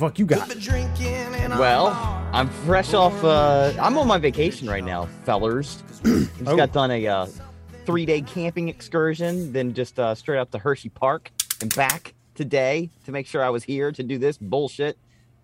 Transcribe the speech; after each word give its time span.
fuck 0.00 0.18
you 0.18 0.24
got? 0.24 0.48
Well, 1.58 1.88
I'm 2.32 2.48
fresh 2.48 2.94
off. 2.94 3.22
Uh, 3.22 3.72
I'm 3.78 3.98
on 3.98 4.06
my 4.06 4.16
vacation 4.16 4.66
right 4.68 4.82
now, 4.82 5.04
fellers. 5.24 5.82
just 6.04 6.30
Oh. 6.46 6.56
got 6.56 6.72
done 6.72 6.90
a 6.90 7.06
uh, 7.06 7.26
three 7.84 8.06
day 8.06 8.22
camping 8.22 8.68
excursion, 8.70 9.52
then 9.52 9.74
just 9.74 10.00
uh, 10.00 10.14
straight 10.14 10.38
up 10.38 10.50
to 10.52 10.58
Hershey 10.58 10.88
Park 10.88 11.30
and 11.60 11.74
back 11.76 12.14
today 12.34 12.88
to 13.04 13.12
make 13.12 13.26
sure 13.26 13.44
I 13.44 13.50
was 13.50 13.62
here 13.62 13.92
to 13.92 14.02
do 14.02 14.16
this 14.16 14.38
bullshit 14.38 14.96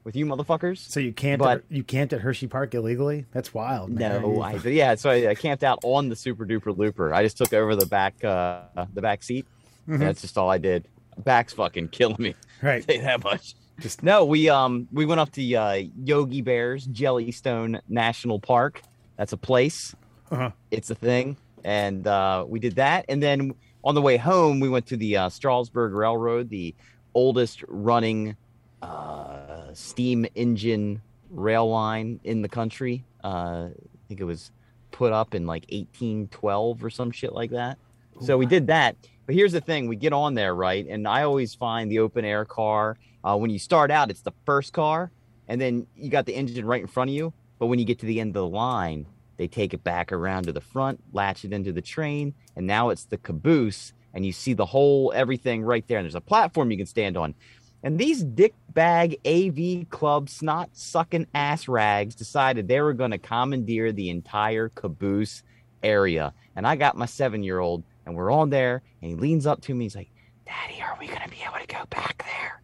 with 0.05 0.17
you 0.17 0.25
motherfuckers. 0.25 0.79
So 0.79 1.01
you 1.01 1.13
can't 1.13 1.39
But- 1.39 1.65
you 1.69 1.83
camped 1.85 2.15
at 2.15 2.23
Hershey 2.23 2.47
Park 2.47 2.75
illegally? 2.75 3.27
That's 3.33 3.53
wild. 3.53 3.91
Man. 3.91 4.23
No, 4.23 4.41
I 4.41 4.55
yeah. 4.55 4.95
So 4.95 5.11
I, 5.11 5.29
I 5.31 5.35
camped 5.35 5.65
out 5.65 5.81
on 5.83 6.09
the 6.09 6.17
Super 6.17 6.47
Duper 6.47 6.75
Looper. 6.77 7.13
I 7.13 7.23
just 7.23 7.37
took 7.37 7.53
over 7.53 7.77
the 7.77 7.87
back 7.87 8.25
uh, 8.25 8.63
the 8.95 9.03
back 9.03 9.23
seat. 9.23 9.47
Mhm. 9.87 9.99
That's 9.99 10.23
just 10.23 10.39
all 10.39 10.49
I 10.51 10.57
did. 10.59 10.89
Back's 11.19 11.53
fucking 11.53 11.89
killing 11.89 12.17
me. 12.21 12.35
Right. 12.63 12.83
Say 12.87 13.01
that 13.01 13.23
much. 13.23 13.55
Just 13.81 14.03
No, 14.03 14.25
we 14.25 14.49
um 14.49 14.89
we 14.93 15.05
went 15.05 15.21
up 15.21 15.31
to 15.33 15.55
uh, 15.55 15.83
Yogi 16.03 16.41
Bear's 16.41 16.87
Jellystone 16.87 17.81
National 17.89 18.41
Park. 18.41 18.83
That's 19.17 19.33
a 19.33 19.37
place. 19.37 19.95
Uh-huh. 20.31 20.51
It's 20.71 20.91
a 20.91 20.95
thing, 20.95 21.37
and 21.65 22.07
uh, 22.07 22.45
we 22.49 22.59
did 22.59 22.77
that. 22.77 23.05
And 23.09 23.23
then 23.23 23.55
on 23.85 23.95
the 23.95 24.03
way 24.03 24.17
home, 24.17 24.61
we 24.61 24.69
went 24.69 24.87
to 24.87 24.97
the 24.97 25.17
uh, 25.17 25.29
Strasburg 25.29 25.93
Railroad, 25.93 26.49
the 26.49 26.75
oldest 27.15 27.65
running 27.69 28.37
uh, 28.83 29.73
steam 29.75 30.27
engine 30.35 31.03
rail 31.31 31.69
line 31.69 32.21
in 32.25 32.43
the 32.43 32.49
country. 32.49 33.05
Uh, 33.23 33.69
I 33.69 34.09
think 34.09 34.21
it 34.21 34.25
was 34.25 34.51
put 34.91 35.13
up 35.13 35.35
in 35.35 35.47
like 35.47 35.67
1812 35.71 36.83
or 36.83 36.91
some 36.91 37.11
shit 37.11 37.33
like 37.33 37.51
that. 37.51 37.79
So 38.21 38.39
we 38.39 38.47
did 38.47 38.69
that. 38.69 38.97
But 39.27 39.35
here's 39.35 39.53
the 39.53 39.61
thing: 39.61 39.89
we 39.89 39.97
get 39.97 40.13
on 40.13 40.35
there, 40.35 40.55
right? 40.55 40.87
And 40.89 41.07
I 41.07 41.23
always 41.23 41.55
find 41.55 41.91
the 41.91 41.99
open 41.99 42.25
air 42.25 42.45
car. 42.45 42.97
Uh, 43.27 43.37
when 43.37 43.51
you 43.51 43.59
start 43.59 43.91
out, 43.91 44.09
it's 44.09 44.21
the 44.21 44.33
first 44.45 44.73
car, 44.73 45.11
and 45.49 45.61
then 45.61 45.85
you 45.97 46.09
got 46.09 46.27
the 46.27 46.35
engine 46.35 46.65
right 46.65 46.81
in 46.81 46.87
front 46.87 47.11
of 47.11 47.17
you. 47.17 47.33
But 47.59 47.67
when 47.67 47.81
you 47.81 47.85
get 47.85 47.99
to 47.99 48.07
the 48.07 48.21
end 48.21 48.29
of 48.31 48.35
the 48.35 48.47
line, 48.47 49.05
they 49.37 49.49
take 49.49 49.75
it 49.75 49.83
back 49.83 50.13
around 50.13 50.45
to 50.45 50.53
the 50.53 50.61
front, 50.61 51.03
latch 51.13 51.45
it 51.45 51.53
into 51.53 51.73
the 51.73 51.83
train, 51.83 52.35
and 52.55 52.69
now 52.69 52.91
it's 52.91 53.05
the 53.05 53.17
caboose, 53.17 53.93
and 54.15 54.25
you 54.25 54.31
see 54.31 54.53
the 54.53 54.65
whole 54.65 55.13
everything 55.13 55.63
right 55.63 55.85
there. 55.89 55.99
And 55.99 56.05
there's 56.05 56.15
a 56.15 56.21
platform 56.21 56.71
you 56.71 56.77
can 56.77 56.87
stand 56.87 57.17
on. 57.17 57.35
And 57.83 57.99
these 57.99 58.23
dick 58.23 58.55
bag 58.73 59.19
AV 59.27 59.91
club 59.91 60.29
snot 60.29 60.71
sucking 60.73 61.27
ass 61.35 61.67
rags 61.67 62.15
decided 62.15 62.69
they 62.69 62.81
were 62.81 62.95
going 62.95 63.11
to 63.11 63.19
commandeer 63.19 63.91
the 63.91 64.11
entire 64.11 64.69
caboose 64.69 65.43
area. 65.83 66.33
And 66.55 66.65
I 66.65 66.77
got 66.77 66.97
my 66.97 67.07
seven 67.07 67.43
year 67.43 67.59
old, 67.59 67.83
and 68.05 68.15
we're 68.15 68.31
on 68.31 68.51
there, 68.51 68.83
and 69.03 69.11
he 69.11 69.17
leans 69.17 69.47
up 69.47 69.63
to 69.63 69.75
me. 69.75 69.87
He's 69.87 69.97
like, 69.97 70.11
Daddy, 70.47 70.81
are 70.81 70.97
we 71.01 71.09
going 71.09 71.23
to 71.23 71.29
be 71.29 71.43
able 71.45 71.59
to 71.59 71.67
go 71.67 71.85
back 71.91 72.25
there? 72.25 72.56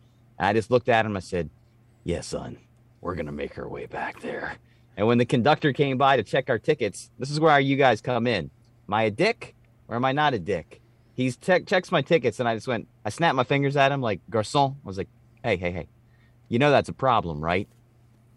And 0.42 0.48
I 0.48 0.52
just 0.54 0.72
looked 0.72 0.88
at 0.88 1.06
him. 1.06 1.16
I 1.16 1.20
said, 1.20 1.50
Yes, 2.02 2.26
son, 2.26 2.58
we're 3.00 3.14
to 3.14 3.30
make 3.30 3.56
our 3.58 3.68
way 3.68 3.86
back 3.86 4.20
there. 4.22 4.56
And 4.96 5.06
when 5.06 5.18
the 5.18 5.24
conductor 5.24 5.72
came 5.72 5.96
by 5.96 6.16
to 6.16 6.24
check 6.24 6.50
our 6.50 6.58
tickets, 6.58 7.12
this 7.16 7.30
is 7.30 7.38
where 7.38 7.60
you 7.60 7.76
guys 7.76 8.00
come 8.00 8.26
in. 8.26 8.50
Am 8.88 8.94
I 8.94 9.04
a 9.04 9.10
dick 9.12 9.54
or 9.86 9.94
am 9.94 10.04
I 10.04 10.10
not 10.10 10.34
a 10.34 10.40
dick? 10.40 10.80
He's 11.14 11.36
te- 11.36 11.62
checks 11.62 11.92
my 11.92 12.02
tickets, 12.02 12.40
and 12.40 12.48
I 12.48 12.56
just 12.56 12.66
went, 12.66 12.88
I 13.04 13.10
snapped 13.10 13.36
my 13.36 13.44
fingers 13.44 13.76
at 13.76 13.92
him 13.92 14.00
like, 14.00 14.20
Garcon. 14.30 14.74
I 14.84 14.88
was 14.88 14.98
like, 14.98 15.06
Hey, 15.44 15.56
hey, 15.56 15.70
hey, 15.70 15.86
you 16.48 16.58
know 16.58 16.72
that's 16.72 16.88
a 16.88 16.92
problem, 16.92 17.40
right? 17.40 17.68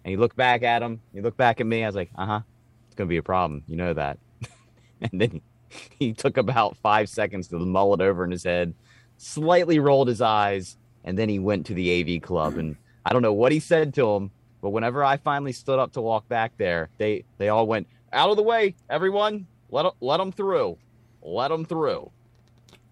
And 0.03 0.11
he 0.11 0.15
looked 0.15 0.35
back 0.35 0.61
at 0.61 0.83
him. 0.83 1.01
He 1.11 1.21
looked 1.21 1.37
back 1.37 1.59
at 1.59 1.65
me. 1.65 1.83
I 1.83 1.87
was 1.87 1.95
like, 1.95 2.11
Uh 2.15 2.25
huh, 2.27 2.41
it's 2.85 2.95
to 2.97 3.07
be 3.07 3.17
a 3.17 3.23
problem. 3.23 3.63
You 3.67 3.77
know 3.77 3.95
that. 3.95 4.19
and 5.01 5.19
then 5.19 5.41
he, 5.69 5.89
he 5.97 6.13
took 6.13 6.37
about 6.37 6.77
five 6.77 7.09
seconds 7.09 7.47
to 7.47 7.57
mull 7.57 7.95
it 7.95 8.01
over 8.01 8.23
in 8.23 8.29
his 8.29 8.43
head, 8.43 8.75
slightly 9.17 9.79
rolled 9.79 10.07
his 10.07 10.21
eyes, 10.21 10.77
and 11.05 11.17
then 11.17 11.29
he 11.29 11.39
went 11.39 11.65
to 11.67 11.73
the 11.73 12.15
AV 12.17 12.21
club. 12.21 12.57
And 12.57 12.75
I 13.05 13.13
don't 13.13 13.21
know 13.21 13.31
what 13.33 13.53
he 13.53 13.61
said 13.61 13.93
to 13.93 14.09
him, 14.15 14.31
but 14.61 14.71
whenever 14.71 15.03
I 15.03 15.15
finally 15.15 15.53
stood 15.53 15.79
up 15.79 15.93
to 15.93 16.01
walk 16.01 16.27
back 16.27 16.57
there, 16.57 16.89
they 16.97 17.23
they 17.37 17.47
all 17.47 17.65
went 17.67 17.87
out 18.11 18.29
of 18.29 18.35
the 18.35 18.43
way, 18.43 18.75
everyone. 18.89 19.47
Let 19.69 19.85
let 20.01 20.17
them 20.17 20.31
through, 20.33 20.77
let 21.21 21.47
them 21.49 21.63
through. 21.65 22.11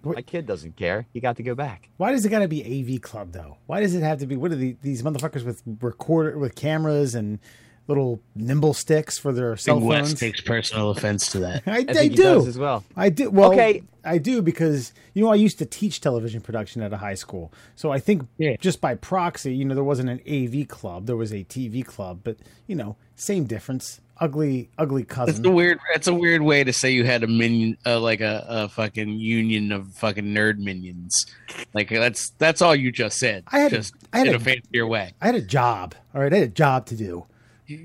What- 0.04 0.16
My 0.18 0.22
kid 0.22 0.46
doesn't 0.46 0.76
care. 0.76 1.06
He 1.14 1.20
got 1.20 1.38
to 1.38 1.44
go 1.44 1.56
back. 1.56 1.90
Why 1.98 2.12
does 2.12 2.26
it 2.26 2.30
got 2.30 2.40
to 2.40 2.48
be 2.48 2.62
AV 2.96 3.02
club 3.02 3.32
though? 3.32 3.58
Why 3.68 3.80
does 3.80 3.96
it 3.96 4.04
have 4.04 4.20
to 4.20 4.28
be? 4.28 4.36
What 4.36 4.52
are 4.52 4.56
the, 4.56 4.76
these 4.82 5.02
motherfuckers 5.02 5.46
with 5.46 5.62
recorder 5.82 6.38
with 6.38 6.56
cameras 6.56 7.16
and 7.16 7.40
little 7.88 8.22
nimble 8.36 8.74
sticks 8.74 9.18
for 9.18 9.32
their 9.34 9.56
cell 9.58 9.80
Big 9.80 9.88
West 9.88 10.18
takes 10.18 10.40
personal 10.42 10.90
offense 10.92 11.32
to 11.32 11.40
that. 11.40 11.64
I, 11.68 11.72
I 11.72 11.76
I 11.78 11.84
think 11.86 12.12
he 12.12 12.18
does 12.18 12.44
do. 12.44 12.50
as 12.50 12.58
well. 12.58 12.84
I 12.96 13.10
do. 13.10 13.30
Well, 13.30 13.52
Okay. 13.52 13.84
I 14.06 14.18
do 14.18 14.42
because 14.42 14.92
you 15.14 15.24
know 15.24 15.32
I 15.32 15.36
used 15.36 15.60
to 15.60 15.66
teach 15.66 16.02
television 16.02 16.42
production 16.42 16.82
at 16.82 16.92
a 16.92 16.98
high 16.98 17.14
school, 17.14 17.54
so 17.78 17.90
I 17.92 18.00
think 18.00 18.28
Yeah. 18.38 18.58
just 18.60 18.82
by 18.82 18.96
proxy, 18.96 19.56
you 19.56 19.64
know, 19.64 19.76
there 19.76 19.84
wasn't 19.84 20.10
an 20.10 20.20
AV 20.28 20.68
club, 20.68 21.06
there 21.06 21.16
was 21.16 21.32
a 21.32 21.46
TV 21.46 21.86
club, 21.86 22.20
but 22.24 22.36
you 22.68 22.76
know, 22.76 22.98
same 23.16 23.46
difference. 23.46 24.02
Ugly, 24.20 24.70
ugly 24.78 25.04
That's 25.04 25.16
cousin. 25.16 25.42
the 25.42 25.52
weird. 25.52 25.80
That's 25.94 26.08
a 26.08 26.14
weird 26.14 26.42
way 26.44 26.64
to 26.64 26.72
say 26.72 26.92
you 26.92 27.04
had 27.06 27.24
a 27.24 27.28
minion, 27.28 27.78
uh, 27.86 28.00
like 28.00 28.22
a, 28.22 28.46
a 28.48 28.70
fucking 28.70 29.20
union 29.20 29.72
of 29.72 29.88
fucking 29.96 30.26
nerd 30.26 30.58
minions. 30.60 31.26
Like 31.74 31.90
that's 31.90 32.30
that's 32.38 32.62
all 32.62 32.76
you 32.76 32.92
just 32.92 33.18
said. 33.18 33.44
I 33.48 33.60
had- 33.60 33.72
just 33.72 33.94
I 34.14 34.20
had 34.20 34.28
in 34.28 34.34
a- 34.34 34.38
a 34.38 34.40
fancier 34.40 34.86
way. 34.86 35.14
I 35.22 35.26
had 35.28 35.36
a 35.36 35.42
job. 35.42 35.96
All 36.14 36.22
right, 36.22 36.32
I 36.32 36.38
had 36.40 36.48
a 36.50 36.52
job 36.52 36.86
to 36.88 36.96
do 36.96 37.26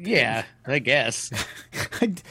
Yeah, 0.05 0.45
I 0.67 0.79
guess. 0.79 1.31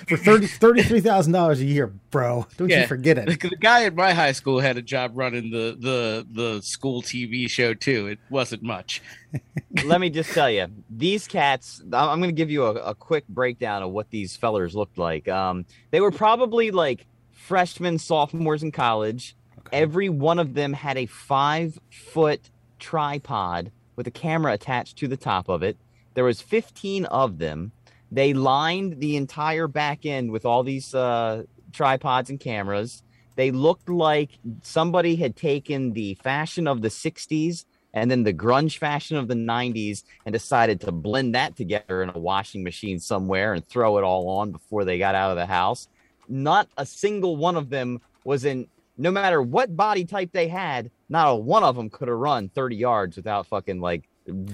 for 0.07 0.17
thirty 0.17 0.47
thirty 0.47 0.83
three 0.83 0.99
thousand 1.01 1.33
dollars 1.33 1.59
a 1.59 1.65
year, 1.65 1.87
bro. 2.11 2.45
Don't 2.57 2.69
Yeah. 2.69 2.81
you 2.81 2.87
forget 2.87 3.17
it. 3.17 3.39
the 3.39 3.55
guy 3.59 3.85
at 3.85 3.95
my 3.95 4.13
high 4.13 4.31
school 4.31 4.59
had 4.59 4.77
a 4.77 4.81
job 4.81 5.11
running 5.15 5.51
the 5.51 5.77
the 5.79 6.25
the 6.31 6.61
school 6.61 7.01
TV 7.01 7.49
show 7.49 7.73
too. 7.73 8.07
It 8.07 8.19
wasn't 8.29 8.63
much. 8.63 9.01
Let 9.85 10.01
me 10.01 10.09
just 10.09 10.31
tell 10.31 10.49
you, 10.49 10.67
these 10.89 11.27
cats. 11.27 11.81
I'm- 11.93 12.09
I'm 12.09 12.19
going 12.19 12.29
to 12.29 12.35
give 12.35 12.49
you 12.49 12.65
a, 12.65 12.73
a 12.75 12.95
quick 12.95 13.27
breakdown 13.27 13.83
of 13.83 13.91
what 13.91 14.09
these 14.09 14.35
fellers 14.35 14.75
looked 14.75 14.97
like. 14.97 15.27
Um, 15.27 15.65
they 15.91 15.99
were 16.01 16.11
probably 16.11 16.71
like 16.71 17.05
freshmen, 17.31 17.97
sophomores 17.99 18.63
in 18.63 18.71
college. 18.71 19.35
Every 19.71 20.09
one 20.09 20.39
of 20.39 20.53
them 20.53 20.73
had 20.73 20.97
a 20.97 21.05
five 21.07 21.77
foot 21.91 22.49
tripod 22.79 23.71
with 23.95 24.07
a 24.07 24.11
camera 24.11 24.53
attached 24.53 24.97
to 24.97 25.07
the 25.07 25.17
top 25.17 25.49
of 25.49 25.61
it. 25.63 25.75
There 26.17 26.23
was 26.23 26.41
15 26.41 27.05
of 27.05 27.37
them. 27.37 27.71
They 28.11 28.33
lined 28.33 28.99
the 28.99 29.17
entire 29.17 29.67
back 29.67 30.03
end 30.03 30.31
with 30.31 30.47
all 30.47 30.63
these 30.63 30.95
uh, 30.95 31.43
tripods 31.71 32.31
and 32.31 32.39
cameras. 32.39 33.03
They 33.35 33.51
looked 33.51 33.87
like 33.87 34.31
somebody 34.63 35.15
had 35.15 35.35
taken 35.35 35.93
the 35.93 36.15
fashion 36.15 36.67
of 36.67 36.81
the 36.81 36.87
60s 36.87 37.65
and 37.93 38.09
then 38.09 38.23
the 38.23 38.33
grunge 38.33 38.79
fashion 38.79 39.15
of 39.15 39.27
the 39.27 39.35
90s 39.35 40.05
and 40.25 40.33
decided 40.33 40.81
to 40.81 40.91
blend 40.91 41.35
that 41.35 41.55
together 41.55 42.01
in 42.01 42.09
a 42.09 42.17
washing 42.17 42.63
machine 42.63 42.99
somewhere 42.99 43.53
and 43.53 43.63
throw 43.67 43.99
it 43.99 44.03
all 44.03 44.27
on 44.27 44.51
before 44.51 44.85
they 44.85 44.97
got 44.97 45.13
out 45.13 45.29
of 45.29 45.37
the 45.37 45.45
house. 45.45 45.87
Not 46.27 46.67
a 46.77 46.85
single 46.87 47.35
one 47.35 47.55
of 47.55 47.69
them 47.69 48.01
was 48.23 48.43
in, 48.43 48.67
no 48.97 49.11
matter 49.11 49.39
what 49.39 49.77
body 49.77 50.03
type 50.03 50.31
they 50.31 50.47
had, 50.47 50.89
not 51.09 51.29
a 51.29 51.35
one 51.35 51.63
of 51.63 51.75
them 51.75 51.91
could 51.91 52.07
have 52.07 52.17
run 52.17 52.49
30 52.49 52.75
yards 52.75 53.17
without 53.17 53.45
fucking 53.45 53.79
like 53.79 54.09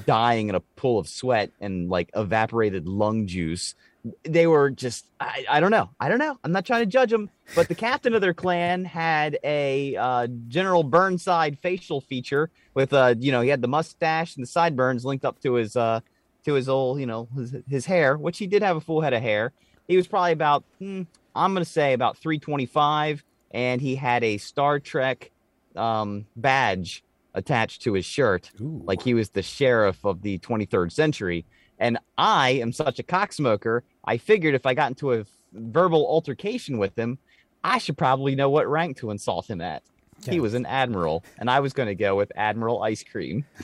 dying 0.05 0.49
in 0.49 0.55
a 0.55 0.59
pool 0.59 0.99
of 0.99 1.07
sweat 1.07 1.51
and 1.59 1.89
like 1.89 2.09
evaporated 2.15 2.87
lung 2.87 3.27
juice. 3.27 3.75
They 4.23 4.47
were 4.47 4.69
just, 4.69 5.05
I, 5.19 5.45
I 5.49 5.59
don't 5.61 5.71
know. 5.71 5.89
I 5.99 6.09
don't 6.09 6.19
know. 6.19 6.37
I'm 6.43 6.51
not 6.51 6.65
trying 6.65 6.81
to 6.81 6.85
judge 6.85 7.09
them, 7.09 7.29
but 7.55 7.69
the 7.69 7.75
captain 7.75 8.13
of 8.13 8.21
their 8.21 8.33
clan 8.33 8.83
had 8.83 9.39
a 9.43 9.95
uh, 9.95 10.27
General 10.47 10.83
Burnside 10.83 11.57
facial 11.59 12.01
feature 12.01 12.49
with, 12.73 12.91
uh, 12.91 13.15
you 13.17 13.31
know, 13.31 13.41
he 13.41 13.49
had 13.49 13.61
the 13.61 13.67
mustache 13.67 14.35
and 14.35 14.43
the 14.43 14.49
sideburns 14.49 15.05
linked 15.05 15.23
up 15.23 15.39
to 15.41 15.53
his, 15.53 15.77
uh, 15.77 16.01
to 16.43 16.53
his 16.53 16.67
old, 16.67 16.99
you 16.99 17.05
know, 17.05 17.29
his, 17.35 17.55
his 17.69 17.85
hair, 17.85 18.17
which 18.17 18.37
he 18.37 18.47
did 18.47 18.61
have 18.61 18.75
a 18.75 18.81
full 18.81 18.99
head 18.99 19.13
of 19.13 19.21
hair. 19.21 19.53
He 19.87 19.95
was 19.95 20.07
probably 20.07 20.33
about, 20.33 20.65
hmm, 20.79 21.03
I'm 21.33 21.53
going 21.53 21.63
to 21.63 21.69
say 21.69 21.93
about 21.93 22.17
325, 22.17 23.23
and 23.51 23.79
he 23.79 23.95
had 23.95 24.23
a 24.23 24.37
Star 24.37 24.79
Trek 24.79 25.31
um, 25.75 26.25
badge 26.35 27.03
attached 27.33 27.81
to 27.83 27.93
his 27.93 28.05
shirt 28.05 28.51
Ooh. 28.61 28.81
like 28.85 29.01
he 29.01 29.13
was 29.13 29.29
the 29.29 29.41
sheriff 29.41 30.03
of 30.05 30.21
the 30.21 30.39
23rd 30.39 30.91
century. 30.91 31.45
And 31.79 31.97
I 32.17 32.51
am 32.51 32.71
such 32.71 32.99
a 32.99 33.03
cocksmoker. 33.03 33.81
I 34.05 34.17
figured 34.17 34.55
if 34.55 34.65
I 34.65 34.73
got 34.73 34.91
into 34.91 35.13
a 35.13 35.25
verbal 35.51 36.05
altercation 36.07 36.77
with 36.77 36.97
him, 36.97 37.17
I 37.63 37.77
should 37.77 37.97
probably 37.97 38.35
know 38.35 38.49
what 38.49 38.67
rank 38.67 38.97
to 38.97 39.11
insult 39.11 39.49
him 39.49 39.61
at. 39.61 39.83
Yeah. 40.21 40.33
He 40.33 40.39
was 40.39 40.53
an 40.53 40.65
admiral, 40.65 41.23
and 41.37 41.49
I 41.49 41.59
was 41.59 41.73
going 41.73 41.87
to 41.87 41.95
go 41.95 42.15
with 42.15 42.31
Admiral 42.35 42.81
Ice 42.83 43.03
Cream. 43.03 43.45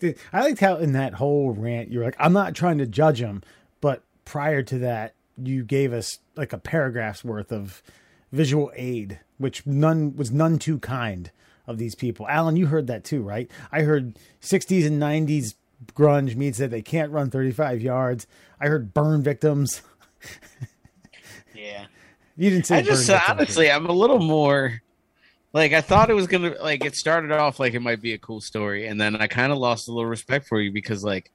Dude, 0.00 0.16
I 0.32 0.40
liked 0.40 0.60
how 0.60 0.76
in 0.76 0.92
that 0.92 1.14
whole 1.14 1.52
rant 1.52 1.90
you're 1.90 2.04
like, 2.04 2.16
I'm 2.18 2.32
not 2.32 2.54
trying 2.54 2.78
to 2.78 2.86
judge 2.86 3.20
him, 3.20 3.42
but 3.80 4.02
prior 4.24 4.62
to 4.62 4.78
that, 4.78 5.14
you 5.42 5.64
gave 5.64 5.92
us 5.92 6.18
like 6.36 6.52
a 6.52 6.58
paragraph's 6.58 7.24
worth 7.24 7.52
of 7.52 7.82
visual 8.32 8.72
aid, 8.74 9.20
which 9.38 9.66
none 9.66 10.16
was 10.16 10.30
none 10.30 10.58
too 10.58 10.78
kind 10.78 11.30
of 11.66 11.78
these 11.78 11.94
people. 11.94 12.28
Alan, 12.28 12.56
you 12.56 12.66
heard 12.66 12.86
that 12.88 13.04
too, 13.04 13.22
right? 13.22 13.50
I 13.72 13.82
heard 13.82 14.18
60s 14.42 14.86
and 14.86 15.00
90s 15.00 15.54
grunge 15.94 16.36
means 16.36 16.58
that 16.58 16.70
they 16.70 16.82
can't 16.82 17.12
run 17.12 17.30
35 17.30 17.82
yards. 17.82 18.26
I 18.60 18.66
heard 18.68 18.94
burn 18.94 19.22
victims. 19.22 19.82
Yeah. 21.54 21.86
You 22.36 22.50
didn't 22.50 22.66
say 22.66 22.78
I 22.78 22.82
just 22.82 23.06
victims. 23.06 23.30
honestly, 23.30 23.70
I'm 23.70 23.86
a 23.86 23.92
little 23.92 24.18
more 24.18 24.82
like 25.52 25.72
I 25.72 25.80
thought 25.80 26.10
it 26.10 26.14
was 26.14 26.26
gonna 26.26 26.54
like 26.60 26.84
it 26.84 26.96
started 26.96 27.30
off 27.30 27.60
like 27.60 27.74
it 27.74 27.80
might 27.80 28.02
be 28.02 28.12
a 28.12 28.18
cool 28.18 28.40
story, 28.40 28.88
and 28.88 29.00
then 29.00 29.16
I 29.16 29.28
kind 29.28 29.52
of 29.52 29.58
lost 29.58 29.88
a 29.88 29.92
little 29.92 30.10
respect 30.10 30.48
for 30.48 30.60
you 30.60 30.72
because 30.72 31.04
like, 31.04 31.30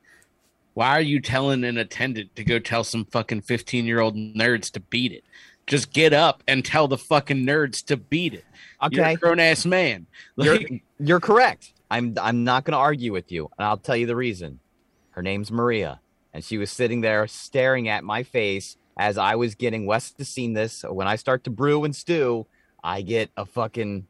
why 0.74 0.90
are 0.90 1.02
you 1.02 1.22
telling 1.22 1.64
an 1.64 1.78
attendant 1.78 2.36
to 2.36 2.44
go 2.44 2.60
tell 2.60 2.84
some 2.84 3.06
fucking 3.06 3.42
fifteen 3.42 3.86
year 3.86 4.02
old 4.02 4.16
nerds 4.16 4.70
to 4.72 4.82
beat 4.82 5.14
it? 5.14 5.24
Just 5.70 5.94
get 5.94 6.12
up 6.14 6.44
and 6.48 6.66
tell 6.66 6.88
the 6.88 6.98
fucking 6.98 7.46
nerds 7.46 7.86
to 7.86 7.96
beat 7.96 8.34
it. 8.34 8.44
You're 8.92 9.02
Okay, 9.04 9.14
a 9.14 9.18
grown 9.18 9.40
ass 9.40 9.66
man. 9.66 10.08
you're 10.36 10.60
you're 11.00 11.20
correct. 11.20 11.74
I'm 11.92 12.14
I'm 12.22 12.44
not 12.44 12.66
going 12.66 12.74
to 12.74 12.78
argue 12.80 13.14
with 13.14 13.32
you, 13.32 13.50
and 13.58 13.66
I'll 13.66 13.78
tell 13.78 13.96
you 13.96 14.06
the 14.06 14.16
reason. 14.16 14.60
Her 15.12 15.22
name's 15.22 15.52
Maria, 15.52 16.00
and 16.34 16.44
she 16.44 16.58
was 16.58 16.72
sitting 16.72 17.02
there 17.02 17.26
staring 17.28 17.88
at 17.88 18.04
my 18.04 18.24
face 18.24 18.78
as 18.98 19.18
I 19.18 19.36
was 19.36 19.56
getting. 19.56 19.86
Wes 19.86 20.12
to 20.12 20.26
seen 20.26 20.54
this. 20.54 20.84
When 20.88 21.08
I 21.08 21.16
start 21.16 21.44
to 21.46 21.50
brew 21.50 21.84
and 21.84 21.96
stew, 21.96 22.46
I 22.84 23.02
get 23.02 23.30
a 23.38 23.46
fucking. 23.46 24.08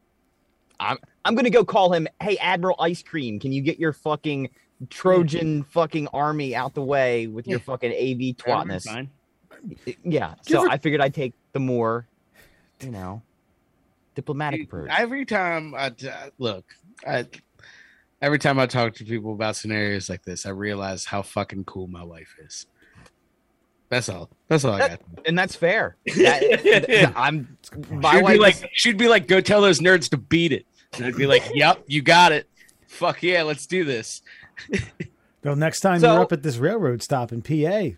I'm 0.79 0.97
I'm 1.25 1.35
gonna 1.35 1.49
go 1.49 1.65
call 1.65 1.93
him. 1.93 2.07
Hey, 2.21 2.37
Admiral 2.37 2.75
Ice 2.79 3.03
Cream, 3.03 3.39
can 3.39 3.51
you 3.51 3.61
get 3.61 3.79
your 3.79 3.91
fucking 3.93 4.49
Trojan 4.89 5.63
fucking 5.63 6.07
army 6.13 6.55
out 6.55 6.73
the 6.73 6.81
way 6.83 7.27
with 7.27 7.47
your 7.47 7.59
fucking 7.59 7.91
AV 7.91 8.35
twatness? 8.37 8.85
fine. 8.85 9.09
Yeah. 10.03 10.35
So 10.41 10.61
ever- 10.61 10.69
I 10.69 10.77
figured 10.77 11.01
I'd 11.01 11.13
take 11.13 11.33
the 11.53 11.59
more, 11.59 12.07
you 12.81 12.91
know, 12.91 13.21
diplomatic 14.15 14.63
approach. 14.63 14.89
Every 14.91 15.25
time 15.25 15.73
I 15.75 15.89
t- 15.89 16.09
look, 16.37 16.65
I 17.07 17.25
every 18.21 18.39
time 18.39 18.59
I 18.59 18.65
talk 18.65 18.95
to 18.95 19.05
people 19.05 19.33
about 19.33 19.55
scenarios 19.55 20.09
like 20.09 20.23
this, 20.23 20.45
I 20.45 20.49
realize 20.51 21.05
how 21.05 21.21
fucking 21.21 21.65
cool 21.65 21.87
my 21.87 22.03
wife 22.03 22.35
is. 22.45 22.65
That's 23.89 24.07
all. 24.09 24.29
That's 24.47 24.63
all 24.65 24.73
I 24.73 24.87
got. 24.89 25.01
and 25.25 25.37
that's 25.37 25.55
fair. 25.55 25.95
That- 26.05 27.13
I'm 27.15 27.57
my 27.89 28.13
she'd 28.13 28.21
wife. 28.23 28.27
be 28.27 28.33
is- 28.35 28.39
like, 28.61 28.69
she'd 28.73 28.97
be 28.97 29.07
like, 29.07 29.27
"Go 29.27 29.41
tell 29.41 29.61
those 29.61 29.79
nerds 29.79 30.09
to 30.11 30.17
beat 30.17 30.51
it." 30.51 30.65
And 30.93 31.05
I'd 31.05 31.15
be 31.15 31.25
like, 31.27 31.43
"Yep, 31.53 31.83
you 31.87 32.01
got 32.01 32.31
it. 32.31 32.47
Fuck 32.87 33.23
yeah, 33.23 33.43
let's 33.43 33.65
do 33.65 33.83
this." 33.83 34.21
Well, 35.43 35.55
next 35.55 35.79
time 35.79 36.01
So- 36.01 36.13
you're 36.13 36.21
up 36.21 36.31
at 36.31 36.43
this 36.43 36.57
railroad 36.57 37.01
stop 37.01 37.31
in 37.31 37.41
PA, 37.41 37.95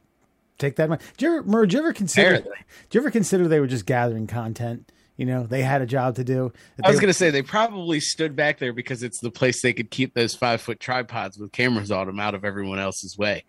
take 0.62 0.76
that. 0.78 0.90
mind. 0.90 1.02
Do 1.18 1.26
you 1.26 1.38
ever, 1.38 1.44
Murr, 1.44 1.66
do 1.66 1.76
you 1.76 1.80
ever 1.82 1.94
consider? 1.94 2.28
Apparently. 2.36 2.58
Do 2.90 2.98
you 2.98 3.02
ever 3.02 3.12
consider 3.12 3.48
they 3.48 3.60
were 3.60 3.68
just 3.68 3.86
gathering 3.86 4.28
content? 4.28 4.92
You 5.18 5.26
know, 5.26 5.44
they 5.44 5.62
had 5.62 5.82
a 5.82 5.86
job 5.86 6.16
to 6.16 6.24
do. 6.24 6.52
I 6.84 6.90
was 6.90 7.00
gonna 7.00 7.14
say 7.14 7.30
they 7.30 7.44
probably 7.44 8.00
stood 8.00 8.36
back 8.36 8.58
there 8.58 8.74
because 8.74 9.04
it's 9.04 9.20
the 9.20 9.30
place 9.30 9.62
they 9.62 9.74
could 9.74 9.92
keep 9.92 10.14
those 10.16 10.34
five 10.34 10.62
foot 10.62 10.80
tripods 10.80 11.38
with 11.38 11.52
cameras 11.52 11.92
on 11.92 12.08
them 12.08 12.20
out 12.20 12.34
of 12.34 12.44
everyone 12.44 12.80
else's 12.80 13.18
way. 13.18 13.44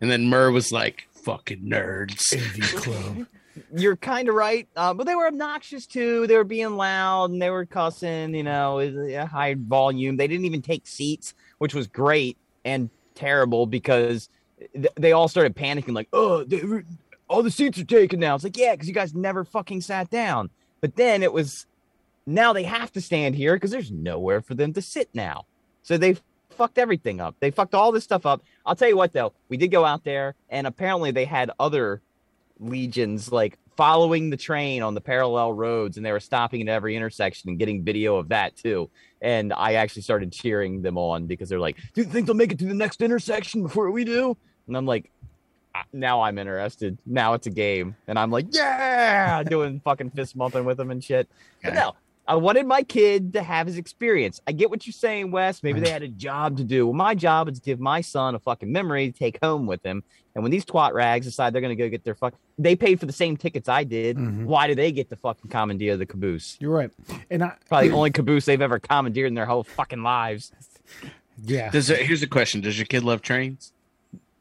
And 0.00 0.10
then 0.10 0.28
Murr 0.28 0.50
was 0.50 0.72
like, 0.72 1.08
"Fucking 1.12 1.60
nerds." 1.62 2.32
AV 2.34 2.82
Club. 2.82 3.26
you're 3.76 3.96
kind 3.96 4.30
of 4.30 4.34
right, 4.34 4.66
uh, 4.76 4.94
but 4.94 5.04
they 5.06 5.14
were 5.14 5.26
obnoxious 5.26 5.84
too. 5.86 6.26
They 6.26 6.36
were 6.36 6.44
being 6.44 6.76
loud 6.76 7.32
and 7.32 7.42
they 7.42 7.50
were 7.50 7.66
cussing. 7.66 8.34
You 8.34 8.44
know, 8.44 8.80
a 8.80 9.26
high 9.26 9.56
volume. 9.58 10.16
They 10.16 10.28
didn't 10.28 10.46
even 10.46 10.62
take 10.62 10.86
seats, 10.86 11.34
which 11.58 11.74
was 11.74 11.86
great 11.86 12.38
and 12.64 12.88
terrible 13.14 13.66
because 13.66 14.28
th- 14.28 14.39
they 14.96 15.12
all 15.12 15.28
started 15.28 15.56
panicking, 15.56 15.94
like, 15.94 16.08
"Oh, 16.12 16.44
they 16.44 16.62
all 17.28 17.42
the 17.42 17.50
seats 17.50 17.78
are 17.78 17.84
taken 17.84 18.20
now." 18.20 18.34
It's 18.34 18.44
like, 18.44 18.56
yeah, 18.56 18.72
because 18.72 18.88
you 18.88 18.94
guys 18.94 19.14
never 19.14 19.44
fucking 19.44 19.80
sat 19.80 20.10
down. 20.10 20.50
But 20.80 20.96
then 20.96 21.22
it 21.22 21.32
was 21.32 21.66
now 22.26 22.52
they 22.52 22.64
have 22.64 22.92
to 22.92 23.00
stand 23.00 23.34
here 23.34 23.54
because 23.54 23.70
there's 23.70 23.90
nowhere 23.90 24.40
for 24.40 24.54
them 24.54 24.72
to 24.74 24.82
sit 24.82 25.08
now. 25.14 25.46
So 25.82 25.96
they 25.96 26.16
fucked 26.50 26.78
everything 26.78 27.20
up. 27.20 27.36
They 27.40 27.50
fucked 27.50 27.74
all 27.74 27.92
this 27.92 28.04
stuff 28.04 28.26
up. 28.26 28.42
I'll 28.66 28.76
tell 28.76 28.88
you 28.88 28.96
what 28.96 29.12
though, 29.12 29.32
we 29.48 29.56
did 29.56 29.68
go 29.68 29.84
out 29.84 30.04
there 30.04 30.34
and 30.48 30.66
apparently 30.66 31.10
they 31.10 31.24
had 31.24 31.50
other 31.58 32.02
legions 32.58 33.32
like 33.32 33.58
following 33.76 34.28
the 34.28 34.36
train 34.36 34.82
on 34.82 34.92
the 34.94 35.00
parallel 35.00 35.54
roads 35.54 35.96
and 35.96 36.04
they 36.04 36.12
were 36.12 36.20
stopping 36.20 36.60
at 36.60 36.68
every 36.68 36.94
intersection 36.96 37.48
and 37.48 37.58
getting 37.58 37.82
video 37.82 38.16
of 38.16 38.28
that 38.28 38.56
too. 38.56 38.90
And 39.22 39.52
I 39.52 39.74
actually 39.74 40.02
started 40.02 40.32
cheering 40.32 40.82
them 40.82 40.98
on 40.98 41.26
because 41.26 41.48
they're 41.48 41.60
like, 41.60 41.76
"Do 41.94 42.02
you 42.02 42.04
think 42.04 42.26
they'll 42.26 42.36
make 42.36 42.52
it 42.52 42.58
to 42.58 42.66
the 42.66 42.74
next 42.74 43.00
intersection 43.00 43.62
before 43.62 43.90
we 43.90 44.04
do?" 44.04 44.36
And 44.70 44.76
I'm 44.76 44.86
like, 44.86 45.10
"Ah, 45.74 45.82
now 45.92 46.20
I'm 46.22 46.38
interested. 46.38 46.96
Now 47.04 47.34
it's 47.34 47.48
a 47.48 47.50
game. 47.50 47.96
And 48.06 48.18
I'm 48.18 48.30
like, 48.30 48.46
yeah, 48.50 49.42
doing 49.46 49.80
fucking 49.80 50.10
fist 50.10 50.38
bumping 50.38 50.64
with 50.64 50.76
them 50.76 50.90
and 50.92 51.02
shit. 51.02 51.28
But 51.62 51.74
no, 51.74 51.96
I 52.28 52.36
wanted 52.36 52.66
my 52.66 52.84
kid 52.84 53.32
to 53.32 53.42
have 53.42 53.66
his 53.66 53.76
experience. 53.78 54.40
I 54.46 54.52
get 54.52 54.70
what 54.70 54.86
you're 54.86 54.92
saying, 54.92 55.32
Wes. 55.32 55.64
Maybe 55.64 55.80
they 55.80 55.90
had 55.90 56.04
a 56.04 56.08
job 56.08 56.56
to 56.58 56.64
do. 56.64 56.86
Well, 56.86 56.94
my 56.94 57.16
job 57.16 57.48
is 57.48 57.58
to 57.58 57.64
give 57.64 57.80
my 57.80 58.00
son 58.00 58.36
a 58.36 58.38
fucking 58.38 58.70
memory 58.70 59.10
to 59.10 59.18
take 59.18 59.38
home 59.42 59.66
with 59.66 59.82
him. 59.84 60.04
And 60.36 60.44
when 60.44 60.52
these 60.52 60.64
twat 60.64 60.92
rags 60.92 61.26
decide 61.26 61.52
they're 61.52 61.60
going 61.60 61.76
to 61.76 61.82
go 61.82 61.88
get 61.88 62.04
their 62.04 62.14
fuck, 62.14 62.34
they 62.56 62.76
paid 62.76 63.00
for 63.00 63.06
the 63.06 63.12
same 63.12 63.36
tickets 63.36 63.68
I 63.68 63.82
did. 63.82 64.16
Mhm. 64.16 64.44
Why 64.44 64.68
do 64.68 64.76
they 64.76 64.92
get 64.92 65.10
the 65.10 65.16
fucking 65.16 65.50
commandeer 65.50 65.96
the 65.96 66.06
caboose? 66.06 66.56
You're 66.60 66.70
right. 66.70 66.92
And 67.32 67.42
I, 67.42 67.56
Probably 67.68 67.88
the 67.88 67.96
only 67.96 68.12
caboose 68.12 68.44
they've 68.44 68.60
ever 68.62 68.78
commandeered 68.78 69.26
in 69.26 69.34
their 69.34 69.46
whole 69.46 69.64
fucking 69.64 70.04
lives. 70.04 70.52
yeah. 71.42 71.70
Does 71.70 71.90
it, 71.90 71.98
here's 72.06 72.22
a 72.22 72.28
question: 72.28 72.60
Does 72.60 72.78
your 72.78 72.86
kid 72.86 73.02
love 73.02 73.22
trains? 73.22 73.72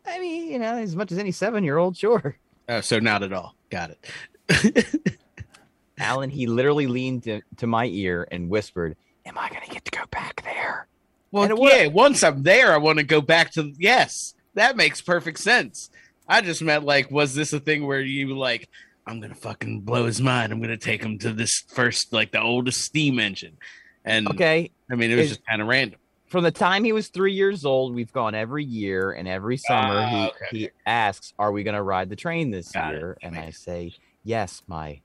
I 0.10 0.20
mean, 0.20 0.52
you 0.52 0.60
know, 0.60 0.76
as 0.76 0.96
much 0.96 1.12
as 1.12 1.18
any 1.18 1.32
seven 1.32 1.64
year 1.64 1.78
old, 1.78 1.96
sure. 1.98 2.38
Oh, 2.68 2.82
so 2.82 3.00
not 3.00 3.24
at 3.24 3.34
all. 3.34 3.56
Got 3.70 3.92
it. 3.92 4.86
Alan, 5.98 6.30
he 6.30 6.48
literally 6.48 6.88
leaned 6.88 7.24
to, 7.24 7.42
to 7.58 7.68
my 7.68 7.86
ear 7.86 8.28
and 8.32 8.50
whispered, 8.50 8.96
Am 9.26 9.38
I 9.38 9.50
going 9.50 9.62
to 9.64 9.70
get 9.70 9.86
to 9.86 9.92
go 9.92 10.06
back 10.12 10.42
there? 10.44 10.88
Well, 11.32 11.44
And 11.44 11.52
it 11.52 11.58
would- 11.58 11.72
yeah. 11.74 11.88
Once 11.88 12.24
I'm 12.24 12.44
there, 12.44 12.74
I 12.74 12.78
want 12.78 13.00
to 13.00 13.04
go 13.06 13.22
back 13.22 13.52
to. 13.54 13.74
Yes, 13.78 14.34
that 14.56 14.78
makes 14.78 15.02
perfect 15.02 15.40
sense. 15.40 15.90
I 16.28 16.42
just 16.42 16.62
meant 16.62 16.84
like, 16.86 17.12
was 17.12 17.34
this 17.36 17.54
a 17.54 17.60
thing 17.60 17.86
where 17.86 18.00
you 18.02 18.36
like, 18.38 18.70
I'm 19.06 19.20
gonna 19.20 19.36
fucking 19.36 19.82
blow 19.82 20.06
his 20.06 20.22
mind. 20.22 20.52
I'm 20.54 20.62
gonna 20.62 20.78
take 20.78 21.04
him 21.04 21.18
to 21.20 21.34
this 21.34 21.64
first, 21.68 22.14
like 22.14 22.32
the 22.32 22.42
oldest 22.42 22.82
steam 22.82 23.20
engine, 23.20 23.58
and 24.06 24.28
Okay. 24.30 24.70
I 24.92 24.96
mean, 24.96 25.10
it 25.10 25.16
was 25.16 25.26
Is- 25.26 25.32
just 25.38 25.46
kind 25.48 25.62
of 25.62 25.68
random. 25.68 26.00
From 26.30 26.44
the 26.44 26.52
time 26.52 26.84
he 26.84 26.94
was 26.94 27.08
three 27.10 27.34
years 27.34 27.66
old, 27.66 27.94
we've 27.96 28.14
gone 28.14 28.36
every 28.36 28.64
year, 28.64 29.12
and 29.12 29.28
every 29.28 29.58
summer 29.58 30.00
Ah, 30.00 30.10
he, 30.10 30.26
okay. 30.28 30.46
he 30.52 30.70
asks, 30.86 31.34
Are 31.40 31.52
we 31.52 31.64
going 31.64 31.76
to 31.76 31.82
ride 31.82 32.10
the 32.10 32.16
train 32.16 32.52
this 32.52 32.72
Got 32.72 32.94
it. 32.94 32.98
year? 33.00 33.18
And 33.24 33.36
I 33.38 33.50
say, 33.52 33.94
Yes, 34.24 34.62
my, 34.68 35.02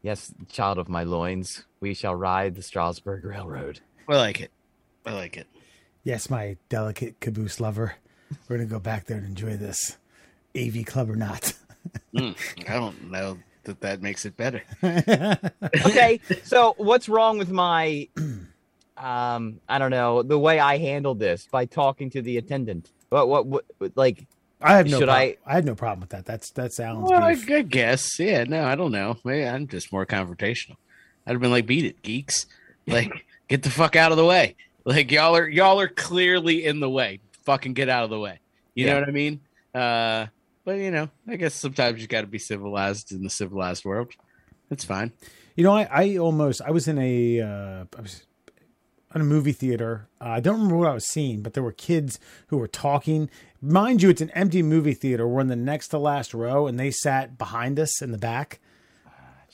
yes, 0.00 0.32
child 0.48 0.78
of 0.78 0.88
my 0.88 1.04
loins, 1.04 1.64
we 1.80 1.92
shall 1.94 2.14
ride 2.14 2.54
the 2.54 2.62
Strasburg 2.62 3.24
Railroad. 3.24 3.80
I 4.08 4.16
like 4.16 4.40
it. 4.40 4.50
I 5.04 5.12
like 5.12 5.36
it. 5.36 5.46
Yes, 6.04 6.30
my 6.30 6.56
delicate 6.68 7.20
caboose 7.20 7.60
lover. 7.60 7.94
We're 8.48 8.56
gonna 8.56 8.68
go 8.68 8.78
back 8.80 9.04
there 9.06 9.18
and 9.18 9.26
enjoy 9.26 9.56
this. 9.56 9.98
AV 10.56 10.84
Club 10.86 11.10
or 11.10 11.16
not. 11.16 11.52
Mm, 12.14 12.36
I 12.68 12.74
don't 12.74 13.10
know 13.10 13.38
that 13.64 13.80
that 13.80 14.00
makes 14.02 14.24
it 14.24 14.36
better. 14.36 14.62
okay 15.86 16.20
so 16.44 16.74
what's 16.76 17.08
wrong 17.08 17.38
with 17.38 17.50
my 17.50 18.08
um 19.02 19.60
i 19.68 19.78
don't 19.78 19.90
know 19.90 20.22
the 20.22 20.38
way 20.38 20.60
i 20.60 20.78
handled 20.78 21.18
this 21.18 21.46
by 21.50 21.64
talking 21.64 22.08
to 22.10 22.22
the 22.22 22.36
attendant 22.38 22.90
what 23.08 23.28
what, 23.28 23.46
what 23.46 23.64
like 23.96 24.26
I 24.64 24.76
have 24.76 24.86
no. 24.86 25.00
Should 25.00 25.08
problem. 25.08 25.34
I- 25.44 25.50
I 25.50 25.54
had 25.54 25.64
no 25.64 25.74
problem 25.74 26.00
with 26.02 26.10
that. 26.10 26.24
That's 26.24 26.50
that's 26.52 26.78
Alan's 26.78 27.10
Well, 27.10 27.20
I, 27.20 27.34
beef. 27.34 27.50
I 27.50 27.62
guess. 27.62 28.16
Yeah. 28.20 28.44
No, 28.44 28.62
I 28.64 28.76
don't 28.76 28.92
know. 28.92 29.16
Maybe 29.24 29.44
I'm 29.44 29.66
just 29.66 29.92
more 29.92 30.06
confrontational. 30.06 30.76
I'd 31.26 31.32
have 31.32 31.40
been 31.40 31.50
like, 31.50 31.66
"Beat 31.66 31.84
it, 31.84 32.00
geeks! 32.02 32.46
Like, 32.86 33.10
get 33.48 33.64
the 33.64 33.70
fuck 33.70 33.96
out 33.96 34.12
of 34.12 34.18
the 34.18 34.24
way! 34.24 34.54
Like, 34.84 35.10
y'all 35.10 35.34
are 35.36 35.48
y'all 35.48 35.80
are 35.80 35.88
clearly 35.88 36.64
in 36.64 36.78
the 36.78 36.88
way. 36.88 37.18
Fucking 37.44 37.72
get 37.72 37.88
out 37.88 38.04
of 38.04 38.10
the 38.10 38.20
way. 38.20 38.38
You 38.76 38.86
Yeah. 38.86 38.92
know 38.94 39.00
what 39.00 39.08
I 39.08 39.12
mean? 39.12 39.40
Uh, 39.74 40.26
but 40.64 40.78
you 40.78 40.92
know, 40.92 41.08
I 41.26 41.34
guess 41.34 41.54
sometimes 41.56 42.00
you 42.00 42.06
got 42.06 42.20
to 42.20 42.28
be 42.28 42.38
civilized 42.38 43.10
in 43.10 43.24
the 43.24 43.30
civilized 43.30 43.84
world. 43.84 44.12
That's 44.68 44.84
fine. 44.84 45.10
You 45.56 45.64
know, 45.64 45.72
I, 45.74 45.88
I 45.90 46.16
almost 46.18 46.62
I 46.62 46.70
was 46.70 46.86
in 46.86 47.00
a 47.00 47.40
uh, 47.40 47.84
I 47.98 48.00
was 48.00 48.22
in 49.14 49.20
a 49.20 49.24
movie 49.24 49.52
theater. 49.52 50.08
Uh, 50.20 50.28
I 50.28 50.40
don't 50.40 50.54
remember 50.54 50.76
what 50.76 50.88
I 50.88 50.94
was 50.94 51.08
seeing, 51.08 51.42
but 51.42 51.54
there 51.54 51.62
were 51.62 51.72
kids 51.72 52.18
who 52.48 52.58
were 52.58 52.68
talking. 52.68 53.30
Mind 53.60 54.02
you, 54.02 54.10
it's 54.10 54.20
an 54.20 54.30
empty 54.30 54.62
movie 54.62 54.94
theater. 54.94 55.26
We're 55.28 55.40
in 55.40 55.48
the 55.48 55.56
next 55.56 55.88
to 55.88 55.98
last 55.98 56.34
row, 56.34 56.66
and 56.66 56.78
they 56.78 56.90
sat 56.90 57.38
behind 57.38 57.78
us 57.78 58.02
in 58.02 58.12
the 58.12 58.18
back. 58.18 58.60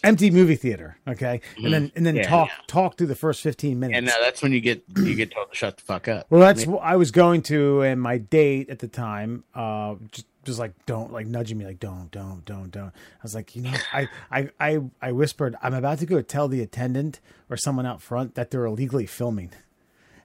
Empty 0.05 0.31
movie 0.31 0.55
theater, 0.55 0.97
okay, 1.09 1.41
and 1.57 1.75
then 1.75 1.91
and 1.97 2.07
then 2.07 2.15
Yeah, 2.15 2.29
talk 2.29 2.50
talk 2.69 2.97
through 2.97 3.09
the 3.09 3.17
first 3.17 3.43
fifteen 3.43 3.81
minutes. 3.81 3.97
And 3.99 4.07
now 4.07 4.15
that's 4.21 4.41
when 4.43 4.53
you 4.53 4.61
get 4.61 4.85
you 4.97 5.17
get 5.17 5.33
told 5.33 5.50
to 5.50 5.57
shut 5.57 5.77
the 5.77 5.83
fuck 5.83 6.07
up. 6.07 6.27
Well, 6.31 6.41
that's 6.41 6.67
what 6.67 6.85
I 6.85 6.95
was 6.95 7.11
going 7.11 7.43
to, 7.43 7.83
and 7.83 8.00
my 8.00 8.19
date 8.19 8.71
at 8.71 8.79
the 8.79 8.87
time, 8.87 9.43
uh, 9.57 9.97
just 10.12 10.27
just 10.49 10.59
like 10.59 10.73
don't 10.87 11.12
like 11.12 11.26
nudging 11.26 11.59
me, 11.59 11.64
like 11.67 11.78
don't, 11.78 12.11
don't, 12.11 12.45
don't, 12.45 12.71
don't. 12.71 12.88
I 12.88 13.23
was 13.23 13.35
like, 13.35 13.55
you 13.55 13.62
know, 13.62 13.73
I, 13.93 14.09
I, 14.31 14.50
I, 14.59 14.81
I 15.00 15.12
whispered, 15.12 15.55
I'm 15.62 15.75
about 15.75 15.99
to 16.00 16.07
go 16.07 16.21
tell 16.23 16.49
the 16.49 16.61
attendant 16.61 17.21
or 17.49 17.57
someone 17.57 17.87
out 17.87 18.02
front 18.02 18.35
that 18.35 18.50
they're 18.50 18.64
illegally 18.64 19.07
filming. 19.07 19.50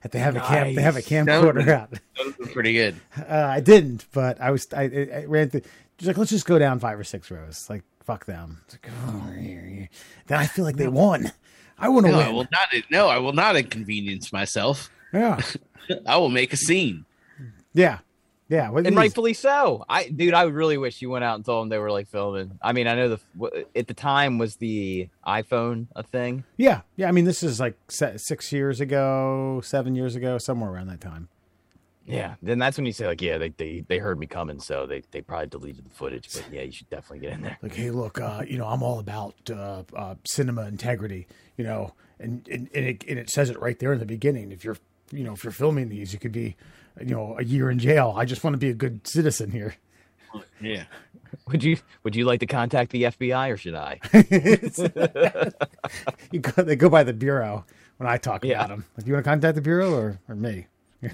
That 0.02 0.12
they 0.12 0.18
have 0.18 0.36
a 0.36 0.40
cam, 0.40 0.74
they 0.74 0.82
have 0.82 0.96
a 0.96 0.98
Nice. 0.98 1.08
camcorder 1.08 1.68
out. 1.68 1.90
Those 2.18 2.36
were 2.38 2.46
pretty 2.48 2.74
good. 2.74 2.96
Uh, 3.16 3.46
I 3.56 3.60
didn't, 3.60 4.04
but 4.12 4.38
I 4.40 4.50
was, 4.50 4.66
I, 4.74 4.82
I 4.82 5.08
I 5.20 5.24
ran 5.26 5.48
through. 5.50 5.62
She's 5.98 6.08
like, 6.08 6.18
let's 6.18 6.30
just 6.30 6.44
go 6.46 6.58
down 6.58 6.78
five 6.80 6.98
or 6.98 7.04
six 7.04 7.30
rows. 7.30 7.64
Like, 7.70 7.84
fuck 8.04 8.26
them. 8.26 8.60
It's 8.66 8.74
like, 8.74 8.92
oh, 9.06 9.32
yeah, 9.38 9.60
yeah. 9.64 9.86
Then 10.26 10.38
I 10.40 10.46
feel 10.46 10.64
like 10.64 10.76
they 10.76 10.88
won. 10.88 11.32
I 11.78 11.88
want 11.88 12.04
to 12.06 12.12
No, 12.12 12.18
I 12.20 12.26
win. 12.26 12.34
will 12.36 12.48
not. 12.52 12.68
No, 12.90 13.08
I 13.08 13.18
will 13.18 13.32
not 13.32 13.56
inconvenience 13.56 14.32
myself. 14.32 14.90
Yeah. 15.12 15.40
I 16.06 16.16
will 16.18 16.28
make 16.30 16.52
a 16.52 16.56
scene. 16.56 17.04
Yeah. 17.72 17.98
Yeah, 18.54 18.68
and 18.74 18.86
these- 18.86 18.94
rightfully 18.94 19.34
so. 19.34 19.84
I, 19.88 20.08
dude, 20.08 20.34
I 20.34 20.42
really 20.44 20.78
wish 20.78 21.02
you 21.02 21.10
went 21.10 21.24
out 21.24 21.34
and 21.36 21.44
told 21.44 21.62
them 21.64 21.68
they 21.70 21.78
were 21.78 21.90
like 21.90 22.08
filming. 22.08 22.58
I 22.62 22.72
mean, 22.72 22.86
I 22.86 22.94
know 22.94 23.08
the 23.16 23.66
at 23.74 23.88
the 23.88 23.94
time 23.94 24.38
was 24.38 24.56
the 24.56 25.08
iPhone 25.26 25.86
a 25.96 26.02
thing. 26.02 26.44
Yeah, 26.56 26.82
yeah. 26.96 27.08
I 27.08 27.12
mean, 27.12 27.24
this 27.24 27.42
is 27.42 27.58
like 27.58 27.76
six 27.88 28.52
years 28.52 28.80
ago, 28.80 29.60
seven 29.64 29.94
years 29.94 30.14
ago, 30.14 30.38
somewhere 30.38 30.70
around 30.70 30.88
that 30.88 31.00
time. 31.00 31.28
Yeah, 32.06 32.34
then 32.42 32.58
that's 32.58 32.76
when 32.76 32.84
you 32.84 32.92
say 32.92 33.06
like, 33.06 33.22
yeah, 33.22 33.38
they 33.38 33.48
they, 33.48 33.82
they 33.88 33.98
heard 33.98 34.18
me 34.18 34.26
coming, 34.26 34.60
so 34.60 34.84
they, 34.86 35.02
they 35.10 35.22
probably 35.22 35.46
deleted 35.46 35.86
the 35.86 35.90
footage. 35.90 36.30
But 36.32 36.44
yeah, 36.52 36.60
you 36.60 36.70
should 36.72 36.90
definitely 36.90 37.20
get 37.20 37.32
in 37.32 37.40
there. 37.42 37.58
Like, 37.62 37.74
hey, 37.74 37.90
look, 37.90 38.20
uh, 38.20 38.42
you 38.46 38.58
know, 38.58 38.66
I'm 38.66 38.82
all 38.82 38.98
about 38.98 39.34
uh, 39.50 39.84
uh, 39.96 40.14
cinema 40.26 40.66
integrity, 40.66 41.26
you 41.56 41.64
know, 41.64 41.94
and 42.20 42.46
and, 42.48 42.68
and, 42.74 42.84
it, 42.84 43.04
and 43.08 43.18
it 43.18 43.30
says 43.30 43.48
it 43.48 43.58
right 43.58 43.78
there 43.78 43.94
in 43.94 44.00
the 44.00 44.06
beginning. 44.06 44.52
If 44.52 44.64
you're, 44.64 44.76
you 45.12 45.24
know, 45.24 45.32
if 45.32 45.44
you're 45.44 45.50
filming 45.50 45.88
these, 45.88 46.12
you 46.12 46.18
could 46.18 46.32
be, 46.32 46.56
you 47.00 47.06
know, 47.14 47.36
a 47.38 47.44
year 47.44 47.70
in 47.70 47.78
jail. 47.78 48.14
I 48.16 48.24
just 48.24 48.44
want 48.44 48.54
to 48.54 48.58
be 48.58 48.70
a 48.70 48.74
good 48.74 49.06
citizen 49.06 49.50
here. 49.50 49.74
Yeah. 50.60 50.84
Would 51.48 51.64
you 51.64 51.78
would 52.04 52.14
you 52.14 52.24
like 52.26 52.38
to 52.40 52.46
contact 52.46 52.92
the 52.92 53.04
FBI 53.04 53.50
or 53.52 53.56
should 53.56 53.74
I? 53.74 53.98
You 56.32 56.40
go, 56.40 56.62
they 56.62 56.76
go 56.76 56.88
by 56.88 57.02
the 57.02 57.12
bureau 57.12 57.64
when 57.96 58.08
I 58.08 58.16
talk 58.18 58.44
Yeah. 58.44 58.56
about 58.64 58.68
them. 58.68 58.84
Like, 58.96 59.06
you 59.06 59.12
want 59.12 59.24
to 59.24 59.30
contact 59.30 59.54
the 59.56 59.60
bureau 59.60 59.92
or, 59.94 60.20
or 60.28 60.34
me? 60.34 60.66
Do 61.02 61.10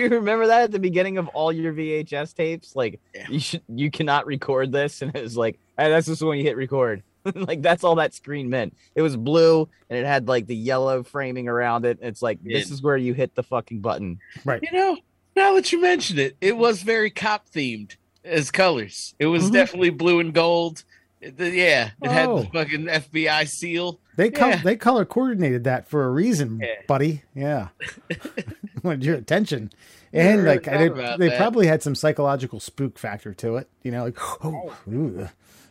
you 0.00 0.08
remember 0.08 0.46
that 0.46 0.62
at 0.64 0.70
the 0.72 0.78
beginning 0.78 1.18
of 1.18 1.28
all 1.28 1.52
your 1.52 1.72
VHS 1.72 2.34
tapes? 2.34 2.74
Like 2.74 3.00
Yeah. 3.14 3.26
you 3.28 3.38
should 3.38 3.62
you 3.68 3.90
cannot 3.90 4.26
record 4.26 4.72
this, 4.72 5.02
and 5.02 5.14
it 5.14 5.22
was 5.22 5.36
like, 5.36 5.58
hey, 5.78 5.88
that's 5.90 6.06
just 6.06 6.22
when 6.22 6.38
you 6.38 6.44
hit 6.44 6.56
record. 6.56 7.02
like 7.34 7.62
that's 7.62 7.84
all 7.84 7.94
that 7.96 8.14
screen 8.14 8.48
meant. 8.50 8.76
It 8.94 9.02
was 9.02 9.16
blue 9.16 9.68
and 9.90 9.98
it 9.98 10.06
had 10.06 10.28
like 10.28 10.46
the 10.46 10.56
yellow 10.56 11.02
framing 11.02 11.48
around 11.48 11.84
it. 11.86 11.98
It's 12.02 12.22
like 12.22 12.42
this 12.42 12.70
is 12.70 12.82
where 12.82 12.96
you 12.96 13.14
hit 13.14 13.34
the 13.34 13.42
fucking 13.42 13.80
button. 13.80 14.18
Right. 14.44 14.62
You 14.62 14.72
know, 14.72 14.96
now 15.36 15.54
that 15.54 15.72
you 15.72 15.80
mentioned 15.80 16.18
it, 16.18 16.36
it 16.40 16.56
was 16.56 16.82
very 16.82 17.10
cop 17.10 17.48
themed 17.50 17.96
as 18.24 18.50
colors. 18.50 19.14
It 19.18 19.26
was 19.26 19.44
Mhm. 19.50 19.52
definitely 19.52 19.90
blue 19.90 20.20
and 20.20 20.32
gold. 20.32 20.84
It- 21.20 21.36
the- 21.38 21.50
yeah, 21.50 21.90
it 22.02 22.10
had 22.10 22.28
Oh. 22.28 22.40
the 22.42 22.46
fucking 22.48 22.86
FBI 22.88 23.44
seal. 23.44 23.98
They 24.16 24.30
col- 24.30 24.50
Yeah. 24.50 24.62
they 24.62 24.76
color 24.76 25.04
coordinated 25.04 25.64
that 25.64 25.88
for 25.88 26.04
a 26.04 26.10
reason, 26.10 26.60
Yeah. 26.62 26.68
buddy. 26.86 27.22
Yeah, 27.34 27.68
wanted 28.82 29.04
your 29.04 29.16
attention, 29.16 29.72
and 30.12 30.44
like 30.44 30.64
thought 30.64 30.78
they, 30.78 30.88
they 31.18 31.28
that. 31.30 31.38
probably 31.38 31.66
had 31.66 31.82
some 31.82 31.94
psychological 31.94 32.60
spook 32.60 32.98
factor 32.98 33.34
to 33.34 33.56
it. 33.56 33.68
You 33.82 33.90
know, 33.90 34.04
like 34.04 34.16
oh, 34.44 34.76
ooh, 34.88 35.28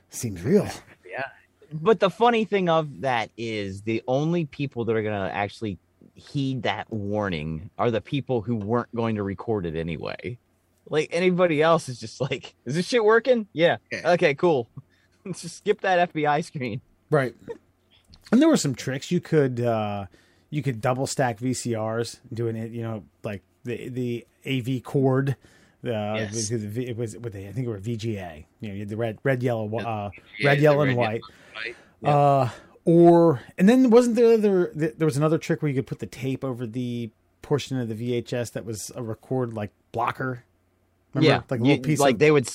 seems 0.09 0.41
real. 0.43 0.67
But 1.73 1.99
the 1.99 2.09
funny 2.09 2.45
thing 2.45 2.69
of 2.69 3.01
that 3.01 3.31
is 3.35 3.81
the 3.81 4.03
only 4.07 4.45
people 4.45 4.85
that 4.85 4.95
are 4.95 5.01
gonna 5.01 5.29
actually 5.33 5.79
heed 6.15 6.63
that 6.63 6.91
warning 6.91 7.69
are 7.77 7.89
the 7.89 8.01
people 8.01 8.41
who 8.41 8.55
weren't 8.55 8.93
going 8.95 9.15
to 9.15 9.23
record 9.23 9.65
it 9.65 9.75
anyway. 9.75 10.37
Like 10.87 11.09
anybody 11.11 11.61
else 11.61 11.89
is 11.89 11.99
just 11.99 12.21
like, 12.21 12.53
is 12.65 12.75
this 12.75 12.87
shit 12.87 13.03
working? 13.03 13.47
Yeah. 13.53 13.77
Yeah. 13.91 14.11
Okay, 14.11 14.35
cool. 14.35 14.69
Let's 15.25 15.41
just 15.41 15.57
skip 15.57 15.81
that 15.81 16.13
FBI 16.13 16.43
screen. 16.45 16.81
Right. 17.09 17.33
And 18.31 18.41
there 18.41 18.49
were 18.49 18.57
some 18.57 18.75
tricks 18.75 19.11
you 19.11 19.19
could 19.21 19.59
uh 19.59 20.05
you 20.49 20.61
could 20.61 20.81
double 20.81 21.07
stack 21.07 21.39
VCRs 21.39 22.19
doing 22.31 22.55
it, 22.55 22.71
you 22.71 22.83
know, 22.83 23.03
like 23.23 23.41
the 23.63 23.89
the 23.89 24.27
AV 24.45 24.83
cord. 24.83 25.35
Uh, 25.85 26.15
Yes. 26.15 26.49
it 26.49 26.53
was, 26.63 26.77
it 26.77 26.97
was 26.97 27.17
what 27.17 27.33
they 27.33 27.47
I 27.47 27.51
think 27.51 27.67
it 27.67 27.69
were 27.69 27.77
VGA. 27.79 28.45
You 28.61 28.67
know, 28.69 28.73
you 28.73 28.79
had 28.81 28.89
the 28.89 28.97
red 28.97 29.17
red 29.23 29.43
yellow 29.43 29.65
uh 29.79 30.09
Yeah, 30.39 30.47
red 30.49 30.57
the 30.59 30.61
yellow 30.63 30.81
and 30.81 30.89
red, 30.91 30.97
white. 30.97 31.21
white. 32.01 32.09
Uh 32.09 32.49
or 32.85 33.41
and 33.57 33.67
then 33.67 33.89
wasn't 33.89 34.15
there 34.15 34.33
other 34.33 34.71
there 34.73 35.05
was 35.05 35.17
another 35.17 35.37
trick 35.37 35.61
where 35.61 35.69
you 35.69 35.75
could 35.75 35.87
put 35.87 35.99
the 35.99 36.05
tape 36.05 36.43
over 36.43 36.65
the 36.65 37.09
portion 37.41 37.77
of 37.79 37.89
the 37.89 37.95
VHS 37.95 38.53
that 38.53 38.63
was 38.65 38.91
a 38.95 39.03
record 39.03 39.53
like 39.53 39.71
blocker. 39.91 40.43
Remember? 41.13 41.29
yeah. 41.29 41.41
Like 41.49 41.59
a 41.59 41.63
You- 41.63 41.69
little 41.71 41.83
piece 41.83 41.99
like 41.99 42.13
of 42.15 42.19
they 42.19 42.31
would 42.31 42.49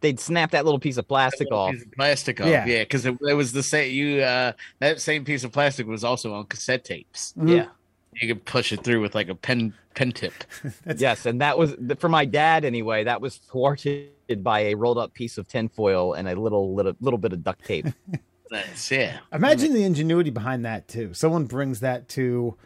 they'd 0.00 0.18
snap 0.18 0.50
that 0.52 0.64
little 0.64 0.80
piece 0.80 0.96
of 0.96 1.06
plastic 1.06 1.52
off. 1.52 1.72
piece 1.72 1.82
of 1.84 1.92
plastic 1.92 2.40
off. 2.40 2.46
Yeah. 2.48 2.64
Yeah, 2.66 2.78
because 2.80 3.04
it, 3.06 3.16
it 3.28 3.34
was 3.34 3.52
the 3.52 3.62
same. 3.62 3.92
You 3.94 4.22
uh, 4.22 4.52
that 4.80 5.00
same 5.00 5.24
piece 5.24 5.44
of 5.44 5.52
plastic 5.52 5.86
was 5.86 6.02
also 6.04 6.32
on 6.34 6.46
cassette 6.46 6.84
tapes. 6.84 7.34
Mhm. 7.38 7.56
Yeah. 7.56 7.66
You 8.14 8.28
could 8.28 8.44
push 8.44 8.72
it 8.72 8.84
through 8.84 9.00
with 9.00 9.14
like 9.14 9.28
a 9.28 9.34
pen 9.34 9.74
pen 9.94 10.12
tip. 10.12 10.32
Yes, 10.96 11.26
and 11.26 11.40
that 11.40 11.58
was 11.58 11.74
for 11.98 12.08
my 12.08 12.24
dad 12.24 12.64
anyway. 12.64 13.04
That 13.04 13.20
was 13.20 13.36
thwarted 13.36 14.10
by 14.42 14.60
a 14.60 14.74
rolled 14.74 14.98
up 14.98 15.14
piece 15.14 15.38
of 15.38 15.48
tinfoil 15.48 16.14
and 16.14 16.28
a 16.28 16.38
little 16.38 16.74
little 16.74 16.94
little 17.00 17.18
bit 17.18 17.32
of 17.32 17.42
duct 17.42 17.64
tape. 17.64 17.86
That's 18.50 18.90
yeah. 18.90 19.18
Imagine 19.32 19.72
the 19.72 19.84
ingenuity 19.84 20.30
behind 20.30 20.64
that 20.64 20.88
too. 20.88 21.14
Someone 21.14 21.46
brings 21.46 21.80
that 21.80 22.08
to 22.10 22.56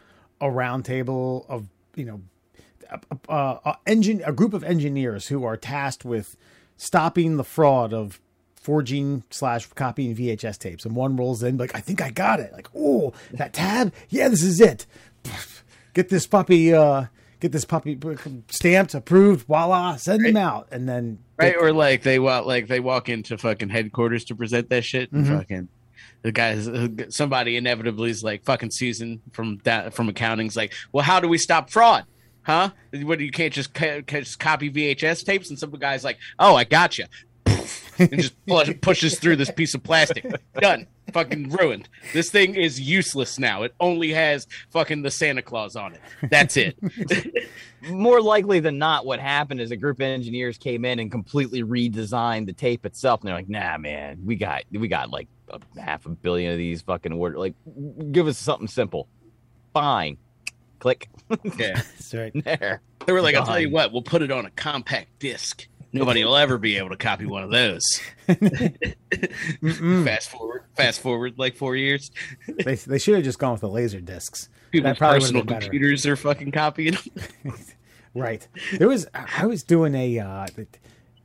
a 0.41 0.51
round 0.51 0.85
table 0.85 1.45
of 1.47 1.67
you 1.95 2.05
know, 2.05 2.21
a, 2.89 2.99
a, 3.29 3.59
a 3.65 3.77
engine 3.87 4.21
a 4.25 4.33
group 4.33 4.53
of 4.53 4.63
engineers 4.63 5.27
who 5.27 5.43
are 5.43 5.57
tasked 5.57 6.03
with 6.03 6.35
stopping 6.75 7.37
the 7.37 7.43
fraud 7.43 7.93
of 7.93 8.19
forging 8.67 9.23
slash 9.29 9.65
copying 9.67 10.13
VHS 10.13 10.57
tapes. 10.57 10.83
And 10.83 10.93
one 10.93 11.15
rolls 11.15 11.41
in 11.41 11.57
like, 11.57 11.73
I 11.73 11.79
think 11.79 12.01
I 12.01 12.11
got 12.11 12.41
it. 12.41 12.51
Like, 12.51 12.67
oh, 12.75 13.13
that 13.31 13.53
tab, 13.53 13.93
yeah, 14.09 14.27
this 14.27 14.43
is 14.43 14.59
it. 14.59 14.85
Get 15.93 16.09
this 16.09 16.27
puppy, 16.27 16.73
uh, 16.73 17.05
get 17.39 17.51
this 17.51 17.65
puppy 17.65 17.97
stamped, 18.49 18.93
approved, 18.93 19.47
voila, 19.47 19.95
send 19.95 20.23
them 20.25 20.37
out, 20.37 20.67
and 20.71 20.87
then 20.87 21.19
Right, 21.39 21.55
or 21.59 21.71
like 21.73 22.03
they 22.03 22.19
walk 22.19 22.45
like 22.45 22.67
they 22.67 22.79
walk 22.79 23.09
into 23.09 23.37
fucking 23.37 23.69
headquarters 23.69 24.25
to 24.25 24.35
present 24.35 24.69
that 24.69 24.83
shit, 24.85 25.11
and 25.11 25.25
Mhm. 25.25 25.37
fucking 25.39 25.67
the 26.23 26.31
guys, 26.31 26.67
somebody 27.15 27.57
inevitably 27.57 28.09
is 28.09 28.23
like 28.23 28.43
fucking 28.43 28.71
Susan 28.71 29.21
from 29.31 29.59
that 29.63 29.93
from 29.93 30.09
accounting's 30.09 30.55
like, 30.55 30.73
well, 30.91 31.03
how 31.03 31.19
do 31.19 31.27
we 31.27 31.37
stop 31.37 31.69
fraud? 31.69 32.05
Huh? 32.43 32.69
What 32.93 33.19
you 33.19 33.29
can't 33.31 33.53
just 33.53 33.73
can't 33.73 34.05
just 34.07 34.39
copy 34.39 34.69
VHS 34.69 35.23
tapes, 35.23 35.49
and 35.49 35.59
some 35.59 35.71
guy's 35.71 36.03
like, 36.03 36.17
oh, 36.39 36.55
I 36.55 36.63
got 36.63 36.97
you, 36.97 37.05
and 37.99 38.19
just 38.19 38.45
push, 38.45 38.69
pushes 38.81 39.19
through 39.19 39.35
this 39.35 39.51
piece 39.51 39.73
of 39.73 39.83
plastic. 39.83 40.25
Done. 40.59 40.87
Fucking 41.13 41.49
ruined. 41.49 41.87
This 42.13 42.29
thing 42.29 42.55
is 42.55 42.79
useless 42.79 43.39
now. 43.39 43.63
It 43.63 43.73
only 43.79 44.11
has 44.11 44.47
fucking 44.71 45.03
the 45.03 45.11
Santa 45.11 45.41
Claus 45.41 45.75
on 45.75 45.93
it. 45.93 46.01
That's 46.29 46.57
it. 46.57 46.77
More 47.89 48.21
likely 48.21 48.59
than 48.59 48.77
not, 48.77 49.05
what 49.05 49.19
happened 49.19 49.61
is 49.61 49.71
a 49.71 49.77
group 49.77 49.97
of 49.97 50.03
engineers 50.03 50.57
came 50.57 50.83
in 50.83 50.99
and 50.99 51.09
completely 51.09 51.63
redesigned 51.63 52.45
the 52.45 52.53
tape 52.53 52.85
itself, 52.85 53.21
and 53.21 53.29
they're 53.29 53.35
like, 53.35 53.47
"Nah, 53.47 53.77
man, 53.77 54.19
we 54.25 54.35
got 54.35 54.63
we 54.71 54.87
got 54.87 55.11
like 55.11 55.27
a 55.49 55.59
half 55.79 56.05
a 56.05 56.09
billion 56.09 56.51
of 56.51 56.57
these 56.57 56.81
fucking 56.81 57.13
order. 57.13 57.37
Like, 57.37 57.53
give 58.11 58.27
us 58.27 58.37
something 58.37 58.67
simple. 58.67 59.07
Fine, 59.73 60.17
click 60.79 61.07
yeah. 61.29 61.41
that's 61.75 62.13
right. 62.13 62.31
there. 62.43 62.81
They 63.05 63.13
were 63.13 63.21
like, 63.21 63.35
I'll 63.35 63.45
tell 63.45 63.59
you 63.59 63.69
what, 63.69 63.91
we'll 63.91 64.01
put 64.01 64.21
it 64.21 64.31
on 64.31 64.45
a 64.45 64.49
compact 64.51 65.19
disc. 65.19 65.67
Nobody 65.93 66.23
will 66.25 66.35
ever 66.37 66.57
be 66.57 66.77
able 66.77 66.89
to 66.89 66.97
copy 66.97 67.25
one 67.25 67.43
of 67.43 67.51
those. 67.51 67.83
Fast 70.05 70.29
forward, 70.29 70.63
fast 70.75 71.01
forward 71.01 71.35
like 71.37 71.55
four 71.55 71.75
years. 71.75 72.11
they 72.47 72.75
they 72.75 72.97
should 72.99 73.15
have 73.15 73.23
just 73.23 73.39
gone 73.39 73.53
with 73.53 73.61
the 73.61 73.69
laser 73.69 74.01
discs. 74.01 74.49
People's 74.71 74.97
probably 74.97 75.19
personal 75.19 75.43
better. 75.43 75.61
computers 75.61 76.05
are 76.05 76.15
fucking 76.15 76.51
copying. 76.51 76.97
Right. 78.13 78.47
There 78.73 78.87
was 78.87 79.05
I 79.13 79.45
was 79.45 79.61
doing 79.61 79.93
a 79.93 80.17
uh, 80.17 80.47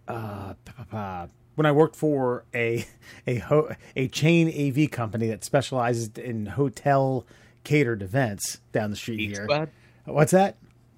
uh, 0.07 1.26
when 1.54 1.64
I 1.64 1.73
worked 1.73 1.97
for 1.97 2.45
a 2.54 2.85
a 3.26 3.37
ho- 3.37 3.75
a 3.97 4.09
chain 4.09 4.49
AV 4.49 4.90
company 4.90 5.28
that 5.28 5.42
specializes 5.42 6.11
in 6.19 6.45
hotel 6.45 7.25
catered 7.64 8.02
events 8.02 8.61
down 8.73 8.90
the 8.90 8.97
street 8.97 9.16
Geek 9.19 9.37
here. 9.37 9.45
Squad? 9.45 9.71
What's 10.04 10.33
that? 10.33 10.57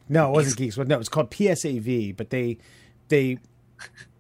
No, 0.09 0.31
it 0.31 0.33
wasn't 0.33 0.57
Geeks. 0.57 0.77
No, 0.79 0.99
it's 0.99 1.09
called 1.09 1.31
PSAV, 1.31 2.17
but 2.17 2.31
they 2.31 2.59
they 3.09 3.39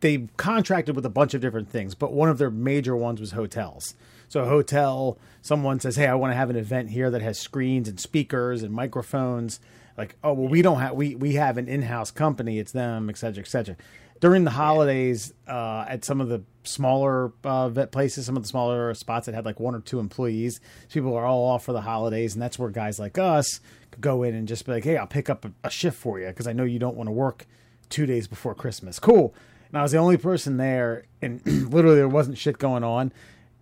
they 0.00 0.28
contracted 0.36 0.96
with 0.96 1.06
a 1.06 1.10
bunch 1.10 1.34
of 1.34 1.40
different 1.40 1.68
things, 1.68 1.94
but 1.94 2.12
one 2.12 2.28
of 2.28 2.38
their 2.38 2.50
major 2.50 2.96
ones 2.96 3.20
was 3.20 3.32
hotels. 3.32 3.94
So 4.28 4.42
a 4.42 4.46
hotel, 4.46 5.18
someone 5.42 5.80
says, 5.80 5.96
"Hey, 5.96 6.06
I 6.06 6.14
want 6.14 6.32
to 6.32 6.36
have 6.36 6.50
an 6.50 6.56
event 6.56 6.90
here 6.90 7.10
that 7.10 7.22
has 7.22 7.38
screens 7.38 7.88
and 7.88 8.00
speakers 8.00 8.62
and 8.62 8.72
microphones." 8.72 9.60
Like, 9.96 10.16
oh 10.24 10.32
well, 10.32 10.48
we 10.48 10.62
don't 10.62 10.80
have 10.80 10.94
we 10.94 11.14
we 11.14 11.34
have 11.34 11.56
an 11.56 11.68
in-house 11.68 12.10
company. 12.10 12.58
It's 12.58 12.72
them, 12.72 13.08
et 13.08 13.16
cetera, 13.16 13.42
et 13.42 13.48
cetera. 13.48 13.76
During 14.20 14.44
the 14.44 14.50
holidays, 14.50 15.34
uh, 15.46 15.84
at 15.88 16.04
some 16.04 16.20
of 16.20 16.28
the 16.28 16.42
smaller 16.62 17.32
uh, 17.44 17.68
vet 17.68 17.92
places, 17.92 18.26
some 18.26 18.36
of 18.36 18.42
the 18.42 18.48
smaller 18.48 18.94
spots 18.94 19.26
that 19.26 19.34
had 19.34 19.44
like 19.44 19.60
one 19.60 19.74
or 19.74 19.80
two 19.80 20.00
employees, 20.00 20.60
people 20.90 21.14
are 21.14 21.26
all 21.26 21.44
off 21.44 21.64
for 21.64 21.72
the 21.72 21.82
holidays, 21.82 22.34
and 22.34 22.42
that's 22.42 22.58
where 22.58 22.70
guys 22.70 22.98
like 22.98 23.18
us 23.18 23.60
could 23.90 24.00
go 24.00 24.22
in 24.22 24.34
and 24.34 24.48
just 24.48 24.66
be 24.66 24.72
like, 24.72 24.84
"Hey, 24.84 24.96
I'll 24.96 25.06
pick 25.06 25.30
up 25.30 25.44
a, 25.44 25.52
a 25.62 25.70
shift 25.70 25.98
for 25.98 26.18
you 26.18 26.26
because 26.26 26.46
I 26.46 26.52
know 26.52 26.64
you 26.64 26.78
don't 26.78 26.96
want 26.96 27.08
to 27.08 27.12
work 27.12 27.46
two 27.84 28.06
days 28.06 28.26
before 28.26 28.54
Christmas." 28.54 28.98
Cool. 28.98 29.34
And 29.68 29.78
I 29.78 29.82
was 29.82 29.92
the 29.92 29.98
only 29.98 30.16
person 30.16 30.56
there, 30.56 31.04
and 31.20 31.44
literally 31.72 31.96
there 31.96 32.08
wasn't 32.08 32.38
shit 32.38 32.58
going 32.58 32.84
on. 32.84 33.12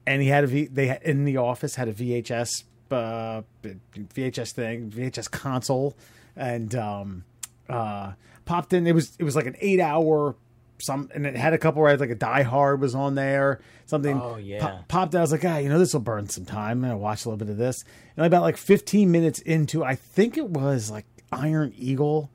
And 0.07 0.21
he 0.21 0.29
had 0.29 0.45
a 0.45 0.47
v, 0.49 0.67
they 0.67 0.89
had, 0.89 1.03
in 1.03 1.25
the 1.25 1.37
office 1.37 1.77
had 1.77 1.89
a 1.89 1.93
VHS 1.93 2.65
uh, 2.91 3.43
VHS 3.63 4.53
thing, 4.53 4.91
VHS 4.91 5.31
console, 5.31 5.97
and 6.37 6.75
um, 6.75 7.25
uh, 7.69 8.13
popped 8.45 8.73
in. 8.73 8.87
It 8.87 8.95
was 8.95 9.17
it 9.19 9.25
was 9.25 9.37
like 9.37 9.47
an 9.47 9.57
eight 9.61 9.81
hour 9.81 10.35
some, 10.83 11.09
and 11.15 11.27
it 11.27 11.37
had 11.37 11.53
a 11.53 11.59
couple 11.59 11.81
where 11.83 11.97
like 11.97 12.11
a 12.11 12.15
Die 12.15 12.43
Hard 12.43 12.81
was 12.81 12.95
on 12.95 13.15
there, 13.15 13.61
something. 13.87 14.21
Oh, 14.21 14.37
yeah. 14.37 14.61
pop- 14.61 14.89
popped 14.89 15.15
out. 15.15 15.19
I 15.19 15.23
was 15.23 15.33
like, 15.33 15.45
ah, 15.45 15.59
you 15.59 15.69
know, 15.69 15.79
this 15.79 15.93
will 15.93 16.01
burn 16.01 16.29
some 16.29 16.45
time. 16.45 16.83
And 16.83 16.93
I 16.93 16.97
watched 16.97 17.25
a 17.25 17.29
little 17.29 17.45
bit 17.45 17.51
of 17.51 17.57
this, 17.57 17.85
and 18.17 18.27
about 18.27 18.43
like 18.43 18.57
15 18.57 19.11
minutes 19.11 19.39
into, 19.41 19.85
I 19.85 19.95
think 19.95 20.37
it 20.37 20.49
was 20.49 20.91
like 20.91 21.07
Iron 21.31 21.73
Eagle 21.77 22.31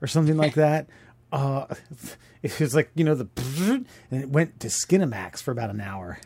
or 0.00 0.06
something 0.06 0.36
like 0.36 0.54
that. 0.54 0.88
Uh, 1.32 1.66
it 2.42 2.58
was 2.60 2.74
like 2.74 2.90
you 2.94 3.04
know 3.04 3.14
the 3.14 3.28
and 4.10 4.22
it 4.22 4.28
went 4.28 4.60
to 4.60 4.68
Skinamax 4.68 5.42
for 5.42 5.50
about 5.52 5.70
an 5.70 5.80
hour. 5.80 6.18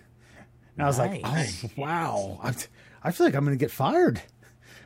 And 0.76 0.84
I 0.84 0.86
was 0.86 0.98
like, 0.98 1.20
oh 1.24 1.46
wow, 1.76 2.40
I, 2.42 2.54
I 3.02 3.10
feel 3.10 3.26
like 3.26 3.34
I'm 3.34 3.44
gonna 3.44 3.56
get 3.56 3.70
fired. 3.70 4.22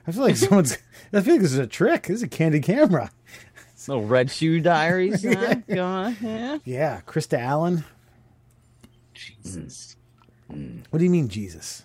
I 0.06 0.12
feel 0.12 0.22
like 0.22 0.36
someone's. 0.36 0.78
I 1.12 1.20
feel 1.20 1.34
like 1.34 1.42
this 1.42 1.52
is 1.52 1.58
a 1.58 1.66
trick. 1.66 2.04
This 2.04 2.16
is 2.16 2.22
a 2.22 2.28
candy 2.28 2.60
camera. 2.60 3.10
Little 3.88 4.04
red 4.04 4.32
shoe 4.32 4.60
diaries. 4.60 5.22
Go 5.22 5.30
yeah. 5.68 6.58
Yeah, 6.64 7.00
Krista 7.06 7.38
Allen. 7.38 7.84
Jesus. 9.14 9.96
What 10.48 10.98
do 10.98 11.04
you 11.04 11.10
mean, 11.10 11.28
Jesus? 11.28 11.84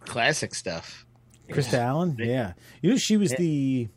Classic 0.00 0.54
stuff. 0.54 1.04
Krista 1.48 1.78
Allen? 1.78 2.16
Yeah. 2.18 2.52
You 2.82 2.90
know 2.90 2.96
she 2.96 3.16
was 3.16 3.32
the 3.32 3.88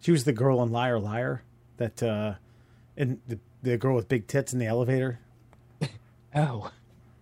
she 0.00 0.10
was 0.10 0.24
the 0.24 0.32
girl 0.32 0.58
on 0.58 0.72
Liar 0.72 0.98
Liar 0.98 1.42
that 1.76 2.02
uh 2.02 2.34
and 2.96 3.20
the 3.28 3.38
the 3.62 3.76
girl 3.76 3.94
with 3.94 4.08
big 4.08 4.26
tits 4.26 4.52
in 4.52 4.58
the 4.58 4.66
elevator. 4.66 5.18
Oh, 6.36 6.68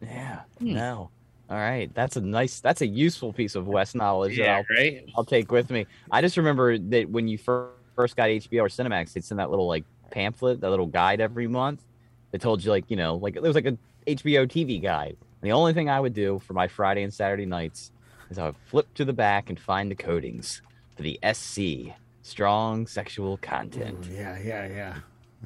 yeah. 0.00 0.40
Hmm. 0.58 0.72
No. 0.72 1.10
All 1.50 1.56
right. 1.58 1.92
That's 1.92 2.16
a 2.16 2.20
nice. 2.22 2.60
That's 2.60 2.80
a 2.80 2.86
useful 2.86 3.30
piece 3.32 3.54
of 3.54 3.66
West 3.68 3.94
knowledge 3.94 4.38
that 4.38 4.48
I'll 4.48 4.64
right. 4.74 5.04
I'll 5.14 5.24
take 5.24 5.52
with 5.52 5.68
me. 5.70 5.86
I 6.10 6.22
just 6.22 6.38
remember 6.38 6.78
that 6.78 7.10
when 7.10 7.28
you 7.28 7.36
fir- 7.36 7.68
first 7.94 8.16
got 8.16 8.30
HBO 8.30 8.62
or 8.62 8.68
Cinemax, 8.68 9.12
they'd 9.12 9.22
send 9.22 9.38
that 9.38 9.50
little 9.50 9.66
like 9.66 9.84
pamphlet, 10.10 10.62
that 10.62 10.70
little 10.70 10.86
guide 10.86 11.20
every 11.20 11.46
month 11.46 11.82
that 12.30 12.40
told 12.40 12.64
you 12.64 12.70
like 12.70 12.86
you 12.90 12.96
know 12.96 13.16
like 13.16 13.36
it 13.36 13.42
was 13.42 13.54
like 13.54 13.66
a 13.66 13.76
HBO 14.06 14.46
TV 14.48 14.80
guide. 14.80 15.16
And 15.42 15.50
the 15.50 15.52
only 15.52 15.74
thing 15.74 15.90
I 15.90 16.00
would 16.00 16.14
do 16.14 16.38
for 16.38 16.54
my 16.54 16.68
Friday 16.68 17.02
and 17.02 17.12
Saturday 17.12 17.44
nights 17.44 17.90
is 18.30 18.38
I 18.38 18.46
would 18.46 18.56
flip 18.66 18.92
to 18.94 19.04
the 19.04 19.12
back 19.12 19.50
and 19.50 19.60
find 19.60 19.90
the 19.90 19.94
codings 19.94 20.62
for 20.96 21.02
the 21.02 21.18
SC, 21.34 21.92
strong 22.22 22.86
sexual 22.86 23.36
content, 23.36 24.08
Yeah, 24.10 24.38
yeah, 24.38 24.66
yeah. 24.68 24.94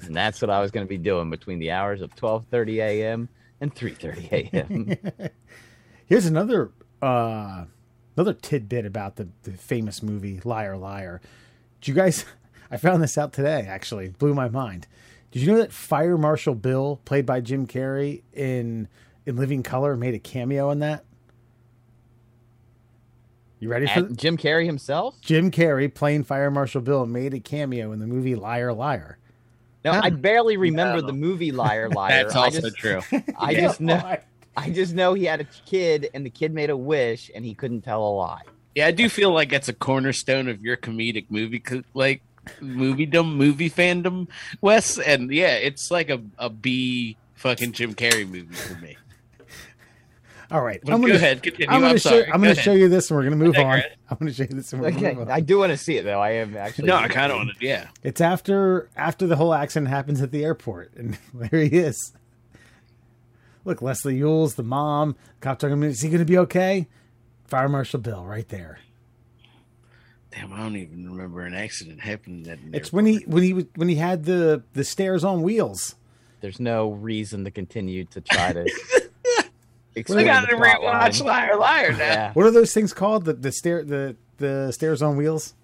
And 0.05 0.15
that's 0.15 0.41
what 0.41 0.51
I 0.51 0.61
was 0.61 0.71
going 0.71 0.85
to 0.85 0.89
be 0.89 0.99
doing 0.99 1.31
between 1.31 1.59
the 1.59 1.71
hours 1.71 2.03
of 2.03 2.15
12:30 2.17 2.77
a.m. 2.77 3.29
and 3.61 3.75
3:30 3.75 4.33
a.m. 4.33 5.31
Here's 6.07 6.27
another 6.27 6.71
uh 7.03 7.65
another 8.17 8.33
tidbit 8.33 8.87
about 8.87 9.17
the, 9.17 9.29
the 9.43 9.53
famous 9.53 10.03
movie 10.03 10.41
Liar 10.45 10.77
Liar. 10.77 11.21
Did 11.81 11.89
you 11.89 11.95
guys 11.95 12.25
I 12.71 12.77
found 12.77 13.03
this 13.03 13.17
out 13.17 13.33
today 13.33 13.67
actually. 13.69 14.09
Blew 14.09 14.35
my 14.35 14.49
mind. 14.49 14.87
Did 15.31 15.43
you 15.43 15.53
know 15.53 15.59
that 15.59 15.73
Fire 15.73 16.17
Marshal 16.17 16.55
Bill, 16.55 17.01
played 17.05 17.27
by 17.27 17.41
Jim 17.41 17.67
Carrey 17.67 18.23
in 18.33 18.89
in 19.25 19.37
Living 19.37 19.63
Color, 19.63 19.97
made 19.97 20.15
a 20.15 20.19
cameo 20.19 20.71
in 20.71 20.79
that? 20.81 21.05
You 23.59 23.69
ready 23.69 23.87
for 23.87 24.01
And 24.01 24.19
Jim 24.19 24.37
Carrey 24.37 24.67
himself? 24.67 25.21
Jim 25.21 25.51
Carrey 25.51 25.93
playing 25.93 26.25
Fire 26.25 26.51
Marshal 26.51 26.83
Bill 26.83 27.07
made 27.07 27.33
a 27.35 27.41
cameo 27.41 27.93
in 27.93 28.01
the 28.01 28.07
movie 28.07 28.35
Liar 28.35 28.73
Liar. 28.73 29.19
No, 29.87 30.01
I 30.03 30.11
barely 30.11 30.57
remember 30.57 31.01
No. 31.01 31.07
the 31.07 31.13
movie 31.13 31.53
Liar 31.53 31.89
Liar. 31.91 32.25
That's 32.25 32.35
I 32.37 32.45
also 32.45 32.61
just, 32.61 32.77
true. 32.77 33.01
I 33.39 33.55
just 33.55 33.81
know. 33.81 34.17
I 34.59 34.71
just 34.71 34.95
know 34.95 35.13
he 35.15 35.25
had 35.25 35.41
a 35.41 35.47
kid, 35.67 36.09
and 36.15 36.25
the 36.25 36.31
kid 36.31 36.53
made 36.55 36.71
a 36.71 36.77
wish, 36.77 37.31
and 37.35 37.45
he 37.45 37.53
couldn't 37.55 37.83
tell 37.83 38.03
a 38.07 38.13
lie. 38.15 38.41
Yeah, 38.75 38.87
I 38.87 38.91
do 38.91 39.09
feel 39.09 39.31
like 39.31 39.53
it's 39.53 39.69
a 39.69 39.73
cornerstone 39.75 40.49
of 40.49 40.63
your 40.63 40.77
comedic 40.77 41.27
movie, 41.31 41.63
like 41.95 42.23
movie 42.61 43.07
dumb 43.07 43.37
movie 43.37 43.69
fandom, 43.71 44.29
Wes. 44.61 44.99
And 44.99 45.31
yeah, 45.31 45.55
it's 45.55 45.91
like 45.91 46.11
a 46.11 46.21
a 46.39 46.49
B 46.51 47.17
fucking 47.35 47.73
Jim 47.73 47.95
Carrey 47.95 48.27
movie 48.29 48.55
for 48.55 48.75
me. 48.81 48.97
All 50.51 50.63
right, 50.63 50.81
But 50.85 50.95
I'm 50.95 51.01
go 51.01 51.09
gonna, 51.09 51.19
ahead, 51.19 51.43
continue. 51.43 51.67
I'm 51.69 51.77
I'm, 51.77 51.81
gonna 51.83 51.99
show. 51.99 52.21
I'm 52.21 52.25
Go 52.27 52.33
gonna 52.33 52.51
ahead. 52.53 52.65
show 52.65 52.73
you 52.73 52.89
this, 52.89 53.11
and 53.11 53.17
we're 53.19 53.25
gonna 53.25 53.37
move 53.37 53.57
on. 53.59 53.83
I'm 54.11 54.17
gonna 54.19 54.33
show 54.33 54.45
you 54.45 54.51
this, 54.51 54.73
and 54.73 54.81
we're 54.81 54.91
gonna 54.93 55.07
Okay, 55.09 55.15
move 55.17 55.29
on. 55.29 55.35
I 55.35 55.41
do 55.41 55.59
want 55.59 55.71
to 55.73 55.77
see 55.77 55.97
it 55.97 56.05
though. 56.05 56.21
I 56.21 56.31
am 56.35 56.57
actually. 56.57 56.87
No, 56.87 56.95
I 56.97 57.09
kind 57.09 57.33
of 57.33 57.39
want 57.39 57.59
to. 57.59 57.67
Yeah, 57.67 57.89
It's 58.05 58.21
after 58.21 58.89
after 58.97 59.27
the 59.27 59.35
whole 59.37 59.53
accident 59.53 59.89
happens 59.91 60.23
at 60.23 60.31
the 60.31 60.45
airport, 60.45 60.93
and 60.95 61.19
there 61.35 61.61
he 61.63 61.77
is. 61.77 62.13
Look, 63.65 63.83
Leslie 63.83 64.19
Yules, 64.21 64.55
the 64.55 64.63
mom. 64.63 65.17
Cop 65.41 65.59
talking 65.59 65.81
to 65.81 65.87
him. 65.87 65.91
Is 65.91 66.01
he 66.01 66.09
going 66.09 66.21
to 66.21 66.25
be 66.25 66.39
okay? 66.39 66.87
Fire 67.49 67.69
Marshal 67.69 67.99
Bill, 67.99 68.25
right 68.25 68.49
there. 68.49 68.79
damn, 70.31 70.53
I 70.53 70.59
don't 70.59 70.77
even 70.77 71.11
remember 71.11 71.41
an 71.43 71.55
accident 71.55 72.01
happening. 72.01 72.47
At 72.49 72.59
an 72.61 72.71
It's 72.73 72.93
when 72.93 73.07
he 73.07 73.25
when 73.27 73.43
he 73.43 73.53
was- 73.53 73.65
when 73.75 73.89
he 73.89 73.97
had 73.97 74.25
the 74.25 74.63
the 74.75 74.85
stairs 74.85 75.25
on 75.25 75.43
wheels. 75.43 75.97
There's 76.41 76.61
no 76.61 76.91
reason 76.93 77.43
to 77.45 77.51
continue 77.51 78.05
to 78.05 78.21
try 78.21 78.53
to. 78.53 78.71
I 79.97 80.01
explain 80.01 80.27
got 80.27 80.49
to 80.49 80.57
rewatch 80.57 81.21
line. 81.21 81.27
Liar 81.27 81.57
Liar 81.57 81.93
now. 81.93 81.99
Yeah, 81.99 82.33
What 82.35 82.47
are 82.47 82.51
those 82.51 82.73
things 82.75 82.93
called? 82.93 83.25
The 83.25 83.33
the 83.35 83.53
stair 83.53 83.83
the 83.85 84.17
the 84.39 84.71
stairs 84.73 85.01
on 85.03 85.17
wheels. 85.17 85.55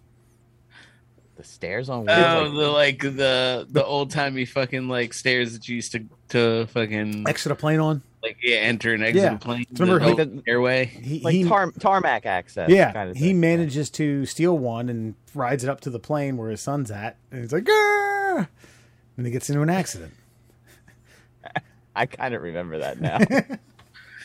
the 1.36 1.44
stairs 1.44 1.88
on 1.90 2.08
oh, 2.08 2.46
wheels. 2.46 2.52
Oh, 2.54 2.72
like- 2.74 3.00
the 3.00 3.08
like 3.10 3.16
the 3.16 3.66
the 3.70 3.84
old 3.84 4.10
timey 4.10 4.44
fucking 4.44 4.88
like 4.88 5.12
stairs 5.12 5.52
that 5.52 5.68
you 5.68 5.76
used 5.76 5.92
to 5.92 6.04
to 6.30 6.66
fucking 6.68 7.28
Exit 7.28 7.52
a 7.52 7.54
plane 7.54 7.80
on. 7.80 8.02
like 8.22 8.38
yeah 8.42 8.56
enter 8.56 8.94
and 8.94 9.02
exit 9.04 9.22
Yeah. 9.24 9.34
a 9.34 9.38
plane. 9.38 9.66
Remember 9.78 9.98
the 9.98 10.24
he- 10.24 10.30
old 10.30 10.42
airway. 10.46 10.86
He, 10.86 11.20
like 11.20 11.34
he 11.34 11.44
tar- 11.44 11.72
tarmac 11.72 12.24
access. 12.24 12.70
yeah 12.70 12.92
kind 12.92 13.10
of 13.10 13.16
he 13.16 13.28
thing. 13.28 13.40
manages 13.40 13.90
to 13.90 14.24
steal 14.24 14.56
one 14.56 14.88
and 14.88 15.14
rides 15.34 15.62
it 15.64 15.68
up 15.70 15.80
to 15.82 15.90
the 15.90 15.98
plane 15.98 16.36
where 16.38 16.48
his 16.50 16.60
son's 16.62 16.90
at, 16.90 17.16
and 17.30 17.40
he's 17.42 17.52
like, 17.52 17.64
"Grr!" 17.64 18.48
and 19.18 19.26
he 19.26 19.32
gets 19.32 19.50
into 19.50 19.60
an 19.62 19.68
accident. 19.70 20.12
I 21.96 22.06
kind 22.06 22.32
of 22.34 22.40
remember 22.42 22.78
that 22.78 23.00
now. 23.00 23.18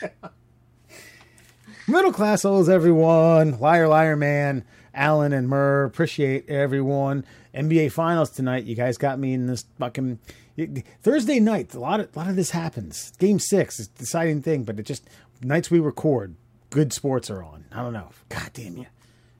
Middle 1.88 2.12
class 2.12 2.44
owes 2.44 2.68
everyone. 2.68 3.58
Liar, 3.58 3.88
liar, 3.88 4.16
man. 4.16 4.64
Alan 4.94 5.32
and 5.32 5.48
Murr 5.48 5.84
appreciate 5.84 6.48
everyone. 6.48 7.24
NBA 7.54 7.92
Finals 7.92 8.30
tonight. 8.30 8.64
You 8.64 8.74
guys 8.74 8.98
got 8.98 9.18
me 9.18 9.32
in 9.32 9.46
this 9.46 9.64
fucking 9.78 10.18
Thursday 11.02 11.40
night. 11.40 11.74
A 11.74 11.80
lot 11.80 12.00
of 12.00 12.14
a 12.14 12.18
lot 12.18 12.28
of 12.28 12.36
this 12.36 12.50
happens. 12.50 13.12
Game 13.18 13.38
six 13.38 13.78
is 13.80 13.88
the 13.88 13.98
deciding 14.00 14.42
thing, 14.42 14.64
but 14.64 14.78
it 14.78 14.84
just 14.84 15.08
nights 15.42 15.70
we 15.70 15.80
record. 15.80 16.34
Good 16.70 16.92
sports 16.92 17.30
are 17.30 17.42
on. 17.42 17.64
I 17.72 17.82
don't 17.82 17.92
know. 17.92 18.10
God 18.28 18.50
damn 18.52 18.76
you, 18.76 18.86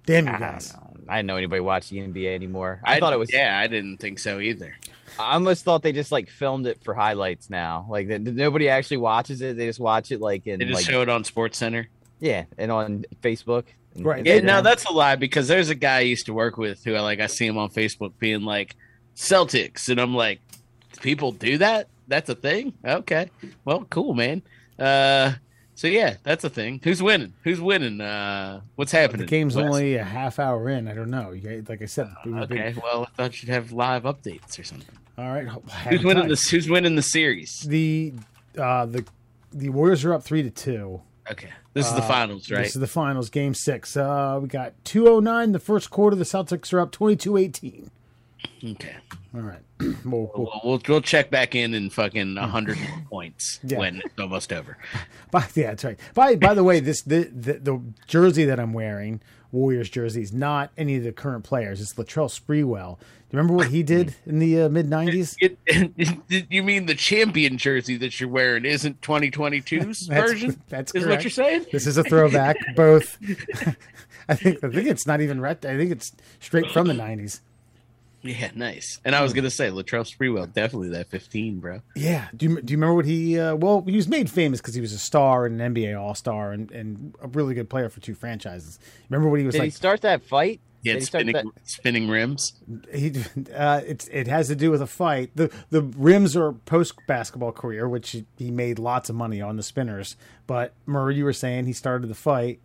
damn 0.07 0.27
you 0.27 0.39
guys. 0.39 0.71
don't. 0.71 1.05
I 1.09 1.17
didn't 1.17 1.27
know 1.27 1.37
anybody 1.37 1.61
watched 1.61 1.91
the 1.91 1.99
NBA 1.99 2.35
anymore. 2.35 2.81
I, 2.85 3.01
thought 3.01 3.13
it 3.13 3.19
was. 3.19 3.33
Yeah, 3.33 3.59
I 3.59 3.67
didn't 3.67 3.99
think 3.99 4.19
so 4.19 4.41
either. 4.41 4.75
I 5.19 5.35
almost 5.35 5.65
thought 5.65 5.83
they 5.83 5.93
just 5.93 6.13
like 6.13 6.29
filmed 6.31 6.67
it 6.67 6.83
for 6.85 6.95
highlights 6.95 7.51
now. 7.51 7.87
Like 7.89 8.09
that 8.09 8.23
nobody 8.23 8.69
actually 8.69 8.99
watches 8.99 9.41
it. 9.43 9.57
They 9.57 9.67
just 9.67 9.81
watch 9.81 10.11
it 10.13 10.21
like 10.21 10.47
in 10.47 10.59
They 10.59 10.65
just 10.67 10.77
like 10.83 10.91
show 10.91 11.03
it 11.03 11.09
on 11.09 11.25
Sports 11.25 11.59
Center. 11.59 11.89
yeah, 12.21 12.45
and 12.57 12.71
on 12.73 13.05
Facebook. 13.23 13.65
and 13.95 14.05
Right. 14.05 14.25
Yeah, 14.25 14.35
Yeah. 14.35 14.41
no, 14.43 14.63
that's 14.63 14.85
a 14.85 14.93
lie 14.93 15.17
because 15.17 15.49
there's 15.49 15.71
a 15.71 15.75
guy 15.75 15.97
I 15.99 16.01
used 16.01 16.27
to 16.27 16.33
work 16.35 16.57
with 16.59 16.85
who 16.85 16.95
I 16.95 17.01
like 17.01 17.21
I 17.21 17.27
see 17.27 17.47
him 17.47 17.59
on 17.59 17.71
Facebook 17.71 18.13
being 18.19 18.43
like 18.43 18.77
Celtics, 19.17 19.89
and 19.89 20.01
I'm 20.01 20.15
like, 20.15 20.41
people 21.01 21.33
do 21.33 21.59
that? 21.59 21.89
That's 22.07 22.29
a 22.31 22.35
thing? 22.35 22.73
Okay, 22.85 23.31
well, 23.65 23.85
cool, 23.91 24.15
man. 24.15 24.43
Uh, 24.79 25.33
so 25.75 25.87
yeah, 25.89 26.17
that's 26.23 26.43
a 26.45 26.51
thing. 26.51 26.81
Who's 26.83 27.03
winning? 27.03 27.35
Who's 27.45 27.61
winning? 27.61 28.01
Uh, 28.01 28.61
what's 28.77 28.93
happening? 28.93 29.27
The 29.27 29.31
game's 29.31 29.57
Wes? 29.57 29.65
only 29.67 29.97
a 29.97 30.05
half 30.05 30.39
hour 30.39 30.69
in. 30.71 30.89
I 30.89 30.95
don't 30.95 31.11
know. 31.11 31.33
You 31.33 31.41
guys, 31.41 31.69
like 31.69 31.83
I 31.83 31.87
said, 31.87 32.09
we 32.25 32.33
were 32.33 32.47
big- 32.47 32.59
okay. 32.61 32.81
Well, 32.83 33.05
I 33.05 33.11
thought 33.17 33.43
you'd 33.43 33.51
have 33.51 33.73
live 33.73 34.05
updates 34.05 34.59
or 34.59 34.65
something. 34.65 34.97
All 35.19 35.29
right. 35.29 35.49
Who's 35.89 36.05
winning 36.05 36.29
this? 36.29 36.49
Who's 36.49 36.69
winning 36.71 36.95
the 36.95 37.03
series? 37.03 37.61
The 37.67 38.15
uh, 38.57 38.87
the 38.87 39.05
the 39.53 39.69
Warriors 39.71 40.05
are 40.05 40.15
up 40.15 40.23
three 40.23 40.43
to 40.45 40.51
two. 40.51 41.03
Okay, 41.31 41.51
this 41.75 41.87
is 41.87 41.93
the 41.93 42.03
Uh, 42.03 42.09
finals, 42.09 42.51
right? 42.51 42.63
This 42.63 42.75
is 42.77 42.81
the 42.81 42.87
finals, 42.87 43.29
game 43.29 43.53
six. 43.53 43.97
Uh, 43.97 44.39
we 44.41 44.49
got 44.49 44.73
209 44.85 45.53
the 45.53 45.59
first 45.59 45.91
quarter. 45.91 46.17
The 46.17 46.25
Celtics 46.25 46.73
are 46.73 46.81
up 46.81 46.91
22 46.93 47.37
18. 47.37 47.91
okay. 48.73 48.97
All 49.35 49.41
right. 49.43 49.59
We'll- 50.05 50.31
we'll- 50.35 50.45
Well, 50.47 50.61
we'll 50.65 50.83
we'll 50.89 51.01
check 51.03 51.31
back 51.31 51.55
in 51.55 51.75
in 51.75 51.91
fucking 51.91 52.37
hundred 52.37 52.79
points 53.11 53.61
Yeah. 53.63 53.79
when 53.79 53.97
it's 54.05 54.19
almost 54.19 54.53
over. 54.53 54.79
by, 55.31 55.47
yeah, 55.55 55.69
that's 55.69 55.85
right. 55.85 55.99
By 56.15 56.37
by 56.37 56.55
the 56.55 56.65
way, 56.65 56.81
this 56.81 57.03
the, 57.03 57.25
the 57.25 57.55
the 57.55 57.81
jersey 58.07 58.45
that 58.47 58.59
I'm 58.59 58.73
wearing, 58.73 59.21
Warriors 59.53 59.89
jersey, 59.89 60.23
is 60.23 60.33
not 60.33 60.71
any 60.77 60.97
of 60.97 61.05
the 61.05 61.13
current 61.13 61.45
players. 61.45 61.81
It's 61.81 61.95
Latrell 61.95 62.29
Sprewell. 62.29 62.99
Do 62.99 63.37
you 63.37 63.39
remember 63.39 63.55
what 63.55 63.69
he 63.69 63.83
did 63.83 64.15
in 64.25 64.39
the 64.39 64.63
uh, 64.63 64.69
mid 64.71 64.89
90s? 64.89 65.37
It, 65.39 66.47
you 66.51 66.63
mean 66.63 66.87
the 66.87 66.95
champion 66.95 67.59
jersey 67.59 67.97
that 67.99 68.19
you're 68.19 68.29
wearing 68.29 68.65
isn't 68.65 69.03
2022's 69.03 70.07
version? 70.09 70.63
That's 70.69 70.95
is 70.95 71.05
correct. 71.05 71.19
what 71.19 71.25
you're 71.25 71.31
saying? 71.31 71.67
This 71.71 71.87
is 71.87 71.99
a 71.99 72.05
throwback. 72.05 72.57
Both. 72.75 73.19
I 74.31 74.35
think 74.35 74.63
I 74.65 74.71
think 74.71 74.89
it's 74.89 75.07
not 75.07 75.21
even 75.21 75.41
ret. 75.41 75.65
I 75.65 75.77
think 75.77 75.91
it's 75.91 76.13
straight 76.41 76.71
from 76.71 76.87
the 76.87 76.95
90s. 76.95 77.41
Yeah, 78.23 78.51
nice. 78.55 79.01
And 79.05 79.15
I 79.15 79.23
was 79.23 79.33
gonna 79.33 79.51
say 79.51 79.69
Latrell 79.71 80.05
Sprewell, 80.05 80.53
definitely 80.53 80.89
that 80.91 81.07
15, 81.09 81.61
bro. 81.61 81.83
Yeah. 81.95 82.27
Do 82.37 82.47
you, 82.49 82.61
do 82.63 82.73
you 82.73 82.77
remember 82.77 82.95
what 82.95 83.07
he? 83.07 83.39
Uh, 83.39 83.55
well, 83.55 83.83
he 83.87 83.95
was 83.97 84.09
made 84.09 84.29
famous 84.29 84.61
because 84.61 84.75
he 84.75 84.81
was 84.81 84.93
a 84.93 84.99
star 84.99 85.47
and 85.47 85.61
an 85.61 85.75
NBA 85.75 85.99
All 85.99 86.15
Star 86.17 86.51
and, 86.53 86.71
and 86.73 87.15
a 87.23 87.29
really 87.29 87.55
good 87.55 87.71
player 87.71 87.89
for 87.89 88.01
two 88.01 88.15
franchises. 88.15 88.79
Remember 89.09 89.29
what 89.31 89.39
he 89.39 89.47
was 89.47 89.55
Did 89.55 89.63
he 89.63 89.67
like? 89.69 89.73
start 89.75 90.01
that 90.03 90.23
fight? 90.25 90.61
Yeah, 90.83 90.95
Did 90.95 90.95
had 90.95 91.01
he 91.03 91.07
spinning 91.07 91.33
that- 91.35 91.45
spinning 91.69 92.09
rims. 92.09 92.53
He, 92.93 93.13
uh, 93.55 93.81
it's 93.87 94.09
it 94.09 94.27
has 94.27 94.49
to 94.49 94.57
do 94.57 94.71
with 94.73 94.83
a 94.83 94.87
fight. 94.87 95.31
the 95.37 95.51
The 95.71 95.83
rims 95.83 96.37
are 96.37 96.53
post 96.53 96.95
basketball 97.07 97.53
career, 97.53 97.89
which 97.89 98.11
he- 98.11 98.27
he 98.37 98.51
made 98.51 98.79
lots 98.81 99.09
of 99.09 99.17
money 99.17 99.41
on 99.41 99.57
the 99.57 99.63
spinners. 99.63 100.17
But 100.47 100.75
Murray, 100.87 101.15
you 101.17 101.25
were 101.25 101.33
saying 101.33 101.67
he 101.67 101.73
started 101.73 102.09
the 102.09 102.15
fight. 102.15 102.61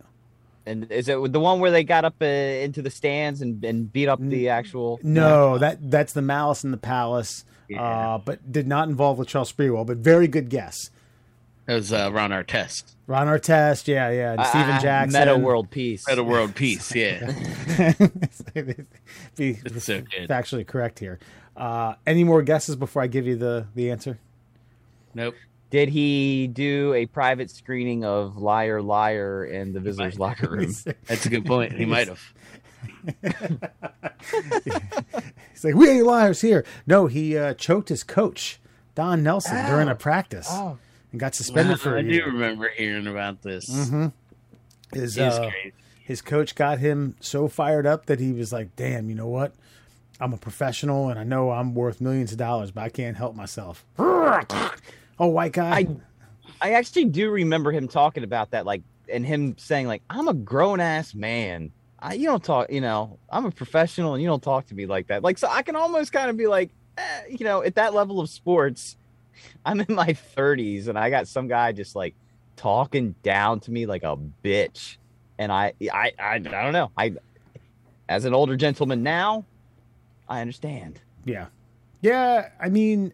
And 0.66 0.90
is 0.90 1.08
it 1.08 1.32
the 1.32 1.40
one 1.40 1.60
where 1.60 1.70
they 1.70 1.84
got 1.84 2.04
up 2.06 2.14
uh, 2.22 2.24
into 2.24 2.80
the 2.80 2.90
stands 2.90 3.42
and, 3.42 3.62
and 3.64 3.92
beat 3.92 4.08
up 4.08 4.18
the 4.20 4.48
actual? 4.48 4.98
No, 5.02 5.58
that 5.58 5.90
that's 5.90 6.12
the 6.14 6.22
Malice 6.22 6.64
in 6.64 6.70
the 6.70 6.76
Palace, 6.78 7.44
Yeah. 7.68 7.82
uh, 7.82 8.18
but 8.18 8.50
did 8.50 8.66
not 8.66 8.88
involve 8.88 9.18
Latrell 9.18 9.44
Sprewell. 9.52 9.86
But 9.86 9.98
very 9.98 10.26
good 10.26 10.48
guess. 10.48 10.90
That 11.66 11.74
was 11.74 11.92
uh, 11.92 12.10
Ron 12.12 12.30
Artest. 12.30 12.94
Ron 13.06 13.26
Artest, 13.26 13.88
yeah, 13.88 14.10
yeah, 14.10 14.32
and 14.34 14.46
Stephen 14.46 14.80
Jackson. 14.80 15.12
Metta 15.18 15.36
World 15.38 15.70
Peace. 15.70 16.06
Metta 16.08 16.22
World 16.24 16.54
Peace, 16.54 16.94
yeah. 16.94 17.32
Be 19.36 19.58
It's 19.64 19.84
so 19.84 20.00
good. 20.02 20.28
factually 20.28 20.66
correct 20.66 20.98
here. 20.98 21.18
Uh, 21.56 21.94
any 22.06 22.24
more 22.24 22.42
guesses 22.42 22.76
before 22.76 23.02
I 23.02 23.06
give 23.06 23.26
you 23.26 23.36
the 23.36 23.66
the 23.74 23.90
answer? 23.90 24.18
Nope. 25.14 25.34
Did 25.74 25.88
he 25.88 26.46
do 26.46 26.94
a 26.94 27.06
private 27.06 27.50
screening 27.50 28.04
of 28.04 28.36
Liar 28.36 28.80
Liar 28.80 29.44
in 29.44 29.72
the 29.72 29.80
visitors' 29.80 30.20
locker 30.20 30.48
room? 30.48 30.72
That's 31.08 31.26
a 31.26 31.28
good 31.28 31.44
point. 31.44 31.72
He 31.72 31.84
might 31.84 32.06
have. 32.06 32.32
He's 35.52 35.64
like, 35.64 35.74
we 35.74 35.90
ain't 35.90 36.06
liars 36.06 36.40
here. 36.42 36.64
No, 36.86 37.08
he 37.08 37.36
uh, 37.36 37.54
choked 37.54 37.88
his 37.88 38.04
coach, 38.04 38.60
Don 38.94 39.24
Nelson, 39.24 39.66
during 39.66 39.88
a 39.88 39.96
practice 39.96 40.46
Oh. 40.48 40.78
and 41.10 41.18
got 41.20 41.34
suspended 41.34 41.80
for 41.80 41.96
I 41.96 42.00
a 42.00 42.02
do 42.04 42.22
remember 42.24 42.68
hearing 42.68 43.08
about 43.08 43.42
this. 43.42 43.90
His, 44.92 45.18
uh, 45.18 45.50
his 46.04 46.22
coach 46.22 46.54
got 46.54 46.78
him 46.78 47.16
so 47.18 47.48
fired 47.48 47.84
up 47.84 48.06
that 48.06 48.20
he 48.20 48.30
was 48.30 48.52
like, 48.52 48.76
damn, 48.76 49.08
you 49.08 49.16
know 49.16 49.26
what? 49.26 49.52
I'm 50.20 50.32
a 50.32 50.38
professional 50.38 51.08
and 51.08 51.18
I 51.18 51.24
know 51.24 51.50
I'm 51.50 51.74
worth 51.74 52.00
millions 52.00 52.30
of 52.30 52.38
dollars, 52.38 52.70
but 52.70 52.82
I 52.84 52.90
can't 52.90 53.16
help 53.16 53.34
myself. 53.34 53.84
oh, 55.18 55.28
white 55.28 55.52
guy. 55.52 55.78
I 55.78 55.86
I 56.60 56.72
actually 56.72 57.06
do 57.06 57.30
remember 57.30 57.72
him 57.72 57.88
talking 57.88 58.24
about 58.24 58.52
that, 58.52 58.64
like, 58.64 58.82
and 59.08 59.24
him 59.26 59.56
saying, 59.58 59.86
like, 59.86 60.02
I'm 60.08 60.28
a 60.28 60.34
grown 60.34 60.80
ass 60.80 61.14
man. 61.14 61.72
I, 61.98 62.14
you 62.14 62.26
don't 62.26 62.42
talk, 62.42 62.70
you 62.70 62.80
know, 62.80 63.18
I'm 63.30 63.44
a 63.44 63.50
professional 63.50 64.14
and 64.14 64.22
you 64.22 64.28
don't 64.28 64.42
talk 64.42 64.66
to 64.68 64.74
me 64.74 64.86
like 64.86 65.08
that. 65.08 65.22
Like, 65.22 65.38
so 65.38 65.48
I 65.48 65.62
can 65.62 65.76
almost 65.76 66.12
kind 66.12 66.30
of 66.30 66.36
be 66.36 66.46
like, 66.46 66.70
eh, 66.96 67.20
you 67.30 67.44
know, 67.44 67.62
at 67.62 67.74
that 67.76 67.94
level 67.94 68.20
of 68.20 68.30
sports, 68.30 68.96
I'm 69.64 69.80
in 69.80 69.94
my 69.94 70.08
30s 70.08 70.88
and 70.88 70.98
I 70.98 71.10
got 71.10 71.28
some 71.28 71.48
guy 71.48 71.72
just 71.72 71.96
like 71.96 72.14
talking 72.56 73.14
down 73.22 73.60
to 73.60 73.70
me 73.70 73.86
like 73.86 74.02
a 74.02 74.16
bitch. 74.42 74.96
And 75.38 75.50
I, 75.50 75.72
I, 75.92 76.12
I, 76.18 76.34
I 76.34 76.38
don't 76.38 76.72
know. 76.72 76.90
I, 76.96 77.14
as 78.08 78.24
an 78.24 78.34
older 78.34 78.56
gentleman 78.56 79.02
now, 79.02 79.44
I 80.28 80.40
understand. 80.40 81.00
Yeah. 81.24 81.46
Yeah, 82.00 82.50
I 82.60 82.68
mean, 82.68 83.12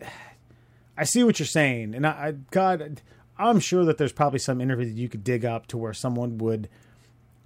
I 1.00 1.04
see 1.04 1.24
what 1.24 1.38
you're 1.38 1.46
saying, 1.46 1.94
and 1.94 2.06
I, 2.06 2.10
I 2.10 2.32
God, 2.50 3.00
I'm 3.38 3.58
sure 3.58 3.86
that 3.86 3.96
there's 3.96 4.12
probably 4.12 4.38
some 4.38 4.60
interview 4.60 4.84
that 4.84 4.98
you 4.98 5.08
could 5.08 5.24
dig 5.24 5.46
up 5.46 5.66
to 5.68 5.78
where 5.78 5.94
someone 5.94 6.36
would, 6.36 6.68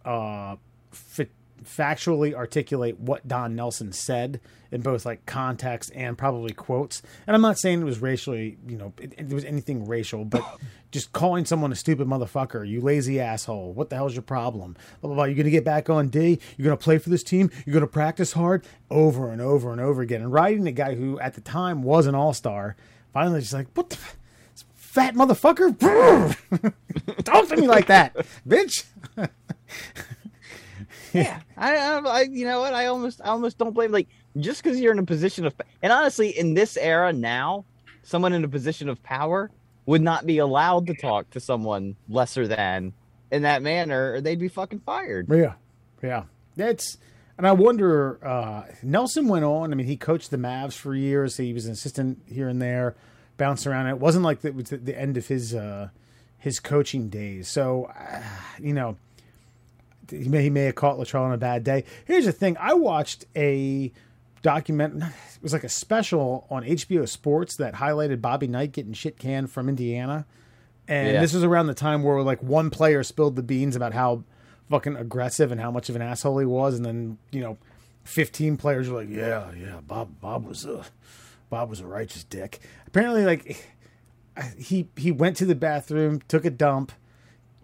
uh, 0.04 0.56
fa- 0.90 1.28
factually 1.64 2.34
articulate 2.34 2.98
what 2.98 3.28
Don 3.28 3.54
Nelson 3.54 3.92
said 3.92 4.40
in 4.72 4.80
both 4.80 5.06
like 5.06 5.24
context 5.24 5.92
and 5.94 6.18
probably 6.18 6.52
quotes. 6.52 7.00
And 7.28 7.36
I'm 7.36 7.42
not 7.42 7.60
saying 7.60 7.80
it 7.80 7.84
was 7.84 8.00
racially, 8.00 8.58
you 8.66 8.76
know, 8.76 8.92
it, 9.00 9.14
it 9.16 9.28
was 9.28 9.44
anything 9.44 9.86
racial, 9.86 10.24
but 10.24 10.42
just 10.90 11.12
calling 11.12 11.44
someone 11.44 11.70
a 11.70 11.76
stupid 11.76 12.08
motherfucker, 12.08 12.68
you 12.68 12.80
lazy 12.80 13.20
asshole. 13.20 13.72
What 13.72 13.88
the 13.88 13.94
hell's 13.94 14.14
your 14.14 14.22
problem? 14.22 14.76
Blah 15.00 15.10
blah 15.10 15.14
blah. 15.14 15.24
You're 15.26 15.36
gonna 15.36 15.50
get 15.50 15.64
back 15.64 15.88
on 15.88 16.08
D. 16.08 16.40
You're 16.56 16.64
gonna 16.64 16.76
play 16.76 16.98
for 16.98 17.08
this 17.08 17.22
team. 17.22 17.52
You're 17.64 17.74
gonna 17.74 17.86
practice 17.86 18.32
hard 18.32 18.66
over 18.90 19.30
and 19.30 19.40
over 19.40 19.70
and 19.70 19.80
over 19.80 20.02
again. 20.02 20.22
And 20.22 20.32
writing 20.32 20.66
a 20.66 20.72
guy 20.72 20.96
who 20.96 21.20
at 21.20 21.34
the 21.34 21.40
time 21.40 21.84
was 21.84 22.08
an 22.08 22.16
all 22.16 22.34
star, 22.34 22.74
finally 23.14 23.40
she's 23.40 23.54
like, 23.54 23.68
what 23.74 23.88
the 23.88 23.96
f- 23.96 24.16
fat 24.74 25.14
motherfucker? 25.14 25.78
Talk 27.24 27.48
to 27.48 27.56
me 27.56 27.66
like 27.66 27.86
that, 27.86 28.14
bitch. 28.46 28.84
yeah 31.12 31.40
I, 31.56 31.76
I 31.76 31.98
i 32.00 32.20
you 32.22 32.44
know 32.44 32.58
what 32.58 32.74
i 32.74 32.86
almost 32.86 33.20
i 33.22 33.28
almost 33.28 33.56
don't 33.56 33.72
blame 33.72 33.92
like 33.92 34.08
just 34.36 34.62
because 34.62 34.80
you're 34.80 34.92
in 34.92 34.98
a 34.98 35.04
position 35.04 35.46
of 35.46 35.54
and 35.80 35.92
honestly 35.92 36.36
in 36.36 36.54
this 36.54 36.76
era 36.76 37.12
now 37.12 37.64
someone 38.02 38.32
in 38.32 38.42
a 38.42 38.48
position 38.48 38.88
of 38.88 39.00
power 39.04 39.48
would 39.86 40.02
not 40.02 40.26
be 40.26 40.38
allowed 40.38 40.88
to 40.88 40.94
talk 40.94 41.30
to 41.30 41.38
someone 41.38 41.94
lesser 42.08 42.48
than 42.48 42.92
in 43.30 43.42
that 43.42 43.62
manner 43.62 44.14
or 44.14 44.20
they'd 44.20 44.40
be 44.40 44.48
fucking 44.48 44.80
fired 44.80 45.28
Yeah, 45.30 45.52
yeah. 46.02 46.24
That's 46.56 46.98
and 47.38 47.46
I 47.46 47.52
wonder. 47.52 48.18
Uh, 48.26 48.64
Nelson 48.82 49.28
went 49.28 49.44
on. 49.44 49.72
I 49.72 49.74
mean, 49.76 49.86
he 49.86 49.96
coached 49.96 50.30
the 50.30 50.36
Mavs 50.36 50.74
for 50.74 50.94
years. 50.94 51.36
He 51.36 51.52
was 51.52 51.66
an 51.66 51.72
assistant 51.72 52.22
here 52.26 52.48
and 52.48 52.60
there, 52.62 52.94
bounced 53.36 53.66
around. 53.66 53.86
It 53.88 53.98
wasn't 53.98 54.24
like 54.24 54.44
it 54.44 54.54
was 54.54 54.70
the- 54.70 54.76
the 54.78 54.98
end 54.98 55.16
of 55.16 55.26
his 55.28 55.54
uh, 55.54 55.88
his 56.38 56.60
coaching 56.60 57.08
days. 57.08 57.48
So, 57.48 57.86
uh, 57.98 58.22
you 58.60 58.72
know, 58.74 58.96
he 60.10 60.28
may 60.28 60.42
he 60.42 60.50
may 60.50 60.64
have 60.64 60.74
caught 60.74 60.98
Latrell 60.98 61.22
on 61.22 61.32
a 61.32 61.38
bad 61.38 61.64
day. 61.64 61.84
Here's 62.04 62.24
the 62.26 62.32
thing: 62.32 62.56
I 62.60 62.74
watched 62.74 63.24
a 63.34 63.92
document. 64.42 65.02
It 65.02 65.42
was 65.42 65.52
like 65.52 65.64
a 65.64 65.68
special 65.68 66.46
on 66.50 66.62
HBO 66.64 67.08
Sports 67.08 67.56
that 67.56 67.74
highlighted 67.74 68.20
Bobby 68.20 68.46
Knight 68.46 68.72
getting 68.72 68.92
shit 68.92 69.18
canned 69.18 69.50
from 69.50 69.68
Indiana. 69.68 70.26
And 70.86 71.14
Yeah. 71.14 71.20
this 71.22 71.32
was 71.32 71.42
around 71.44 71.66
the 71.68 71.74
time 71.74 72.02
where 72.02 72.20
like 72.22 72.42
one 72.42 72.68
player 72.70 73.02
spilled 73.02 73.36
the 73.36 73.42
beans 73.42 73.74
about 73.74 73.94
how 73.94 74.24
fucking 74.70 74.96
aggressive 74.96 75.52
and 75.52 75.60
how 75.60 75.70
much 75.70 75.88
of 75.88 75.96
an 75.96 76.02
asshole 76.02 76.38
he 76.38 76.46
was, 76.46 76.76
and 76.76 76.84
then 76.84 77.18
you 77.30 77.40
know, 77.40 77.58
fifteen 78.04 78.56
players 78.56 78.88
were 78.88 79.00
like, 79.00 79.10
"Yeah, 79.10 79.50
yeah, 79.58 79.80
Bob, 79.86 80.20
Bob 80.20 80.46
was 80.46 80.64
a, 80.64 80.84
Bob 81.50 81.70
was 81.70 81.80
a 81.80 81.86
righteous 81.86 82.24
dick." 82.24 82.60
Apparently, 82.86 83.24
like 83.24 83.66
he 84.58 84.88
he 84.96 85.10
went 85.10 85.36
to 85.38 85.46
the 85.46 85.54
bathroom, 85.54 86.20
took 86.28 86.44
a 86.44 86.50
dump, 86.50 86.92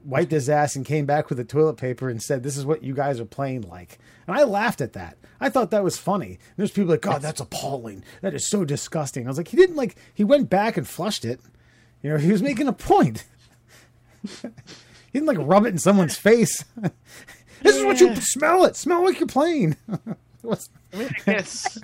wiped 0.04 0.32
his 0.32 0.48
ass, 0.48 0.76
and 0.76 0.84
came 0.86 1.06
back 1.06 1.28
with 1.28 1.38
the 1.38 1.44
toilet 1.44 1.76
paper 1.76 2.08
and 2.08 2.22
said, 2.22 2.42
"This 2.42 2.56
is 2.56 2.66
what 2.66 2.82
you 2.82 2.94
guys 2.94 3.20
are 3.20 3.24
playing 3.24 3.62
like." 3.62 3.98
And 4.26 4.36
I 4.36 4.44
laughed 4.44 4.80
at 4.80 4.92
that. 4.92 5.16
I 5.40 5.48
thought 5.48 5.70
that 5.70 5.84
was 5.84 5.96
funny. 5.96 6.38
There's 6.56 6.70
people 6.70 6.90
like, 6.90 7.02
"God, 7.02 7.22
that's 7.22 7.40
appalling. 7.40 8.04
That 8.20 8.34
is 8.34 8.48
so 8.48 8.64
disgusting." 8.64 9.26
I 9.26 9.30
was 9.30 9.38
like, 9.38 9.48
he 9.48 9.56
didn't 9.56 9.76
like. 9.76 9.96
He 10.14 10.24
went 10.24 10.50
back 10.50 10.76
and 10.76 10.86
flushed 10.86 11.24
it. 11.24 11.40
You 12.02 12.10
know, 12.10 12.16
he 12.16 12.32
was 12.32 12.42
making 12.42 12.68
a 12.68 12.72
point. 12.72 13.24
he 15.12 15.18
didn't 15.18 15.28
like 15.28 15.46
rub 15.46 15.66
it 15.66 15.70
in 15.70 15.78
someone's 15.78 16.16
face. 16.16 16.64
this 17.62 17.76
is 17.76 17.84
what 17.84 18.00
you 18.00 18.14
smell 18.16 18.64
it. 18.64 18.76
Smell 18.76 19.04
like 19.04 19.18
you're 19.20 19.26
playing. 19.26 19.76
What's- 20.42 20.70
I 20.92 20.96
mean, 20.96 21.10
I 21.26 21.32
guess, 21.32 21.78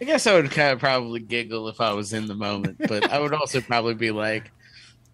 I 0.00 0.04
guess 0.04 0.26
I 0.26 0.34
would 0.34 0.50
kind 0.50 0.72
of 0.72 0.78
probably 0.78 1.20
giggle 1.20 1.68
if 1.68 1.80
I 1.80 1.92
was 1.92 2.12
in 2.12 2.26
the 2.26 2.34
moment, 2.34 2.78
but 2.88 3.10
I 3.10 3.18
would 3.20 3.34
also 3.34 3.60
probably 3.60 3.94
be 3.94 4.10
like, 4.10 4.50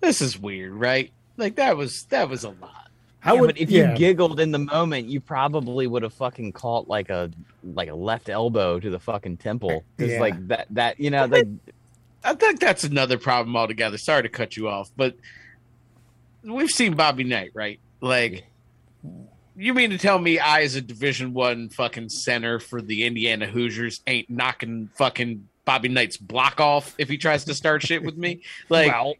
"This 0.01 0.20
is 0.22 0.38
weird, 0.38 0.72
right? 0.74 1.11
Like 1.37 1.57
that 1.57 1.77
was 1.77 2.05
that 2.11 2.29
was 2.29 2.44
a 2.44 2.51
lot." 2.51 2.90
How 3.20 3.35
Yeah, 3.35 3.40
would 3.40 3.46
but 3.48 3.59
if 3.59 3.70
yeah. 3.70 3.90
you 3.92 3.96
giggled 3.98 4.38
in 4.38 4.53
the 4.53 4.61
moment 4.61 5.09
you 5.09 5.20
probably 5.20 5.88
would 5.88 6.05
have 6.05 6.12
fucking 6.14 6.53
caught 6.53 6.87
like 6.88 7.11
a 7.11 7.31
like 7.74 7.88
a 7.88 7.94
left 7.94 8.29
elbow 8.29 8.79
to 8.79 8.90
the 8.90 9.01
fucking 9.01 9.38
temple 9.38 9.83
because 9.96 10.12
Yeah. 10.12 10.20
like 10.20 10.48
that 10.48 10.66
that 10.70 11.01
you 11.01 11.11
know 11.11 11.24
like 11.24 11.48
I 12.22 12.35
think 12.35 12.61
that's 12.61 12.85
another 12.85 13.18
problem 13.18 13.57
altogether. 13.57 13.98
Sorry 13.98 14.22
to 14.22 14.29
cut 14.29 14.57
you 14.57 14.68
off, 14.68 14.90
but 14.96 15.16
we've 16.42 16.70
seen 16.70 16.94
Bobby 16.94 17.24
Knight, 17.24 17.51
right? 17.55 17.81
Like, 18.01 18.44
you 19.57 19.74
mean 19.74 19.90
to 19.90 19.98
tell 19.98 20.18
me 20.18 20.38
I, 20.38 20.62
as 20.62 20.74
a 20.74 20.81
Division 20.81 21.35
One 21.35 21.68
fucking 21.68 22.09
center 22.09 22.61
for 22.61 22.81
the 22.81 23.05
Indiana 23.05 23.46
Hoosiers, 23.46 24.01
ain't 24.07 24.31
knocking 24.31 24.90
fucking 24.96 25.48
Bobby 25.64 25.88
Knight's 25.88 26.16
block 26.16 26.61
off 26.61 26.94
if 26.98 27.09
he 27.09 27.18
tries 27.18 27.44
to 27.46 27.55
start 27.55 27.83
shit 27.83 28.03
with 28.03 28.16
me? 28.16 28.42
Like, 28.68 28.92
well, 28.92 29.14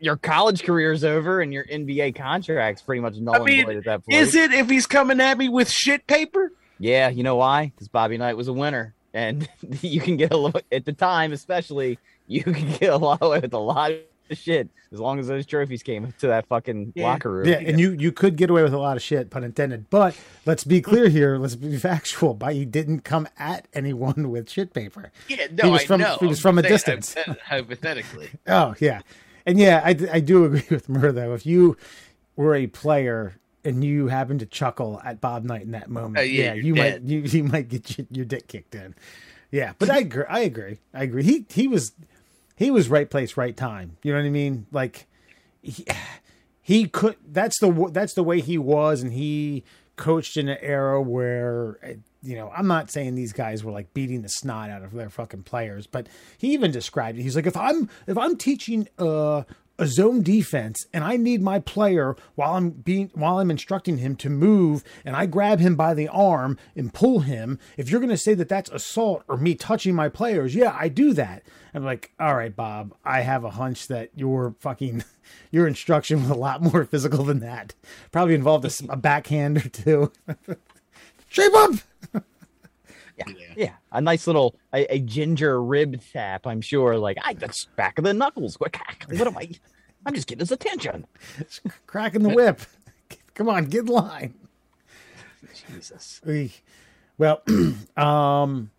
your 0.00 0.16
college 0.16 0.62
career's 0.62 1.04
over 1.04 1.40
and 1.40 1.52
your 1.52 1.64
NBA 1.64 2.14
contract's 2.14 2.82
pretty 2.82 3.00
much 3.00 3.16
null 3.16 3.34
I 3.34 3.50
and 3.50 3.66
void 3.66 3.76
at 3.76 3.84
that 3.84 4.04
point. 4.04 4.18
is 4.18 4.34
it 4.34 4.52
if 4.52 4.68
he's 4.68 4.86
coming 4.86 5.20
at 5.20 5.36
me 5.38 5.48
with 5.48 5.70
shit 5.70 6.06
paper? 6.06 6.52
Yeah, 6.78 7.08
you 7.08 7.22
know 7.22 7.36
why? 7.36 7.66
Because 7.66 7.88
Bobby 7.88 8.16
Knight 8.18 8.36
was 8.36 8.48
a 8.48 8.52
winner, 8.52 8.94
and 9.12 9.48
you 9.80 10.00
can 10.00 10.16
get 10.16 10.32
a 10.32 10.36
little 10.36 10.60
at 10.70 10.84
the 10.84 10.92
time, 10.92 11.32
especially 11.32 11.98
you 12.26 12.42
can 12.42 12.72
get 12.78 12.90
a 12.90 12.96
lot 12.96 13.20
with 13.28 13.52
a 13.52 13.58
lot 13.58 13.92
of 13.92 13.98
shit 14.36 14.68
as 14.92 14.98
long 15.00 15.18
as 15.18 15.26
those 15.28 15.44
trophies 15.46 15.82
came 15.82 16.12
to 16.20 16.26
that 16.28 16.46
fucking 16.46 16.92
Yeah. 16.94 17.04
locker 17.04 17.30
room. 17.30 17.46
Yeah, 17.48 17.58
and 17.58 17.78
you 17.78 17.92
you 17.92 18.12
could 18.12 18.36
get 18.36 18.50
away 18.50 18.62
with 18.62 18.72
a 18.74 18.78
lot 18.78 18.96
of 18.96 19.02
shit, 19.02 19.30
pun 19.30 19.44
intended. 19.44 19.90
But 19.90 20.16
let's 20.46 20.64
be 20.64 20.80
clear 20.80 21.08
here. 21.08 21.36
Let's 21.38 21.56
be 21.56 21.76
factual. 21.76 22.34
But 22.34 22.54
he 22.54 22.64
didn't 22.64 23.00
come 23.00 23.28
at 23.38 23.68
anyone 23.74 24.30
with 24.30 24.48
shit 24.50 24.72
paper. 24.72 25.12
Yeah, 25.28 25.46
no, 25.52 25.64
He 25.64 25.70
was 25.70 25.82
I 25.82 25.86
from- 25.86 26.00
know. 26.00 26.16
he 26.20 26.26
was 26.26 26.38
I'm 26.38 26.42
from 26.42 26.58
a 26.58 26.62
saying 26.62 26.72
distance. 26.74 27.14
Hypothetically, 27.46 28.30
Oh 28.46 28.74
yeah, 28.80 29.00
and 29.46 29.58
yeah, 29.58 29.80
I, 29.84 29.90
I 30.12 30.20
do 30.20 30.44
agree 30.44 30.64
with 30.70 30.88
Murr 30.88 31.12
though. 31.12 31.34
If 31.34 31.44
you 31.46 31.76
were 32.36 32.54
a 32.54 32.66
player 32.66 33.34
and 33.64 33.82
you 33.82 34.06
happen 34.06 34.38
to 34.38 34.46
chuckle 34.46 35.00
at 35.04 35.20
Bob 35.20 35.44
Knight 35.44 35.62
in 35.62 35.72
that 35.72 35.90
moment, 35.90 36.18
Uh, 36.18 36.20
yeah, 36.22 36.44
yeah, 36.44 36.54
you're 36.54 36.64
you 36.64 36.74
dead. 36.74 37.02
might 37.02 37.10
you, 37.10 37.18
you 37.20 37.44
might 37.44 37.68
get 37.68 37.98
your, 37.98 38.06
your 38.10 38.24
dick 38.24 38.46
kicked 38.48 38.74
in. 38.74 38.94
Yeah, 39.50 39.72
but 39.78 39.90
I 39.90 39.98
agree. 39.98 40.24
I 40.28 40.40
agree. 40.40 40.78
I 40.94 41.02
agree. 41.04 41.22
He 41.24 41.44
he 41.50 41.66
was 41.68 41.92
he 42.58 42.72
was 42.72 42.88
right 42.88 43.08
place, 43.08 43.36
right 43.36 43.56
time. 43.56 43.96
You 44.02 44.12
know 44.12 44.18
what 44.18 44.26
I 44.26 44.30
mean? 44.30 44.66
Like 44.72 45.06
he, 45.62 45.86
he 46.60 46.88
could. 46.88 47.16
That's 47.24 47.60
the 47.60 47.90
that's 47.92 48.14
the 48.14 48.24
way 48.24 48.40
he 48.40 48.58
was, 48.58 49.00
and 49.00 49.12
he 49.12 49.62
coached 49.94 50.36
in 50.36 50.48
an 50.48 50.58
era 50.60 51.00
where 51.00 51.78
you 52.20 52.34
know 52.34 52.50
I'm 52.54 52.66
not 52.66 52.90
saying 52.90 53.14
these 53.14 53.32
guys 53.32 53.62
were 53.62 53.70
like 53.70 53.94
beating 53.94 54.22
the 54.22 54.28
snot 54.28 54.70
out 54.70 54.82
of 54.82 54.92
their 54.92 55.08
fucking 55.08 55.44
players, 55.44 55.86
but 55.86 56.08
he 56.36 56.52
even 56.52 56.72
described 56.72 57.16
it. 57.18 57.22
He's 57.22 57.36
like, 57.36 57.46
if 57.46 57.56
I'm 57.56 57.88
if 58.08 58.18
I'm 58.18 58.36
teaching 58.36 58.88
uh 58.98 59.44
a 59.78 59.86
zone 59.86 60.22
defense 60.22 60.86
and 60.92 61.04
I 61.04 61.16
need 61.16 61.40
my 61.40 61.60
player 61.60 62.16
while 62.34 62.54
I'm 62.54 62.70
being 62.70 63.10
while 63.14 63.38
I'm 63.38 63.50
instructing 63.50 63.98
him 63.98 64.16
to 64.16 64.30
move 64.30 64.82
and 65.04 65.14
I 65.14 65.26
grab 65.26 65.60
him 65.60 65.76
by 65.76 65.94
the 65.94 66.08
arm 66.08 66.58
and 66.76 66.92
pull 66.92 67.20
him, 67.20 67.58
if 67.76 67.90
you're 67.90 68.00
going 68.00 68.10
to 68.10 68.16
say 68.16 68.34
that 68.34 68.48
that's 68.48 68.70
assault 68.70 69.22
or 69.28 69.36
me 69.36 69.54
touching 69.54 69.94
my 69.94 70.08
players, 70.08 70.54
yeah, 70.54 70.76
I 70.78 70.88
do 70.88 71.12
that. 71.14 71.42
I'm 71.74 71.84
like, 71.84 72.12
"All 72.18 72.34
right, 72.34 72.54
Bob, 72.54 72.94
I 73.04 73.20
have 73.20 73.44
a 73.44 73.50
hunch 73.50 73.86
that 73.88 74.10
your 74.16 74.54
fucking 74.60 75.04
your 75.50 75.66
instruction 75.66 76.22
was 76.22 76.30
a 76.30 76.34
lot 76.34 76.62
more 76.62 76.84
physical 76.90 77.24
than 77.24 77.40
that. 77.40 77.74
Probably 78.10 78.34
involved 78.34 78.64
a, 78.64 78.92
a 78.92 78.96
backhand 78.96 79.58
or 79.58 79.68
two. 79.68 80.12
Shape 81.28 81.54
up. 81.54 81.72
Yeah, 83.26 83.54
yeah, 83.56 83.72
a 83.92 84.00
nice 84.00 84.26
little 84.26 84.54
a, 84.72 84.94
a 84.94 84.98
ginger 85.00 85.62
rib 85.62 86.00
tap. 86.12 86.46
I'm 86.46 86.60
sure. 86.60 86.96
Like 86.98 87.18
I 87.22 87.34
that's 87.34 87.66
back 87.76 87.98
of 87.98 88.04
the 88.04 88.14
knuckles. 88.14 88.56
What 88.58 88.74
am 89.10 89.36
I? 89.36 89.50
I'm 90.06 90.14
just 90.14 90.26
getting 90.26 90.40
his 90.40 90.52
attention. 90.52 91.06
Cracking 91.86 92.22
the 92.22 92.30
whip. 92.30 92.60
Come 93.34 93.48
on, 93.48 93.66
get 93.66 93.80
in 93.80 93.86
line. 93.86 94.34
Jesus. 95.72 96.20
Well, 97.18 97.42
um, 97.96 98.70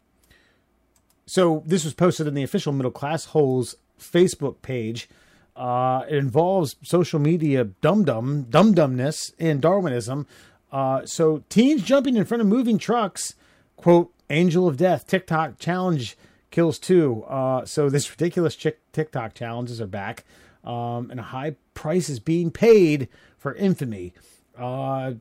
so 1.25 1.63
this 1.65 1.83
was 1.83 1.93
posted 1.93 2.27
in 2.27 2.33
the 2.33 2.43
official 2.43 2.73
Middle 2.73 2.91
Class 2.91 3.25
Holes 3.25 3.75
Facebook 3.99 4.61
page. 4.61 5.09
Uh, 5.55 6.05
it 6.09 6.15
involves 6.15 6.75
social 6.83 7.19
media 7.19 7.65
dum 7.65 8.05
dum 8.05 8.43
dum 8.49 8.73
dumness 8.73 9.33
and 9.39 9.61
Darwinism. 9.61 10.25
Uh, 10.71 11.05
so 11.05 11.43
teens 11.49 11.83
jumping 11.83 12.15
in 12.15 12.25
front 12.25 12.41
of 12.41 12.47
moving 12.47 12.77
trucks, 12.77 13.33
quote, 13.75 14.13
Angel 14.29 14.67
of 14.67 14.77
Death 14.77 15.07
TikTok 15.07 15.57
challenge 15.59 16.17
kills 16.51 16.77
two. 16.79 17.23
Uh, 17.23 17.65
so 17.65 17.89
this 17.89 18.09
ridiculous 18.09 18.55
chick 18.55 18.79
TikTok 18.91 19.33
challenges 19.33 19.81
are 19.81 19.87
back, 19.87 20.23
um, 20.63 21.09
and 21.09 21.19
a 21.19 21.23
high 21.23 21.55
price 21.73 22.09
is 22.09 22.19
being 22.19 22.51
paid 22.51 23.07
for 23.37 23.55
infamy. 23.55 24.13
Uh, 24.57 25.13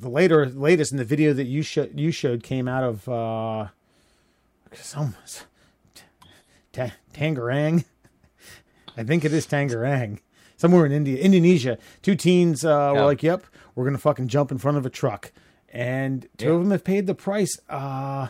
the 0.00 0.08
later 0.08 0.46
latest 0.46 0.92
in 0.92 0.98
the 0.98 1.04
video 1.04 1.32
that 1.32 1.46
you 1.46 1.62
showed 1.62 1.98
you 1.98 2.10
showed 2.10 2.42
came 2.42 2.68
out 2.68 2.84
of 2.84 3.08
uh, 3.08 3.68
some 4.74 5.14
t- 6.72 6.92
Tangerang. 7.12 7.84
I 8.96 9.02
think 9.02 9.24
it 9.24 9.32
is 9.32 9.46
Tangerang, 9.46 10.20
somewhere 10.56 10.86
in 10.86 10.92
India, 10.92 11.18
Indonesia. 11.18 11.76
Two 12.02 12.14
teens 12.14 12.64
uh, 12.64 12.92
were 12.94 13.04
like, 13.04 13.22
"Yep, 13.22 13.44
we're 13.74 13.84
gonna 13.84 13.98
fucking 13.98 14.28
jump 14.28 14.52
in 14.52 14.58
front 14.58 14.78
of 14.78 14.86
a 14.86 14.90
truck." 14.90 15.32
And 15.72 16.28
two 16.36 16.46
yeah. 16.46 16.52
of 16.52 16.60
them 16.60 16.70
have 16.70 16.84
paid 16.84 17.06
the 17.06 17.14
price. 17.14 17.58
Uh, 17.68 18.28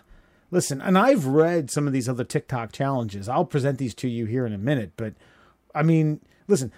listen, 0.50 0.80
and 0.80 0.96
I've 0.96 1.26
read 1.26 1.70
some 1.70 1.86
of 1.86 1.92
these 1.92 2.08
other 2.08 2.24
TikTok 2.24 2.72
challenges. 2.72 3.28
I'll 3.28 3.44
present 3.44 3.78
these 3.78 3.94
to 3.96 4.08
you 4.08 4.26
here 4.26 4.46
in 4.46 4.52
a 4.52 4.58
minute, 4.58 4.92
but 4.96 5.14
I 5.74 5.82
mean, 5.82 6.20
listen, 6.46 6.72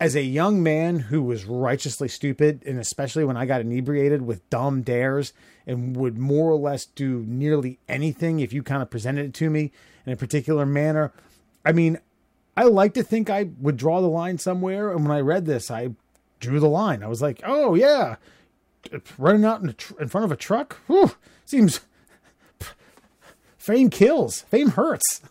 as 0.00 0.14
a 0.14 0.22
young 0.22 0.62
man 0.62 0.98
who 0.98 1.22
was 1.22 1.44
righteously 1.44 2.08
stupid, 2.08 2.62
and 2.66 2.78
especially 2.78 3.24
when 3.24 3.36
I 3.36 3.46
got 3.46 3.60
inebriated 3.60 4.22
with 4.22 4.48
dumb 4.50 4.82
dares 4.82 5.32
and 5.66 5.96
would 5.96 6.18
more 6.18 6.50
or 6.50 6.58
less 6.58 6.84
do 6.84 7.24
nearly 7.26 7.78
anything 7.88 8.40
if 8.40 8.52
you 8.52 8.62
kind 8.62 8.82
of 8.82 8.90
presented 8.90 9.26
it 9.26 9.34
to 9.34 9.50
me 9.50 9.72
in 10.06 10.12
a 10.12 10.16
particular 10.16 10.64
manner, 10.64 11.12
I 11.64 11.72
mean, 11.72 11.98
I 12.56 12.64
like 12.64 12.94
to 12.94 13.02
think 13.02 13.28
I 13.28 13.50
would 13.60 13.76
draw 13.76 14.00
the 14.00 14.08
line 14.08 14.38
somewhere. 14.38 14.90
And 14.90 15.06
when 15.06 15.16
I 15.16 15.20
read 15.20 15.46
this, 15.46 15.70
I 15.70 15.90
drew 16.40 16.60
the 16.60 16.68
line. 16.68 17.02
I 17.02 17.08
was 17.08 17.22
like, 17.22 17.40
oh, 17.44 17.74
yeah, 17.74 18.16
running 19.16 19.44
out 19.44 19.62
in, 19.62 19.74
tr- 19.74 20.00
in 20.00 20.08
front 20.08 20.24
of 20.24 20.32
a 20.32 20.36
truck. 20.36 20.78
Whew, 20.86 21.12
seems 21.44 21.80
fame 23.56 23.90
kills. 23.90 24.42
Fame 24.42 24.70
hurts. 24.70 25.22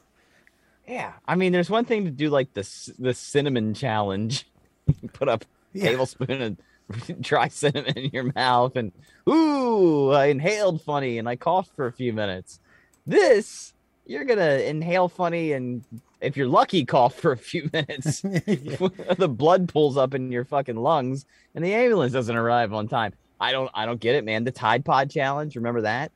Yeah, 0.87 1.13
I 1.27 1.35
mean, 1.35 1.51
there's 1.51 1.69
one 1.69 1.85
thing 1.85 2.05
to 2.05 2.11
do 2.11 2.29
like 2.29 2.53
the 2.53 2.67
the 2.97 3.13
cinnamon 3.13 3.73
challenge. 3.73 4.47
Put 5.13 5.27
up 5.27 5.43
yeah. 5.73 5.89
tablespoon 5.89 6.41
of 6.41 7.21
dry 7.21 7.49
cinnamon 7.49 7.97
in 7.97 8.11
your 8.13 8.31
mouth, 8.33 8.75
and 8.75 8.91
ooh, 9.29 10.11
I 10.11 10.27
inhaled 10.27 10.81
funny, 10.81 11.17
and 11.17 11.27
I 11.27 11.35
coughed 11.35 11.75
for 11.75 11.87
a 11.87 11.91
few 11.91 12.13
minutes. 12.13 12.59
This, 13.05 13.73
you're 14.05 14.23
gonna 14.23 14.59
inhale 14.59 15.09
funny, 15.09 15.51
and 15.51 15.83
if 16.21 16.37
you're 16.37 16.47
lucky, 16.47 16.85
cough 16.85 17.15
for 17.15 17.33
a 17.33 17.37
few 17.37 17.69
minutes. 17.73 18.21
the 18.21 19.29
blood 19.29 19.67
pulls 19.67 19.97
up 19.97 20.13
in 20.13 20.31
your 20.31 20.45
fucking 20.45 20.77
lungs, 20.77 21.25
and 21.53 21.65
the 21.65 21.73
ambulance 21.73 22.13
doesn't 22.13 22.35
arrive 22.35 22.73
on 22.73 22.87
time. 22.87 23.13
I 23.39 23.51
don't 23.51 23.69
I 23.73 23.85
don't 23.85 23.99
get 23.99 24.15
it, 24.15 24.23
man. 24.23 24.43
The 24.43 24.51
Tide 24.51 24.83
Pod 24.85 25.09
challenge, 25.09 25.55
remember 25.55 25.81
that? 25.81 26.11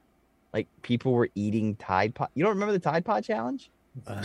Like 0.53 0.67
people 0.81 1.13
were 1.13 1.29
eating 1.35 1.75
Tide 1.75 2.15
Pod. 2.15 2.29
You 2.33 2.43
don't 2.43 2.53
remember 2.53 2.73
the 2.73 2.79
Tide 2.79 3.05
Pod 3.05 3.23
challenge? 3.23 3.69
Uh, 4.07 4.23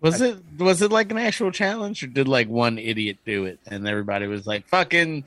was 0.00 0.20
it 0.20 0.38
was 0.58 0.82
it 0.82 0.90
like 0.90 1.10
an 1.10 1.18
actual 1.18 1.50
challenge 1.50 2.02
or 2.02 2.06
did 2.06 2.26
like 2.28 2.48
one 2.48 2.78
idiot 2.78 3.18
do 3.26 3.44
it 3.44 3.58
and 3.66 3.86
everybody 3.86 4.26
was 4.26 4.46
like 4.46 4.66
fucking 4.66 5.24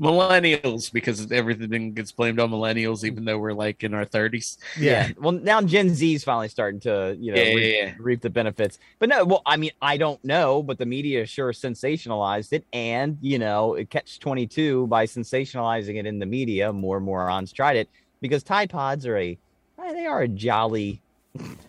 millennials 0.00 0.92
because 0.92 1.30
everything 1.30 1.92
gets 1.92 2.10
blamed 2.10 2.40
on 2.40 2.50
millennials 2.50 3.04
even 3.04 3.24
though 3.24 3.38
we're 3.38 3.52
like 3.52 3.84
in 3.84 3.94
our 3.94 4.04
30s 4.04 4.58
yeah, 4.76 5.06
yeah. 5.06 5.12
well 5.18 5.30
now 5.30 5.62
gen 5.62 5.94
z's 5.94 6.24
finally 6.24 6.48
starting 6.48 6.80
to 6.80 7.16
you 7.20 7.32
know 7.32 7.40
yeah, 7.40 7.54
reap, 7.54 7.74
yeah, 7.76 7.94
reap, 7.98 8.20
the 8.20 8.30
benefits. 8.30 8.78
But 8.98 9.08
no 9.08 9.24
well 9.24 9.42
i 9.46 9.56
mean 9.56 9.70
i 9.80 9.96
don't 9.96 10.22
know 10.24 10.62
but 10.62 10.78
the 10.78 10.86
media 10.86 11.24
sure 11.26 11.52
sensationalized 11.52 12.52
it 12.52 12.64
and 12.72 13.18
you 13.20 13.38
know 13.38 13.74
it 13.74 13.90
catch 13.90 14.18
22 14.18 14.86
by 14.88 15.06
sensationalizing 15.06 15.96
it 15.96 16.06
in 16.06 16.18
the 16.18 16.26
media. 16.26 16.72
More 16.72 17.00
morons 17.00 17.52
tried 17.52 17.76
it 17.76 17.88
because 18.20 18.42
tide 18.42 18.70
pods 18.70 19.06
are 19.06 19.16
a 19.16 19.38
eh, 19.82 19.92
they 19.92 20.06
are 20.06 20.22
a 20.22 20.28
jolly 20.28 21.02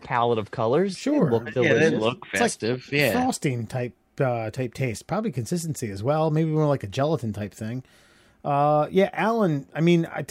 palette 0.03 0.39
of 0.39 0.51
colors. 0.51 0.97
Sure. 0.97 1.25
they 1.25 1.31
look 1.31 1.53
delicious. 1.53 1.81
yeah 1.81 1.89
they 1.89 1.95
look 1.95 2.25
festive 2.27 2.87
like 2.87 3.01
yeah. 3.01 3.11
frosting 3.11 3.67
type 3.67 3.93
uh, 4.19 4.49
type 4.49 4.73
taste. 4.73 5.07
Probably 5.07 5.31
consistency 5.31 5.89
as 5.91 6.01
well. 6.01 6.31
Maybe 6.31 6.49
more 6.49 6.67
like 6.67 6.83
a 6.83 6.87
gelatin 6.87 7.33
type 7.33 7.53
thing 7.53 7.83
uh, 8.45 8.87
yeah, 8.91 9.09
Alan. 9.13 9.67
I 9.73 9.81
mean, 9.81 10.05
I, 10.05 10.25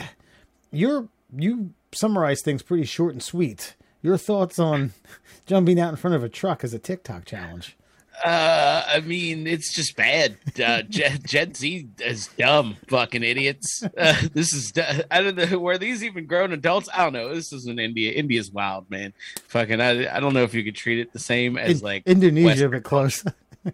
you're 0.70 1.08
you 1.36 1.74
summarize 1.92 2.42
things 2.42 2.62
pretty 2.62 2.84
short 2.84 3.12
and 3.12 3.22
sweet. 3.22 3.74
Your 4.02 4.16
thoughts 4.16 4.58
on 4.58 4.92
jumping 5.46 5.80
out 5.80 5.90
in 5.90 5.96
front 5.96 6.14
of 6.14 6.22
a 6.22 6.28
truck 6.28 6.62
as 6.62 6.72
a 6.74 6.78
TikTok 6.78 7.24
challenge? 7.24 7.76
Uh, 8.24 8.84
I 8.86 9.00
mean, 9.00 9.46
it's 9.46 9.74
just 9.74 9.96
bad. 9.96 10.36
Uh, 10.64 10.82
Gen, 10.88 11.18
Gen 11.26 11.54
Z 11.54 11.88
is 11.98 12.28
dumb, 12.38 12.76
fucking 12.88 13.24
idiots. 13.24 13.82
Uh, 13.82 14.14
this 14.32 14.52
is 14.52 14.72
I 15.10 15.20
don't 15.20 15.36
know 15.36 15.58
were 15.58 15.78
these 15.78 16.04
even 16.04 16.26
grown 16.26 16.52
adults. 16.52 16.88
I 16.94 17.02
don't 17.02 17.12
know. 17.12 17.34
This 17.34 17.52
is 17.52 17.66
in 17.66 17.78
India. 17.80 18.12
India's 18.12 18.52
wild, 18.52 18.88
man. 18.88 19.12
Fucking, 19.48 19.80
I, 19.80 20.16
I 20.16 20.20
don't 20.20 20.32
know 20.32 20.44
if 20.44 20.54
you 20.54 20.62
could 20.62 20.76
treat 20.76 21.00
it 21.00 21.12
the 21.12 21.18
same 21.18 21.58
as 21.58 21.80
in, 21.80 21.84
like 21.84 22.06
Indonesia, 22.06 22.46
Western. 22.46 22.70
but 22.70 22.84
close. 22.84 23.24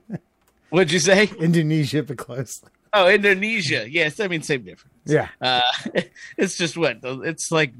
What'd 0.70 0.92
you 0.92 1.00
say? 1.00 1.30
Indonesia, 1.38 2.02
but 2.02 2.16
close. 2.16 2.62
Oh, 2.92 3.08
Indonesia. 3.08 3.88
Yes, 3.88 4.20
I 4.20 4.28
mean 4.28 4.42
same 4.42 4.62
difference. 4.62 4.96
Yeah. 5.04 5.28
Uh, 5.40 5.60
it's 6.36 6.56
just 6.56 6.76
what 6.76 6.98
it's 7.02 7.52
like. 7.52 7.72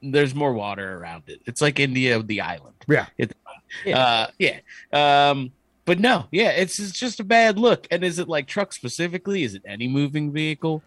There's 0.00 0.32
more 0.32 0.52
water 0.52 0.96
around 0.96 1.24
it. 1.26 1.40
It's 1.46 1.60
like 1.60 1.80
India, 1.80 2.22
the 2.22 2.40
island. 2.40 2.76
Yeah. 2.86 3.06
It's, 3.18 3.34
yeah. 3.84 3.98
Uh, 3.98 4.26
yeah. 4.38 4.60
Um, 4.92 5.50
but 5.84 5.98
no, 5.98 6.26
yeah, 6.30 6.50
it's, 6.50 6.78
it's 6.78 6.92
just 6.92 7.18
a 7.18 7.24
bad 7.24 7.58
look. 7.58 7.88
And 7.90 8.04
is 8.04 8.18
it 8.18 8.28
like 8.28 8.46
truck 8.46 8.72
specifically? 8.72 9.42
Is 9.42 9.54
it 9.54 9.62
any 9.66 9.88
moving 9.88 10.30
vehicle? 10.30 10.82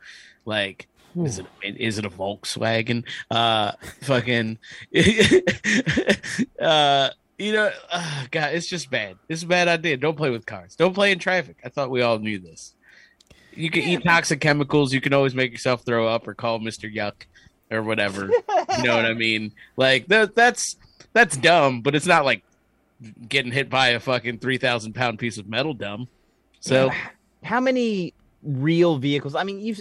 Like, 0.46 0.88
Ooh. 1.18 1.26
is 1.26 1.40
it 1.40 1.46
is 1.64 1.98
it 1.98 2.06
a 2.06 2.10
Volkswagen? 2.10 3.04
Uh, 3.30 3.72
fucking. 4.02 4.60
uh, 6.62 7.10
you 7.38 7.54
know, 7.54 7.72
uh, 7.92 8.26
God, 8.30 8.54
it's 8.54 8.68
just 8.68 8.92
bad. 8.92 9.18
It's 9.28 9.42
a 9.44 9.48
bad 9.48 9.68
idea. 9.68 9.98
Don't 9.98 10.16
play 10.16 10.30
with 10.30 10.46
cars. 10.46 10.76
Don't 10.76 10.94
play 10.94 11.12
in 11.12 11.20
traffic. 11.20 11.58
I 11.66 11.70
thought 11.70 11.90
we 11.90 12.04
all 12.04 12.20
knew 12.20 12.38
this. 12.40 12.76
You 13.62 13.70
can 13.70 13.84
yeah, 13.84 13.98
eat 13.98 14.04
toxic 14.04 14.42
chemicals. 14.42 14.94
You 14.94 15.02
can 15.02 15.14
always 15.14 15.36
make 15.36 15.52
yourself 15.52 15.84
throw 15.84 16.08
up 16.08 16.28
or 16.28 16.34
call 16.34 16.60
Mister 16.60 16.88
Yuk 16.88 17.28
or 17.70 17.84
whatever. 17.84 18.30
you 18.78 18.84
know 18.84 18.96
what 18.96 19.06
I 19.06 19.14
mean? 19.16 19.54
Like 19.78 20.08
that, 20.08 20.36
that's 20.36 20.78
that's 21.14 21.38
dumb, 21.38 21.82
but 21.82 21.96
it's 21.96 22.06
not 22.06 22.26
like 22.26 22.44
getting 23.28 23.52
hit 23.52 23.70
by 23.70 23.90
a 23.90 24.00
fucking 24.00 24.40
three 24.40 24.58
thousand 24.58 24.94
pound 24.94 25.20
piece 25.20 25.38
of 25.38 25.48
metal 25.48 25.74
dumb. 25.74 26.08
So, 26.60 26.92
how 27.44 27.60
many 27.60 28.14
real 28.44 28.98
vehicles? 28.98 29.36
I 29.36 29.44
mean, 29.44 29.60
you 29.60 29.76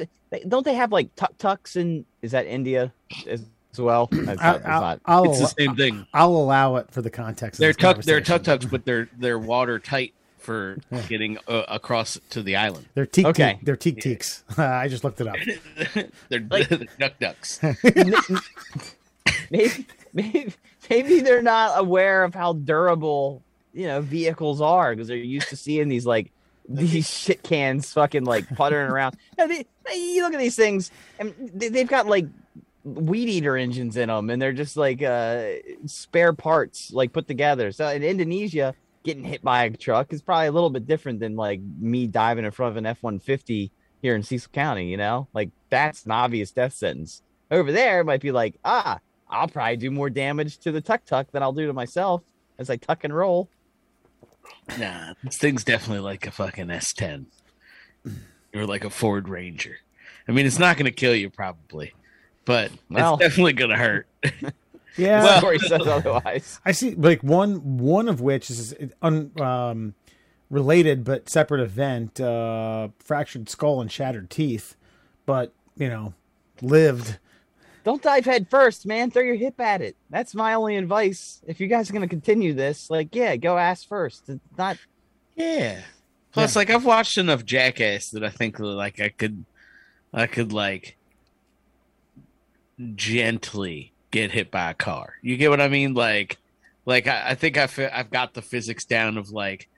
don't 0.49 0.65
they 0.65 0.75
have 0.75 0.93
like 0.93 1.15
tuk 1.17 1.37
tuks 1.39 1.77
in? 1.77 2.05
Is 2.23 2.33
that 2.33 2.47
India 2.47 2.93
as, 3.27 3.45
well? 3.79 4.09
I, 4.13 4.99
I'll, 5.05 5.31
it's 5.31 5.41
the 5.41 5.55
same 5.59 5.77
thing. 5.77 6.07
I'll 6.13 6.37
allow 6.37 6.77
it 6.77 6.91
for 6.91 7.03
the 7.03 7.11
context. 7.11 7.61
They're 7.61 7.73
tuk. 7.73 8.03
They're 8.03 8.21
tuk 8.21 8.45
tuks, 8.45 8.65
but 8.65 8.85
they're 8.85 9.09
they're 9.19 9.39
watertight 9.39 10.15
for 10.41 10.79
yeah. 10.91 11.03
getting 11.03 11.39
uh, 11.49 11.65
across 11.69 12.19
to 12.31 12.43
the 12.43 12.57
island. 12.57 12.87
They're 12.95 13.07
teak. 13.07 13.27
Okay. 13.27 13.55
Teak. 13.55 13.65
They're 13.65 13.77
teak 13.77 14.01
teaks. 14.01 14.45
Uh, 14.57 14.65
I 14.65 14.89
just 14.89 15.05
looked 15.05 15.21
it 15.21 15.29
up. 15.29 15.37
they're, 16.29 16.41
like, 16.51 16.69
they're 16.69 16.87
duck 16.99 17.19
ducks. 17.21 17.61
maybe, 19.51 19.87
maybe, 20.13 20.53
maybe 20.89 21.21
they're 21.21 21.43
not 21.43 21.79
aware 21.79 22.25
of 22.25 22.35
how 22.35 22.55
durable 22.55 23.43
you 23.73 23.87
know 23.87 24.01
vehicles 24.01 24.61
are 24.61 24.95
because 24.95 25.09
they're 25.09 25.17
used 25.17 25.49
to 25.49 25.57
seeing 25.57 25.89
these 25.89 26.05
like 26.05 26.33
these 26.69 27.09
shit 27.09 27.43
cans 27.43 27.93
fucking 27.93 28.25
like 28.25 28.49
puttering 28.57 28.91
around. 28.91 29.17
You, 29.39 29.47
know, 29.47 29.55
they, 29.55 29.95
you 29.95 30.23
look 30.23 30.35
at 30.35 30.41
these 30.41 30.57
things, 30.57 30.91
and 31.19 31.35
they, 31.55 31.79
have 31.81 31.89
got 31.89 32.07
like 32.07 32.27
weed 32.85 33.29
eater 33.29 33.57
engines 33.57 33.97
in 33.97 34.09
them, 34.09 34.31
and 34.31 34.41
they're 34.41 34.53
just 34.53 34.77
like 34.77 35.03
uh, 35.03 35.53
spare 35.87 36.33
parts 36.33 36.93
like 36.93 37.13
put 37.13 37.27
together. 37.27 37.73
So 37.73 37.89
in 37.89 38.03
Indonesia, 38.03 38.75
getting 39.05 39.25
hit 39.25 39.43
by 39.43 39.65
a 39.65 39.71
truck 39.71 40.13
is 40.13 40.23
probably 40.23 40.47
a 40.49 40.53
little 40.53 40.71
bit 40.71 40.87
different 40.87 41.21
than 41.21 41.37
like 41.37 41.61
me 41.79 42.07
diving 42.07 42.45
in 42.45 42.51
front 42.51 42.73
of 42.73 42.77
an 42.77 42.87
F 42.87 43.03
one 43.03 43.19
fifty 43.19 43.71
here 44.03 44.15
in 44.15 44.23
Cecil 44.23 44.51
County. 44.53 44.91
You 44.91 44.97
know, 44.97 45.29
like 45.33 45.51
that's 45.71 46.05
an 46.05 46.11
obvious 46.13 46.51
death 46.51 46.75
sentence. 46.75 47.23
Over 47.51 47.73
there, 47.73 48.01
it 48.01 48.05
might 48.05 48.21
be 48.21 48.31
like, 48.33 48.55
ah, 48.65 49.01
I'll 49.29 49.49
probably 49.49 49.77
do 49.77 49.91
more 49.91 50.11
damage 50.11 50.59
to 50.59 50.73
the 50.73 50.81
tuck 50.81 51.05
tuck 51.05 51.31
than 51.33 51.43
I'll 51.43 51.53
do 51.53 51.67
to 51.67 51.73
myself 51.73 52.23
as 52.59 52.71
I 52.71 52.77
tuck 52.77 53.05
and 53.05 53.15
roll. 53.15 53.49
Nah, 54.79 55.15
this 55.25 55.37
thing's 55.39 55.65
definitely 55.65 56.01
like 56.03 56.27
a 56.27 56.31
fucking 56.31 56.67
S10 56.67 57.27
or 58.55 58.67
like 58.67 58.85
a 58.85 58.91
Ford 58.91 59.29
Ranger. 59.29 59.77
I 60.29 60.33
mean, 60.33 60.47
it's 60.47 60.59
not 60.59 60.77
going 60.77 60.87
to 60.87 60.93
kill 60.93 61.15
you 61.15 61.31
probably, 61.31 61.93
but 62.45 62.71
Well- 62.89 63.15
it's 63.15 63.23
definitely 63.23 63.55
going 63.55 63.71
to 63.71 63.77
hurt. 63.77 64.07
Yeah, 64.97 65.23
The 65.23 65.39
story 65.39 65.59
says 65.59 65.87
otherwise. 65.87 66.61
I 66.65 66.73
see. 66.73 66.95
Like 66.95 67.23
one 67.23 67.79
one 67.79 68.09
of 68.09 68.21
which 68.21 68.51
is 68.51 68.75
un, 69.03 69.31
um, 69.41 69.95
related 70.51 71.05
but 71.05 71.29
separate 71.29 71.61
event: 71.61 72.21
uh, 72.21 72.89
fractured 72.99 73.49
skull 73.49 73.81
and 73.81 73.91
shattered 73.91 74.31
teeth. 74.31 74.77
But 75.27 75.53
you 75.77 75.89
know, 75.89 76.15
lived. 76.61 77.19
Don't 77.83 78.03
dive 78.03 78.27
head 78.27 78.49
first, 78.51 78.85
man. 78.85 79.11
Throw 79.11 79.23
your 79.23 79.37
hip 79.37 79.59
at 79.59 79.81
it. 79.81 79.97
That's 80.11 80.35
my 80.35 80.53
only 80.55 80.77
advice. 80.77 81.41
If 81.47 81.61
you 81.61 81.67
guys 81.67 81.89
are 81.89 81.93
gonna 81.93 82.09
continue 82.09 82.53
this, 82.53 82.91
like, 82.91 83.15
yeah, 83.15 83.37
go 83.37 83.57
ass 83.57 83.85
first. 83.85 84.29
It's 84.29 84.41
not 84.59 84.77
Yeah. 85.35 85.81
Plus, 86.33 86.55
like 86.55 86.71
I've 86.71 86.85
watched 86.85 87.17
enough 87.19 87.45
Jackass 87.45 88.11
that 88.11 88.23
I 88.23 88.29
think 88.29 88.59
like 88.59 89.01
I 89.01 89.09
could, 89.09 89.45
I 90.13 90.27
could 90.27 90.53
like 90.53 90.97
gently 92.95 93.93
get 94.11 94.31
hit 94.31 94.51
by 94.51 94.71
a 94.71 94.75
car. 94.75 95.15
You 95.23 95.37
get 95.37 95.51
what 95.51 95.61
I 95.61 95.69
mean? 95.69 95.95
Like, 95.95 96.39
like 96.87 97.07
I, 97.07 97.31
I 97.31 97.35
think 97.35 97.57
I 97.59 97.67
fi- 97.67 97.91
I've 97.93 98.11
got 98.11 98.35
the 98.35 98.43
physics 98.43 98.85
down 98.85 99.17
of 99.19 99.31
like 99.31 99.69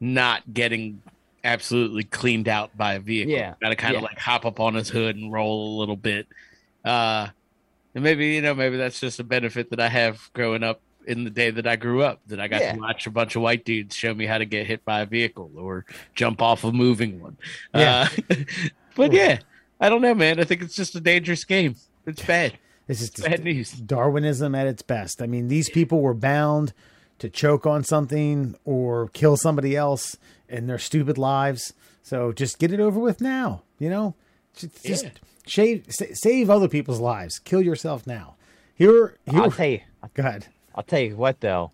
not 0.00 0.42
getting 0.52 1.02
absolutely 1.44 2.02
cleaned 2.04 2.48
out 2.48 2.76
by 2.76 2.94
a 2.94 3.00
vehicle. 3.00 3.32
Yeah. 3.32 3.54
Got 3.60 3.68
to 3.70 3.76
kind 3.76 3.94
of 3.96 4.02
Yeah. 4.02 4.08
like 4.08 4.18
hop 4.18 4.44
up 4.44 4.58
on 4.60 4.74
his 4.74 4.88
hood 4.88 5.16
and 5.16 5.32
roll 5.32 5.76
a 5.76 5.78
little 5.78 5.96
bit. 5.96 6.26
Uh, 6.84 7.28
and 7.94 8.04
maybe 8.04 8.28
you 8.34 8.42
know 8.42 8.54
maybe 8.54 8.76
that's 8.76 9.00
just 9.00 9.20
a 9.20 9.24
benefit 9.24 9.70
that 9.70 9.80
I 9.80 9.88
have 9.88 10.30
growing 10.34 10.62
up 10.62 10.80
in 11.06 11.22
the 11.24 11.30
day 11.30 11.50
that 11.50 11.66
I 11.68 11.76
grew 11.76 12.02
up 12.02 12.20
that 12.26 12.40
I 12.40 12.48
got 12.48 12.60
Yeah. 12.60 12.72
to 12.74 12.80
watch 12.80 13.06
a 13.06 13.10
bunch 13.10 13.36
of 13.36 13.42
white 13.42 13.64
dudes 13.64 13.94
show 13.94 14.12
me 14.12 14.26
how 14.26 14.38
to 14.38 14.44
get 14.44 14.66
hit 14.66 14.84
by 14.84 15.00
a 15.02 15.06
vehicle 15.06 15.50
or 15.56 15.84
jump 16.14 16.42
off 16.42 16.64
a 16.64 16.72
moving 16.72 17.20
one. 17.20 17.36
Yeah. 17.74 18.08
Uh, 18.30 18.34
but 18.96 19.12
yeah, 19.12 19.38
I 19.80 19.88
don't 19.88 20.02
know, 20.02 20.14
man. 20.14 20.40
I 20.40 20.44
think 20.44 20.62
it's 20.62 20.74
just 20.74 20.96
a 20.96 21.00
dangerous 21.00 21.44
game. 21.44 21.76
It's 22.06 22.22
bad. 22.22 22.58
This 22.86 23.00
is 23.00 23.10
Bad 23.10 23.42
news. 23.44 23.72
Darwinism 23.72 24.54
at 24.54 24.66
its 24.66 24.82
best. 24.82 25.20
I 25.20 25.26
mean, 25.26 25.48
these 25.48 25.68
people 25.70 26.00
were 26.00 26.14
bound 26.14 26.72
to 27.18 27.28
choke 27.28 27.66
on 27.66 27.82
something 27.82 28.54
or 28.64 29.08
kill 29.08 29.36
somebody 29.36 29.74
else 29.76 30.16
in 30.48 30.66
their 30.66 30.78
stupid 30.78 31.18
lives. 31.18 31.72
So 32.02 32.32
just 32.32 32.58
get 32.58 32.72
it 32.72 32.78
over 32.80 33.00
with 33.00 33.20
now. 33.20 33.62
You 33.78 33.90
know, 33.90 34.14
just, 34.54 34.84
just 34.84 35.04
Yeah. 35.04 35.10
shave, 35.46 35.86
sa- 35.88 36.04
save 36.12 36.48
other 36.50 36.68
people's 36.68 37.00
lives. 37.00 37.38
Kill 37.40 37.60
yourself 37.62 38.06
now. 38.06 38.36
Here, 38.74 39.16
here. 39.24 39.42
I'll 39.42 39.50
tell 39.50 39.66
you 39.66 39.80
go 40.14 40.22
ahead. 40.22 40.46
I'll 40.74 40.82
tell 40.84 41.00
you 41.00 41.16
what 41.16 41.40
though. 41.40 41.72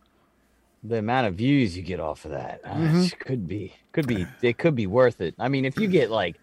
The 0.85 0.99
amount 0.99 1.27
of 1.29 1.35
views 1.35 1.77
you 1.77 1.83
get 1.83 2.01
off 2.01 2.25
of 2.25 2.31
that 2.33 2.61
uh, 2.65 2.75
Mm-hmm. 2.75 3.05
could 3.21 3.47
be 3.47 3.75
could 3.93 4.07
be 4.07 4.27
it 4.41 4.57
could 4.59 4.75
be 4.75 4.87
worth 4.87 5.21
it. 5.21 5.35
I 5.39 5.49
mean, 5.49 5.65
if 5.65 5.79
you 5.79 5.87
get 5.89 6.11
like 6.11 6.37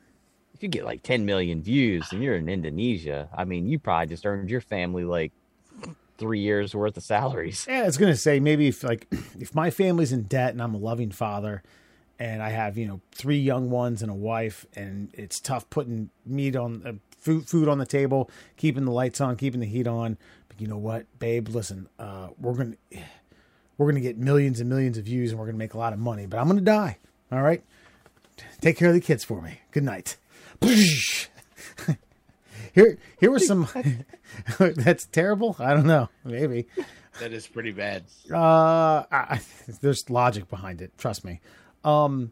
if 0.60 0.63
you 0.63 0.67
get 0.67 0.84
like 0.84 1.04
10 1.04 1.26
million 1.26 1.62
views 1.62 2.12
and 2.12 2.22
you're 2.22 2.36
in 2.36 2.50
Indonesia, 2.50 3.30
I 3.34 3.45
mean, 3.45 3.69
you 3.69 3.80
probably 3.80 4.08
just 4.08 4.26
earned 4.26 4.50
your 4.50 4.60
family 4.60 5.06
like 5.06 5.32
3 6.17 6.38
years 6.38 6.76
worth 6.76 6.98
of 6.98 7.04
salaries. 7.04 7.65
Yeah, 7.65 7.84
I 7.84 7.86
was 7.86 7.98
gonna 7.98 8.17
say 8.17 8.41
maybe 8.41 8.67
if 8.67 8.84
like 8.84 9.08
if 9.39 9.56
my 9.56 9.69
family's 9.69 10.12
in 10.12 10.24
debt 10.24 10.52
and 10.52 10.62
I'm 10.62 10.76
a 10.76 10.78
loving 10.78 11.12
father, 11.12 11.63
and 12.19 12.43
I 12.43 12.50
have 12.50 12.78
you 12.78 12.86
know 12.86 13.00
three 13.13 13.39
young 13.39 13.69
ones 13.69 14.02
and 14.02 14.12
a 14.12 14.13
wife, 14.13 14.65
and 14.76 15.10
it's 15.13 15.39
tough 15.39 15.69
putting 15.69 16.10
meat 16.26 16.58
on 16.58 16.86
uh, 16.86 16.93
food 17.17 17.48
food 17.48 17.69
on 17.69 17.78
the 17.78 17.86
table, 17.86 18.30
keeping 18.58 18.84
the 18.84 18.91
lights 18.91 19.22
on, 19.22 19.38
keeping 19.38 19.62
the 19.62 19.65
heat 19.65 19.88
on. 19.88 20.17
But 20.50 20.60
you 20.60 20.67
know 20.67 20.78
what, 20.78 21.06
babe? 21.19 21.48
Listen, 21.48 21.88
uh, 21.98 22.32
we're 22.38 22.56
gonna 22.56 22.76
we're 23.78 23.89
gonna 23.89 24.02
get 24.02 24.17
millions 24.17 24.60
and 24.60 24.69
millions 24.69 24.98
of 24.98 25.06
views, 25.06 25.32
and 25.32 25.39
we're 25.39 25.45
gonna 25.45 25.58
make 25.58 25.74
a 25.74 25.78
lot 25.78 25.93
of 25.93 26.00
money. 26.00 26.26
But 26.26 26.38
I'm 26.38 26.50
gonna 26.50 26.60
die. 26.60 26.98
All 27.32 27.41
right, 27.41 27.63
take 28.60 28.76
care 28.76 28.89
of 28.89 28.93
the 28.93 29.00
kids 29.00 29.24
for 29.24 29.41
me. 29.41 29.62
Good 29.72 29.84
night. 29.84 30.17
Here, 32.76 32.98
here 33.19 33.32
was 33.32 33.48
some. 33.48 33.67
that's 34.60 35.06
terrible. 35.08 35.56
I 35.60 35.74
don't 35.74 35.88
know. 35.88 36.08
Maybe. 36.24 36.67
That 37.19 37.34
is 37.34 37.48
pretty 37.48 37.72
bad. 37.72 38.04
Uh, 38.32 38.38
I, 38.38 39.06
I- 39.12 39.41
there's 39.82 40.08
logic 40.10 40.48
behind 40.50 40.82
it. 40.82 40.95
Trust 40.98 41.26
me. 41.26 41.41
Um, 41.84 42.32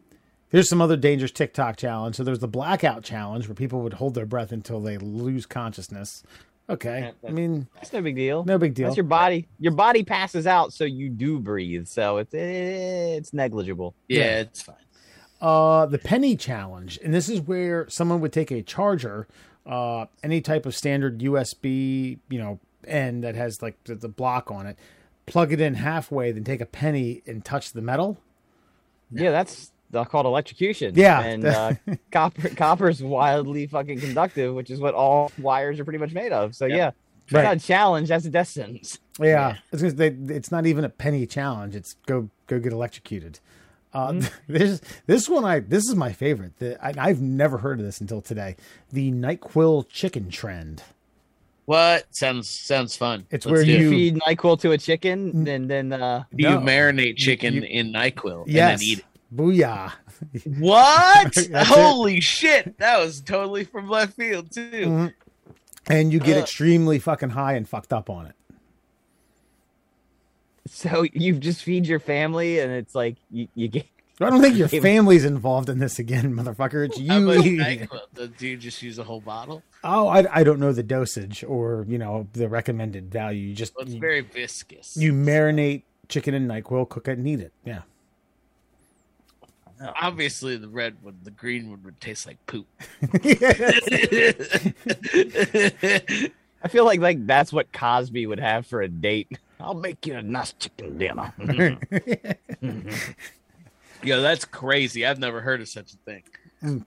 here's 0.50 0.68
some 0.68 0.80
other 0.80 0.96
dangerous 0.96 1.32
TikTok 1.32 1.76
challenge. 1.76 2.14
So 2.16 2.22
there's 2.22 2.38
the 2.38 2.46
blackout 2.48 3.02
challenge 3.02 3.48
where 3.48 3.54
people 3.56 3.80
would 3.82 3.94
hold 3.94 4.14
their 4.14 4.26
breath 4.26 4.52
until 4.52 4.80
they 4.80 4.96
lose 4.96 5.44
consciousness. 5.44 6.22
Okay, 6.70 7.12
I 7.26 7.30
mean, 7.30 7.66
That's 7.76 7.92
no 7.94 8.02
big 8.02 8.14
deal. 8.14 8.44
no 8.44 8.58
big 8.58 8.74
deal. 8.74 8.88
That's 8.88 8.96
your 8.98 9.04
body. 9.04 9.48
Your 9.58 9.72
body 9.72 10.04
passes 10.04 10.46
out 10.46 10.72
so 10.74 10.84
you 10.84 11.08
do 11.08 11.40
breathe. 11.40 11.86
So 11.88 12.18
it's 12.18 12.32
it's 12.34 13.32
negligible. 13.32 13.94
Yeah, 14.06 14.18
Yeah. 14.20 14.40
it's 14.40 14.62
fine. 14.62 14.76
Uh, 15.40 15.86
the 15.86 15.98
penny 15.98 16.36
challenge, 16.36 16.98
and 17.04 17.14
this 17.14 17.28
is 17.28 17.40
where 17.40 17.88
someone 17.88 18.20
would 18.20 18.32
take 18.32 18.50
a 18.50 18.60
charger, 18.62 19.28
uh, 19.66 20.06
any 20.22 20.40
type 20.40 20.66
of 20.66 20.74
standard 20.74 21.20
USB, 21.20 22.18
you 22.28 22.38
know, 22.38 22.58
end 22.86 23.22
that 23.22 23.34
has 23.36 23.62
like 23.62 23.82
the, 23.84 23.94
the 23.94 24.08
block 24.08 24.50
on 24.50 24.66
it, 24.66 24.76
plug 25.26 25.52
it 25.52 25.60
in 25.60 25.74
halfway, 25.74 26.32
then 26.32 26.42
take 26.44 26.60
a 26.60 26.66
penny 26.66 27.22
and 27.26 27.44
touch 27.44 27.72
the 27.72 27.82
metal. 27.82 28.18
Yeah, 29.12 29.30
that's 29.30 29.70
called 30.08 30.26
electrocution. 30.26 30.94
Yeah. 30.96 31.20
and 31.20 31.44
uh, 31.44 31.72
copper 32.10 32.48
copper's 32.50 33.02
wildly 33.02 33.66
fucking 33.68 34.00
conductive, 34.00 34.54
which 34.54 34.70
is 34.70 34.80
what 34.80 34.94
all 34.94 35.30
wires 35.38 35.78
are 35.78 35.84
pretty 35.84 35.98
much 35.98 36.12
made 36.12 36.32
of. 36.32 36.54
So 36.54 36.66
yeah, 36.66 36.90
it's 37.24 37.32
Right. 37.32 37.44
not 37.44 37.56
a 37.56 37.60
challenge. 37.60 38.08
That's 38.08 38.24
a 38.24 38.30
death 38.30 38.48
sentence. 38.48 38.98
Yeah, 39.20 39.56
It's, 39.72 39.94
they, 39.94 40.08
it's 40.08 40.50
not 40.50 40.66
even 40.66 40.84
a 40.84 40.88
penny 40.88 41.26
challenge. 41.26 41.74
It's 41.76 41.94
go 42.06 42.28
go 42.46 42.58
get 42.58 42.72
electrocuted. 42.72 43.40
Uh, 43.92 44.20
this 44.48 44.80
this 45.06 45.28
one 45.28 45.44
I 45.44 45.60
this 45.60 45.84
is 45.88 45.94
my 45.94 46.12
favorite. 46.12 46.58
The, 46.58 46.82
I, 46.84 46.92
I've 47.08 47.20
never 47.22 47.58
heard 47.58 47.78
of 47.80 47.86
this 47.86 48.00
until 48.00 48.20
today. 48.20 48.56
The 48.92 49.10
Nyquil 49.12 49.88
chicken 49.88 50.30
trend. 50.30 50.82
What 51.64 52.06
sounds 52.14 52.48
sounds 52.48 52.96
fun? 52.96 53.26
It's 53.30 53.44
Let's 53.44 53.52
where 53.58 53.64
do 53.64 53.70
it. 53.72 53.80
you- 53.80 53.88
You 53.88 53.90
feed 53.90 54.14
Nyquil 54.20 54.60
to 54.60 54.72
a 54.72 54.78
chicken, 54.78 55.46
and 55.46 55.68
then 55.70 55.92
uh, 55.92 56.24
you 56.34 56.48
No. 56.48 56.58
marinate 56.60 57.16
chicken 57.16 57.54
You- 57.54 57.62
in 57.62 57.92
Nyquil 57.92 58.44
Yes, 58.46 58.72
and 58.72 58.80
then 58.80 58.88
eat 58.88 58.98
it. 59.00 59.04
booyah. 59.36 59.92
What? 60.58 61.34
That's 61.34 61.38
it. 61.48 61.52
Holy 61.54 62.20
shit! 62.20 62.78
That 62.78 62.98
was 62.98 63.20
totally 63.20 63.64
from 63.64 63.88
left 63.88 64.14
field 64.14 64.50
too. 64.50 64.70
Mhm. 64.70 65.14
And 65.90 66.12
you 66.12 66.20
get 66.20 66.36
Uh. 66.36 66.40
extremely 66.40 66.98
fucking 66.98 67.30
high 67.30 67.54
and 67.54 67.68
fucked 67.68 67.92
up 67.92 68.08
on 68.10 68.26
it. 68.26 68.32
So 70.70 71.04
you 71.12 71.34
just 71.34 71.62
feed 71.62 71.86
your 71.86 72.00
family, 72.00 72.58
and 72.60 72.72
it's 72.72 72.94
like 72.94 73.16
you, 73.30 73.48
you 73.54 73.68
get. 73.68 73.86
I 74.20 74.30
don't 74.30 74.40
think 74.42 74.56
your 74.58 74.68
family's 74.68 75.24
involved 75.24 75.68
in 75.68 75.78
this 75.78 75.98
again, 75.98 76.34
motherfucker. 76.34 76.86
It's 76.86 76.98
How 77.06 77.18
you. 77.18 77.26
much 77.26 77.46
eating 77.46 77.60
it. 77.60 77.88
NyQuil? 77.90 78.00
Does 78.14 78.28
dude 78.30 78.60
just 78.60 78.82
use 78.82 78.98
a 78.98 79.04
whole 79.04 79.20
bottle? 79.20 79.62
Oh, 79.84 80.08
I, 80.08 80.40
I 80.40 80.42
don't 80.44 80.58
know 80.58 80.72
the 80.72 80.82
dosage 80.82 81.44
or 81.44 81.84
you 81.88 81.98
know 81.98 82.26
the 82.32 82.48
recommended 82.48 83.12
value. 83.12 83.48
You 83.48 83.54
just 83.54 83.76
Well, 83.76 83.84
it's 83.84 83.94
you, 83.94 84.00
very 84.00 84.22
viscous. 84.22 84.96
you 84.96 85.12
marinate 85.12 85.82
chicken 86.08 86.34
in 86.34 86.48
Nyquil, 86.48 86.88
cook 86.88 87.06
it, 87.08 87.18
and 87.18 87.28
eat 87.28 87.40
it. 87.40 87.52
Yeah. 87.64 87.82
Obviously, 90.00 90.56
the 90.56 90.66
red 90.68 90.96
one, 91.02 91.16
the 91.22 91.30
green 91.30 91.70
one 91.70 91.80
would 91.84 92.00
taste 92.00 92.26
like 92.26 92.44
poop. 92.46 92.66
I 96.64 96.68
feel 96.68 96.84
like 96.84 96.98
like 97.00 97.24
that's 97.26 97.52
what 97.52 97.72
Cosby 97.72 98.26
would 98.26 98.40
have 98.40 98.66
for 98.66 98.82
a 98.82 98.88
date. 98.88 99.38
I'll 99.60 99.74
make 99.74 100.06
you 100.06 100.14
a 100.14 100.22
nice 100.22 100.52
chicken 100.52 100.98
dinner. 100.98 101.32
Yo, 104.02 104.22
that's 104.22 104.44
crazy. 104.44 105.04
I've 105.04 105.18
never 105.18 105.40
heard 105.40 105.60
of 105.60 105.68
such 105.68 105.92
a 105.92 105.96
thing. 105.96 106.84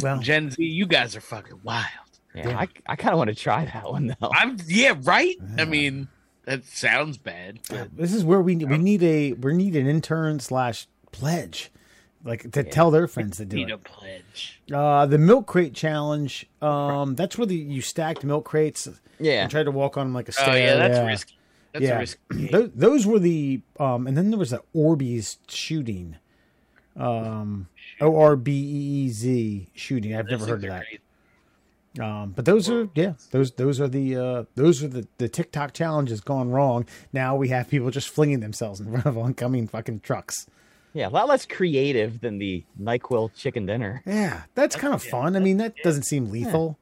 well, 0.00 0.18
Gen 0.18 0.50
Z, 0.50 0.62
you 0.62 0.86
guys 0.86 1.14
are 1.14 1.20
fucking 1.20 1.60
wild. 1.62 1.86
yeah, 2.34 2.48
Yeah. 2.48 2.58
I, 2.58 2.68
I 2.86 2.96
kind 2.96 3.12
of 3.12 3.18
want 3.18 3.28
to 3.28 3.36
try 3.36 3.64
that 3.66 3.90
one 3.90 4.16
though. 4.20 4.30
I'm 4.34 4.56
yeah, 4.66 4.94
right. 5.02 5.36
I 5.58 5.64
mean, 5.64 6.08
that 6.44 6.64
sounds 6.64 7.16
bad. 7.18 7.60
But 7.68 7.96
this 7.96 8.12
is 8.12 8.24
where 8.24 8.40
we 8.40 8.56
we 8.56 8.78
need 8.78 9.02
a 9.02 9.32
we 9.34 9.54
need 9.54 9.76
an 9.76 9.86
intern 9.86 10.40
slash 10.40 10.88
pledge, 11.12 11.70
like 12.24 12.50
to 12.52 12.64
tell 12.64 12.90
their 12.90 13.06
friends 13.06 13.36
to 13.36 13.44
do 13.44 13.56
need 13.56 13.70
it. 13.70 13.74
a 13.74 13.78
pledge. 13.78 14.60
Uh, 14.72 15.06
the 15.06 15.18
milk 15.18 15.46
crate 15.46 15.74
challenge. 15.74 16.48
Um, 16.60 17.14
that's 17.14 17.38
where 17.38 17.46
the 17.46 17.54
you 17.54 17.82
stacked 17.82 18.24
milk 18.24 18.44
crates 18.44 18.88
yeah, 19.20 19.42
and 19.42 19.50
tried 19.50 19.64
to 19.64 19.70
walk 19.70 19.96
on 19.96 20.06
them 20.06 20.14
like 20.14 20.28
a 20.28 20.32
Oh 20.40 20.54
yeah, 20.54 20.74
that's 20.74 20.98
risky. 21.06 21.36
That's 21.72 21.84
Yeah. 21.84 21.96
a 21.96 21.98
risky. 22.00 22.46
Those, 22.50 22.70
those 22.74 23.06
were 23.06 23.18
the 23.18 23.60
um, 23.80 24.06
and 24.06 24.16
then 24.16 24.30
there 24.30 24.38
was 24.38 24.52
a 24.52 24.60
Orbeez 24.74 25.38
shooting. 25.48 26.16
Um, 26.96 27.68
O 28.00 28.16
R 28.18 28.36
B 28.36 28.52
E 28.52 29.04
E 29.06 29.08
Z 29.08 29.68
shooting. 29.74 30.14
I've 30.14 30.26
Those 30.26 30.40
never 30.40 30.46
heard 30.52 30.64
of 30.64 30.70
that. 30.70 30.84
crazy. 30.84 30.98
Um, 32.00 32.32
but 32.34 32.44
those 32.46 32.70
are 32.70 32.88
yeah, 32.94 33.14
those 33.32 33.52
those 33.52 33.80
are 33.80 33.88
the 33.88 34.16
uh, 34.16 34.44
those 34.54 34.82
are 34.82 34.88
the 34.88 35.06
the 35.18 35.28
TikTok 35.28 35.74
challenges 35.74 36.20
gone 36.20 36.50
wrong. 36.50 36.86
Now 37.12 37.36
we 37.36 37.48
have 37.48 37.68
people 37.68 37.90
just 37.90 38.08
flinging 38.08 38.40
themselves 38.40 38.80
in 38.80 38.90
front 38.90 39.06
of 39.06 39.18
oncoming 39.18 39.68
fucking 39.68 40.00
trucks. 40.00 40.46
Yeah, 40.94 41.08
a 41.08 41.10
lot 41.10 41.26
less 41.28 41.46
creative 41.46 42.20
than 42.20 42.38
the 42.38 42.64
Nyquil 42.80 43.34
chicken 43.34 43.64
dinner. 43.66 44.02
Yeah, 44.06 44.42
that's 44.54 44.76
kind 44.76 44.92
of 44.94 45.04
yeah, 45.04 45.10
fun. 45.10 45.36
I 45.36 45.38
mean, 45.40 45.56
that 45.58 45.74
doesn't 45.82 46.02
seem 46.04 46.30
lethal. 46.30 46.76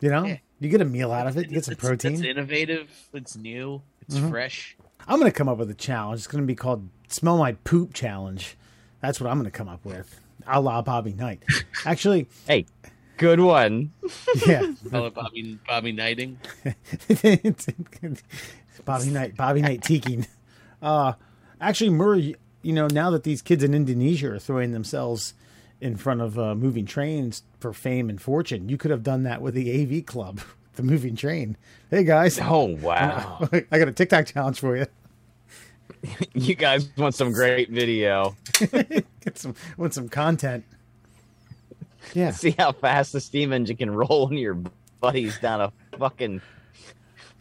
You 0.00 0.10
know, 0.10 0.24
Yeah. 0.24 0.38
you 0.60 0.68
get 0.70 0.80
a 0.80 0.86
meal 0.86 1.12
out 1.12 1.26
of 1.26 1.36
it. 1.36 1.48
You 1.48 1.54
get 1.54 1.64
some 1.66 1.72
It's- 1.72 1.90
It's 1.90 2.02
protein. 2.02 2.24
innovative. 2.24 2.90
It's 3.12 3.36
new. 3.36 3.82
It's 4.08 4.18
Mhm. 4.18 4.30
fresh. 4.30 4.76
I'm 5.06 5.18
gonna 5.18 5.30
come 5.32 5.48
up 5.48 5.58
with 5.58 5.70
a 5.70 5.74
challenge. 5.74 6.18
It's 6.18 6.26
gonna 6.26 6.44
be 6.44 6.54
called 6.54 6.88
"Smell 7.08 7.38
My 7.38 7.52
Poop 7.52 7.92
Challenge." 7.94 8.56
That's 9.00 9.20
what 9.20 9.30
I'm 9.30 9.38
gonna 9.38 9.50
come 9.50 9.68
up 9.68 9.84
with, 9.84 10.18
a 10.46 10.60
la 10.60 10.80
Bobby 10.82 11.12
Knight. 11.12 11.42
Actually, 11.84 12.26
Hey, 12.46 12.66
good 13.18 13.40
one. 13.40 13.92
yeah, 14.46 14.72
Call 14.90 15.10
Bobby 15.10 15.58
Bobby 15.66 15.92
Knighting. 15.92 16.36
Bobby 18.84 19.10
Knight, 19.10 19.36
Bobby 19.36 19.62
Knight 19.62 19.82
teaking. 19.82 20.26
Uh, 20.82 21.14
actually, 21.60 21.90
Murray, 21.90 22.36
you 22.62 22.72
know, 22.72 22.86
now 22.88 23.10
that 23.10 23.24
these 23.24 23.42
kids 23.42 23.62
in 23.64 23.74
Indonesia 23.74 24.32
are 24.32 24.38
throwing 24.38 24.72
themselves 24.72 25.34
in 25.80 25.96
front 25.96 26.20
of 26.20 26.38
uh, 26.38 26.54
moving 26.54 26.86
trains 26.86 27.42
for 27.60 27.72
fame 27.72 28.08
and 28.10 28.20
fortune, 28.20 28.68
you 28.68 28.76
could 28.76 28.90
have 28.90 29.02
done 29.02 29.22
that 29.22 29.40
with 29.42 29.54
the 29.54 29.70
AV 29.82 30.04
Club, 30.04 30.40
the 30.76 30.82
moving 30.82 31.16
train. 31.16 31.56
Hey 31.90 32.04
guys, 32.04 32.38
Oh 32.40 32.64
wow, 32.80 33.48
I 33.70 33.78
got 33.78 33.88
a 33.88 33.92
TikTok 33.92 34.26
challenge 34.26 34.60
for 34.60 34.76
you. 34.76 34.86
you 36.34 36.54
guys 36.54 36.88
want 36.96 37.14
some 37.14 37.32
great 37.32 37.70
video? 37.70 38.36
Get 38.60 39.38
some, 39.38 39.54
want 39.76 39.94
some 39.94 40.08
content? 40.08 40.64
Yeah, 42.12 42.30
See 42.32 42.54
how 42.58 42.72
fast 42.72 43.12
the 43.12 43.20
steam 43.20 43.52
engine 43.52 43.76
can 43.76 43.90
roll 43.90 44.28
when 44.28 44.38
your 44.38 44.58
buddies 45.00 45.38
down 45.38 45.60
a 45.60 45.72
fucking 45.98 46.42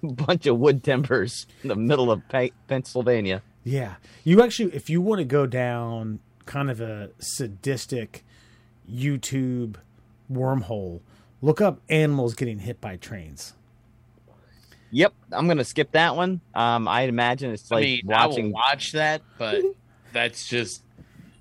bunch 0.01 0.45
of 0.45 0.57
wood 0.57 0.84
timbers 0.84 1.45
in 1.63 1.69
the 1.69 1.75
middle 1.75 2.11
of 2.11 2.21
Pennsylvania. 2.67 3.41
Yeah. 3.63 3.95
You 4.23 4.41
actually, 4.41 4.73
if 4.73 4.89
you 4.89 5.01
want 5.01 5.19
to 5.19 5.25
go 5.25 5.45
down 5.45 6.19
kind 6.45 6.69
of 6.69 6.81
a 6.81 7.09
sadistic 7.19 8.23
YouTube 8.89 9.75
wormhole, 10.31 11.01
look 11.43 11.61
up 11.61 11.79
animals 11.89 12.33
getting 12.33 12.57
hit 12.59 12.81
by 12.81 12.95
trains. 12.95 13.53
Yep, 14.91 15.13
I'm 15.31 15.47
gonna 15.47 15.63
skip 15.63 15.91
that 15.91 16.15
one. 16.15 16.39
Um, 16.53 16.87
I 16.87 17.01
imagine 17.01 17.51
it's 17.51 17.71
I 17.71 17.75
like 17.75 17.83
mean, 17.83 18.01
I 18.13 18.25
will 18.25 18.29
watching. 18.31 18.51
watch 18.51 18.91
that, 18.93 19.21
but 19.37 19.61
that's 20.13 20.47
just 20.47 20.83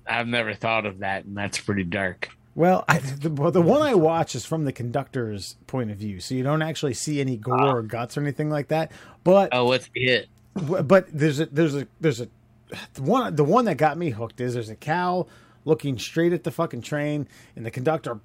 I've 0.07 0.27
never 0.27 0.53
thought 0.53 0.85
of 0.85 0.99
that, 0.99 1.25
and 1.25 1.37
that's 1.37 1.59
pretty 1.59 1.83
dark. 1.83 2.29
Well, 2.55 2.83
I, 2.87 2.99
the, 2.99 3.31
well, 3.31 3.51
the 3.51 3.61
one 3.61 3.81
I 3.81 3.95
watch 3.95 4.35
is 4.35 4.45
from 4.45 4.65
the 4.65 4.71
conductor's 4.71 5.55
point 5.65 5.89
of 5.91 5.97
view, 5.97 6.19
so 6.19 6.35
you 6.35 6.43
don't 6.43 6.61
actually 6.61 6.93
see 6.93 7.19
any 7.21 7.35
gore 7.37 7.77
or 7.77 7.81
guts 7.81 8.15
or 8.17 8.21
anything 8.21 8.49
like 8.49 8.67
that. 8.67 8.91
But 9.23 9.49
Oh, 9.51 9.65
what's 9.65 9.87
the 9.93 10.01
hit? 10.01 10.27
but 10.55 11.07
there's 11.11 11.39
a 11.39 11.45
there's 11.47 11.75
a 11.75 11.87
there's 12.01 12.21
a 12.21 12.27
the 12.95 13.01
one 13.03 13.35
the 13.35 13.43
one 13.43 13.65
that 13.65 13.77
got 13.77 13.97
me 13.97 14.09
hooked 14.11 14.41
is 14.41 14.53
there's 14.55 14.69
a 14.69 14.75
cow 14.75 15.27
looking 15.65 15.97
straight 15.99 16.33
at 16.33 16.43
the 16.43 16.51
fucking 16.51 16.81
train 16.81 17.27
and 17.55 17.65
the 17.65 17.71
conductor 17.71 18.19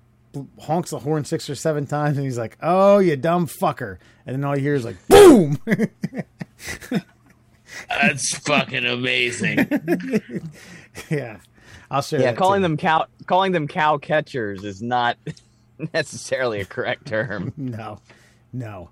honks 0.61 0.91
the 0.91 0.99
horn 0.99 1.25
six 1.25 1.49
or 1.49 1.55
seven 1.55 1.87
times 1.87 2.17
and 2.17 2.25
he's 2.25 2.39
like 2.39 2.57
oh 2.63 2.99
you 2.99 3.17
dumb 3.17 3.47
fucker 3.47 3.99
and 4.27 4.35
then 4.37 4.45
all 4.45 4.57
you 4.57 4.63
hear 4.63 4.75
is 4.75 4.85
like 4.85 4.97
boom 5.09 5.59
That's 7.89 8.37
fucking 8.39 8.85
amazing. 8.87 9.59
yeah 11.11 11.39
i'll 11.91 12.03
show 12.03 12.17
yeah, 12.17 12.25
that 12.33 12.37
calling 12.37 12.59
too. 12.59 12.63
them 12.65 12.77
cow 12.77 13.07
calling 13.27 13.53
them 13.53 13.69
cow 13.69 13.97
catchers 13.99 14.65
is 14.65 14.83
not 14.83 15.17
necessarily 15.95 16.61
a 16.61 16.65
correct 16.65 17.07
term. 17.07 17.53
no 17.57 17.99
no 18.53 18.89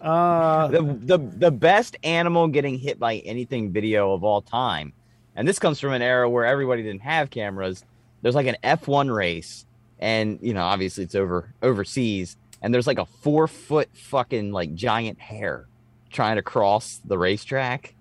uh 0.00 0.68
the, 0.68 0.82
the 0.82 1.18
the 1.18 1.50
best 1.50 1.96
animal 2.04 2.48
getting 2.48 2.78
hit 2.78 2.98
by 2.98 3.16
anything 3.18 3.72
video 3.72 4.12
of 4.12 4.22
all 4.24 4.40
time, 4.40 4.92
and 5.36 5.46
this 5.48 5.58
comes 5.58 5.80
from 5.80 5.92
an 5.92 6.02
era 6.02 6.28
where 6.30 6.46
everybody 6.46 6.82
didn't 6.82 7.02
have 7.02 7.30
cameras. 7.30 7.84
There's 8.22 8.36
like 8.36 8.46
an 8.46 8.56
F1 8.64 9.14
race, 9.14 9.66
and 9.98 10.38
you 10.42 10.54
know 10.54 10.62
obviously 10.62 11.04
it's 11.04 11.14
over 11.14 11.52
overseas, 11.62 12.36
and 12.62 12.72
there's 12.72 12.86
like 12.86 12.98
a 12.98 13.06
four 13.06 13.46
foot 13.46 13.88
fucking 13.94 14.52
like 14.52 14.74
giant 14.74 15.20
hare 15.20 15.66
trying 16.10 16.36
to 16.36 16.42
cross 16.42 17.00
the 17.04 17.18
racetrack, 17.18 17.94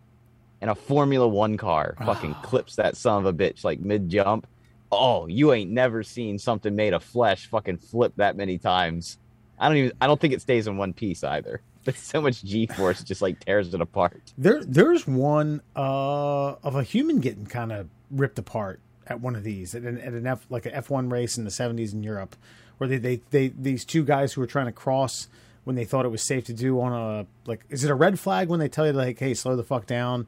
and 0.62 0.70
a 0.70 0.76
Formula 0.76 1.28
One 1.28 1.58
car 1.58 1.96
fucking 2.06 2.36
clips 2.36 2.76
that 2.76 2.96
son 2.98 3.26
of 3.26 3.26
a 3.26 3.34
bitch 3.34 3.64
like 3.64 3.80
mid 3.80 4.10
jump. 4.10 4.48
Oh, 4.92 5.26
you 5.28 5.54
ain't 5.54 5.72
never 5.72 6.04
seen 6.04 6.38
something 6.38 6.76
made 6.76 6.94
of 6.94 7.04
flesh 7.04 7.48
fucking 7.48 7.78
flip 7.78 8.14
that 8.18 8.36
many 8.36 8.58
times. 8.60 9.18
I 9.60 9.68
don't 9.68 9.78
even. 9.78 9.94
I 10.02 10.08
don't 10.08 10.20
think 10.20 10.34
it 10.34 10.42
stays 10.42 10.68
in 10.68 10.78
one 10.78 10.94
piece 10.94 11.24
either. 11.24 11.62
But 11.86 11.98
so 11.98 12.22
much 12.22 12.46
G 12.46 12.66
force 12.66 13.04
just 13.04 13.22
like 13.22 13.44
tears 13.44 13.74
it 13.74 13.82
apart. 13.82 14.32
There, 14.38 14.64
there's 14.64 15.06
one 15.06 15.62
uh, 15.76 16.54
of 16.64 16.76
a 16.76 16.84
human 16.84 17.20
getting 17.20 17.46
kind 17.46 17.74
of 17.74 17.90
ripped 18.10 18.40
apart 18.40 18.80
at 19.08 19.20
one 19.22 19.36
of 19.36 19.44
these 19.44 19.76
at 19.76 19.84
an, 19.84 20.00
at 20.00 20.14
an 20.14 20.26
F 20.28 20.46
like 20.50 20.66
an 20.66 20.74
F1 20.74 21.12
race 21.12 21.38
in 21.38 21.44
the 21.44 21.50
70s 21.50 21.94
in 21.94 22.04
Europe, 22.04 22.36
where 22.78 22.88
they, 22.88 22.98
they 22.98 23.22
they 23.32 23.48
these 23.50 23.86
two 23.86 24.04
guys 24.04 24.34
who 24.34 24.42
were 24.42 24.48
trying 24.48 24.66
to 24.68 24.72
cross 24.72 25.28
when 25.64 25.76
they 25.76 25.86
thought 25.86 26.06
it 26.06 26.10
was 26.10 26.22
safe 26.22 26.44
to 26.46 26.54
do 26.54 26.80
on 26.82 26.92
a 26.94 27.26
like 27.50 27.66
is 27.70 27.84
it 27.84 27.92
a 27.92 27.96
red 27.96 28.20
flag 28.20 28.50
when 28.50 28.60
they 28.60 28.68
tell 28.70 28.86
you 28.86 28.94
like 28.94 29.20
hey 29.20 29.34
slow 29.34 29.56
the 29.56 29.64
fuck 29.64 29.86
down 29.86 30.28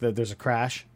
that 0.00 0.14
there's 0.16 0.30
a 0.30 0.36
crash 0.36 0.86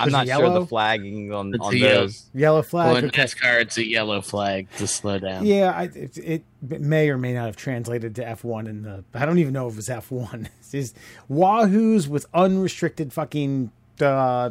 I'm 0.00 0.12
not 0.12 0.26
a 0.26 0.30
sure 0.30 0.42
yellow? 0.44 0.60
the 0.60 0.66
flagging 0.66 1.32
on, 1.32 1.52
It's 1.52 1.64
on 1.64 1.74
a 1.74 1.76
yellow. 1.76 2.00
those. 2.02 2.30
yellow 2.32 2.62
flag 2.62 2.86
Well, 2.86 2.96
in 2.98 3.04
okay. 3.06 3.24
NASCAR, 3.24 3.60
it's 3.62 3.76
a 3.78 3.84
yellow 3.84 4.20
flag 4.20 4.68
to 4.76 4.86
slow 4.86 5.18
down. 5.18 5.44
Yeah, 5.44 5.72
I, 5.72 5.82
it, 5.92 6.16
it 6.18 6.44
may 6.60 7.10
or 7.10 7.18
may 7.18 7.34
not 7.34 7.46
have 7.46 7.56
translated 7.56 8.14
to 8.14 8.22
F1 8.22 8.68
in 8.68 8.82
the. 8.82 9.02
I 9.12 9.26
don't 9.26 9.40
even 9.40 9.52
know 9.52 9.66
if 9.66 9.72
it 9.72 9.76
was 9.76 9.88
F1. 9.88 10.48
It's 10.72 10.94
Wahoos 11.28 12.06
with 12.06 12.26
unrestricted 12.32 13.12
fucking 13.12 13.72
uh, 14.00 14.50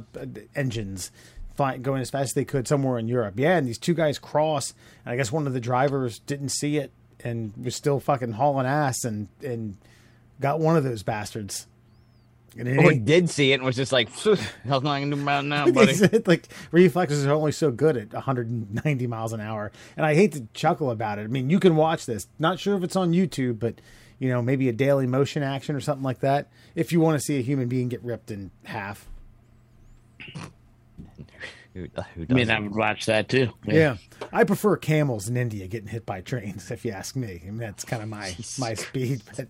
engines 0.54 1.12
fly, 1.58 1.78
going 1.78 2.02
as 2.02 2.10
fast 2.10 2.30
as 2.30 2.34
they 2.34 2.46
could 2.46 2.68
somewhere 2.68 2.98
in 3.00 3.08
Europe. 3.08 3.34
Yeah, 3.38 3.58
and 3.58 3.68
these 3.68 3.78
two 3.78 3.94
guys 3.94 4.18
cross, 4.20 4.74
and 5.06 5.12
I 5.14 5.18
guess 5.18 5.32
one 5.32 5.46
of 5.48 5.54
the 5.54 5.60
drivers 5.60 6.20
didn't 6.20 6.50
see 6.50 6.78
it 6.78 6.92
and 7.24 7.52
was 7.62 7.76
still 7.76 8.00
fucking 8.00 8.34
hauling 8.34 8.68
ass 8.68 9.04
and 9.04 9.28
and 9.44 9.76
got 10.40 10.60
one 10.60 10.78
of 10.78 10.84
those 10.84 11.04
bastards. 11.04 11.68
And 12.60 12.68
it 12.68 12.78
Or 12.78 12.92
ain't- 12.92 13.06
did 13.06 13.30
see 13.30 13.52
it 13.52 13.56
and 13.56 13.64
was 13.64 13.76
just 13.76 13.92
like, 13.92 14.10
hell's 14.12 14.84
not 14.84 15.00
gonna 15.00 15.16
do 15.16 15.22
about 15.22 15.46
now, 15.46 15.70
buddy. 15.72 15.94
like 16.26 16.48
reflexes 16.72 17.26
are 17.26 17.34
only 17.34 17.52
so 17.52 17.70
good 17.72 17.98
at 17.98 18.14
190 18.14 19.06
miles 19.08 19.32
an 19.34 19.40
hour 19.42 19.72
and 19.96 20.06
i 20.06 20.16
hate 20.16 20.32
to 20.32 20.48
chuckle 20.56 20.90
about 20.90 21.20
it 21.20 21.24
i 21.24 21.28
mean 21.28 21.50
you 21.52 21.60
can 21.60 21.76
watch 21.76 22.08
this 22.08 22.28
not 22.40 22.58
sure 22.60 22.76
if 22.76 22.84
it's 22.84 22.96
on 22.96 23.12
youtube 23.12 23.60
but 23.60 23.76
you 24.18 24.28
know 24.30 24.42
maybe 24.42 24.68
a 24.70 24.74
daily 24.74 25.06
motion 25.06 25.44
action 25.44 25.76
or 25.76 25.80
something 25.82 26.04
like 26.04 26.20
that 26.22 26.48
if 26.74 26.92
you 26.92 27.00
want 27.00 27.20
to 27.20 27.24
see 27.24 27.38
a 27.38 27.42
human 27.44 27.68
being 27.68 27.90
get 27.90 28.02
ripped 28.04 28.32
in 28.32 28.50
half 28.64 29.06
who, 31.78 32.02
who 32.16 32.26
I 32.30 32.34
mean. 32.34 32.50
I 32.52 32.60
would 32.60 32.76
watch 32.76 33.06
that 33.06 33.30
too. 33.30 33.50
yeah, 33.66 33.98
i 34.32 34.44
prefer 34.44 34.76
camels 34.78 35.28
in 35.30 35.38
india 35.38 35.68
getting 35.68 35.88
hit 35.90 36.06
by 36.06 36.22
trains 36.22 36.72
if 36.72 36.84
you 36.86 36.92
ask 36.92 37.16
me 37.16 37.42
I 37.44 37.46
mean, 37.46 37.58
that's 37.58 37.84
kind 37.86 38.02
of 38.04 38.10
my 38.10 38.36
my 38.60 38.74
speed 38.74 39.22
but 39.36 39.48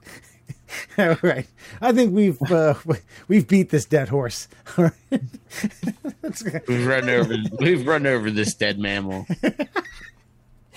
all 0.97 1.17
right 1.21 1.47
i 1.81 1.91
think 1.91 2.13
we've 2.13 2.41
uh, 2.51 2.73
we've 3.27 3.47
beat 3.47 3.69
this 3.69 3.85
dead 3.85 4.09
horse 4.09 4.47
all 4.77 4.85
right 4.85 5.21
We've 6.67 6.85
run 6.85 7.09
over. 7.09 7.35
We've 7.59 7.87
run 7.87 8.05
over 8.05 8.29
this 8.29 8.53
dead 8.53 8.77
mammal. 8.79 9.25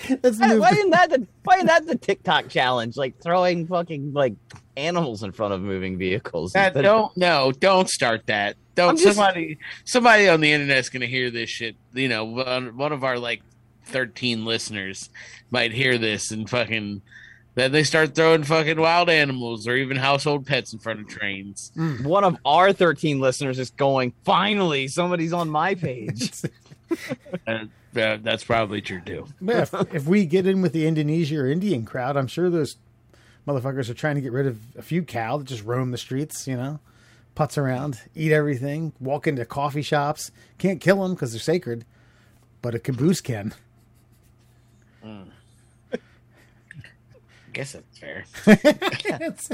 let's 0.22 0.38
Why, 0.38 0.48
move 0.48 0.60
why 0.60 0.70
isn't 0.70 0.90
that 0.90 1.10
the 1.10 1.26
why 1.44 1.56
isn't 1.56 1.66
that 1.66 1.86
the 1.86 1.96
TikTok 1.96 2.48
challenge? 2.48 2.96
Like 2.96 3.20
throwing 3.20 3.66
fucking 3.66 4.12
like 4.12 4.34
animals 4.76 5.22
in 5.22 5.32
front 5.32 5.52
of 5.54 5.60
moving 5.60 5.98
vehicles. 5.98 6.52
That, 6.52 6.74
don't 6.74 7.14
no, 7.16 7.52
don't 7.52 7.88
start 7.88 8.26
that. 8.26 8.56
Don't 8.74 8.98
just- 8.98 9.16
somebody 9.16 9.58
somebody 9.84 10.28
on 10.28 10.40
the 10.40 10.52
internet's 10.52 10.88
gonna 10.88 11.06
hear 11.06 11.30
this 11.30 11.50
shit. 11.50 11.76
You 11.92 12.08
know, 12.08 12.24
one, 12.24 12.76
one 12.76 12.92
of 12.92 13.04
our 13.04 13.18
like 13.18 13.42
thirteen 13.84 14.44
listeners 14.44 15.10
might 15.50 15.72
hear 15.72 15.98
this 15.98 16.30
and 16.30 16.48
fucking 16.48 17.02
then 17.56 17.72
they 17.72 17.82
start 17.82 18.14
throwing 18.14 18.44
fucking 18.44 18.80
wild 18.80 19.10
animals 19.10 19.66
or 19.66 19.74
even 19.74 19.96
household 19.96 20.46
pets 20.46 20.72
in 20.72 20.78
front 20.78 21.00
of 21.00 21.08
trains. 21.08 21.72
One 22.02 22.22
of 22.22 22.36
our 22.44 22.72
13 22.72 23.18
listeners 23.18 23.58
is 23.58 23.70
going, 23.70 24.14
finally, 24.24 24.86
somebody's 24.86 25.32
on 25.32 25.50
my 25.50 25.74
page. 25.74 26.32
Uh, 27.46 27.64
uh, 27.96 28.18
that's 28.22 28.44
probably 28.44 28.80
true 28.80 29.00
too. 29.00 29.26
Yeah, 29.40 29.62
if, 29.62 29.74
if 29.94 30.06
we 30.06 30.24
get 30.26 30.46
in 30.46 30.62
with 30.62 30.72
the 30.72 30.86
Indonesia 30.86 31.38
or 31.40 31.46
Indian 31.46 31.84
crowd, 31.84 32.16
I'm 32.16 32.26
sure 32.26 32.50
those 32.50 32.76
motherfuckers 33.46 33.88
are 33.88 33.94
trying 33.94 34.14
to 34.16 34.20
get 34.20 34.32
rid 34.32 34.46
of 34.46 34.58
a 34.76 34.82
few 34.82 35.02
cow 35.02 35.38
that 35.38 35.46
just 35.46 35.64
roam 35.64 35.90
the 35.90 35.98
streets, 35.98 36.46
you 36.46 36.56
know, 36.56 36.78
putz 37.36 37.58
around, 37.58 38.00
eat 38.14 38.32
everything, 38.32 38.92
walk 39.00 39.26
into 39.26 39.44
coffee 39.44 39.82
shops. 39.82 40.30
Can't 40.58 40.80
kill 40.80 41.02
them 41.02 41.14
because 41.14 41.32
they're 41.32 41.40
sacred, 41.40 41.84
but 42.62 42.74
a 42.74 42.78
caboose 42.78 43.20
can. 43.20 43.54
I 45.02 45.24
guess 47.52 47.72
that's 47.72 47.98
fair. 47.98 48.24
it's, 48.46 49.50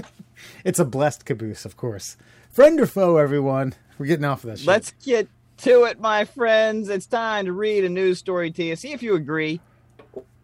it's 0.65 0.79
a 0.79 0.85
blessed 0.85 1.25
caboose, 1.25 1.65
of 1.65 1.77
course. 1.77 2.17
Friend 2.51 2.81
or 2.81 2.87
foe, 2.87 3.17
everyone. 3.17 3.75
We're 3.99 4.07
getting 4.07 4.25
off 4.25 4.45
of 4.45 4.51
this. 4.51 4.67
Let's 4.67 4.93
get 5.05 5.29
to 5.59 5.85
it, 5.85 6.01
my 6.01 6.25
friends. 6.25 6.89
It's 6.89 7.07
time 7.07 7.47
to 7.47 7.53
read 7.53 7.85
a 7.85 7.89
news 7.89 8.19
story 8.19 8.51
to 8.53 8.63
you. 8.63 8.77
See 8.77 8.93
if 8.93 9.03
you 9.03 9.15
agree 9.15 9.61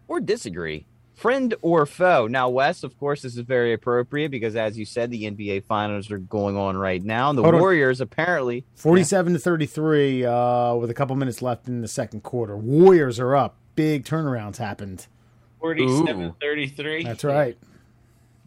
or 0.07 0.19
disagree. 0.19 0.85
friend 1.13 1.53
or 1.61 1.85
foe. 1.85 2.27
Now, 2.27 2.49
Wes, 2.49 2.83
of 2.83 2.97
course, 2.97 3.21
this 3.21 3.37
is 3.37 3.41
very 3.45 3.71
appropriate 3.73 4.29
because, 4.29 4.55
as 4.55 4.77
you 4.77 4.83
said, 4.85 5.11
the 5.11 5.23
NBA 5.23 5.63
Finals 5.65 6.11
are 6.11 6.17
going 6.17 6.57
on 6.57 6.75
right 6.75 7.01
now. 7.03 7.29
And 7.29 7.37
the 7.37 7.43
Hold 7.43 7.55
on. 7.55 7.61
Warriors 7.61 8.01
apparently 8.01 8.65
47 8.75 9.33
to 9.33 9.39
33 9.39 10.25
uh, 10.25 10.75
with 10.75 10.89
a 10.89 10.93
couple 10.93 11.15
minutes 11.15 11.41
left 11.41 11.67
in 11.67 11.81
the 11.81 11.87
second 11.87 12.23
quarter. 12.23 12.57
Warriors 12.57 13.19
are 13.19 13.35
up. 13.35 13.55
Big 13.75 14.03
turnarounds 14.05 14.57
happened. 14.57 15.07
47 15.61 16.21
Ooh. 16.21 16.35
33. 16.41 17.03
That's 17.03 17.23
right. 17.23 17.57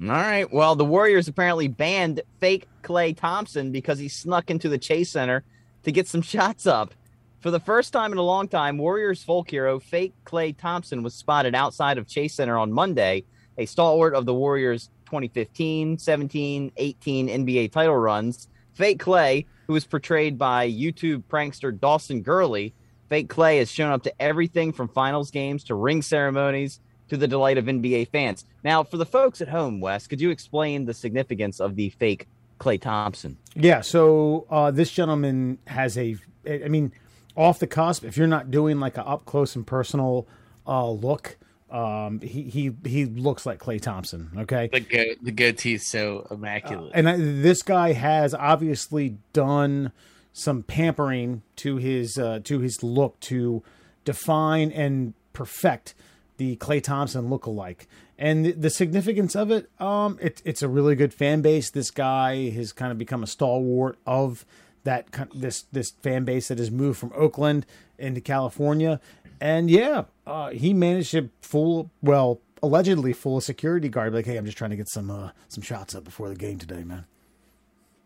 All 0.02 0.08
right. 0.08 0.52
Well, 0.52 0.76
the 0.76 0.84
Warriors 0.84 1.28
apparently 1.28 1.68
banned 1.68 2.20
fake 2.40 2.66
Klay 2.82 3.16
Thompson 3.16 3.72
because 3.72 3.98
he 3.98 4.08
snuck 4.08 4.50
into 4.50 4.68
the 4.68 4.76
Chase 4.76 5.10
Center 5.10 5.42
to 5.86 5.92
get 5.92 6.08
some 6.08 6.22
shots 6.34 6.66
up. 6.66 6.92
For 7.40 7.50
the 7.50 7.60
first 7.60 7.92
time 7.92 8.12
in 8.12 8.18
a 8.18 8.22
long 8.22 8.48
time, 8.48 8.76
Warriors 8.76 9.22
folk 9.22 9.48
hero 9.48 9.78
fake 9.78 10.12
Klay 10.24 10.56
Thompson 10.56 11.02
was 11.02 11.14
spotted 11.14 11.54
outside 11.54 11.96
of 11.96 12.08
Chase 12.08 12.34
Center 12.34 12.58
on 12.58 12.72
Monday, 12.72 13.24
a 13.56 13.66
stalwart 13.66 14.14
of 14.14 14.26
the 14.26 14.34
Warriors 14.34 14.90
2015, 15.06 15.96
17, 15.98 16.72
18 16.76 17.28
NBA 17.28 17.70
title 17.70 17.96
runs. 17.96 18.48
Fake 18.74 19.00
Klay, 19.00 19.46
who 19.68 19.74
was 19.74 19.84
portrayed 19.84 20.36
by 20.36 20.68
YouTube 20.68 21.22
prankster 21.30 21.78
Dawson 21.78 22.20
Gurley, 22.20 22.74
Fake 23.08 23.28
Klay 23.28 23.58
has 23.58 23.70
shown 23.70 23.92
up 23.92 24.02
to 24.02 24.20
everything 24.20 24.72
from 24.72 24.88
finals 24.88 25.30
games 25.30 25.62
to 25.64 25.76
ring 25.76 26.02
ceremonies 26.02 26.80
to 27.08 27.16
the 27.16 27.28
delight 27.28 27.58
of 27.58 27.66
NBA 27.66 28.08
fans. 28.08 28.44
Now, 28.64 28.82
for 28.82 28.96
the 28.96 29.06
folks 29.06 29.40
at 29.40 29.48
home, 29.48 29.80
Wes, 29.80 30.08
could 30.08 30.20
you 30.20 30.30
explain 30.30 30.84
the 30.84 30.94
significance 30.94 31.60
of 31.60 31.76
the 31.76 31.90
fake 31.90 32.26
Klay 32.58 32.80
Thompson? 32.80 33.36
Yeah, 33.54 33.80
so 33.80 34.46
uh, 34.50 34.70
this 34.70 34.90
gentleman 34.90 35.58
has 35.66 35.96
a, 35.98 36.16
I 36.46 36.68
mean, 36.68 36.92
off 37.36 37.58
the 37.58 37.66
cusp, 37.66 38.04
if 38.04 38.16
you're 38.16 38.26
not 38.26 38.50
doing 38.50 38.80
like 38.80 38.96
a 38.96 39.06
up 39.06 39.24
close 39.26 39.56
and 39.56 39.66
personal 39.66 40.26
uh, 40.66 40.90
look, 40.90 41.36
um, 41.70 42.20
he, 42.20 42.42
he 42.44 42.72
he 42.84 43.04
looks 43.06 43.44
like 43.44 43.58
Klay 43.58 43.80
Thompson. 43.80 44.30
Okay, 44.38 44.68
The, 44.72 44.80
go- 44.80 45.14
the 45.20 45.32
goatee 45.32 45.74
is 45.74 45.90
so 45.90 46.26
immaculate. 46.30 46.92
and 46.94 47.08
I, 47.08 47.16
this 47.16 47.62
guy 47.62 47.92
has 47.92 48.32
obviously 48.34 49.18
done 49.32 49.90
some 50.32 50.62
pampering 50.62 51.42
to 51.56 51.76
his 51.76 52.16
uh, 52.18 52.40
to 52.44 52.60
his 52.60 52.82
look 52.82 53.18
to 53.20 53.62
define 54.04 54.70
and 54.70 55.14
perfect 55.32 55.94
the 56.36 56.56
Klay 56.56 56.82
Thompson 56.82 57.28
look-alike. 57.28 57.88
And 58.18 58.44
the, 58.44 58.52
the 58.52 58.70
significance 58.70 59.36
of 59.36 59.50
it, 59.50 59.70
um, 59.80 60.18
it, 60.20 60.42
it's 60.44 60.62
a 60.62 60.68
really 60.68 60.94
good 60.94 61.12
fan 61.12 61.42
base. 61.42 61.70
This 61.70 61.90
guy 61.90 62.50
has 62.50 62.72
kind 62.72 62.92
of 62.92 62.98
become 62.98 63.22
a 63.22 63.26
stalwart 63.26 63.98
of 64.06 64.44
that 64.84 65.06
this 65.34 65.62
this 65.72 65.90
fan 65.90 66.24
base 66.24 66.48
that 66.48 66.58
has 66.58 66.70
moved 66.70 66.98
from 66.98 67.12
Oakland 67.14 67.66
into 67.98 68.20
California. 68.20 69.00
And 69.40 69.70
yeah, 69.70 70.04
uh, 70.26 70.50
he 70.50 70.72
managed 70.72 71.10
to 71.10 71.28
fool 71.42 71.90
well 72.02 72.40
allegedly 72.62 73.12
fool 73.12 73.38
a 73.38 73.42
security 73.42 73.88
guard 73.88 74.14
like, 74.14 74.26
hey, 74.26 74.36
I'm 74.36 74.46
just 74.46 74.56
trying 74.56 74.70
to 74.70 74.76
get 74.76 74.88
some 74.88 75.10
uh, 75.10 75.30
some 75.48 75.62
shots 75.62 75.94
up 75.94 76.04
before 76.04 76.28
the 76.28 76.36
game 76.36 76.58
today, 76.58 76.84
man. 76.84 77.04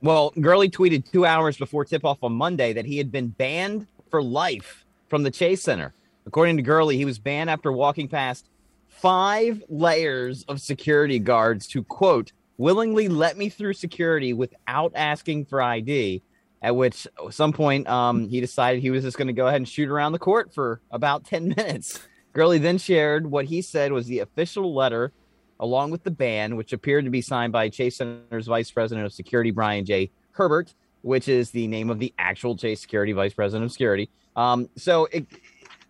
Well, 0.03 0.33
Gurley 0.41 0.71
tweeted 0.71 1.11
two 1.11 1.27
hours 1.27 1.59
before 1.59 1.85
tip 1.85 2.05
off 2.05 2.19
on 2.23 2.33
Monday 2.33 2.73
that 2.73 2.87
he 2.87 2.97
had 2.97 3.13
been 3.13 3.29
banned 3.29 3.87
for 4.11 4.23
life 4.23 4.87
from 5.09 5.23
the 5.23 5.31
Chase 5.31 5.63
Center. 5.63 5.93
According 6.27 6.57
to 6.59 6.63
Gurley, 6.63 6.97
he 6.97 7.05
was 7.05 7.19
banned 7.19 7.51
after 7.51 7.73
walking 7.73 8.09
past 8.09 8.49
five 8.89 9.63
layers 9.69 10.45
of 10.45 10.61
security 10.61 11.19
guards 11.19 11.71
who, 11.71 11.83
quote, 11.83 12.33
willingly 12.59 13.09
let 13.09 13.39
me 13.39 13.49
through 13.49 13.73
security 13.73 14.33
without 14.33 14.93
asking 14.95 15.47
for 15.47 15.63
ID. 15.63 16.23
At 16.63 16.77
which, 16.77 17.07
at 17.27 17.33
some 17.33 17.55
point, 17.55 17.89
um, 17.89 18.29
he 18.29 18.39
decided 18.39 18.83
he 18.83 18.91
was 18.91 19.03
just 19.03 19.17
going 19.17 19.29
to 19.29 19.33
go 19.33 19.47
ahead 19.47 19.57
and 19.57 19.69
shoot 19.69 19.89
around 19.89 20.13
the 20.13 20.19
court 20.19 20.53
for 20.53 20.83
about 20.91 21.25
10 21.25 21.49
minutes. 21.57 22.01
Gurley 22.35 22.59
then 22.59 22.77
shared 22.77 23.27
what 23.27 23.47
he 23.47 23.63
said 23.63 23.93
was 23.93 24.07
the 24.07 24.19
official 24.19 24.75
letter 24.75 25.13
along 25.59 25.91
with 25.91 26.03
the 26.05 26.11
ban, 26.11 26.57
which 26.57 26.73
appeared 26.73 27.05
to 27.05 27.11
be 27.11 27.23
signed 27.23 27.53
by 27.53 27.69
Chase 27.69 27.97
Center's 27.97 28.47
Vice 28.47 28.71
President 28.71 29.07
of 29.07 29.13
Security, 29.13 29.51
Brian 29.51 29.85
J. 29.85 30.11
Herbert, 30.33 30.75
which 31.03 31.29
is 31.29 31.51
the 31.51 31.67
name 31.67 31.91
of 31.91 31.99
the 31.99 32.13
actual 32.19 32.57
Chase 32.57 32.81
Security 32.81 33.13
Vice 33.13 33.35
President 33.35 33.65
of 33.65 33.73
Security. 33.73 34.11
Um, 34.37 34.69
so 34.77 35.07
it, 35.13 35.27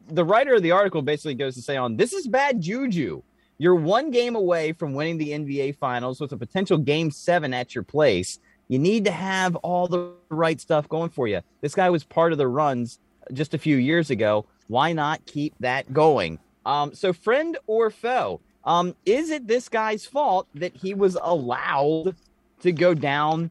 the 0.08 0.24
writer 0.24 0.54
of 0.54 0.62
the 0.62 0.72
article 0.72 1.02
basically 1.02 1.34
goes 1.34 1.54
to 1.54 1.62
say 1.62 1.76
on 1.76 1.96
this 1.96 2.12
is 2.12 2.26
bad 2.26 2.60
juju. 2.60 3.22
You're 3.58 3.74
one 3.74 4.10
game 4.10 4.36
away 4.36 4.72
from 4.72 4.94
winning 4.94 5.18
the 5.18 5.30
NBA 5.30 5.76
Finals 5.76 6.20
with 6.20 6.32
a 6.32 6.36
potential 6.36 6.78
game 6.78 7.10
seven 7.10 7.52
at 7.52 7.74
your 7.74 7.84
place. 7.84 8.38
You 8.68 8.78
need 8.78 9.04
to 9.04 9.10
have 9.10 9.56
all 9.56 9.86
the 9.86 10.12
right 10.30 10.58
stuff 10.60 10.88
going 10.88 11.10
for 11.10 11.28
you. 11.28 11.42
This 11.60 11.74
guy 11.74 11.90
was 11.90 12.04
part 12.04 12.32
of 12.32 12.38
the 12.38 12.48
runs 12.48 12.98
just 13.32 13.52
a 13.52 13.58
few 13.58 13.76
years 13.76 14.10
ago. 14.10 14.46
Why 14.68 14.92
not 14.92 15.26
keep 15.26 15.54
that 15.60 15.92
going? 15.92 16.38
Um, 16.64 16.94
so, 16.94 17.12
friend 17.12 17.58
or 17.66 17.90
foe, 17.90 18.40
um, 18.64 18.94
is 19.04 19.30
it 19.30 19.46
this 19.46 19.68
guy's 19.68 20.06
fault 20.06 20.46
that 20.54 20.74
he 20.76 20.94
was 20.94 21.18
allowed 21.20 22.14
to 22.60 22.72
go 22.72 22.94
down 22.94 23.50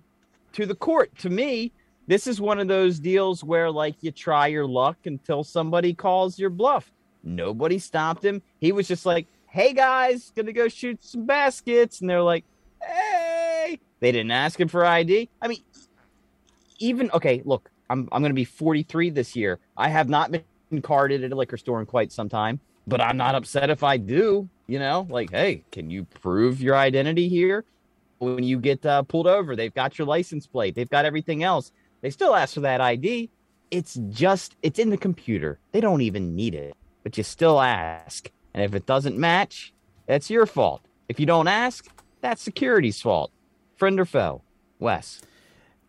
to 0.53 0.65
the 0.65 0.75
court? 0.75 1.15
To 1.19 1.29
me, 1.29 1.71
this 2.09 2.25
is 2.25 2.41
one 2.41 2.57
of 2.57 2.67
those 2.67 2.99
deals 2.99 3.43
where, 3.43 3.69
like, 3.69 3.93
you 4.01 4.09
try 4.09 4.47
your 4.47 4.65
luck 4.65 4.97
until 5.05 5.43
somebody 5.43 5.93
calls 5.93 6.39
your 6.39 6.49
bluff. 6.49 6.91
Nobody 7.23 7.77
stopped 7.77 8.25
him. 8.25 8.41
He 8.59 8.71
was 8.71 8.87
just 8.87 9.05
like, 9.05 9.27
hey, 9.45 9.73
guys, 9.73 10.31
gonna 10.35 10.51
go 10.51 10.67
shoot 10.67 11.03
some 11.03 11.27
baskets. 11.27 12.01
And 12.01 12.09
they're 12.09 12.23
like, 12.23 12.45
hey. 12.81 13.79
They 13.99 14.11
didn't 14.11 14.31
ask 14.31 14.59
him 14.59 14.67
for 14.67 14.83
ID. 14.83 15.29
I 15.39 15.47
mean, 15.49 15.59
even, 16.79 17.11
okay, 17.11 17.43
look, 17.45 17.69
I'm, 17.91 18.09
I'm 18.11 18.23
gonna 18.23 18.33
be 18.33 18.43
43 18.43 19.11
this 19.11 19.35
year. 19.35 19.59
I 19.77 19.89
have 19.89 20.09
not 20.09 20.31
been 20.31 20.81
carded 20.81 21.23
at 21.23 21.31
a 21.31 21.35
liquor 21.35 21.57
store 21.57 21.79
in 21.79 21.85
quite 21.85 22.11
some 22.11 22.27
time, 22.27 22.59
but 22.87 23.01
I'm 23.01 23.17
not 23.17 23.35
upset 23.35 23.69
if 23.69 23.83
I 23.83 23.97
do. 23.97 24.49
You 24.65 24.79
know, 24.79 25.05
like, 25.11 25.29
hey, 25.29 25.63
can 25.71 25.91
you 25.91 26.05
prove 26.05 26.59
your 26.59 26.75
identity 26.75 27.29
here? 27.29 27.65
When 28.17 28.43
you 28.43 28.57
get 28.57 28.83
uh, 28.83 29.03
pulled 29.03 29.27
over, 29.27 29.55
they've 29.55 29.73
got 29.73 29.99
your 29.99 30.07
license 30.07 30.47
plate, 30.47 30.73
they've 30.73 30.89
got 30.89 31.05
everything 31.05 31.43
else. 31.43 31.71
They 32.01 32.09
still 32.09 32.35
ask 32.35 32.53
for 32.53 32.61
that 32.61 32.81
ID. 32.81 33.29
It's 33.71 33.95
just, 34.09 34.55
it's 34.63 34.79
in 34.79 34.89
the 34.89 34.97
computer. 34.97 35.59
They 35.71 35.81
don't 35.81 36.01
even 36.01 36.35
need 36.35 36.55
it, 36.55 36.75
but 37.03 37.17
you 37.17 37.23
still 37.23 37.59
ask. 37.61 38.31
And 38.53 38.63
if 38.63 38.73
it 38.73 38.85
doesn't 38.85 39.17
match, 39.17 39.73
that's 40.05 40.29
your 40.29 40.45
fault. 40.45 40.81
If 41.07 41.19
you 41.19 41.25
don't 41.25 41.47
ask, 41.47 41.87
that's 42.21 42.41
security's 42.41 43.01
fault. 43.01 43.31
Friend 43.75 43.99
or 43.99 44.05
foe? 44.05 44.41
Wes. 44.79 45.21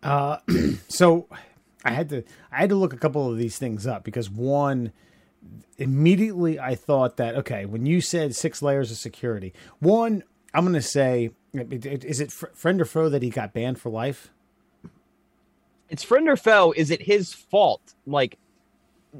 Uh, 0.03 0.37
so 0.87 1.27
I 1.83 1.91
had 1.91 2.09
to 2.09 2.23
I 2.51 2.59
had 2.59 2.69
to 2.69 2.75
look 2.75 2.93
a 2.93 2.97
couple 2.97 3.29
of 3.29 3.37
these 3.37 3.57
things 3.57 3.87
up 3.87 4.03
because 4.03 4.29
one 4.29 4.91
immediately 5.77 6.59
I 6.59 6.75
thought 6.75 7.17
that 7.17 7.35
okay 7.35 7.65
when 7.65 7.85
you 7.85 8.01
said 8.01 8.35
six 8.35 8.61
layers 8.61 8.91
of 8.91 8.97
security 8.97 9.53
one 9.79 10.23
I'm 10.53 10.65
gonna 10.65 10.81
say 10.81 11.31
is 11.53 12.19
it 12.19 12.31
friend 12.31 12.79
or 12.79 12.85
foe 12.85 13.09
that 13.09 13.23
he 13.23 13.29
got 13.29 13.53
banned 13.53 13.79
for 13.79 13.89
life 13.89 14.31
It's 15.91 16.03
friend 16.03 16.27
or 16.29 16.37
foe. 16.37 16.73
Is 16.75 16.89
it 16.89 17.01
his 17.01 17.33
fault? 17.33 17.93
Like, 18.07 18.37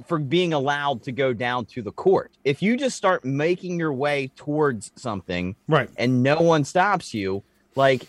for 0.08 0.18
being 0.18 0.54
allowed 0.54 1.04
to 1.04 1.12
go 1.12 1.34
down 1.34 1.66
to 1.66 1.82
the 1.82 1.92
court. 1.92 2.32
If 2.46 2.62
you 2.62 2.78
just 2.78 2.96
start 2.96 3.26
making 3.26 3.78
your 3.78 3.92
way 3.92 4.32
towards 4.38 4.90
something 4.96 5.54
right 5.68 5.90
and 5.98 6.24
no 6.24 6.40
one 6.40 6.64
stops 6.64 7.14
you, 7.14 7.44
like 7.76 8.04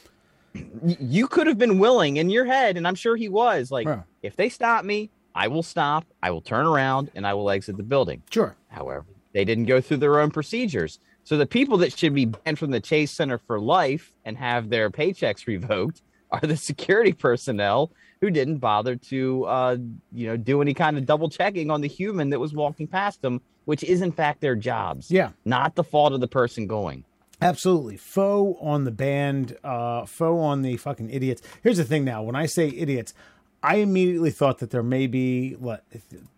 you 1.01 1.27
could 1.27 1.49
have 1.49 1.59
been 1.59 1.81
willing 1.81 2.19
in 2.19 2.31
your 2.31 2.45
head, 2.45 2.77
and 2.77 2.87
I'm 2.87 2.95
sure 2.95 3.17
he 3.17 3.29
was 3.29 3.73
like, 3.73 3.89
Yeah. 3.89 4.03
if 4.23 4.37
they 4.37 4.49
stop 4.49 4.85
me, 4.85 5.11
I 5.35 5.49
will 5.49 5.65
stop, 5.65 6.05
I 6.23 6.31
will 6.31 6.41
turn 6.41 6.67
around, 6.67 7.11
and 7.17 7.27
I 7.27 7.35
will 7.35 7.51
exit 7.51 7.77
the 7.77 7.83
building. 7.83 8.23
sure 8.31 8.55
However, 8.69 9.07
they 9.33 9.45
didn't 9.45 9.65
go 9.65 9.81
through 9.81 9.97
their 9.97 10.21
own 10.21 10.31
procedures. 10.31 11.01
So 11.25 11.37
the 11.37 11.47
people 11.47 11.79
that 11.79 11.99
should 11.99 12.15
be 12.15 12.27
banned 12.27 12.61
from 12.61 12.71
the 12.71 12.81
Chase 12.81 13.11
Center 13.11 13.39
for 13.39 13.59
life 13.59 14.13
and 14.25 14.37
have 14.37 14.69
their 14.69 14.89
paychecks 14.89 15.49
revoked 15.49 16.03
are 16.31 16.41
the 16.41 16.57
security 16.57 17.13
personnel 17.13 17.91
who 18.23 18.31
didn't 18.31 18.59
bother 18.59 18.95
to, 18.95 19.45
uh, 19.45 19.77
you 20.13 20.27
know, 20.29 20.37
do 20.37 20.63
any 20.63 20.73
kind 20.73 20.97
of 20.97 21.05
double 21.05 21.29
checking 21.29 21.71
on 21.71 21.81
the 21.81 21.89
human 21.89 22.31
that 22.31 22.39
was 22.39 22.55
walking 22.55 22.87
past 22.87 23.21
them, 23.21 23.43
which 23.65 23.83
is 23.83 24.01
in 24.01 24.13
fact 24.13 24.41
their 24.41 24.55
jobs. 24.55 25.11
yeah 25.11 25.31
Not 25.45 25.75
the 25.75 25.85
fault 25.85 26.13
of 26.15 26.21
the 26.21 26.29
person 26.29 26.67
going. 26.69 27.05
Absolutely. 27.43 27.97
Foe 27.97 28.57
on 28.61 28.85
the 28.85 28.93
band, 28.93 29.57
uh, 29.65 30.07
foe 30.07 30.39
on 30.39 30.63
the 30.63 30.77
fucking 30.77 31.11
idiots. 31.11 31.43
Here's 31.65 31.79
the 31.79 31.85
thing 31.85 32.05
now 32.05 32.23
when 32.23 32.37
I 32.37 32.47
say 32.47 32.69
idiots, 32.69 33.13
I 33.61 33.77
immediately 33.77 34.31
thought 34.31 34.61
that 34.61 34.71
there 34.71 34.85
may 34.85 35.09
be 35.09 35.55
what 35.55 35.85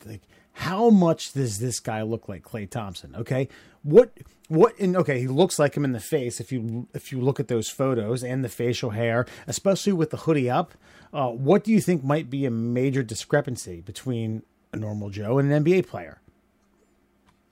like 0.07 0.22
how 0.55 0.89
much 0.89 1.32
does 1.32 1.59
this 1.59 1.80
guy 1.80 2.01
look 2.03 2.28
like 2.28 2.43
Klay 2.43 2.68
Thompson? 2.68 3.14
Okay. 3.16 3.49
What 3.82 4.16
what 4.49 4.78
and 4.78 4.97
okay, 4.97 5.20
he 5.20 5.28
looks 5.28 5.59
like 5.59 5.76
him 5.76 5.85
in 5.85 5.93
the 5.93 6.01
face 6.01 6.41
if 6.41 6.51
you 6.51 6.89
if 6.95 7.12
you 7.12 7.20
look 7.20 7.39
at 7.39 7.49
those 7.49 7.68
photos 7.68 8.24
and 8.24 8.43
the 8.43 8.49
facial 8.49 8.91
hair, 8.91 9.26
especially 9.47 9.93
with 9.93 10.09
the 10.09 10.18
hoodie 10.18 10.49
up. 10.49 10.72
Uh, 11.14 11.28
what 11.30 11.62
do 11.64 11.70
you 11.70 11.80
think 11.80 12.02
might 12.02 12.28
be 12.28 12.44
a 12.44 12.50
major 12.50 13.02
discrepancy 13.04 13.80
between 13.80 14.42
a 14.72 14.76
normal 14.76 15.08
Joe 15.10 15.38
and 15.38 15.50
an 15.52 15.64
NBA 15.64 15.86
player? 15.86 16.20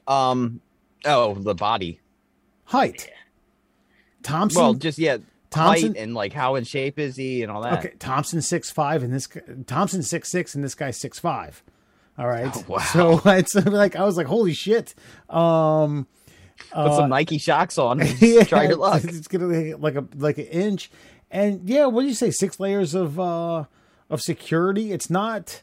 Um, 0.06 0.60
oh, 1.04 1.34
the 1.34 1.54
body. 1.54 2.00
Height. 2.64 3.08
Thompson 4.22 4.60
Well, 4.62 4.74
just 4.74 4.98
yeah, 4.98 5.18
Thompson- 5.50 5.94
height 5.94 6.02
and 6.02 6.14
like 6.14 6.32
how 6.32 6.54
in 6.56 6.64
shape 6.64 6.98
is 6.98 7.16
he 7.16 7.42
and 7.42 7.50
all 7.52 7.62
that. 7.62 7.78
Okay, 7.80 7.94
Thompson 7.98 8.42
six 8.42 8.70
five 8.70 9.02
and 9.02 9.12
this 9.12 9.28
Thompson 9.66 10.02
six 10.02 10.30
six 10.30 10.54
and 10.54 10.62
this 10.64 10.74
guy 10.74 10.90
six 10.90 11.18
five. 11.18 11.62
All 12.18 12.26
right, 12.28 12.50
Oh, 12.54 12.64
wow. 12.68 12.78
so 12.78 13.20
it's 13.26 13.54
like 13.54 13.96
I 13.96 14.04
was 14.04 14.16
like, 14.16 14.26
holy 14.26 14.54
shit. 14.54 14.94
Um, 15.30 16.06
Put 16.72 16.94
some 16.94 17.10
Nike 17.10 17.38
Shox 17.38 17.78
on. 17.82 18.00
Yeah, 18.20 18.44
try 18.44 18.64
your 18.68 18.76
luck. 18.76 19.02
It's 19.04 19.26
gonna 19.28 19.48
be 19.48 19.74
like 19.74 19.96
a 19.96 20.04
like 20.16 20.38
an 20.38 20.46
inch, 20.46 20.90
and 21.32 21.68
yeah, 21.68 21.86
what 21.86 22.02
do 22.02 22.08
you 22.08 22.14
say? 22.14 22.30
Six 22.30 22.60
layers 22.60 22.94
of 22.94 23.18
uh 23.18 23.64
of 24.10 24.20
security. 24.20 24.92
It's 24.92 25.10
not 25.10 25.62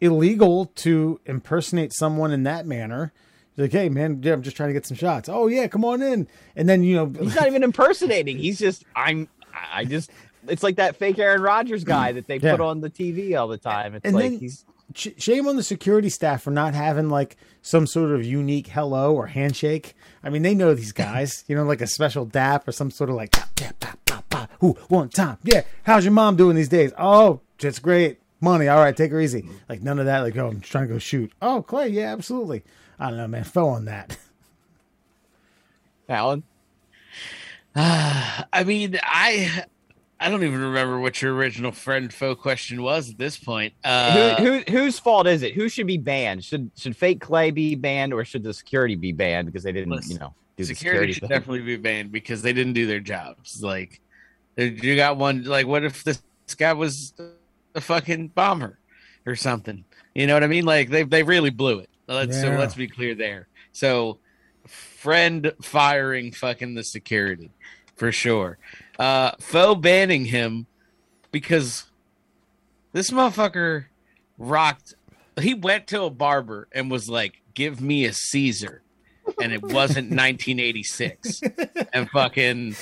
illegal 0.00 0.66
to 0.76 1.20
impersonate 1.26 1.92
someone 1.94 2.30
in 2.32 2.42
that 2.44 2.66
manner. 2.66 3.12
You're 3.56 3.64
like, 3.66 3.72
hey 3.72 3.88
man, 3.88 4.20
yeah, 4.22 4.34
I'm 4.34 4.42
just 4.42 4.56
trying 4.56 4.68
to 4.68 4.72
get 4.74 4.86
some 4.86 4.96
shots. 4.96 5.28
Oh 5.28 5.46
yeah, 5.48 5.66
come 5.66 5.84
on 5.84 6.02
in. 6.02 6.28
And 6.54 6.68
then 6.68 6.84
you 6.84 6.94
know, 6.96 7.06
He's 7.18 7.34
not 7.34 7.46
even 7.46 7.62
impersonating. 7.62 8.36
He's 8.38 8.58
just 8.58 8.84
I'm. 8.94 9.28
I 9.72 9.84
just. 9.86 10.10
It's 10.48 10.62
like 10.62 10.76
that 10.76 10.94
fake 10.96 11.18
Aaron 11.18 11.42
Rodgers 11.42 11.82
guy 11.82 12.12
that 12.12 12.26
they 12.28 12.36
Yeah. 12.36 12.52
put 12.52 12.60
on 12.60 12.80
the 12.80 12.90
TV 12.90 13.36
all 13.36 13.48
the 13.48 13.56
time. 13.58 13.94
It's 13.94 14.04
And 14.04 14.14
like 14.14 14.24
then- 14.32 14.38
he's. 14.38 14.64
sh- 14.94 15.08
shame 15.18 15.48
on 15.48 15.56
the 15.56 15.62
security 15.62 16.08
staff 16.10 16.42
for 16.42 16.50
not 16.52 16.74
having 16.74 17.08
like 17.08 17.36
some 17.62 17.86
sort 17.86 18.12
of 18.12 18.24
unique 18.24 18.68
hello 18.68 19.14
or 19.14 19.26
handshake. 19.28 19.94
I 20.22 20.28
mean, 20.30 20.42
they 20.42 20.54
know 20.54 20.74
these 20.74 20.92
guys, 20.92 21.42
you 21.48 21.56
know, 21.56 21.64
like 21.64 21.80
a 21.80 21.86
special 21.86 22.26
dap 22.26 22.68
or 22.68 22.72
some 22.72 22.90
sort 22.92 23.08
of 23.10 23.16
like, 23.16 23.32
pop, 23.32 23.48
pop, 23.80 23.98
pop. 24.04 24.25
Ooh, 24.62 24.76
one 24.88 25.08
time. 25.08 25.38
Yeah. 25.42 25.62
How's 25.84 26.04
your 26.04 26.12
mom 26.12 26.36
doing 26.36 26.56
these 26.56 26.68
days? 26.68 26.92
Oh, 26.98 27.40
just 27.58 27.82
great. 27.82 28.20
Money. 28.40 28.68
All 28.68 28.78
right. 28.78 28.96
Take 28.96 29.10
her 29.12 29.20
easy. 29.20 29.48
Like 29.68 29.82
none 29.82 29.98
of 29.98 30.06
that. 30.06 30.20
Like, 30.20 30.36
oh, 30.36 30.48
I'm 30.48 30.60
trying 30.60 30.86
to 30.88 30.92
go 30.94 30.98
shoot. 30.98 31.32
Oh, 31.40 31.64
Klay. 31.66 31.92
Yeah, 31.92 32.12
absolutely. 32.12 32.62
I 32.98 33.08
don't 33.08 33.18
know, 33.18 33.28
man. 33.28 33.44
Fell 33.44 33.68
on 33.68 33.86
that. 33.86 34.16
Alan. 36.08 36.42
I 37.74 38.64
mean, 38.64 38.98
I 39.02 39.64
I 40.18 40.30
don't 40.30 40.42
even 40.44 40.60
remember 40.60 40.98
what 40.98 41.20
your 41.20 41.34
original 41.34 41.72
friend 41.72 42.12
foe 42.12 42.34
question 42.34 42.82
was 42.82 43.10
at 43.10 43.18
this 43.18 43.36
point. 43.36 43.74
Uh, 43.84 44.36
who, 44.36 44.44
who 44.44 44.78
whose 44.78 44.98
fault 44.98 45.26
is 45.26 45.42
it? 45.42 45.54
Who 45.54 45.68
should 45.68 45.86
be 45.86 45.98
banned? 45.98 46.42
Should 46.44 46.70
should 46.76 46.96
fake 46.96 47.20
Klay 47.20 47.52
be 47.52 47.74
banned 47.74 48.14
or 48.14 48.24
should 48.24 48.42
the 48.42 48.54
security 48.54 48.94
be 48.96 49.12
banned 49.12 49.46
because 49.46 49.62
they 49.62 49.72
didn't, 49.72 49.90
Listen, 49.90 50.12
you 50.12 50.18
know, 50.18 50.34
do 50.56 50.64
the 50.64 50.74
security 50.74 50.74
security 50.74 51.12
should 51.12 51.20
thing? 51.22 51.28
definitely 51.28 51.60
be 51.62 51.76
banned 51.76 52.12
because 52.12 52.40
they 52.40 52.54
didn't 52.54 52.72
do 52.72 52.86
their 52.86 53.00
jobs. 53.00 53.62
Like, 53.62 54.00
you 54.56 54.96
got 54.96 55.16
one. 55.16 55.44
Like, 55.44 55.66
what 55.66 55.84
if 55.84 56.04
this 56.04 56.22
guy 56.56 56.72
was 56.72 57.14
a 57.74 57.80
fucking 57.80 58.28
bomber 58.28 58.78
or 59.26 59.36
something? 59.36 59.84
You 60.14 60.26
know 60.26 60.34
what 60.34 60.44
I 60.44 60.48
mean? 60.48 60.64
Like, 60.64 60.90
they 60.90 61.02
they 61.02 61.22
really 61.22 61.50
blew 61.50 61.80
it. 61.80 61.90
Let's 62.06 62.40
so 62.40 62.48
let's 62.50 62.74
be 62.74 62.88
clear 62.88 63.14
there. 63.14 63.48
So, 63.72 64.18
friend 64.66 65.52
firing 65.60 66.32
fucking 66.32 66.74
the 66.74 66.84
security 66.84 67.50
for 67.96 68.12
sure. 68.12 68.58
Uh, 68.98 69.32
foe 69.40 69.74
banning 69.74 70.26
him 70.26 70.66
because 71.30 71.84
this 72.92 73.10
motherfucker 73.10 73.86
rocked. 74.38 74.94
He 75.38 75.52
went 75.52 75.88
to 75.88 76.04
a 76.04 76.10
barber 76.10 76.68
and 76.72 76.90
was 76.90 77.10
like, 77.10 77.42
"Give 77.54 77.80
me 77.80 78.06
a 78.06 78.12
Caesar." 78.12 78.82
and 79.40 79.52
it 79.52 79.62
wasn't 79.62 80.10
1986 80.10 81.40
and 81.92 82.08
fucking 82.10 82.76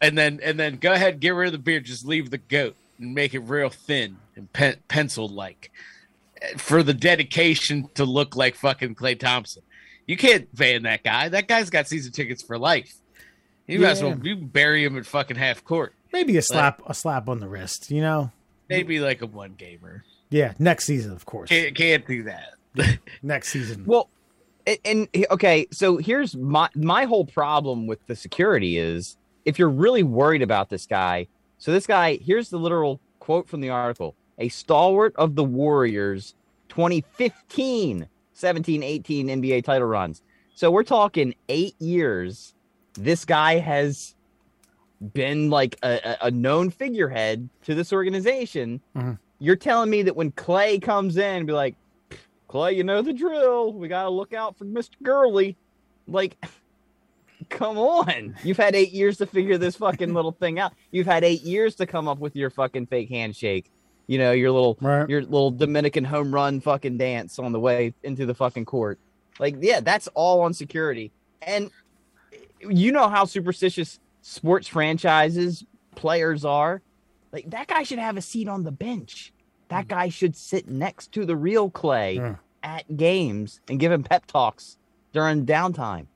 and 0.00 0.16
then 0.16 0.40
and 0.42 0.58
then 0.58 0.76
go 0.76 0.92
ahead 0.92 1.20
get 1.20 1.30
rid 1.30 1.46
of 1.46 1.52
the 1.52 1.58
beard 1.58 1.84
just 1.84 2.06
leave 2.06 2.30
the 2.30 2.38
goat 2.38 2.76
and 2.98 3.14
make 3.14 3.34
it 3.34 3.40
real 3.40 3.70
thin 3.70 4.16
and 4.34 4.52
pen, 4.52 4.76
penciled 4.88 5.32
like 5.32 5.70
for 6.56 6.82
the 6.82 6.94
dedication 6.94 7.88
to 7.94 8.04
look 8.04 8.36
like 8.36 8.54
fucking 8.54 8.94
klay 8.94 9.18
thompson 9.18 9.62
you 10.06 10.16
can't 10.16 10.54
ban 10.54 10.82
that 10.82 11.02
guy 11.02 11.28
that 11.28 11.48
guy's 11.48 11.70
got 11.70 11.86
season 11.86 12.12
tickets 12.12 12.42
for 12.42 12.58
life 12.58 12.92
you 13.66 13.80
might 13.80 13.88
as 13.90 14.02
well 14.02 14.18
you 14.22 14.36
bury 14.36 14.84
him 14.84 14.96
at 14.96 15.06
fucking 15.06 15.36
half 15.36 15.64
court 15.64 15.92
Maybe 16.12 16.36
a 16.38 16.42
slap, 16.42 16.80
a 16.86 16.94
slap 16.94 17.28
on 17.28 17.40
the 17.40 17.48
wrist, 17.48 17.90
you 17.90 18.00
know? 18.00 18.30
maybe 18.70 19.00
like 19.00 19.20
a 19.20 19.26
one 19.26 19.52
gamer 19.52 20.04
Yeah. 20.30 20.54
Next 20.58 20.86
season, 20.86 21.12
of 21.12 21.26
course. 21.26 21.50
can't, 21.50 21.74
can't 21.74 22.06
do 22.06 22.22
that 22.22 22.54
Next 23.22 23.50
season. 23.50 23.84
Well, 23.86 24.08
and, 24.66 24.78
and 24.84 25.26
okay, 25.30 25.66
so 25.72 25.96
here's 25.96 26.34
my 26.36 26.68
my 26.74 27.04
whole 27.04 27.24
problem 27.24 27.86
with 27.86 28.04
the 28.06 28.16
security 28.16 28.78
is 28.78 29.16
if 29.46 29.58
you're 29.58 29.70
really 29.70 30.02
worried 30.02 30.42
about 30.42 30.68
this 30.68 30.84
guy. 30.86 31.26
So 31.58 31.72
this 31.72 31.86
guy, 31.86 32.16
here's 32.18 32.50
the 32.50 32.58
literal 32.58 33.00
quote 33.20 33.48
from 33.48 33.60
the 33.62 33.70
article: 33.70 34.14
"A 34.38 34.48
stalwart 34.50 35.14
of 35.16 35.34
the 35.36 35.44
Warriors, 35.44 36.34
2015, 36.68 38.08
17, 38.34 38.82
18 38.82 39.26
NBA 39.28 39.64
title 39.64 39.88
runs." 39.88 40.22
So 40.54 40.70
we're 40.70 40.84
talking 40.84 41.34
eight 41.48 41.74
years. 41.80 42.54
This 42.94 43.24
guy 43.24 43.58
has 43.58 44.14
been 45.12 45.50
like 45.50 45.76
a, 45.82 46.16
a- 46.22 46.30
known 46.30 46.70
figurehead 46.70 47.48
to 47.64 47.74
this 47.74 47.92
organization. 47.92 48.80
Mhm. 48.96 49.18
You're 49.38 49.56
telling 49.56 49.90
me 49.90 50.02
that 50.02 50.16
when 50.16 50.32
Klay 50.32 50.80
comes 50.80 51.18
in 51.18 51.44
be 51.44 51.52
like, 51.52 51.74
Klay, 52.48 52.74
you 52.74 52.84
know 52.84 53.02
the 53.02 53.12
drill. 53.12 53.72
We 53.74 53.88
got 53.88 54.04
to 54.04 54.08
look 54.10 54.32
out 54.32 54.56
for 54.56 54.64
Mr. 54.64 54.92
Gurley. 55.02 55.56
Like, 56.08 56.42
come 57.48 57.78
on. 57.78 58.36
You've 58.42 58.56
had 58.56 58.74
eight 58.74 58.92
years 58.92 59.18
to 59.18 59.26
figure 59.26 59.58
this 59.58 59.76
fucking 59.76 60.12
little 60.14 60.32
thing 60.40 60.58
out. 60.58 60.72
You've 60.90 61.06
had 61.06 61.24
eight 61.24 61.42
years 61.42 61.74
to 61.76 61.86
come 61.86 62.08
up 62.08 62.18
with 62.18 62.36
your 62.36 62.50
fucking 62.50 62.86
fake 62.86 63.08
handshake. 63.08 63.70
You 64.06 64.18
know, 64.18 64.32
your 64.32 64.52
little 64.52 64.78
Right. 64.80 65.08
your 65.08 65.22
little 65.22 65.50
Dominican 65.50 66.04
home 66.04 66.32
run 66.32 66.60
fucking 66.60 66.98
dance 66.98 67.38
on 67.38 67.52
the 67.52 67.58
way 67.60 67.92
into 68.02 68.24
the 68.24 68.34
fucking 68.34 68.64
court. 68.64 68.98
Like, 69.38 69.56
yeah, 69.60 69.80
that's 69.80 70.08
all 70.14 70.42
on 70.42 70.54
security. 70.54 71.10
And 71.42 71.70
you 72.60 72.92
know 72.92 73.08
how 73.08 73.24
superstitious 73.24 73.98
sports 74.22 74.68
franchises 74.68 75.64
players 75.94 76.44
are. 76.44 76.82
Like 77.32 77.50
that 77.50 77.66
guy 77.66 77.82
should 77.82 77.98
have 77.98 78.16
a 78.16 78.22
seat 78.22 78.48
on 78.48 78.62
the 78.62 78.72
bench. 78.72 79.32
That 79.68 79.86
mm. 79.86 79.88
guy 79.88 80.08
should 80.08 80.36
sit 80.36 80.68
next 80.68 81.12
to 81.12 81.24
the 81.24 81.36
real 81.36 81.70
Klay 81.70 82.16
Yeah. 82.16 82.36
at 82.62 82.96
games 82.96 83.60
and 83.68 83.78
give 83.80 83.92
him 83.92 84.02
pep 84.04 84.26
talks 84.26 84.78
during 85.12 85.44
downtime. 85.46 86.06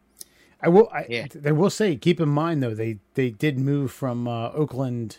I 0.62 0.68
will. 0.68 0.88
I, 0.92 1.06
Yeah. 1.08 1.26
I 1.44 1.52
will 1.52 1.70
say, 1.70 1.96
keep 1.96 2.20
in 2.20 2.28
mind 2.28 2.62
though, 2.62 2.74
they 2.74 2.98
they 3.14 3.30
did 3.30 3.58
move 3.58 3.90
from 3.92 4.28
uh, 4.28 4.50
Oakland 4.50 5.18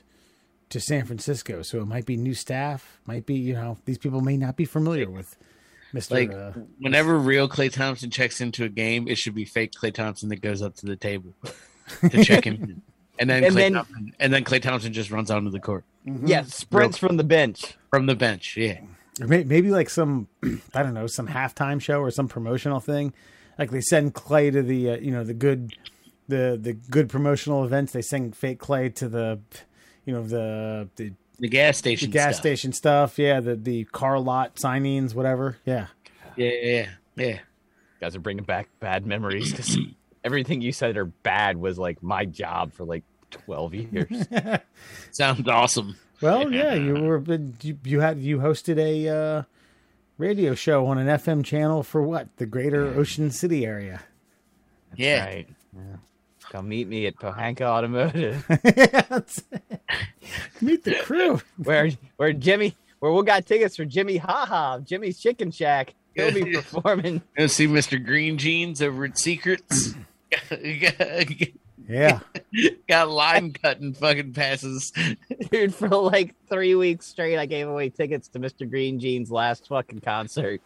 to 0.69 0.79
San 0.79 1.05
Francisco, 1.05 1.61
so 1.63 1.81
it 1.81 1.85
might 1.87 2.05
be 2.05 2.15
new 2.15 2.33
staff. 2.33 2.99
Might 3.05 3.25
be 3.25 3.35
you 3.35 3.53
know 3.53 3.77
these 3.85 3.97
people 3.97 4.21
may 4.21 4.37
not 4.37 4.55
be 4.55 4.65
familiar 4.65 5.09
with 5.09 5.35
Mister. 5.93 6.15
Like 6.15 6.31
uh, 6.31 6.51
whenever 6.79 7.17
real 7.17 7.49
Klay 7.49 7.71
Thompson 7.71 8.09
checks 8.09 8.39
into 8.39 8.63
a 8.63 8.69
game, 8.69 9.07
it 9.07 9.17
should 9.17 9.35
be 9.35 9.45
fake 9.45 9.71
Klay 9.73 9.93
Thompson 9.93 10.29
that 10.29 10.41
goes 10.41 10.61
up 10.61 10.75
to 10.77 10.85
the 10.85 10.95
table 10.95 11.33
to 12.09 12.23
check 12.23 12.45
him, 12.45 12.81
and 13.19 13.29
then 13.29 13.43
And 13.43 13.53
Klay 13.53 13.57
then- 13.57 13.73
Thompson, 13.73 14.13
and 14.19 14.33
then 14.33 14.43
Klay 14.43 14.61
Thompson 14.61 14.93
just 14.93 15.11
runs 15.11 15.29
onto 15.31 15.49
the 15.49 15.59
court 15.59 15.83
Yeah, 16.05 16.43
sprints 16.43 16.97
from 16.97 17.17
the 17.17 17.23
bench. 17.23 17.75
from 17.89 18.05
the 18.05 18.15
bench. 18.15 18.55
Yeah, 18.55 18.79
or 19.19 19.27
maybe 19.27 19.71
like 19.71 19.89
some 19.89 20.27
I 20.73 20.83
don't 20.83 20.93
know 20.93 21.07
some 21.07 21.27
halftime 21.27 21.81
show 21.81 21.99
or 21.99 22.11
some 22.11 22.27
promotional 22.27 22.79
thing. 22.79 23.13
Like 23.61 23.69
they 23.69 23.81
send 23.81 24.15
Klay 24.15 24.51
to 24.51 24.63
the 24.63 24.89
uh, 24.89 24.97
you 24.97 25.11
know 25.11 25.23
the 25.23 25.35
good 25.35 25.71
the 26.27 26.57
the 26.59 26.73
good 26.73 27.09
promotional 27.09 27.63
events. 27.63 27.93
They 27.93 28.01
send 28.01 28.35
fake 28.35 28.59
Klay 28.59 28.91
to 28.95 29.07
the 29.07 29.39
you 30.03 30.13
know 30.13 30.23
the 30.23 30.89
the, 30.95 31.13
the 31.37 31.47
gas 31.47 31.75
the 31.75 31.77
station. 31.77 32.09
gas 32.09 32.33
stuff. 32.33 32.41
station 32.41 32.73
stuff. 32.73 33.19
Yeah, 33.19 33.39
the 33.39 33.55
the 33.55 33.83
car 33.83 34.17
lot 34.17 34.55
signings, 34.55 35.13
whatever. 35.13 35.57
Yeah. 35.63 35.87
Yeah, 36.35 36.49
yeah, 36.49 36.89
yeah. 37.15 37.39
guys 37.99 38.15
are 38.15 38.19
bringing 38.19 38.45
back 38.45 38.67
bad 38.79 39.05
memories 39.05 39.51
because 39.51 39.77
everything 40.23 40.61
you 40.61 40.71
said 40.71 40.97
are 40.97 41.05
bad 41.05 41.57
was 41.57 41.77
like 41.77 42.01
my 42.01 42.25
job 42.25 42.73
for 42.73 42.83
like 42.83 43.03
12 43.29 43.75
years. 43.75 44.27
Sounds 45.11 45.47
awesome. 45.47 45.97
Well, 46.19 46.51
yeah, 46.51 46.73
you 46.73 46.95
were 46.95 47.19
but 47.19 47.63
you, 47.63 47.77
you 47.83 47.99
had 47.99 48.17
you 48.17 48.39
hosted 48.39 48.79
a 48.79 49.07
uh, 49.07 49.43
radio 50.21 50.53
show 50.53 50.85
on 50.85 50.99
an 50.99 51.07
FM 51.07 51.43
channel 51.43 51.81
for 51.81 52.03
what 52.03 52.27
the 52.37 52.45
Greater 52.45 52.85
Ocean 52.87 53.31
City 53.31 53.65
area. 53.65 54.01
Yeah, 54.95 55.25
Right. 55.25 55.49
Yeah. 55.75 55.95
Come 56.51 56.69
meet 56.69 56.87
me 56.87 57.07
at 57.07 57.15
Pohanka 57.15 57.61
Automotive, 57.61 58.45
Meet 60.61 60.83
the 60.83 60.95
crew. 61.01 61.41
where 61.63 61.89
where 62.17 62.33
Jimmy, 62.33 62.75
where 62.99 63.11
we 63.11 63.23
got 63.23 63.45
tickets 63.45 63.75
for 63.77 63.85
Jimmy 63.85 64.17
Haha, 64.17 64.79
Jimmy's 64.79 65.19
Chicken 65.19 65.51
Shack. 65.51 65.95
He'll 66.13 66.33
be 66.33 66.43
performing. 66.53 67.21
go 67.37 67.47
see 67.47 67.67
Mr. 67.67 68.03
Green 68.03 68.37
Jeans 68.37 68.81
over 68.81 69.05
at 69.05 69.17
Secrets. 69.17 69.95
Yeah, 71.87 72.19
Got 72.87 73.09
line 73.09 73.53
cutting 73.53 73.93
fucking 73.93 74.33
passes. 74.33 74.91
Dude, 75.51 75.73
for 75.73 75.89
like 75.89 76.35
three 76.49 76.75
weeks 76.75 77.07
straight, 77.07 77.37
I 77.37 77.45
gave 77.45 77.67
away 77.67 77.89
tickets 77.89 78.27
to 78.29 78.39
Mr. 78.39 78.69
Green 78.69 78.99
Jean's 78.99 79.31
last 79.31 79.67
fucking 79.67 80.01
concert. 80.01 80.61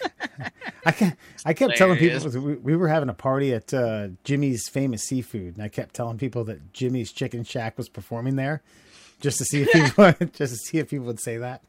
I 0.86 0.92
kept 0.92 1.16
I 1.44 1.52
kept 1.54 1.76
telling 1.76 1.96
Hilarious. 1.96 2.24
people 2.24 2.40
we, 2.40 2.54
we 2.56 2.76
were 2.76 2.88
having 2.88 3.08
a 3.08 3.14
party 3.14 3.54
at 3.54 3.72
uh, 3.72 4.08
Jimmy's 4.24 4.68
Famous 4.68 5.04
Seafood, 5.04 5.54
and 5.56 5.62
I 5.62 5.68
kept 5.68 5.94
telling 5.94 6.18
people 6.18 6.44
that 6.44 6.72
Jimmy's 6.72 7.12
Chicken 7.12 7.44
Shack 7.44 7.78
was 7.78 7.88
performing 7.88 8.36
there, 8.36 8.62
just 9.20 9.38
to 9.38 9.44
see 9.44 9.62
if 9.62 9.72
people 9.72 10.12
just 10.32 10.54
to 10.54 10.58
see 10.58 10.78
if 10.78 10.90
people 10.90 11.06
would 11.06 11.20
say 11.20 11.38
that. 11.38 11.62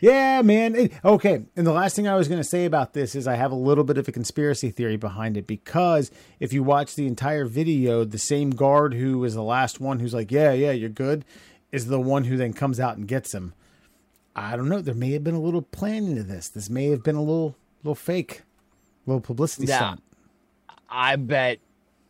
Yeah, 0.00 0.42
man. 0.42 0.74
It- 0.74 0.92
okay, 1.04 1.42
and 1.56 1.66
the 1.66 1.72
last 1.72 1.96
thing 1.96 2.06
I 2.08 2.16
was 2.16 2.28
going 2.28 2.40
to 2.40 2.48
say 2.48 2.64
about 2.64 2.92
this 2.92 3.14
is 3.14 3.26
I 3.26 3.36
have 3.36 3.52
a 3.52 3.56
little 3.56 3.84
bit 3.84 3.98
of 3.98 4.08
a 4.08 4.12
conspiracy 4.12 4.70
theory 4.70 4.96
behind 4.96 5.36
it 5.36 5.46
because 5.46 6.10
if 6.40 6.52
you 6.52 6.62
watch 6.62 6.94
the 6.94 7.06
entire 7.06 7.44
video, 7.44 8.04
the 8.04 8.18
same 8.18 8.50
guard 8.50 8.94
who 8.94 9.22
is 9.24 9.34
the 9.34 9.42
last 9.42 9.80
one 9.80 10.00
who's 10.00 10.14
like, 10.14 10.30
"Yeah, 10.30 10.52
yeah, 10.52 10.72
you're 10.72 10.88
good," 10.88 11.24
is 11.72 11.86
the 11.86 12.00
one 12.00 12.24
who 12.24 12.36
then 12.36 12.52
comes 12.52 12.80
out 12.80 12.96
and 12.96 13.06
gets 13.08 13.32
him. 13.34 13.52
I 14.34 14.56
don't 14.56 14.68
know. 14.68 14.80
There 14.82 14.94
may 14.94 15.12
have 15.12 15.24
been 15.24 15.34
a 15.34 15.40
little 15.40 15.62
planning 15.62 16.14
to 16.16 16.22
this. 16.22 16.48
This 16.48 16.68
may 16.68 16.86
have 16.90 17.02
been 17.02 17.16
a 17.16 17.22
little, 17.22 17.56
little 17.82 17.94
fake, 17.94 18.42
little 19.06 19.20
publicity 19.20 19.66
Yeah. 19.66 19.78
stunt. 19.78 20.02
I 20.90 21.16
bet 21.16 21.58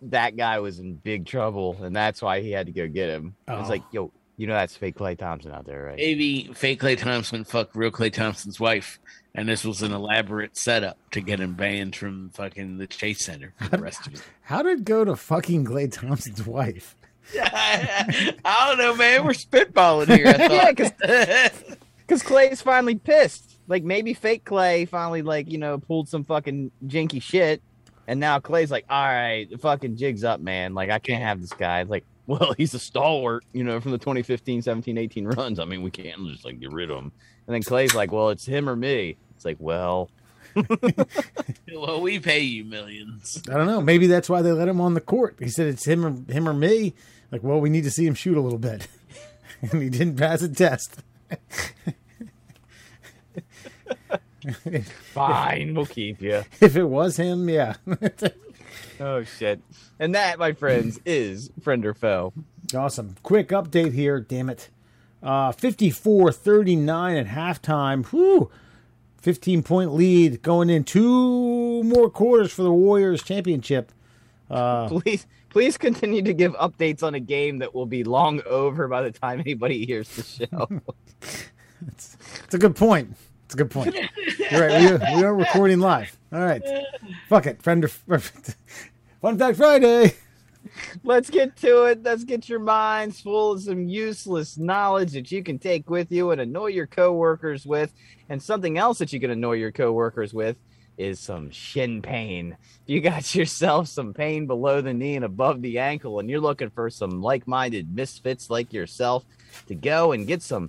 that 0.02 0.36
guy 0.36 0.58
was 0.58 0.78
in 0.80 0.94
big 0.94 1.24
trouble, 1.26 1.76
and 1.80 1.94
that's 1.94 2.20
why 2.20 2.40
he 2.40 2.50
had 2.50 2.66
to 2.66 2.72
go 2.72 2.86
get 2.88 3.08
him. 3.08 3.36
Oh. 3.48 3.60
It's 3.60 3.68
like, 3.68 3.82
oh. 3.82 3.88
yo, 3.92 4.10
you 4.36 4.46
know 4.46 4.54
that's 4.54 4.76
fake 4.76 4.96
Klay 4.96 5.16
Thompson 5.18 5.52
out 5.52 5.66
there, 5.66 5.84
right? 5.84 5.96
Maybe 5.96 6.50
fake 6.54 6.80
Klay 6.80 6.98
Thompson 6.98 7.44
fucked 7.44 7.74
real 7.74 7.90
Klay 7.90 8.12
Thompson's 8.12 8.60
wife, 8.60 8.98
and 9.34 9.48
this 9.48 9.64
was 9.64 9.82
an 9.82 9.92
elaborate 9.92 10.56
setup 10.56 10.98
to 11.12 11.20
get 11.20 11.40
him 11.40 11.54
banned 11.54 11.96
from 11.96 12.30
fucking 12.34 12.78
the 12.78 12.86
Chase 12.86 13.24
Center 13.24 13.54
for 13.58 13.68
the 13.76 13.78
rest 13.82 14.06
of 14.06 14.12
his. 14.12 14.22
How 14.42 14.62
did 14.62 14.80
it 14.80 14.84
go 14.84 15.04
to 15.04 15.16
fucking 15.16 15.64
Klay 15.64 15.90
Thompson's 15.90 16.46
wife? 16.46 16.94
I 17.42 18.66
don't 18.68 18.78
know, 18.78 18.94
man. 18.94 19.24
We're 19.24 19.32
spitballing 19.32 20.14
here. 20.14 20.28
I 20.28 20.36
Yeah, 21.02 21.48
thought. 21.48 21.78
Because 21.98 22.22
Klay's 22.22 22.62
finally 22.62 22.94
pissed. 22.94 23.58
Like 23.68 23.82
maybe 23.82 24.14
fake 24.14 24.44
Klay 24.44 24.88
finally 24.88 25.22
like 25.22 25.50
you 25.50 25.58
know 25.58 25.78
pulled 25.78 26.08
some 26.08 26.22
fucking 26.22 26.70
jinky 26.86 27.18
shit, 27.18 27.60
and 28.06 28.20
now 28.20 28.38
Klay's 28.38 28.70
like, 28.70 28.84
all 28.88 29.04
right, 29.04 29.48
fucking 29.60 29.96
jig's 29.96 30.22
up, 30.22 30.38
man. 30.40 30.72
Like 30.74 30.90
I 30.90 31.00
can't 31.00 31.24
have 31.24 31.40
this 31.40 31.52
guy. 31.52 31.82
Like, 31.82 32.04
well, 32.40 32.54
he's 32.56 32.74
a 32.74 32.78
stalwart, 32.78 33.44
you 33.52 33.64
know, 33.64 33.80
from 33.80 33.92
the 33.92 33.98
2015, 33.98 34.62
17, 34.62 34.98
18 34.98 35.26
runs. 35.26 35.60
I 35.60 35.64
mean, 35.64 35.82
we 35.82 35.90
can't 35.90 36.26
just 36.26 36.44
like 36.44 36.58
get 36.60 36.72
rid 36.72 36.90
of 36.90 36.98
him. 36.98 37.12
And 37.46 37.54
then 37.54 37.62
Klay's 37.62 37.94
like, 37.94 38.10
well, 38.10 38.30
it's 38.30 38.46
him 38.46 38.68
or 38.68 38.74
me. 38.74 39.16
It's 39.36 39.44
like, 39.44 39.58
well, 39.60 40.10
well, 41.74 42.00
we 42.00 42.18
pay 42.18 42.40
you 42.40 42.64
millions. 42.64 43.42
I 43.48 43.54
don't 43.54 43.66
know. 43.66 43.80
Maybe 43.80 44.06
that's 44.06 44.28
why 44.28 44.42
they 44.42 44.52
let 44.52 44.68
him 44.68 44.80
on 44.80 44.94
the 44.94 45.00
court. 45.00 45.36
He 45.38 45.48
said 45.48 45.68
it's 45.68 45.86
him 45.86 46.04
or 46.04 46.32
him 46.32 46.48
or 46.48 46.54
me. 46.54 46.94
Like, 47.30 47.42
well, 47.42 47.60
we 47.60 47.70
need 47.70 47.84
to 47.84 47.90
see 47.90 48.06
him 48.06 48.14
shoot 48.14 48.36
a 48.36 48.40
little 48.40 48.58
bit, 48.58 48.88
and 49.60 49.82
he 49.82 49.90
didn't 49.90 50.16
pass 50.16 50.42
a 50.42 50.48
test. 50.48 51.02
fine, 55.12 55.74
we'll 55.74 55.86
keep 55.86 56.22
you. 56.22 56.44
If 56.60 56.76
it 56.76 56.84
was 56.84 57.16
him, 57.16 57.48
yeah. 57.48 57.74
Oh 59.00 59.24
shit. 59.24 59.60
And 59.98 60.14
that, 60.14 60.38
my 60.38 60.52
friends, 60.52 60.98
is 61.04 61.50
friend 61.60 61.84
or 61.84 61.94
foe. 61.94 62.32
Awesome. 62.74 63.16
Quick 63.22 63.48
update 63.48 63.92
here, 63.92 64.20
damn 64.20 64.48
it. 64.50 64.70
Uh 65.22 65.52
54-39 65.52 67.20
at 67.20 67.26
halftime. 67.26 68.06
Whew. 68.06 68.50
15 69.22 69.62
point 69.62 69.94
lead 69.94 70.42
going 70.42 70.70
in 70.70 70.84
two 70.84 71.82
more 71.82 72.10
quarters 72.10 72.52
for 72.52 72.62
the 72.62 72.72
Warriors 72.72 73.22
championship. 73.22 73.92
Uh 74.50 74.88
please 75.00 75.26
please 75.50 75.76
continue 75.78 76.22
to 76.22 76.34
give 76.34 76.52
updates 76.54 77.02
on 77.02 77.14
a 77.14 77.20
game 77.20 77.58
that 77.58 77.74
will 77.74 77.86
be 77.86 78.04
long 78.04 78.42
over 78.46 78.88
by 78.88 79.02
the 79.02 79.10
time 79.10 79.40
anybody 79.40 79.86
hears 79.86 80.08
the 80.10 80.22
show. 80.22 80.68
it's, 81.88 82.16
it's 82.44 82.54
a 82.54 82.58
good 82.58 82.76
point. 82.76 83.16
It's 83.46 83.54
a 83.54 83.58
good 83.58 83.70
point. 83.70 83.94
You're 83.94 84.60
right. 84.60 84.80
We 84.80 84.88
are, 84.88 85.16
we 85.16 85.22
are 85.22 85.34
recording 85.34 85.78
live. 85.78 86.16
All 86.32 86.40
right. 86.40 86.62
Fuck 87.28 87.46
it. 87.46 87.62
Friend 87.62 87.84
or 87.84 88.18
Fun 89.20 89.38
Fact 89.38 89.56
Friday. 89.56 90.14
Let's 91.04 91.30
get 91.30 91.54
to 91.58 91.84
it. 91.84 92.02
Let's 92.02 92.24
get 92.24 92.48
your 92.48 92.58
minds 92.58 93.20
full 93.20 93.52
of 93.52 93.62
some 93.62 93.88
useless 93.88 94.58
knowledge 94.58 95.12
that 95.12 95.30
you 95.30 95.44
can 95.44 95.60
take 95.60 95.88
with 95.88 96.10
you 96.10 96.32
and 96.32 96.40
annoy 96.40 96.66
your 96.66 96.88
coworkers 96.88 97.64
with. 97.64 97.92
And 98.28 98.42
something 98.42 98.78
else 98.78 98.98
that 98.98 99.12
you 99.12 99.20
can 99.20 99.30
annoy 99.30 99.52
your 99.52 99.70
coworkers 99.70 100.34
with 100.34 100.56
is 100.98 101.20
some 101.20 101.48
shin 101.52 102.02
pain. 102.02 102.56
You 102.84 103.00
got 103.00 103.32
yourself 103.36 103.86
some 103.86 104.12
pain 104.12 104.48
below 104.48 104.80
the 104.80 104.92
knee 104.92 105.14
and 105.14 105.24
above 105.24 105.62
the 105.62 105.78
ankle, 105.78 106.18
and 106.18 106.28
you're 106.28 106.40
looking 106.40 106.70
for 106.70 106.90
some 106.90 107.22
like 107.22 107.46
minded 107.46 107.94
misfits 107.94 108.50
like 108.50 108.72
yourself 108.72 109.24
to 109.68 109.76
go 109.76 110.10
and 110.10 110.26
get 110.26 110.42
some 110.42 110.68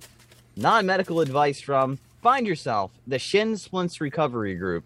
non 0.56 0.86
medical 0.86 1.22
advice 1.22 1.60
from, 1.60 1.98
find 2.22 2.48
yourself 2.48 2.92
the 3.06 3.20
Shin 3.20 3.58
Splints 3.58 4.02
Recovery 4.02 4.56
Group 4.56 4.84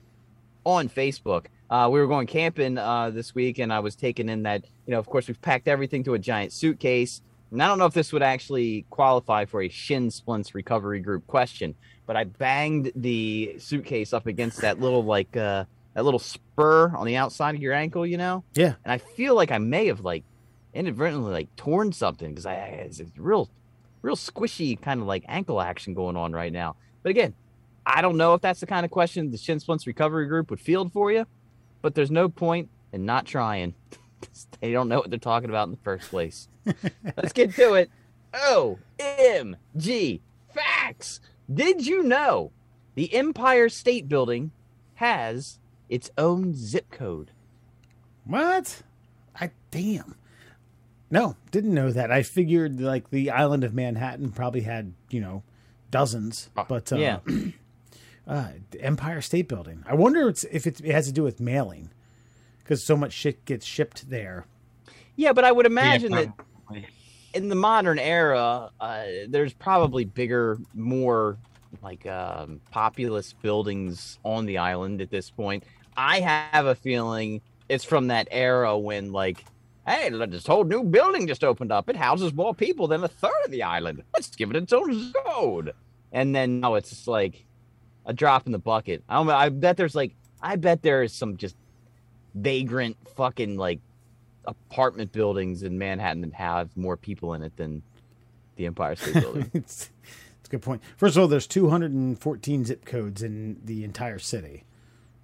on 0.66 0.90
Facebook. 0.90 1.46
Uh, 1.70 1.90
we 1.92 2.00
were 2.00 2.08
going 2.08 2.28
camping 2.28 2.78
uh, 2.78 3.10
this 3.10 3.34
week, 3.34 3.60
and 3.60 3.72
I 3.72 3.80
was 3.80 3.96
taking 3.96 4.30
in 4.30 4.44
that, 4.44 4.66
you 4.86 4.92
know, 4.92 5.00
of 5.00 5.08
course, 5.08 5.28
we've 5.28 5.42
packed 5.42 5.68
everything 5.68 6.04
to 6.04 6.14
a 6.14 6.20
giant 6.20 6.52
suitcase. 6.52 7.22
And 7.52 7.62
I 7.62 7.68
don't 7.68 7.80
know 7.80 7.86
if 7.86 7.94
this 7.94 8.14
would 8.14 8.24
actually 8.24 8.86
qualify 8.90 9.46
for 9.46 9.62
a 9.62 9.70
shin 9.70 10.12
splints 10.12 10.54
recovery 10.54 11.00
group 11.00 11.26
question, 11.28 11.76
but 12.06 12.16
I 12.16 12.26
banged 12.26 12.92
the 12.96 13.56
suitcase 13.58 14.14
up 14.14 14.28
against 14.28 14.62
that 14.62 14.80
little, 14.80 15.04
like, 15.04 15.36
uh, 15.36 15.66
that 15.94 16.06
little 16.06 16.20
spur 16.20 16.96
on 16.96 17.06
the 17.06 17.18
outside 17.18 17.56
of 17.56 17.62
your 17.62 17.74
ankle, 17.74 18.06
you 18.06 18.18
know? 18.18 18.44
Yeah. 18.54 18.76
And 18.84 18.94
I 18.94 18.98
feel 18.98 19.36
like 19.36 19.52
I 19.52 19.58
may 19.58 19.88
have, 19.88 20.02
like, 20.02 20.24
inadvertently, 20.74 21.32
like, 21.32 21.54
torn 21.56 21.92
something 21.92 22.30
because 22.30 22.46
I 22.46 22.56
it's 22.56 23.02
real, 23.18 23.50
real 24.02 24.16
squishy 24.16 24.80
kind 24.82 25.02
of 25.02 25.08
like 25.08 25.24
ankle 25.28 25.62
action 25.62 25.94
going 25.94 26.16
on 26.16 26.32
right 26.32 26.52
now. 26.52 26.76
But 27.04 27.10
again, 27.10 27.34
I 27.86 28.02
don't 28.02 28.18
know 28.18 28.34
if 28.34 28.42
that's 28.42 28.60
the 28.60 28.68
kind 28.68 28.86
of 28.86 28.92
question 28.92 29.32
the 29.32 29.38
shin 29.38 29.60
splints 29.60 29.88
recovery 29.88 30.28
group 30.28 30.50
would 30.50 30.60
field 30.60 30.92
for 30.94 31.12
you 31.12 31.26
but 31.82 31.96
there's 31.96 32.12
no 32.12 32.30
point 32.30 32.70
in 32.92 33.06
not 33.06 33.26
trying. 33.26 33.74
they 34.62 34.72
don't 34.72 34.88
know 34.88 35.00
what 35.00 35.10
they're 35.10 35.20
talking 35.20 35.50
about 35.50 35.68
in 35.68 35.72
the 35.72 35.78
first 35.84 36.10
place. 36.10 36.48
Let's 37.18 37.34
get 37.34 37.56
to 37.56 37.74
it. 37.74 37.90
OMG 38.34 40.22
facts. 40.54 41.20
Did 41.54 41.86
you 41.86 42.04
know 42.04 42.52
the 42.96 43.14
Empire 43.14 43.68
State 43.68 44.08
Building 44.08 44.52
has 44.96 45.60
its 45.90 46.12
own 46.18 46.54
zip 46.56 46.90
code? 46.92 47.32
What? 48.24 48.84
I 49.36 49.52
damn. 49.72 50.16
No, 51.10 51.36
didn't 51.50 51.74
know 51.74 51.92
that. 51.92 52.10
I 52.12 52.24
figured 52.24 52.80
like 52.80 53.10
the 53.10 53.32
island 53.32 53.66
of 53.66 53.74
Manhattan 53.74 54.32
probably 54.32 54.62
had, 54.62 54.94
you 55.10 55.20
know, 55.20 55.44
dozens, 55.92 56.50
but 56.68 56.92
uh, 56.92 56.96
yeah. 56.96 57.20
uh, 58.28 58.48
Empire 58.80 59.22
State 59.22 59.48
Building. 59.48 59.84
I 59.88 59.94
wonder 59.94 60.30
if, 60.30 60.44
it's, 60.44 60.44
if 60.46 60.68
it 60.68 60.92
has 60.92 61.08
to 61.08 61.12
do 61.12 61.24
with 61.24 61.40
mailing 61.40 61.90
because 62.64 62.86
so 62.86 62.96
much 62.96 63.14
shit 63.14 63.44
gets 63.46 63.66
shipped 63.66 64.10
there. 64.10 64.46
Yeah, 65.16 65.34
but 65.34 65.44
I 65.44 65.52
would 65.52 65.66
imagine 65.66 66.12
Yeah, 66.12 66.26
that 66.72 66.84
in 67.34 67.50
the 67.50 67.56
modern 67.56 68.00
era, 68.00 68.70
uh, 68.80 69.04
there's 69.28 69.54
probably 69.54 70.06
bigger, 70.06 70.58
more 70.74 71.38
like 71.82 72.06
um, 72.06 72.62
populous 72.72 73.34
buildings 73.34 74.20
on 74.24 74.46
the 74.46 74.58
island 74.58 75.02
at 75.02 75.10
this 75.10 75.30
point. 75.30 75.64
I 75.96 76.20
have 76.22 76.66
a 76.66 76.76
feeling 76.76 77.42
it's 77.70 77.84
from 77.84 78.08
that 78.08 78.28
era 78.32 78.78
when, 78.78 79.12
like, 79.12 79.44
hey, 79.88 80.10
this 80.10 80.48
whole 80.48 80.64
new 80.64 80.84
building 80.84 81.28
just 81.28 81.44
opened 81.44 81.72
up. 81.72 81.90
It 81.90 81.96
houses 81.96 82.34
more 82.34 82.54
people 82.54 82.88
than 82.88 83.04
a 83.04 83.08
third 83.08 83.32
of 83.46 83.52
the 83.52 83.64
island. 83.64 84.04
Let's 84.14 84.36
give 84.36 84.50
it 84.52 84.56
its 84.56 84.74
own 84.74 85.14
code. 85.14 85.74
And 86.12 86.36
then 86.36 86.60
now 86.60 86.76
it's 86.76 86.90
just 86.90 87.08
like 87.08 87.46
a 88.06 88.14
drop 88.14 88.46
in 88.46 88.52
the 88.52 88.60
bucket. 88.60 89.04
I 89.08 89.16
don't 89.16 89.28
know. 89.28 89.36
I 89.36 89.50
bet 89.50 89.78
there's 89.78 89.96
like, 89.96 90.14
I 90.42 90.56
bet 90.56 90.82
there 90.82 91.04
is 91.04 91.14
some 91.14 91.38
just 91.38 91.56
vagrant 92.34 92.98
fucking 93.16 93.58
like 93.58 93.80
apartment 94.46 95.12
buildings 95.12 95.64
in 95.64 95.78
Manhattan 95.78 96.22
that 96.22 96.34
have 96.34 96.76
more 96.76 96.98
people 96.98 97.34
in 97.34 97.44
it 97.44 97.56
than 97.58 97.84
the 98.56 98.66
Empire 98.66 98.96
State 98.96 99.14
Building. 99.22 99.50
it's, 99.54 99.90
it's 100.40 100.48
a 100.48 100.52
good 100.52 100.62
point. 100.62 100.82
First 100.98 101.16
of 101.16 101.22
all, 101.22 101.28
there's 101.28 101.48
214 101.48 102.66
zip 102.66 102.86
codes 102.86 103.22
in 103.22 103.60
the 103.64 103.84
entire 103.84 104.20
city. 104.20 104.64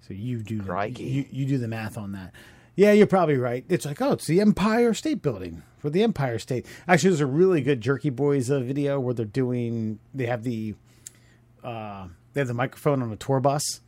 So 0.06 0.14
you 0.14 0.42
do 0.42 0.62
the, 0.62 0.90
you, 0.96 1.26
you 1.30 1.46
do 1.46 1.58
the 1.58 1.68
math 1.68 1.98
on 1.98 2.12
that. 2.12 2.32
Yeah, 2.78 2.92
you're 2.92 3.08
probably 3.08 3.38
right. 3.38 3.64
It's 3.68 3.84
like, 3.84 4.00
oh, 4.00 4.12
it's 4.12 4.28
the 4.28 4.40
Empire 4.40 4.94
State 4.94 5.20
Building 5.20 5.64
for 5.78 5.90
the 5.90 6.04
Empire 6.04 6.38
State. 6.38 6.64
Actually, 6.86 7.10
there's 7.10 7.20
a 7.20 7.26
really 7.26 7.60
good 7.60 7.80
Jerky 7.80 8.08
Boys 8.08 8.52
uh, 8.52 8.60
video 8.60 9.00
where 9.00 9.14
they're 9.14 9.24
doing. 9.24 9.98
They 10.14 10.26
have 10.26 10.44
the, 10.44 10.76
uh, 11.64 12.06
they 12.32 12.40
have 12.40 12.46
the 12.46 12.54
microphone 12.54 13.02
on 13.02 13.10
a 13.10 13.16
tour 13.16 13.40
bus, 13.40 13.80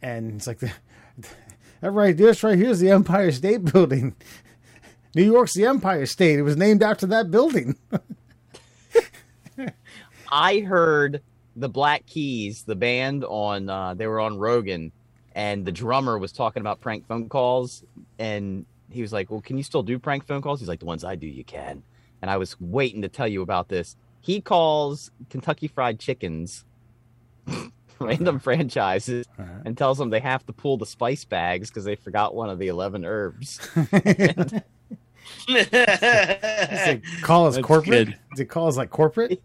and 0.00 0.36
it's 0.36 0.46
like 0.46 0.60
the, 0.60 0.72
that 1.82 1.90
right. 1.90 2.16
This 2.16 2.42
right 2.42 2.56
here 2.56 2.70
is 2.70 2.80
the 2.80 2.88
Empire 2.88 3.30
State 3.30 3.62
Building. 3.62 4.16
New 5.14 5.24
York's 5.24 5.52
the 5.52 5.66
Empire 5.66 6.06
State. 6.06 6.38
It 6.38 6.42
was 6.42 6.56
named 6.56 6.82
after 6.82 7.06
that 7.08 7.30
building. 7.30 7.76
I 10.32 10.60
heard 10.60 11.20
the 11.56 11.68
Black 11.68 12.06
Keys, 12.06 12.64
the 12.66 12.74
band 12.74 13.22
on 13.22 13.68
uh, 13.68 13.92
they 13.92 14.06
were 14.06 14.18
on 14.18 14.38
Rogan, 14.38 14.92
and 15.40 15.64
the 15.64 15.72
drummer 15.72 16.18
was 16.18 16.32
talking 16.32 16.60
about 16.60 16.82
prank 16.82 17.08
phone 17.08 17.30
calls, 17.30 17.82
and 18.18 18.66
he 18.90 19.00
was 19.00 19.10
like, 19.10 19.30
"Well, 19.30 19.40
can 19.40 19.56
you 19.56 19.62
still 19.62 19.82
do 19.82 19.98
prank 19.98 20.26
phone 20.26 20.42
calls?" 20.42 20.60
He's 20.60 20.68
like, 20.68 20.80
"The 20.80 20.84
ones 20.84 21.02
I 21.02 21.14
do, 21.14 21.26
you 21.26 21.44
can." 21.44 21.82
And 22.20 22.30
I 22.30 22.36
was 22.36 22.60
waiting 22.60 23.00
to 23.00 23.08
tell 23.08 23.26
you 23.26 23.40
about 23.40 23.70
this. 23.70 23.96
He 24.20 24.42
calls 24.42 25.10
Kentucky 25.30 25.66
Fried 25.66 25.98
Chickens 25.98 26.66
random 27.98 28.36
uh-huh. 28.36 28.42
franchises 28.42 29.26
Alright. 29.38 29.62
and 29.64 29.78
tells 29.78 29.96
them 29.96 30.10
they 30.10 30.20
have 30.20 30.44
to 30.44 30.52
pull 30.52 30.76
the 30.76 30.84
spice 30.84 31.24
bags 31.24 31.70
because 31.70 31.84
they 31.84 31.96
forgot 31.96 32.34
one 32.34 32.50
of 32.50 32.58
the 32.58 32.68
eleven 32.68 33.06
herbs. 33.06 33.66
Does 33.74 34.62
it 35.46 37.02
call 37.22 37.46
us 37.46 37.56
corporate? 37.62 38.08
good. 38.08 38.18
Does 38.32 38.40
it 38.40 38.50
call 38.50 38.68
us 38.68 38.76
like 38.76 38.90
corporate? 38.90 39.40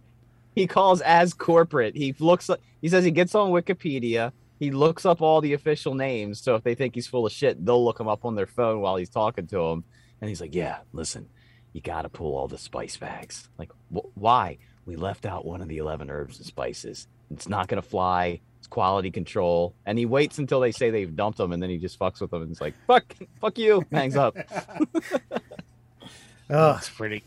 he 0.56 0.68
calls 0.68 1.00
as 1.02 1.34
corporate. 1.34 1.96
He 1.96 2.14
looks 2.20 2.50
like 2.50 2.60
he 2.82 2.90
says 2.90 3.06
he 3.06 3.12
gets 3.12 3.34
on 3.34 3.52
Wikipedia. 3.52 4.34
He 4.60 4.72
looks 4.72 5.06
up 5.06 5.22
all 5.22 5.42
the 5.42 5.54
official 5.54 5.96
names. 5.96 6.40
So 6.42 6.56
if 6.56 6.64
they 6.64 6.76
think 6.76 6.96
he's 6.96 7.08
full 7.08 7.26
of 7.26 7.32
shit, 7.32 7.64
they'll 7.66 7.84
look 7.84 8.00
him 8.00 8.08
up 8.08 8.26
on 8.26 8.36
their 8.36 8.48
phone 8.48 8.82
while 8.82 8.96
he's 8.96 9.10
talking 9.10 9.48
to 9.48 9.58
them. 9.58 9.84
And 10.22 10.30
he's 10.30 10.40
like, 10.40 10.56
"Yeah, 10.56 10.78
listen, 10.94 11.28
you 11.74 11.82
got 11.82 12.04
to 12.04 12.10
pull 12.10 12.36
all 12.38 12.48
the 12.48 12.58
spice 12.58 12.96
bags. 12.98 13.50
Like, 13.58 13.72
wh- 13.94 14.16
why? 14.18 14.58
We 14.86 14.96
left 14.96 15.26
out 15.26 15.46
one 15.46 15.62
of 15.62 15.68
the 15.68 15.78
eleven 15.78 16.10
herbs 16.10 16.38
and 16.38 16.46
spices. 16.46 17.08
It's 17.32 17.50
not 17.50 17.68
gonna 17.68 17.82
fly. 17.82 18.40
It's 18.60 18.68
quality 18.68 19.12
control, 19.12 19.76
and 19.86 19.98
he 19.98 20.06
waits 20.06 20.38
until 20.38 20.60
they 20.60 20.72
say 20.72 20.90
they've 20.90 21.16
dumped 21.16 21.40
him, 21.40 21.52
and 21.52 21.62
then 21.62 21.70
he 21.70 21.78
just 21.78 22.00
fucks 22.00 22.22
with 22.22 22.32
them, 22.32 22.44
and 22.44 22.52
it's 22.52 22.62
like 22.62 22.76
fuck, 22.88 23.14
fuck 23.42 23.58
you, 23.58 23.84
hangs 23.92 24.16
up. 24.16 24.38
oh, 26.50 26.76
It's 26.78 26.90
pretty. 26.90 27.24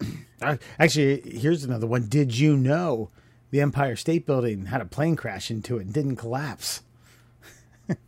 Actually, 0.78 1.20
here's 1.38 1.64
another 1.64 1.86
one. 1.86 2.08
Did 2.08 2.36
you 2.38 2.56
know 2.56 3.10
the 3.50 3.60
Empire 3.60 3.96
State 3.96 4.26
Building 4.26 4.66
had 4.66 4.80
a 4.80 4.86
plane 4.86 5.16
crash 5.16 5.50
into 5.50 5.78
it 5.78 5.82
and 5.86 5.92
didn't 5.92 6.16
collapse? 6.16 6.82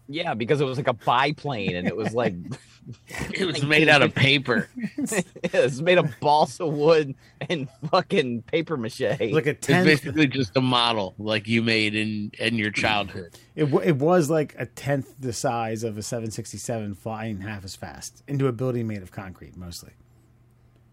yeah, 0.08 0.34
because 0.34 0.60
it 0.60 0.64
was 0.64 0.76
like 0.78 0.88
a 0.88 0.92
biplane, 0.92 1.74
and 1.74 1.88
it 1.88 1.96
was 1.96 2.14
like 2.14 2.34
It 3.32 3.44
was 3.46 3.64
made 3.64 3.88
out 3.88 4.02
of 4.02 4.12
paper. 4.14 4.68
it 4.76 5.52
was 5.52 5.80
made 5.80 5.98
of 5.98 6.12
balsa 6.20 6.66
wood 6.66 7.14
and 7.48 7.68
fucking 7.90 8.42
paper 8.42 8.76
mache. 8.76 9.00
Like 9.00 9.46
a 9.46 9.50
It's 9.50 9.66
basically 9.68 10.26
just 10.26 10.56
a 10.56 10.60
model 10.60 11.14
like 11.18 11.46
you 11.46 11.62
made 11.62 11.94
in 11.94 12.32
in 12.40 12.56
your 12.56 12.70
childhood. 12.72 13.38
It, 13.54 13.66
w- 13.66 13.88
it 13.88 13.96
was 13.96 14.30
like 14.30 14.54
a 14.58 14.66
tenth 14.66 15.14
the 15.20 15.32
size 15.32 15.84
of 15.84 15.96
a 15.96 16.02
767 16.02 16.94
flying 16.94 17.40
half 17.40 17.64
as 17.64 17.76
fast 17.76 18.22
into 18.26 18.48
a 18.48 18.52
building 18.52 18.86
made 18.88 19.02
of 19.02 19.12
concrete, 19.12 19.56
mostly. 19.56 19.92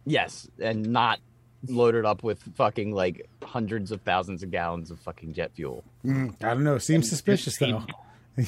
yes, 0.05 0.47
and 0.59 0.87
not 0.87 1.19
loaded 1.67 2.05
up 2.05 2.23
with 2.23 2.41
fucking 2.55 2.93
like 2.93 3.27
hundreds 3.43 3.91
of 3.91 3.99
thousands 4.01 4.43
of 4.43 4.51
gallons 4.51 4.91
of 4.91 4.99
fucking 4.99 5.33
jet 5.33 5.51
fuel. 5.53 5.83
Mm, 6.05 6.35
I 6.43 6.53
don't 6.53 6.63
know. 6.63 6.77
Seems 6.77 7.09
suspicious 7.09 7.57
though. 7.57 7.83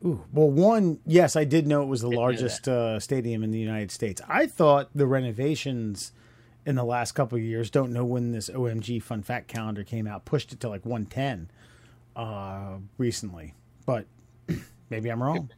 Ooh, 0.04 0.24
well, 0.32 0.50
one, 0.50 1.00
yes, 1.06 1.34
I 1.34 1.44
did 1.44 1.66
know 1.66 1.82
it 1.82 1.86
was 1.86 2.02
the 2.02 2.10
that. 2.10 2.16
largest 2.16 2.68
uh, 2.68 3.00
stadium 3.00 3.42
in 3.42 3.50
the 3.50 3.58
United 3.58 3.90
States. 3.90 4.20
I 4.28 4.46
thought 4.46 4.90
the 4.94 5.06
renovations 5.06 6.12
in 6.64 6.76
the 6.76 6.84
last 6.84 7.12
couple 7.12 7.36
of 7.36 7.42
years, 7.42 7.70
don't 7.70 7.92
know 7.92 8.04
when 8.04 8.30
this 8.30 8.50
OMG 8.50 9.02
Fun 9.02 9.22
Fact 9.22 9.48
calendar 9.48 9.82
came 9.82 10.06
out, 10.06 10.24
pushed 10.24 10.52
it 10.52 10.60
to 10.60 10.68
like 10.68 10.84
110 10.84 11.50
uh, 12.14 12.76
recently. 12.98 13.54
But 13.86 14.06
maybe 14.90 15.08
I'm 15.08 15.22
wrong. 15.22 15.50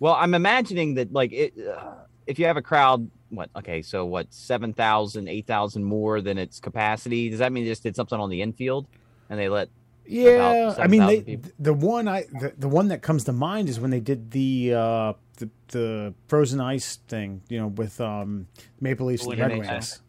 Well, 0.00 0.14
I'm 0.14 0.34
imagining 0.34 0.94
that 0.94 1.12
like 1.12 1.32
it, 1.32 1.54
uh, 1.56 1.92
if 2.26 2.38
you 2.38 2.46
have 2.46 2.56
a 2.56 2.62
crowd, 2.62 3.08
what? 3.28 3.48
Okay, 3.54 3.80
so 3.80 4.04
what? 4.04 4.32
7,000, 4.34 5.28
8,000 5.28 5.84
more 5.84 6.20
than 6.20 6.36
its 6.36 6.58
capacity. 6.58 7.30
Does 7.30 7.38
that 7.38 7.52
mean 7.52 7.64
they 7.64 7.70
just 7.70 7.84
did 7.84 7.94
something 7.94 8.18
on 8.18 8.28
the 8.28 8.42
infield 8.42 8.88
and 9.28 9.38
they 9.38 9.48
let 9.48 9.68
Yeah, 10.10 10.74
I 10.76 10.86
mean, 10.88 11.06
they, 11.06 11.40
the 11.58 11.72
one 11.72 12.08
I 12.08 12.22
the, 12.32 12.52
the 12.58 12.68
one 12.68 12.88
that 12.88 13.00
comes 13.02 13.24
to 13.24 13.32
mind 13.32 13.68
is 13.68 13.78
when 13.78 13.90
they 13.90 14.00
did 14.00 14.32
the 14.32 14.74
uh, 14.74 15.12
the, 15.36 15.50
the 15.68 16.14
frozen 16.26 16.60
ice 16.60 16.96
thing, 17.08 17.42
you 17.48 17.58
know, 17.58 17.68
with 17.68 18.00
um, 18.00 18.48
Maple 18.80 19.06
Leafs 19.06 19.24
and 19.24 19.38
Red 19.38 19.52
Wings. 19.58 20.00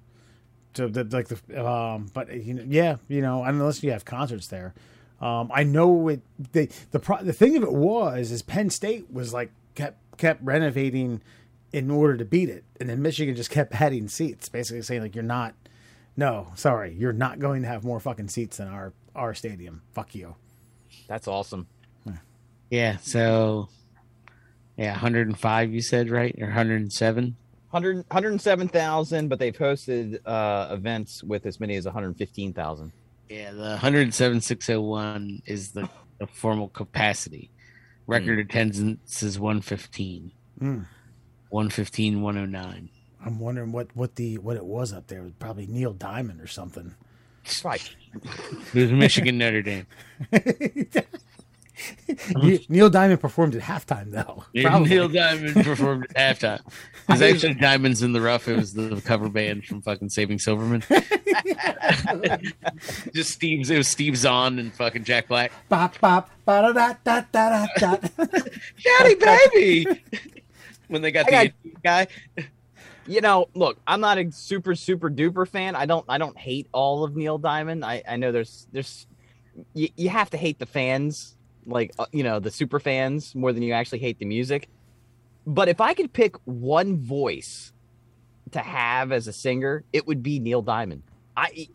So 0.73 0.87
the, 0.87 1.03
like 1.03 1.27
the 1.27 1.65
um, 1.67 2.07
but 2.13 2.33
you 2.33 2.53
know, 2.53 2.63
yeah, 2.67 2.95
you 3.07 3.21
know, 3.21 3.43
unless 3.43 3.83
you 3.83 3.91
have 3.91 4.05
concerts 4.05 4.47
there, 4.47 4.73
um, 5.19 5.51
I 5.53 5.63
know 5.63 6.07
it. 6.07 6.21
They 6.51 6.69
the 6.91 6.99
pro, 6.99 7.17
the 7.21 7.33
thing 7.33 7.55
of 7.57 7.63
it 7.63 7.73
was 7.73 8.31
is 8.31 8.41
Penn 8.41 8.69
State 8.69 9.11
was 9.11 9.33
like 9.33 9.51
kept 9.75 10.17
kept 10.17 10.43
renovating 10.43 11.21
in 11.73 11.91
order 11.91 12.17
to 12.17 12.25
beat 12.25 12.49
it, 12.49 12.63
and 12.79 12.89
then 12.89 13.01
Michigan 13.01 13.35
just 13.35 13.49
kept 13.49 13.79
adding 13.79 14.07
seats, 14.07 14.49
basically 14.49 14.81
saying 14.81 15.01
like 15.01 15.15
you're 15.15 15.23
not. 15.23 15.53
No, 16.17 16.51
sorry, 16.55 16.93
you're 16.93 17.13
not 17.13 17.39
going 17.39 17.61
to 17.61 17.69
have 17.69 17.85
more 17.85 17.99
fucking 17.99 18.27
seats 18.27 18.57
than 18.57 18.67
our 18.67 18.91
our 19.15 19.33
stadium. 19.33 19.81
Fuck 19.93 20.15
you. 20.15 20.35
That's 21.07 21.27
awesome. 21.27 21.67
Yeah, 22.69 22.97
so 23.01 23.67
yeah, 24.77 24.93
105 24.93 25.73
you 25.73 25.81
said, 25.81 26.09
right? 26.09 26.33
Or 26.39 26.45
107? 26.45 27.35
100, 27.69 27.95
107,000, 27.97 29.27
but 29.27 29.39
they've 29.39 29.55
hosted 29.55 30.19
uh, 30.25 30.73
events 30.73 31.23
with 31.23 31.45
as 31.45 31.59
many 31.59 31.75
as 31.75 31.85
115,000. 31.85 32.91
Yeah, 33.29 33.51
the 33.51 33.61
107,601 33.61 35.41
is 35.45 35.71
the, 35.71 35.89
the 36.17 36.27
formal 36.27 36.69
capacity. 36.69 37.51
Record 38.07 38.39
attendance 38.39 39.21
is 39.21 39.39
115. 39.39 40.31
Mm. 40.61 40.85
115, 41.49 42.21
109. 42.21 42.89
I'm 43.23 43.39
wondering 43.39 43.71
what 43.71 43.95
what 43.95 44.15
the 44.15 44.37
what 44.39 44.57
it 44.57 44.65
was 44.65 44.91
up 44.91 45.07
there. 45.07 45.19
It 45.19 45.23
was 45.23 45.33
probably 45.37 45.67
Neil 45.67 45.93
Diamond 45.93 46.41
or 46.41 46.47
something. 46.47 46.95
Right. 47.63 47.95
It 48.73 48.75
was 48.81 48.91
Michigan 48.91 49.37
Notre 49.37 49.61
Dame. 49.61 49.85
Neil 52.69 52.89
Diamond 52.89 53.19
performed 53.19 53.55
at 53.55 53.61
halftime 53.61 54.11
though. 54.11 54.43
Probably. 54.61 54.89
Neil 54.89 55.09
Diamond 55.09 55.55
performed 55.63 56.07
at 56.15 56.39
halftime. 56.39 56.59
It 57.09 57.13
was 57.13 57.21
actually 57.23 57.55
Diamonds 57.55 58.03
in 58.03 58.13
the 58.13 58.21
Rough. 58.21 58.47
It 58.47 58.55
was 58.55 58.73
the 58.73 59.01
cover 59.03 59.27
band 59.27 59.65
from 59.65 59.81
fucking 59.81 60.09
Saving 60.09 60.39
Silverman. 60.39 60.81
Just 63.13 63.31
Steve's. 63.31 63.69
It 63.69 63.77
was 63.77 63.89
Steve 63.89 64.15
Zahn 64.15 64.59
and 64.59 64.73
fucking 64.73 65.03
Jack 65.03 65.27
Black. 65.27 65.51
Bop, 65.67 65.99
bop, 65.99 66.29
ba-da-da-da-da-da-da. 66.45 67.97
Daddy 68.83 69.15
baby. 69.15 69.85
when 70.87 71.01
they 71.01 71.11
got 71.11 71.25
the 71.25 71.35
I 71.35 71.41
Indian 71.63 71.81
guy. 71.83 72.07
You 73.07 73.21
know, 73.21 73.47
look, 73.55 73.79
I'm 73.87 73.99
not 73.99 74.17
a 74.17 74.31
super 74.31 74.75
super 74.75 75.09
duper 75.09 75.47
fan. 75.47 75.75
I 75.75 75.85
don't 75.85 76.05
I 76.07 76.17
don't 76.17 76.37
hate 76.37 76.67
all 76.71 77.03
of 77.03 77.15
Neil 77.15 77.37
Diamond. 77.37 77.83
I 77.83 78.03
I 78.07 78.15
know 78.17 78.31
there's 78.31 78.67
there's 78.71 79.07
you, 79.73 79.89
you 79.95 80.09
have 80.09 80.29
to 80.31 80.37
hate 80.37 80.59
the 80.59 80.65
fans, 80.65 81.35
like 81.65 81.93
uh, 81.97 82.05
you 82.11 82.23
know, 82.23 82.39
the 82.39 82.51
super 82.51 82.79
fans 82.79 83.33
more 83.35 83.53
than 83.53 83.63
you 83.63 83.73
actually 83.73 83.99
hate 83.99 84.19
the 84.19 84.25
music. 84.25 84.69
But 85.45 85.67
if 85.67 85.81
I 85.81 85.93
could 85.93 86.13
pick 86.13 86.35
one 86.45 86.97
voice 86.97 87.73
to 88.51 88.59
have 88.59 89.11
as 89.11 89.27
a 89.27 89.33
singer, 89.33 89.83
it 89.91 90.05
would 90.05 90.21
be 90.21 90.39
Neil 90.39 90.61
Diamond. 90.61 91.03
I 91.35 91.69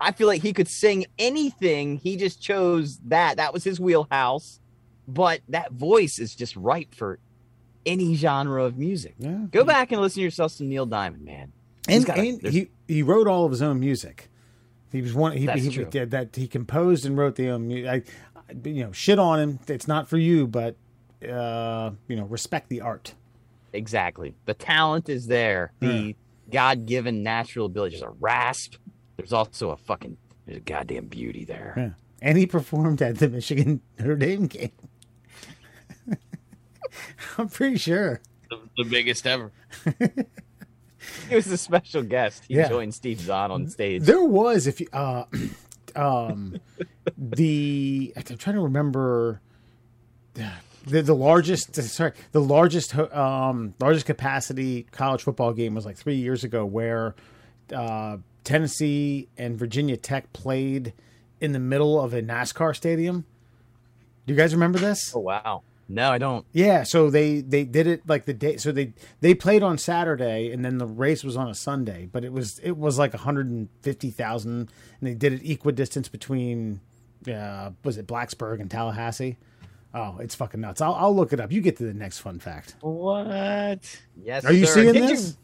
I 0.00 0.12
feel 0.12 0.28
like 0.28 0.42
he 0.42 0.52
could 0.52 0.68
sing 0.68 1.06
anything. 1.18 1.96
He 1.96 2.16
just 2.16 2.40
chose 2.40 2.98
that. 3.06 3.36
That 3.38 3.52
was 3.52 3.64
his 3.64 3.80
wheelhouse. 3.80 4.60
But 5.08 5.40
that 5.48 5.72
voice 5.72 6.18
is 6.18 6.34
just 6.34 6.54
right 6.54 6.88
for 6.94 7.18
any 7.86 8.14
genre 8.14 8.62
of 8.64 8.76
music. 8.78 9.14
Yeah. 9.18 9.46
Go 9.50 9.64
back 9.64 9.92
and 9.92 10.00
listen 10.00 10.16
to 10.20 10.22
yourself 10.24 10.52
some 10.52 10.68
Neil 10.68 10.86
Diamond, 10.86 11.24
man. 11.24 11.52
He's 11.88 12.08
And, 12.08 12.18
a- 12.18 12.20
and 12.20 12.42
he 12.52 12.68
he 12.86 13.02
wrote 13.02 13.26
all 13.26 13.44
of 13.44 13.50
his 13.50 13.62
own 13.62 13.80
music. 13.80 14.28
He 14.92 15.02
was 15.02 15.12
one. 15.14 15.32
He, 15.36 15.46
he 15.46 15.84
did 15.84 16.10
that. 16.12 16.34
He 16.34 16.46
composed 16.48 17.04
and 17.04 17.16
wrote 17.16 17.34
the 17.36 17.48
own 17.50 17.68
music. 17.68 17.90
I, 18.36 18.40
I, 18.52 18.68
you 18.68 18.84
know, 18.84 18.92
shit 18.92 19.18
on 19.18 19.38
him. 19.40 19.58
It's 19.68 19.86
not 19.88 20.08
for 20.08 20.16
you, 20.16 20.46
but 20.46 20.76
uh, 21.28 21.90
you 22.08 22.16
know, 22.16 22.24
respect 22.24 22.68
the 22.70 22.80
art. 22.80 23.14
exactly. 23.72 24.34
The 24.46 24.54
talent 24.54 25.08
is 25.08 25.26
there. 25.26 25.72
The 25.80 26.14
God 26.50 26.86
given 26.86 27.22
natural 27.22 27.66
ability. 27.66 27.96
There's 27.96 28.02
a 28.10 28.14
rasp. 28.20 28.76
There's 29.16 29.32
also 29.32 29.70
a 29.70 29.76
fucking 29.76 30.16
there's 30.46 30.58
a 30.58 30.60
goddamn 30.60 31.06
beauty 31.06 31.44
there. 31.44 31.74
Yeah. 31.76 31.90
And 32.22 32.38
he 32.38 32.46
performed 32.46 33.02
at 33.02 33.18
the 33.18 33.28
Michigan 33.28 33.80
Notre 33.98 34.16
Dame 34.16 34.46
game. 34.46 34.72
I'm 37.38 37.48
pretty 37.48 37.76
sure. 37.78 38.20
The, 38.50 38.58
the 38.78 38.84
biggest 38.84 39.26
ever. 39.26 39.52
He 41.28 41.34
was 41.34 41.46
a 41.46 41.56
special 41.56 42.02
guest. 42.02 42.44
He 42.48 42.54
Yeah. 42.56 42.68
joined 42.68 42.94
Steve 42.94 43.20
Zahn 43.20 43.50
on 43.50 43.68
stage. 43.68 44.02
There 44.02 44.22
was 44.24 44.66
if 44.66 44.80
you 44.80 44.88
uh 44.92 45.24
um 45.96 46.58
the 47.16 48.12
I'm 48.16 48.36
trying 48.36 48.56
to 48.56 48.62
remember 48.62 49.40
the 50.34 51.02
the 51.02 51.14
largest 51.14 51.74
sorry 51.76 52.12
the 52.32 52.40
largest 52.40 52.96
um 52.96 53.74
largest 53.80 54.06
capacity 54.06 54.86
college 54.90 55.22
football 55.22 55.52
game 55.52 55.74
was 55.74 55.84
like 55.86 55.96
3 55.96 56.14
years 56.16 56.44
ago 56.44 56.64
where 56.66 57.14
uh 57.74 58.18
Tennessee 58.44 59.28
and 59.38 59.58
Virginia 59.58 59.96
Tech 59.96 60.32
played 60.32 60.92
in 61.40 61.52
the 61.52 61.58
middle 61.58 62.00
of 62.00 62.12
a 62.14 62.22
NASCAR 62.22 62.74
stadium. 62.74 63.24
Do 64.26 64.32
you 64.34 64.38
guys 64.38 64.52
remember 64.54 64.78
this? 64.78 65.12
oh 65.14 65.20
wow. 65.20 65.62
No, 65.88 66.10
I 66.10 66.18
don't. 66.18 66.44
Yeah, 66.52 66.82
so 66.82 67.08
they 67.08 67.40
they 67.40 67.64
did 67.64 67.86
it 67.86 68.06
like 68.06 68.26
the 68.26 68.34
day. 68.34 68.58
So 68.58 68.72
they 68.72 68.92
they 69.20 69.34
played 69.34 69.62
on 69.62 69.78
Saturday, 69.78 70.52
and 70.52 70.62
then 70.64 70.78
the 70.78 70.86
race 70.86 71.24
was 71.24 71.36
on 71.36 71.48
a 71.48 71.54
Sunday. 71.54 72.08
But 72.10 72.24
it 72.24 72.32
was 72.32 72.58
it 72.58 72.76
was 72.76 72.98
like 72.98 73.14
one 73.14 73.22
hundred 73.22 73.46
and 73.46 73.68
fifty 73.80 74.10
thousand, 74.10 74.70
and 75.00 75.08
they 75.08 75.14
did 75.14 75.32
it 75.32 75.50
equidistance 75.50 76.08
between 76.08 76.80
uh 77.26 77.70
was 77.84 77.96
it 77.96 78.06
Blacksburg 78.06 78.60
and 78.60 78.70
Tallahassee. 78.70 79.38
Oh, 79.94 80.18
it's 80.18 80.34
fucking 80.34 80.60
nuts. 80.60 80.82
I'll 80.82 80.94
I'll 80.94 81.16
look 81.16 81.32
it 81.32 81.40
up. 81.40 81.50
You 81.50 81.62
get 81.62 81.78
to 81.78 81.84
the 81.84 81.94
next 81.94 82.18
fun 82.18 82.38
fact. 82.38 82.76
What? 82.80 84.00
Yes. 84.22 84.44
Are 84.44 84.52
you 84.52 84.66
sir. 84.66 84.74
seeing 84.74 84.92
Did 84.92 85.02
this? 85.04 85.36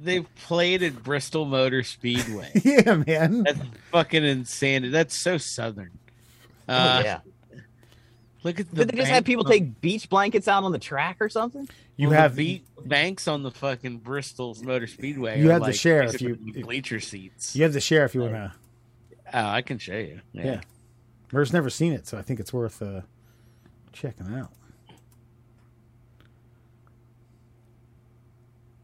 They've 0.00 0.26
played 0.36 0.82
at 0.82 1.02
Bristol 1.02 1.44
Motor 1.44 1.82
Speedway. 1.82 2.50
yeah, 2.64 2.94
man. 2.94 3.42
That's 3.42 3.58
fucking 3.90 4.24
insane. 4.24 4.90
That's 4.92 5.16
so 5.16 5.38
southern. 5.38 5.98
Uh, 6.68 7.00
oh, 7.00 7.04
yeah. 7.04 7.20
Look 8.46 8.60
at 8.60 8.70
the. 8.70 8.84
Did 8.84 8.90
they 8.90 8.98
just 8.98 9.10
have 9.10 9.24
people 9.24 9.44
on- 9.44 9.50
take 9.50 9.80
beach 9.80 10.08
blankets 10.08 10.46
out 10.46 10.62
on 10.62 10.70
the 10.70 10.78
track 10.78 11.16
or 11.20 11.28
something? 11.28 11.68
You 11.96 12.06
on 12.06 12.12
the 12.12 12.18
have 12.20 12.36
beat 12.36 12.64
banks 12.86 13.26
on 13.26 13.42
the 13.42 13.50
fucking 13.50 13.98
Bristol's 13.98 14.62
Motor 14.62 14.86
Speedway. 14.86 15.40
You 15.40 15.48
are 15.48 15.54
have 15.54 15.62
the 15.62 15.66
like 15.68 15.74
share 15.74 16.04
if 16.04 16.20
you- 16.20 16.36
bleacher 16.36 17.00
seats. 17.00 17.56
you 17.56 17.64
have 17.64 17.72
the 17.72 17.80
share 17.80 18.04
if 18.04 18.14
you 18.14 18.20
want 18.20 18.34
to. 18.34 18.52
Oh, 19.34 19.46
I 19.48 19.62
can 19.62 19.78
show 19.78 19.96
you. 19.96 20.20
Yeah. 20.32 20.44
Yeah. 20.44 20.60
Murr's 21.32 21.52
never 21.52 21.68
seen 21.70 21.92
it, 21.92 22.06
so 22.06 22.16
I 22.16 22.22
think 22.22 22.38
it's 22.38 22.52
worth 22.52 22.80
uh, 22.80 23.00
checking 23.92 24.32
out. 24.32 24.52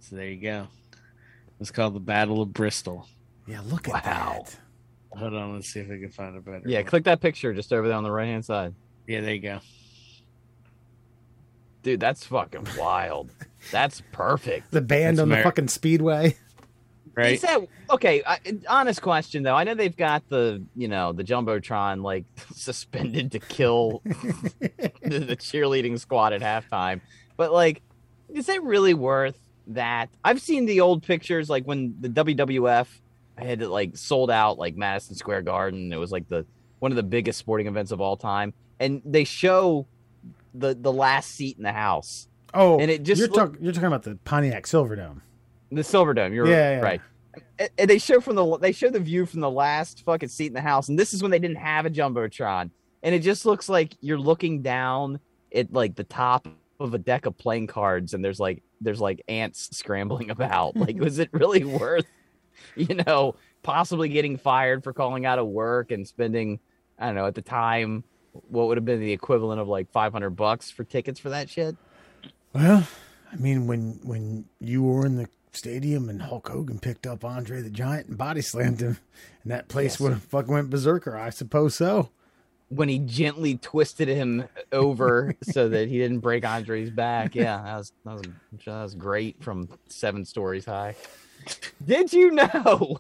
So 0.00 0.16
there 0.16 0.26
you 0.28 0.40
go. 0.40 0.66
It's 1.60 1.70
called 1.70 1.94
the 1.94 2.00
Battle 2.00 2.42
of 2.42 2.52
Bristol. 2.52 3.06
Yeah, 3.46 3.60
look 3.64 3.88
at 3.88 3.94
Wow. 4.04 4.44
that. 4.44 4.58
Hold 5.18 5.34
on, 5.34 5.54
let's 5.54 5.68
see 5.68 5.80
if 5.80 5.86
I 5.86 5.98
can 5.98 6.10
find 6.10 6.36
a 6.36 6.40
better. 6.40 6.62
Yeah, 6.66 6.78
one. 6.80 6.86
click 6.86 7.04
that 7.04 7.20
picture 7.20 7.54
just 7.54 7.72
over 7.72 7.86
there 7.86 7.96
on 7.96 8.02
the 8.02 8.10
right 8.10 8.26
hand 8.26 8.44
side. 8.44 8.74
Yeah, 9.07 9.20
there 9.20 9.34
you 9.34 9.40
go. 9.40 9.61
Dude, 11.82 12.00
that's 12.00 12.24
fucking 12.26 12.66
wild. 12.78 13.30
That's 13.70 14.03
perfect. 14.12 14.70
The 14.70 14.80
band 14.80 15.18
That's 15.18 15.22
on 15.22 15.28
the 15.30 15.42
fucking 15.42 15.68
speedway. 15.68 16.36
Right? 17.14 17.34
Is 17.34 17.42
that 17.42 17.61
okay? 17.90 18.22
I, 18.26 18.38
honest 18.68 19.03
question 19.03 19.42
though. 19.42 19.55
I 19.55 19.64
know 19.64 19.74
they've 19.74 19.96
got 19.96 20.26
the 20.30 20.62
you 20.74 20.88
know 20.88 21.12
the 21.12 21.24
jumbotron 21.24 22.03
like 22.03 22.24
suspended 22.55 23.32
to 23.32 23.38
kill 23.38 24.00
the, 24.05 24.90
the 25.03 25.36
cheerleading 25.36 25.98
squad 25.98 26.32
at 26.32 26.40
halftime, 26.40 27.03
but 27.36 27.53
like, 27.53 27.82
is 28.30 28.48
it 28.48 28.62
really 28.62 28.94
worth 28.94 29.38
that? 29.68 30.09
I've 30.24 30.40
seen 30.40 30.64
the 30.64 30.80
old 30.80 31.03
pictures 31.03 31.50
like 31.50 31.64
when 31.64 31.96
the 32.00 32.09
WWF 32.09 32.86
had 33.36 33.61
like 33.61 33.96
sold 33.96 34.30
out 34.30 34.59
like 34.59 34.76
Madison 34.76 35.14
Square 35.14 35.42
Garden. 35.42 35.92
It 35.92 35.98
was 35.98 36.12
like 36.12 36.28
the 36.30 36.46
one 36.78 36.92
of 36.92 36.96
the 36.96 37.03
biggest 37.03 37.38
sporting 37.38 37.66
events 37.66 37.92
of 37.92 38.00
all 38.00 38.16
time, 38.16 38.55
and 38.82 39.00
they 39.04 39.24
show 39.24 39.86
the 40.54 40.74
the 40.74 40.92
last 40.92 41.30
seat 41.32 41.56
in 41.56 41.62
the 41.62 41.72
house, 41.72 42.28
Oh, 42.54 42.78
and 42.78 42.90
it 42.90 43.02
just 43.02 43.18
you're, 43.18 43.28
look- 43.28 43.52
talk, 43.54 43.56
you're 43.60 43.72
talking 43.72 43.86
about 43.86 44.02
the 44.02 44.16
Pontiac 44.24 44.64
Silverdome. 44.66 45.20
the 45.70 45.80
Silverdome. 45.82 46.34
You're 46.34 46.46
Yeah, 46.46 46.76
yeah. 46.76 46.80
right. 46.80 47.00
And- 47.58 47.70
And 47.78 47.88
they 47.90 47.98
show 47.98 48.20
from 48.20 48.36
the 48.36 48.58
they 48.58 48.72
show 48.72 48.90
the 48.90 49.00
view 49.00 49.24
from 49.24 49.40
the 49.40 49.50
last 49.50 50.04
fucking 50.04 50.28
seat 50.28 50.48
in 50.48 50.52
the 50.52 50.60
house, 50.60 50.88
and 50.90 50.98
this 50.98 51.14
is 51.14 51.22
when 51.22 51.30
they 51.30 51.38
didn't 51.38 51.56
have 51.58 51.86
a 51.86 51.90
jumbotron, 51.90 52.70
and 53.02 53.14
it 53.14 53.20
just 53.20 53.46
looks 53.46 53.68
like 53.70 53.94
you're 54.00 54.18
looking 54.18 54.60
down 54.62 55.18
at 55.54 55.72
like 55.72 55.94
the 55.94 56.04
top 56.04 56.46
of 56.80 56.92
a 56.94 56.98
deck 56.98 57.24
of 57.26 57.38
playing 57.38 57.68
cards, 57.68 58.12
and 58.14 58.22
there's 58.24 58.40
like 58.40 58.62
there's 58.82 59.00
like 59.00 59.22
ants 59.28 59.74
scrambling 59.76 60.30
about. 60.36 60.76
Like, 60.76 60.96
was 60.98 61.18
it 61.20 61.30
really 61.32 61.64
worth, 61.80 62.04
you 62.76 62.94
know, 63.06 63.36
possibly 63.62 64.08
getting 64.10 64.36
fired 64.36 64.82
for 64.84 64.92
calling 64.92 65.24
out 65.24 65.38
of 65.38 65.46
work 65.46 65.90
and 65.92 66.06
spending, 66.06 66.58
I 66.98 67.06
don't 67.06 67.14
know, 67.14 67.26
at 67.26 67.34
the 67.36 67.42
time, 67.42 68.02
what 68.48 68.68
would 68.68 68.76
have 68.76 68.84
been 68.84 69.00
the 69.00 69.12
equivalent 69.12 69.60
of 69.60 69.68
like 69.68 69.90
500 69.92 70.30
bucks 70.30 70.70
for 70.70 70.84
tickets 70.84 71.20
for 71.20 71.28
that 71.30 71.48
shit? 71.50 71.76
Well, 72.52 72.86
I 73.32 73.36
mean, 73.36 73.66
when 73.66 74.00
when 74.02 74.44
you 74.60 74.82
were 74.82 75.06
in 75.06 75.16
the 75.16 75.28
stadium 75.52 76.08
and 76.08 76.22
Hulk 76.22 76.48
Hogan 76.48 76.78
picked 76.78 77.06
up 77.06 77.24
Andre 77.24 77.60
the 77.62 77.70
Giant 77.70 78.08
and 78.08 78.16
body 78.18 78.40
slammed 78.40 78.80
him, 78.80 78.98
and 79.42 79.52
that 79.52 79.68
place 79.68 79.92
Yes. 79.94 80.00
would 80.00 80.12
have 80.12 80.22
fucking 80.24 80.52
went 80.52 80.70
berserker. 80.70 81.16
I 81.16 81.30
suppose 81.30 81.74
so. 81.74 82.10
when 82.70 82.88
he 82.88 82.98
gently 82.98 83.56
twisted 83.58 84.08
him 84.08 84.44
over 84.72 85.34
so 85.42 85.68
that 85.68 85.88
he 85.88 85.98
didn't 85.98 86.20
break 86.20 86.42
Andre's 86.46 86.88
back. 86.90 87.34
Yeah, 87.34 87.62
that 87.62 87.76
was 87.76 87.92
that 88.06 88.14
was, 88.14 88.22
that 88.64 88.82
was 88.82 88.94
great 88.94 89.42
from 89.42 89.68
seven 89.88 90.24
stories 90.24 90.64
high. 90.64 90.96
Did 91.84 92.12
you 92.14 92.30
know 92.30 92.98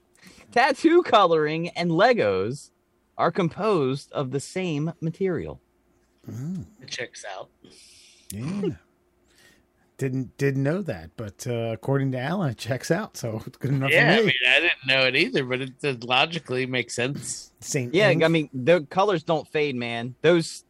tattoo 0.50 1.02
coloring 1.04 1.68
and 1.70 1.90
Legos 1.92 2.70
are 3.22 3.30
composed 3.32 4.10
of 4.12 4.30
the 4.32 4.40
same 4.40 4.92
material? 5.00 5.60
It 6.28 6.88
checks 6.90 7.24
out. 7.36 7.48
Yeah. 8.30 8.70
didn't 9.98 10.36
didn't 10.36 10.62
know 10.62 10.82
that, 10.82 11.10
but 11.16 11.46
uh, 11.46 11.70
according 11.72 12.12
to 12.12 12.18
Alan, 12.18 12.50
it 12.50 12.58
checks 12.58 12.90
out. 12.90 13.16
So 13.16 13.42
it's 13.46 13.56
good 13.58 13.70
enough 13.70 13.90
Yeah, 13.90 14.12
I 14.12 14.16
for 14.16 14.22
me. 14.22 14.26
mean, 14.26 14.52
I 14.52 14.60
didn't 14.60 14.86
know 14.86 15.00
it 15.06 15.16
either, 15.16 15.44
but 15.44 15.60
it 15.60 15.80
does 15.80 16.02
logically 16.02 16.66
make 16.66 16.90
sense. 16.90 17.52
Saint 17.60 17.94
Yeah, 17.94 18.10
Ink. 18.10 18.24
I 18.24 18.28
mean 18.28 18.48
the 18.52 18.82
colors 18.90 19.22
don't 19.22 19.46
fade, 19.48 19.76
man. 19.76 20.14
Those 20.22 20.64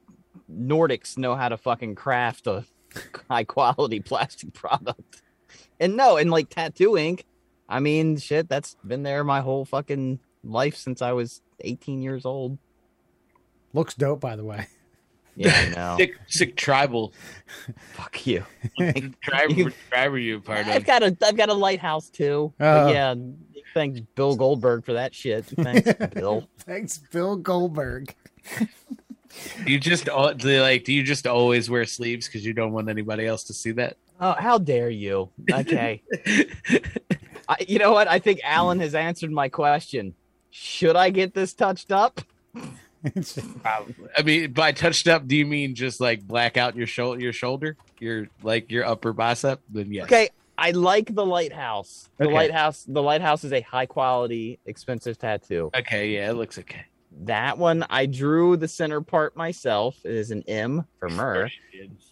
Nordics 0.51 1.17
know 1.17 1.35
how 1.35 1.49
to 1.49 1.57
fucking 1.57 1.95
craft 1.95 2.47
a 2.47 2.65
high 3.31 3.45
quality 3.45 4.01
plastic 4.11 4.53
product. 4.53 5.23
And 5.81 5.97
no, 5.97 6.17
and 6.19 6.31
like 6.31 6.49
tattoo 6.51 6.97
ink, 6.97 7.25
I 7.69 7.81
mean, 7.81 8.19
shit, 8.19 8.49
that's 8.49 8.77
been 8.87 9.03
there 9.03 9.25
my 9.25 9.41
whole 9.41 9.65
fucking 9.65 10.19
life 10.45 10.77
since 10.77 11.03
I 11.03 11.13
was 11.13 11.41
18 11.61 12.03
years 12.03 12.25
old. 12.25 12.59
looks 13.73 13.95
dope, 13.95 14.21
by 14.21 14.37
the 14.37 14.45
way. 14.45 14.67
Yeah, 15.35 15.55
I 15.55 15.69
know. 15.75 15.97
Sick, 15.97 16.19
sick 16.27 16.57
tribal. 16.57 17.15
Fuck 17.93 18.27
you. 18.27 18.45
Driver, 19.23 19.73
driver, 19.91 20.19
you 20.19 20.37
a 20.37 20.41
part 20.41 20.67
I've 20.67 20.77
of. 20.77 20.85
got 20.85 21.03
a 21.03 21.17
I've 21.23 21.37
got 21.37 21.49
a 21.49 21.55
lighthouse 21.55 22.11
too. 22.11 22.53
But 22.59 22.67
oh. 22.67 22.89
yeah, 22.91 23.15
thanks 23.73 24.01
Bill 24.15 24.37
Goldberg 24.37 24.85
for 24.85 24.93
that 24.93 25.15
shit. 25.15 25.47
Thanks, 25.47 25.91
Bill. 26.15 26.47
Thanks, 26.59 26.99
Bill 26.99 27.37
Goldberg. 27.37 28.15
You 29.65 29.81
just 29.81 30.11
uh, 30.11 30.35
do 30.35 30.51
you, 30.51 30.61
like? 30.61 30.85
Do 30.85 30.93
you 30.93 31.03
just 31.03 31.27
always 31.27 31.71
wear 31.71 31.87
sleeves 31.87 32.27
because 32.27 32.45
you 32.45 32.53
don't 32.53 32.73
want 32.73 32.91
anybody 32.91 33.27
else 33.27 33.45
to 33.45 33.55
see 33.55 33.71
that? 33.73 33.97
Oh, 34.21 34.33
how 34.33 34.59
dare 34.59 34.91
you? 34.91 35.31
Okay. 35.51 36.03
I, 37.49 37.57
you 37.67 37.79
know 37.79 37.93
what? 37.93 38.09
I 38.09 38.19
think 38.19 38.41
Alan 38.45 38.79
has 38.81 38.95
answered 38.95 39.33
my 39.33 39.49
question. 39.49 40.15
Should 40.55 40.97
I 40.97 41.09
get 41.09 41.33
this 41.33 41.55
touched 41.55 41.91
up? 41.91 42.21
I 43.65 44.23
mean, 44.23 44.53
by 44.53 44.73
touched 44.73 45.09
up, 45.09 45.27
do 45.27 45.35
you 45.35 45.47
mean 45.47 45.75
just 45.75 45.99
like 45.99 46.23
black 46.23 46.59
out 46.59 46.77
your 46.77 46.87
shoulder, 46.87 47.21
your 47.21 47.33
shoulder, 47.33 47.77
your 47.99 48.29
like 48.43 48.71
your 48.71 48.85
upper 48.85 49.15
bicep? 49.15 49.61
Then 49.71 49.91
yes. 49.93 50.05
Okay, 50.05 50.29
I 50.59 50.73
like 50.73 51.15
the 51.15 51.25
lighthouse. 51.25 52.11
The 52.19 52.27
Okay. 52.27 52.35
lighthouse. 52.35 52.85
The 52.85 53.03
lighthouse 53.03 53.45
is 53.45 53.53
a 53.55 53.63
high 53.63 53.87
quality, 53.87 54.59
expensive 54.67 55.19
tattoo. 55.19 55.71
Okay. 55.75 56.11
Yeah, 56.15 56.31
it 56.31 56.35
looks 56.35 56.59
okay. 56.59 56.85
That 57.23 57.57
one, 57.57 57.85
I 57.89 58.05
drew 58.05 58.57
the 58.59 58.69
center 58.69 59.01
part 59.01 59.35
myself. 59.35 59.97
It 60.05 60.13
is 60.13 60.31
an 60.31 60.45
M 60.47 60.87
for 60.99 61.09
Murr 61.09 61.51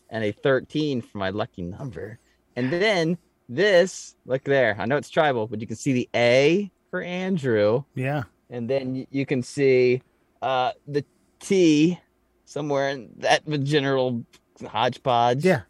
and 0.08 0.24
a 0.24 0.32
13 0.32 1.02
for 1.02 1.18
my 1.18 1.28
lucky 1.30 1.62
number. 1.62 2.18
And 2.56 2.72
then 2.72 3.18
this, 3.48 4.16
look 4.24 4.44
there. 4.44 4.76
I 4.78 4.86
know 4.86 4.96
it's 4.96 5.10
tribal, 5.10 5.46
but 5.46 5.60
you 5.60 5.66
can 5.66 5.76
see 5.76 5.92
the 5.92 6.08
A 6.14 6.70
for 6.90 7.02
Andrew. 7.02 7.84
Yeah. 7.94 8.24
and 8.50 8.68
then 8.68 9.06
you 9.10 9.24
can 9.26 9.42
see 9.42 10.02
uh 10.42 10.72
the 10.88 11.04
T 11.40 11.98
somewhere 12.44 12.90
in 12.90 13.10
that 13.18 13.42
general 13.64 14.24
hodgepodge. 14.66 15.44
Yeah. 15.44 15.62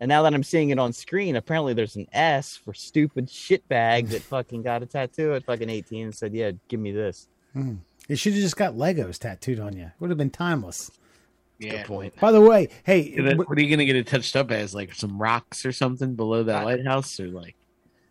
And 0.00 0.08
now 0.08 0.22
that 0.22 0.34
I'm 0.34 0.42
seeing 0.42 0.70
it 0.70 0.78
on 0.78 0.92
screen, 0.92 1.36
apparently 1.36 1.72
there's 1.74 1.96
an 1.96 2.06
S 2.12 2.56
for 2.56 2.74
stupid 2.74 3.28
shitbag 3.28 4.08
that 4.10 4.22
fucking 4.34 4.62
got 4.62 4.82
a 4.82 4.86
tattoo 4.86 5.34
at 5.34 5.44
fucking 5.44 5.70
18 5.70 6.04
and 6.06 6.14
said, 6.14 6.34
"Yeah, 6.34 6.50
give 6.68 6.80
me 6.80 6.90
this." 6.92 7.28
You 7.54 8.16
should 8.16 8.32
have 8.34 8.42
just 8.42 8.56
got 8.56 8.74
Legos 8.74 9.18
tattooed 9.18 9.60
on 9.60 9.76
you. 9.76 9.84
It 9.86 9.92
would 10.00 10.10
have 10.10 10.18
been 10.18 10.30
timeless. 10.30 10.90
Yeah. 11.58 11.78
Good 11.78 11.86
point. 11.86 12.20
By 12.20 12.32
the 12.32 12.40
way, 12.40 12.68
hey, 12.84 13.10
Gonna- 13.16 13.36
What 13.36 13.56
are 13.56 13.60
you 13.62 13.70
gonna 13.70 13.84
get 13.84 13.96
it 13.96 14.06
touched 14.06 14.34
up 14.36 14.50
as? 14.50 14.74
Like 14.74 14.94
some 14.94 15.20
rocks 15.20 15.64
or 15.64 15.72
something 15.72 16.14
below 16.16 16.42
that 16.44 16.64
lighthouse, 16.64 17.18
or 17.20 17.28
like? 17.28 17.54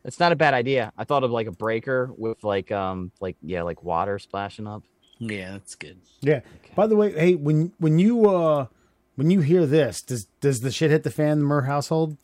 It's 0.05 0.19
not 0.19 0.31
a 0.31 0.35
bad 0.35 0.53
idea. 0.53 0.91
I 0.97 1.03
thought 1.03 1.23
of 1.23 1.31
like 1.31 1.47
a 1.47 1.51
breaker 1.51 2.11
with 2.17 2.43
like 2.43 2.71
um 2.71 3.11
like 3.19 3.35
yeah 3.41 3.63
like 3.63 3.83
water 3.83 4.17
splashing 4.19 4.67
up. 4.67 4.83
Yeah, 5.19 5.51
that's 5.51 5.75
good. 5.75 5.99
yeah. 6.21 6.39
By 6.75 6.87
the 6.87 6.95
way, 6.95 7.11
hey, 7.11 7.35
when 7.35 7.73
when 7.79 7.99
you 7.99 8.29
uh 8.29 8.67
when 9.15 9.29
you 9.29 9.41
hear 9.41 9.65
this, 9.65 10.01
does 10.01 10.25
does 10.39 10.61
the 10.61 10.71
shit 10.71 10.91
hit 10.91 11.03
the 11.03 11.11
fan 11.11 11.33
in 11.33 11.39
the 11.39 11.45
Murr 11.45 11.63
household? 11.63 12.17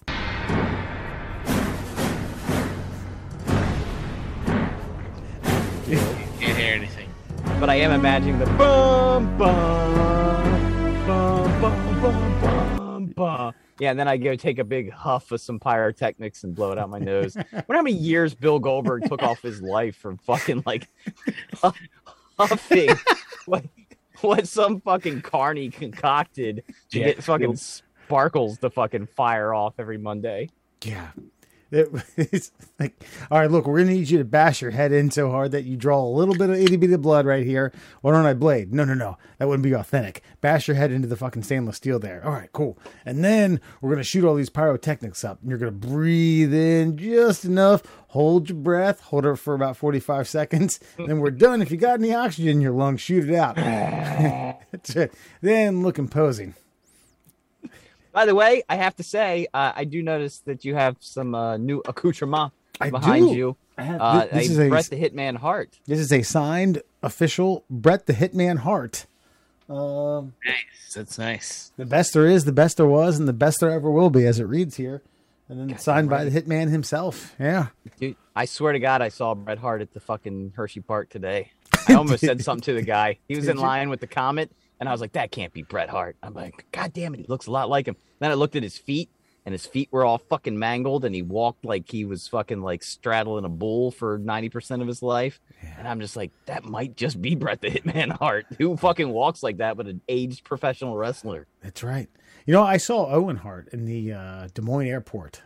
Can't 6.39 6.57
hear 6.57 6.73
anything. 6.73 7.09
But 7.59 7.69
I 7.69 7.75
am 7.75 7.91
imagining 7.91 8.39
the 8.39 8.45
bum 8.45 9.37
bum 9.37 11.05
bum 11.07 11.61
bum 11.61 12.01
bum 12.01 12.41
bum 12.41 13.05
bum. 13.15 13.53
Yeah, 13.79 13.89
and 13.91 13.99
then 13.99 14.07
I 14.07 14.15
go 14.17 14.35
take 14.35 14.57
a 14.59 14.63
big 14.63 14.91
huff 14.91 15.31
of 15.31 15.41
some 15.41 15.59
pyrotechnics 15.59 16.43
and 16.45 16.55
blow 16.55 16.71
it 16.71 16.77
out 16.77 16.89
my 16.89 16.99
nose. 16.99 17.35
Wonder 17.51 17.63
how 17.69 17.81
many 17.81 17.97
years 17.97 18.33
Bill 18.33 18.57
Goldberg 18.59 19.03
took 19.09 19.21
off 19.21 19.41
his 19.41 19.61
life 19.61 19.97
from 19.97 20.17
fucking 20.19 20.63
like 20.65 20.87
huffing 22.37 22.89
what 23.45 23.65
what 24.21 24.47
some 24.47 24.79
fucking 24.81 25.21
carny 25.21 25.69
concocted 25.69 26.63
to 26.91 26.99
Yeah. 26.99 27.05
get 27.07 27.23
fucking 27.23 27.55
sparkles 27.57 28.57
to 28.59 28.69
fucking 28.69 29.07
fire 29.07 29.53
off 29.53 29.73
every 29.77 29.97
Monday. 29.97 30.49
Yeah. 30.83 31.09
It, 31.71 31.89
it's 32.17 32.51
like, 32.79 33.03
all 33.31 33.39
right, 33.39 33.49
look, 33.49 33.65
we're 33.65 33.79
gonna 33.79 33.91
need 33.91 34.09
you 34.09 34.17
to 34.19 34.25
bash 34.25 34.61
your 34.61 34.71
head 34.71 34.91
in 34.91 35.11
so 35.11 35.29
hard 35.29 35.51
that 35.51 35.63
you 35.63 35.75
draw 35.77 36.01
a 36.01 36.07
little 36.07 36.35
bit 36.35 36.49
of 36.49 36.55
itty 36.55 36.77
bitty 36.77 36.97
blood 36.97 37.25
right 37.25 37.45
here. 37.45 37.71
Why 38.01 38.11
don't 38.11 38.25
I 38.25 38.33
blade? 38.33 38.73
No, 38.73 38.83
no, 38.85 38.93
no, 38.93 39.17
that 39.37 39.47
wouldn't 39.47 39.63
be 39.63 39.73
authentic. 39.73 40.21
Bash 40.41 40.67
your 40.67 40.77
head 40.77 40.91
into 40.91 41.07
the 41.07 41.15
fucking 41.15 41.43
stainless 41.43 41.77
steel 41.77 41.99
there. 41.99 42.23
All 42.25 42.31
right, 42.31 42.51
cool. 42.53 42.77
And 43.05 43.23
then 43.23 43.59
we're 43.81 43.91
gonna 43.91 44.03
shoot 44.03 44.25
all 44.25 44.35
these 44.35 44.49
pyrotechnics 44.49 45.23
up, 45.23 45.41
and 45.41 45.49
you're 45.49 45.59
gonna 45.59 45.71
breathe 45.71 46.53
in 46.53 46.97
just 46.97 47.45
enough. 47.45 47.83
Hold 48.09 48.49
your 48.49 48.57
breath, 48.57 49.01
hold 49.01 49.25
it 49.25 49.35
for 49.35 49.53
about 49.53 49.75
45 49.77 50.27
seconds. 50.27 50.79
Then 51.05 51.19
we're 51.19 51.31
done. 51.31 51.61
If 51.61 51.69
you 51.69 51.77
got 51.77 51.99
any 51.99 52.13
oxygen 52.13 52.49
in 52.49 52.61
your 52.61 52.71
lungs, 52.71 53.01
shoot 53.01 53.29
it 53.29 53.35
out. 53.35 53.57
Then 55.41 55.83
look 55.83 55.99
imposing. 55.99 56.55
By 58.15 58.25
the 58.25 58.33
way, 58.33 58.63
I 58.69 58.77
have 58.77 58.95
to 58.95 59.03
say, 59.03 59.47
uh, 59.53 59.73
I 59.75 59.83
do 59.83 60.01
notice 60.01 60.39
that 60.45 60.63
you 60.63 60.73
have 60.75 60.95
some 61.01 61.35
uh, 61.35 61.57
new 61.57 61.81
accoutrement 61.85 62.53
I 62.79 62.89
behind 62.89 63.27
do. 63.27 63.35
you. 63.35 63.55
I 63.77 63.83
have- 63.83 64.01
Uh, 64.01 64.25
this 64.31 64.47
a 64.47 64.51
is 64.53 64.59
a- 64.59 64.69
Bret 64.69 64.85
the 64.85 64.95
Hitman 64.95 65.35
Hart. 65.35 65.79
This 65.85 65.99
is 65.99 66.13
a 66.13 66.21
signed 66.23 66.81
official 67.03 67.65
Bret 67.69 68.05
the 68.05 68.13
Hitman 68.13 68.59
Hart. 68.59 69.05
Um, 69.69 70.33
Nice. 70.45 70.93
That's 70.95 71.17
nice. 71.19 71.71
the 71.75 71.85
best 71.85 72.13
there 72.13 72.25
is, 72.25 72.45
the 72.45 72.53
best 72.53 72.77
there 72.77 72.85
was, 72.85 73.19
and 73.19 73.27
the 73.27 73.33
best 73.33 73.59
there 73.59 73.71
ever 73.71 73.91
will 73.91 74.09
be, 74.09 74.25
as 74.25 74.39
it 74.39 74.45
reads 74.45 74.77
here. 74.77 75.01
And 75.49 75.59
then 75.69 75.77
signed 75.77 76.09
by 76.09 76.23
the 76.23 76.31
Hitman 76.31 76.69
himself. 76.69 77.35
Yeah. 77.39 77.67
Dude, 77.99 78.15
I 78.35 78.45
swear 78.45 78.71
to 78.73 78.79
God, 78.79 79.01
I 79.01 79.09
saw 79.09 79.35
Bret 79.35 79.57
Hart 79.59 79.81
at 79.81 79.93
the 79.93 79.99
fucking 79.99 80.53
Hershey 80.55 80.79
Park 80.79 81.09
today. 81.09 81.51
I 81.89 81.95
almost 81.95 82.21
said 82.21 82.41
something 82.41 82.63
to 82.63 82.73
the 82.73 82.81
guy. 82.81 83.17
He 83.27 83.35
was 83.35 83.43
Did 83.45 83.51
in 83.51 83.57
you? 83.57 83.63
line 83.63 83.89
with 83.89 83.99
the 83.99 84.07
Comet, 84.07 84.49
and 84.79 84.89
I 84.89 84.91
was 84.91 85.01
like, 85.01 85.13
"That 85.13 85.31
can't 85.31 85.53
be 85.53 85.63
Bret 85.63 85.89
Hart." 85.89 86.17
I'm 86.23 86.33
like, 86.33 86.65
"God 86.71 86.93
damn 86.93 87.13
it, 87.13 87.19
he 87.19 87.25
looks 87.27 87.47
a 87.47 87.51
lot 87.51 87.69
like 87.69 87.87
him." 87.87 87.95
Then 88.19 88.31
I 88.31 88.35
looked 88.35 88.55
at 88.55 88.63
his 88.63 88.77
feet, 88.77 89.09
and 89.45 89.53
his 89.53 89.65
feet 89.65 89.89
were 89.91 90.03
all 90.05 90.17
fucking 90.17 90.57
mangled, 90.57 91.05
and 91.05 91.13
he 91.13 91.21
walked 91.21 91.65
like 91.65 91.89
he 91.89 92.05
was 92.05 92.27
fucking 92.27 92.61
like 92.61 92.83
straddling 92.83 93.45
a 93.45 93.49
bull 93.49 93.91
for 93.91 94.17
ninety 94.17 94.49
percent 94.49 94.81
of 94.81 94.87
his 94.87 95.01
life. 95.01 95.39
And 95.77 95.87
I'm 95.87 95.99
just 95.99 96.15
like, 96.15 96.31
that 96.45 96.63
might 96.65 96.95
just 96.95 97.21
be 97.21 97.35
Bret 97.35 97.61
the 97.61 97.69
Hitman 97.69 98.11
Hart. 98.19 98.45
Who 98.57 98.77
fucking 98.77 99.09
walks 99.09 99.43
like 99.43 99.57
that, 99.57 99.77
but 99.77 99.87
an 99.87 100.01
aged 100.07 100.43
professional 100.43 100.95
wrestler? 100.95 101.47
That's 101.61 101.83
right. 101.83 102.09
You 102.45 102.53
know, 102.53 102.63
I 102.63 102.77
saw 102.77 103.07
Owen 103.07 103.37
Hart 103.37 103.69
in 103.73 103.85
the 103.85 104.13
uh, 104.13 104.47
Des 104.53 104.61
Moines 104.61 104.87
airport. 104.87 105.41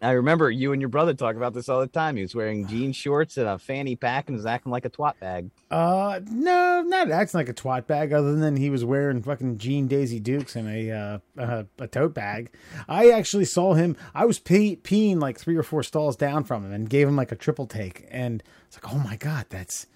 I 0.00 0.12
remember 0.12 0.48
you 0.48 0.72
and 0.72 0.80
your 0.80 0.88
brother 0.88 1.12
talk 1.12 1.34
about 1.34 1.54
this 1.54 1.68
all 1.68 1.80
the 1.80 1.88
time. 1.88 2.14
He 2.14 2.22
was 2.22 2.34
wearing 2.34 2.68
jean 2.68 2.92
shorts 2.92 3.36
and 3.36 3.48
a 3.48 3.58
fanny 3.58 3.96
pack 3.96 4.28
and 4.28 4.36
was 4.36 4.46
acting 4.46 4.70
like 4.70 4.84
a 4.84 4.90
twat 4.90 5.18
bag. 5.18 5.50
Uh, 5.70 6.20
no, 6.30 6.82
not 6.86 7.10
acting 7.10 7.38
like 7.38 7.48
a 7.48 7.54
twat 7.54 7.88
bag. 7.88 8.12
Other 8.12 8.36
than 8.36 8.56
he 8.56 8.70
was 8.70 8.84
wearing 8.84 9.22
fucking 9.22 9.58
jean 9.58 9.88
Daisy 9.88 10.20
Dukes 10.20 10.54
and 10.54 10.68
a 10.68 10.90
uh, 10.92 11.18
uh, 11.40 11.64
a 11.80 11.88
tote 11.88 12.14
bag. 12.14 12.50
I 12.88 13.10
actually 13.10 13.44
saw 13.44 13.74
him. 13.74 13.96
I 14.14 14.24
was 14.24 14.38
pee- 14.38 14.76
peeing 14.76 15.20
like 15.20 15.38
three 15.38 15.56
or 15.56 15.64
four 15.64 15.82
stalls 15.82 16.14
down 16.16 16.44
from 16.44 16.64
him 16.64 16.72
and 16.72 16.88
gave 16.88 17.08
him 17.08 17.16
like 17.16 17.32
a 17.32 17.36
triple 17.36 17.66
take. 17.66 18.06
And 18.10 18.42
it's 18.68 18.76
like, 18.76 18.92
oh 18.92 18.98
my 18.98 19.16
god, 19.16 19.46
that's 19.48 19.86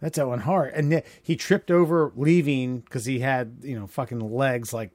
that's 0.00 0.18
Owen 0.18 0.40
Hart. 0.40 0.72
And 0.74 1.02
he 1.22 1.36
tripped 1.36 1.70
over 1.70 2.12
leaving 2.16 2.78
because 2.80 3.04
he 3.04 3.18
had 3.18 3.58
you 3.62 3.78
know 3.78 3.86
fucking 3.86 4.20
legs 4.20 4.72
like 4.72 4.92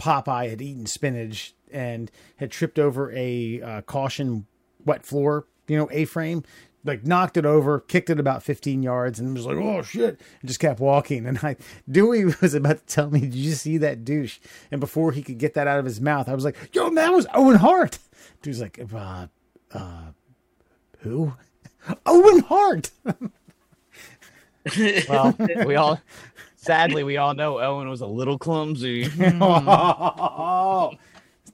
Popeye 0.00 0.50
had 0.50 0.60
eaten 0.60 0.86
spinach 0.86 1.54
and 1.72 2.10
had 2.36 2.50
tripped 2.50 2.78
over 2.78 3.12
a 3.12 3.60
uh, 3.62 3.80
caution 3.82 4.46
wet 4.84 5.04
floor, 5.04 5.46
you 5.66 5.76
know, 5.76 5.88
A 5.92 6.04
frame, 6.04 6.42
like 6.84 7.06
knocked 7.06 7.36
it 7.36 7.44
over, 7.44 7.80
kicked 7.80 8.10
it 8.10 8.18
about 8.20 8.42
15 8.42 8.82
yards, 8.82 9.20
and 9.20 9.34
was 9.34 9.46
like, 9.46 9.56
oh 9.56 9.82
shit, 9.82 10.20
and 10.40 10.48
just 10.48 10.60
kept 10.60 10.80
walking. 10.80 11.26
And 11.28 11.38
I, 11.42 11.56
Dewey 11.90 12.24
was 12.40 12.54
about 12.54 12.78
to 12.78 12.86
tell 12.86 13.10
me, 13.10 13.20
did 13.20 13.34
you 13.34 13.52
see 13.52 13.76
that 13.78 14.04
douche? 14.04 14.38
And 14.70 14.80
before 14.80 15.12
he 15.12 15.22
could 15.22 15.38
get 15.38 15.54
that 15.54 15.66
out 15.66 15.78
of 15.78 15.84
his 15.84 16.00
mouth, 16.00 16.28
I 16.28 16.34
was 16.34 16.44
like, 16.44 16.56
yo, 16.72 16.90
that 16.90 17.12
was 17.12 17.26
Owen 17.34 17.56
Hart. 17.56 17.98
Dude's 18.42 18.60
like, 18.60 18.80
uh, 18.94 19.26
uh, 19.72 20.02
who? 21.00 21.34
Owen 22.06 22.40
Hart. 22.40 22.90
Well, 25.08 25.34
we 25.64 25.76
all, 25.76 26.00
sadly, 26.56 27.02
we 27.02 27.16
all 27.16 27.34
know 27.34 27.58
Owen 27.58 27.88
was 27.88 28.00
a 28.00 28.06
little 28.06 28.38
clumsy. 28.38 29.08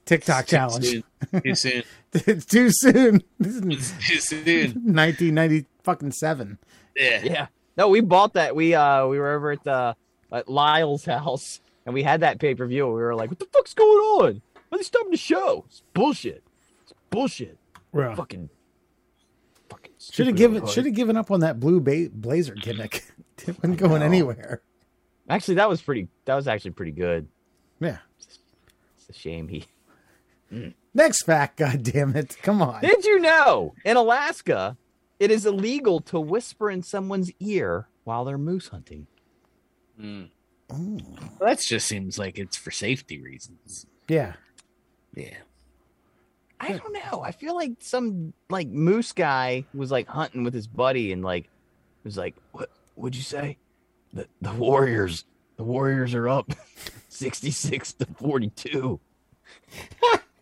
TikTok 0.05 0.45
challenge. 0.47 0.85
Soon. 0.85 1.03
Too 1.43 1.55
soon. 1.55 1.83
it's 2.13 2.45
too 2.47 2.69
soon. 2.71 3.23
This 3.39 3.55
is 3.55 3.93
Too 4.07 4.19
soon. 4.19 4.71
1990 4.93 5.65
fucking 5.83 6.11
seven. 6.11 6.57
Yeah. 6.95 7.21
yeah. 7.23 7.47
No, 7.77 7.89
we 7.89 8.01
bought 8.01 8.33
that. 8.33 8.55
We 8.55 8.73
uh 8.75 9.07
we 9.07 9.19
were 9.19 9.33
over 9.35 9.51
at 9.51 9.63
the 9.63 9.95
at 10.31 10.47
Lyle's 10.47 11.05
house 11.05 11.59
and 11.85 11.93
we 11.93 12.03
had 12.03 12.21
that 12.21 12.39
pay 12.39 12.55
per 12.55 12.65
view. 12.67 12.85
We 12.87 12.93
were 12.93 13.15
like, 13.15 13.29
what 13.29 13.39
the 13.39 13.47
fuck's 13.51 13.73
going 13.73 13.97
on? 13.97 14.41
Why 14.69 14.75
are 14.75 14.77
they 14.79 14.83
stopping 14.83 15.11
the 15.11 15.17
show? 15.17 15.65
It's 15.67 15.81
bullshit. 15.93 16.43
It's 16.83 16.93
bullshit. 17.09 17.57
Well, 17.91 18.15
Fucking. 18.15 18.49
Fucking. 19.69 19.93
should 19.99 20.27
have 20.27 20.35
given 20.35 20.65
should 20.67 20.85
have 20.85 20.95
given 20.95 21.17
up 21.17 21.31
on 21.31 21.39
that 21.41 21.59
blue 21.59 21.79
ba- 21.79 22.09
blazer 22.13 22.53
gimmick. 22.55 23.03
it 23.39 23.57
wasn't 23.57 23.77
going 23.77 24.01
anywhere. 24.01 24.61
Actually, 25.29 25.55
that 25.55 25.67
was 25.69 25.81
pretty. 25.81 26.07
That 26.25 26.35
was 26.35 26.47
actually 26.47 26.71
pretty 26.71 26.91
good. 26.91 27.27
Yeah. 27.79 27.97
It's 28.19 29.09
a 29.09 29.13
shame 29.13 29.47
he. 29.47 29.65
Next 30.93 31.23
fact, 31.23 31.57
god 31.57 31.83
damn 31.83 32.15
it. 32.15 32.37
Come 32.41 32.61
on. 32.61 32.81
Did 32.81 33.05
you 33.05 33.19
know 33.19 33.73
in 33.83 33.97
Alaska, 33.97 34.77
it 35.19 35.31
is 35.31 35.45
illegal 35.45 35.99
to 36.01 36.19
whisper 36.19 36.69
in 36.69 36.83
someone's 36.83 37.31
ear 37.39 37.87
while 38.03 38.25
they're 38.25 38.37
moose 38.37 38.69
hunting? 38.69 39.07
Mm. 39.99 40.29
Well, 40.69 40.99
that 41.39 41.59
just 41.59 41.87
seems 41.87 42.17
like 42.17 42.39
it's 42.39 42.57
for 42.57 42.71
safety 42.71 43.19
reasons. 43.19 43.85
Yeah. 44.07 44.33
Yeah. 45.13 45.37
I 46.59 46.69
don't 46.69 46.93
know. 46.93 47.21
I 47.21 47.31
feel 47.31 47.55
like 47.55 47.73
some 47.79 48.33
like 48.49 48.67
moose 48.67 49.11
guy 49.11 49.65
was 49.73 49.91
like 49.91 50.07
hunting 50.07 50.43
with 50.43 50.53
his 50.53 50.67
buddy 50.67 51.11
and 51.11 51.23
like 51.23 51.49
was 52.03 52.17
like, 52.17 52.35
"What? 52.53 52.71
What'd 52.95 53.15
you 53.15 53.23
say? 53.23 53.57
The 54.13 54.27
the 54.41 54.53
Warriors, 54.53 55.25
the 55.57 55.63
Warriors 55.63 56.13
are 56.15 56.29
up, 56.29 56.53
sixty 57.09 57.51
six 57.51 57.93
to 57.93 58.05
forty 58.17 58.49
two. 58.49 58.99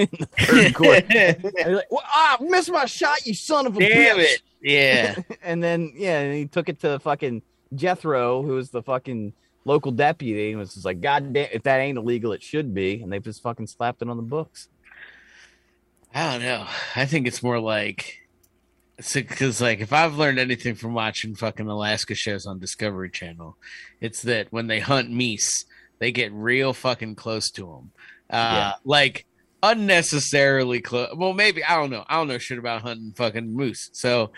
In 0.00 0.08
the 0.18 0.26
third 0.26 0.74
quarter, 0.74 1.36
like, 1.74 1.90
well, 1.90 2.02
ah, 2.04 2.38
missed 2.40 2.70
my 2.72 2.84
shot, 2.86 3.24
you 3.26 3.34
son 3.34 3.66
of 3.66 3.76
a 3.76 3.80
Damn 3.80 4.16
bitch. 4.18 4.22
it. 4.24 4.42
Yeah. 4.62 5.14
And 5.42 5.62
then 5.62 5.92
yeah, 5.96 6.20
and 6.20 6.34
he 6.34 6.46
took 6.46 6.68
it 6.68 6.80
to 6.80 6.98
fucking 6.98 7.42
Jethro, 7.74 8.42
who 8.42 8.52
was 8.54 8.70
the 8.70 8.82
fucking 8.82 9.32
local 9.64 9.92
deputy, 9.92 10.50
and 10.50 10.58
was 10.58 10.74
just 10.74 10.84
like, 10.86 11.00
God 11.00 11.32
damn, 11.32 11.48
if 11.52 11.62
that 11.64 11.78
ain't 11.78 11.98
illegal, 11.98 12.32
it 12.32 12.42
should 12.42 12.72
be. 12.74 13.02
And 13.02 13.12
they 13.12 13.18
just 13.20 13.42
fucking 13.42 13.66
slapped 13.68 14.02
it 14.02 14.08
on 14.08 14.16
the 14.16 14.22
books. 14.22 14.68
I 16.14 16.32
don't 16.32 16.42
know. 16.42 16.66
I 16.96 17.06
think 17.06 17.26
it's 17.26 17.42
more 17.42 17.60
like 17.60 18.16
because 19.14 19.60
like 19.60 19.80
if 19.80 19.92
I've 19.92 20.16
learned 20.16 20.38
anything 20.38 20.74
from 20.74 20.92
watching 20.92 21.34
fucking 21.34 21.66
Alaska 21.68 22.14
shows 22.14 22.46
on 22.46 22.58
Discovery 22.58 23.10
Channel, 23.10 23.56
it's 24.00 24.22
that 24.22 24.48
when 24.50 24.66
they 24.66 24.80
hunt 24.80 25.10
meese, 25.10 25.64
they 26.00 26.12
get 26.12 26.32
real 26.32 26.72
fucking 26.72 27.14
close 27.14 27.50
to 27.52 27.62
them. 27.62 27.92
Uh, 28.28 28.36
Yeah. 28.36 28.72
like 28.84 29.26
unnecessarily 29.62 30.80
close. 30.80 31.14
Well, 31.14 31.32
maybe 31.32 31.64
I 31.64 31.76
don't 31.76 31.90
know. 31.90 32.04
I 32.08 32.16
don't 32.16 32.28
know 32.28 32.38
shit 32.38 32.58
about 32.58 32.82
hunting 32.82 33.12
fucking 33.16 33.52
moose, 33.54 33.90
so 33.92 34.30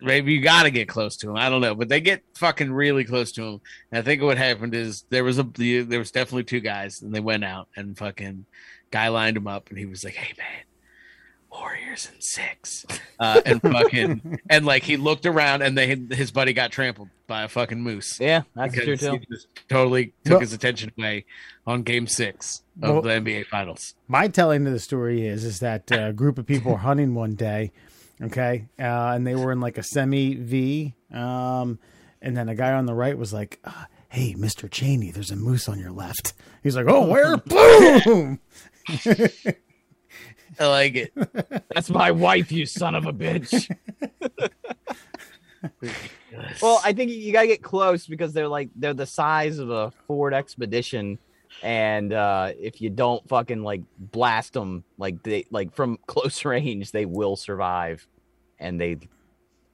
maybe 0.00 0.32
you 0.32 0.40
got 0.40 0.64
to 0.64 0.70
get 0.70 0.88
close 0.88 1.16
to 1.18 1.26
them. 1.26 1.36
I 1.36 1.48
don't 1.48 1.60
know, 1.60 1.74
but 1.74 1.88
they 1.88 2.00
get 2.00 2.22
fucking 2.34 2.72
really 2.72 3.04
close 3.04 3.32
to 3.32 3.42
them. 3.42 3.60
And 3.90 3.98
I 3.98 4.02
think 4.02 4.22
what 4.22 4.38
happened 4.38 4.74
is 4.74 5.04
there 5.10 5.24
was 5.24 5.38
a 5.38 5.44
there 5.44 5.98
was 5.98 6.10
definitely 6.10 6.44
two 6.44 6.60
guys, 6.60 7.02
and 7.02 7.14
they 7.14 7.20
went 7.20 7.44
out 7.44 7.68
and 7.76 7.96
fucking 7.96 8.46
guy 8.90 9.08
lined 9.08 9.36
him 9.36 9.46
up, 9.46 9.68
and 9.70 9.78
he 9.78 9.86
was 9.86 10.04
like, 10.04 10.14
"Hey 10.14 10.34
man." 10.38 10.64
Warriors 11.58 12.10
in 12.14 12.20
six, 12.20 12.84
uh, 13.20 13.40
and 13.46 13.60
fucking, 13.62 14.38
and 14.50 14.66
like 14.66 14.82
he 14.82 14.96
looked 14.96 15.26
around, 15.26 15.62
and 15.62 15.76
they 15.76 15.96
his 16.14 16.30
buddy 16.30 16.52
got 16.52 16.70
trampled 16.72 17.08
by 17.26 17.42
a 17.44 17.48
fucking 17.48 17.80
moose. 17.80 18.18
Yeah, 18.20 18.42
that's 18.54 18.74
true 18.74 18.84
Because 18.84 19.00
too. 19.00 19.12
he 19.18 19.26
just 19.34 19.48
totally 19.68 20.12
took 20.24 20.32
Well- 20.32 20.40
his 20.40 20.52
attention 20.52 20.92
away 20.98 21.24
on 21.66 21.82
Game 21.82 22.06
Six 22.06 22.62
of 22.82 22.92
Well- 22.94 23.02
the 23.02 23.10
NBA 23.10 23.46
Finals. 23.46 23.94
My 24.08 24.28
telling 24.28 24.66
of 24.66 24.72
the 24.72 24.78
story 24.80 25.26
is 25.26 25.44
is 25.44 25.60
that 25.60 25.90
uh, 25.90 26.06
a 26.08 26.12
group 26.12 26.38
of 26.38 26.46
people 26.46 26.72
were 26.72 26.78
hunting 26.78 27.14
one 27.14 27.34
day, 27.34 27.72
okay, 28.22 28.66
uh, 28.78 29.12
and 29.14 29.26
they 29.26 29.34
were 29.34 29.50
in 29.52 29.60
like 29.60 29.78
a 29.78 29.82
semi 29.82 30.34
V, 30.34 30.94
um, 31.12 31.78
and 32.22 32.36
then 32.36 32.48
a 32.48 32.54
guy 32.54 32.72
on 32.72 32.86
the 32.86 32.94
right 32.94 33.16
was 33.16 33.32
like, 33.32 33.58
uh, 33.64 33.84
"Hey, 34.08 34.34
Mister 34.36 34.68
Cheney, 34.68 35.10
there's 35.10 35.30
a 35.30 35.36
moose 35.36 35.68
on 35.68 35.78
your 35.78 35.90
left." 35.92 36.32
He's 36.62 36.76
like, 36.76 36.86
"Oh, 36.88 37.06
where?" 37.06 37.36
Boom. 38.04 38.38
I 40.58 40.66
like 40.66 40.94
it. 40.94 41.12
That's 41.74 41.90
my 41.90 42.10
wife, 42.10 42.50
you 42.52 42.66
son 42.66 42.94
of 42.94 43.06
a 43.06 43.12
bitch. 43.12 43.70
well, 46.62 46.80
I 46.84 46.92
think 46.92 47.10
you 47.10 47.32
gotta 47.32 47.46
get 47.46 47.62
close 47.62 48.06
because 48.06 48.32
they're 48.32 48.48
like 48.48 48.70
they're 48.76 48.94
the 48.94 49.06
size 49.06 49.58
of 49.58 49.70
a 49.70 49.92
Ford 50.06 50.34
Expedition, 50.34 51.18
and 51.62 52.12
uh, 52.12 52.52
if 52.58 52.80
you 52.80 52.90
don't 52.90 53.26
fucking 53.28 53.62
like 53.62 53.82
blast 53.98 54.52
them 54.52 54.84
like 54.98 55.22
they 55.22 55.46
like 55.50 55.74
from 55.74 55.98
close 56.06 56.44
range, 56.44 56.92
they 56.92 57.04
will 57.06 57.36
survive, 57.36 58.06
and 58.58 58.80
they 58.80 58.98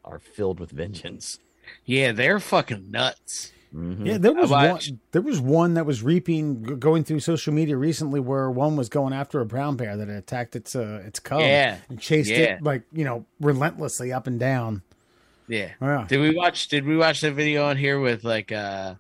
are 0.05 0.19
filled 0.19 0.61
with 0.61 0.71
vengeance. 0.71 1.39
yeah, 1.85 2.13
they're 2.13 2.41
fucking 2.41 2.91
nuts. 2.91 3.53
Mhm. 3.75 4.07
Yeah, 4.07 4.19
there 4.19 4.35
was 4.35 4.51
one. 4.51 4.79
There 5.13 5.23
was 5.23 5.41
one 5.41 5.75
that 5.75 5.87
was 5.87 6.03
reaping, 6.03 6.63
going 6.79 7.05
through 7.05 7.21
social 7.21 7.55
media 7.55 7.77
recently, 7.77 8.21
where 8.21 8.51
one 8.51 8.77
was 8.77 8.91
going 8.91 9.15
after 9.15 9.41
a 9.41 9.47
brown 9.47 9.77
bear 9.77 9.97
that 9.97 10.09
had 10.09 10.17
attacked 10.19 10.55
its 10.55 10.77
uh, 10.77 11.03
its 11.07 11.19
cub 11.19 11.41
Yeah. 11.41 11.79
and 11.89 11.99
chased 11.99 12.31
Yeah. 12.31 12.39
it 12.57 12.63
like 12.63 12.83
you 12.93 13.05
know 13.05 13.25
relentlessly 13.41 14.13
up 14.13 14.27
and 14.27 14.39
down. 14.39 14.83
Yeah. 15.49 15.71
Yeah, 15.81 16.05
Did 16.09 16.21
we 16.21 16.37
watch? 16.37 16.69
Did 16.69 16.85
we 16.85 16.97
watch 16.97 17.21
the 17.23 17.33
video 17.33 17.65
on 17.65 17.77
here 17.79 17.99
with 17.99 18.25
like 18.25 18.53
uh, 18.53 18.97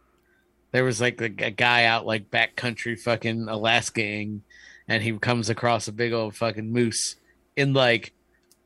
there 0.70 0.84
was 0.84 1.00
like 1.02 1.20
a, 1.20 1.26
a 1.26 1.50
guy 1.50 1.84
out 1.84 2.06
like 2.06 2.30
backcountry 2.30 2.98
fucking 2.98 3.48
Alaskaing, 3.48 4.40
and 4.88 5.02
he 5.02 5.12
comes 5.18 5.50
across 5.50 5.86
a 5.86 5.92
big 5.92 6.14
old 6.14 6.34
fucking 6.34 6.72
moose 6.72 7.16
in 7.56 7.74
like 7.74 8.12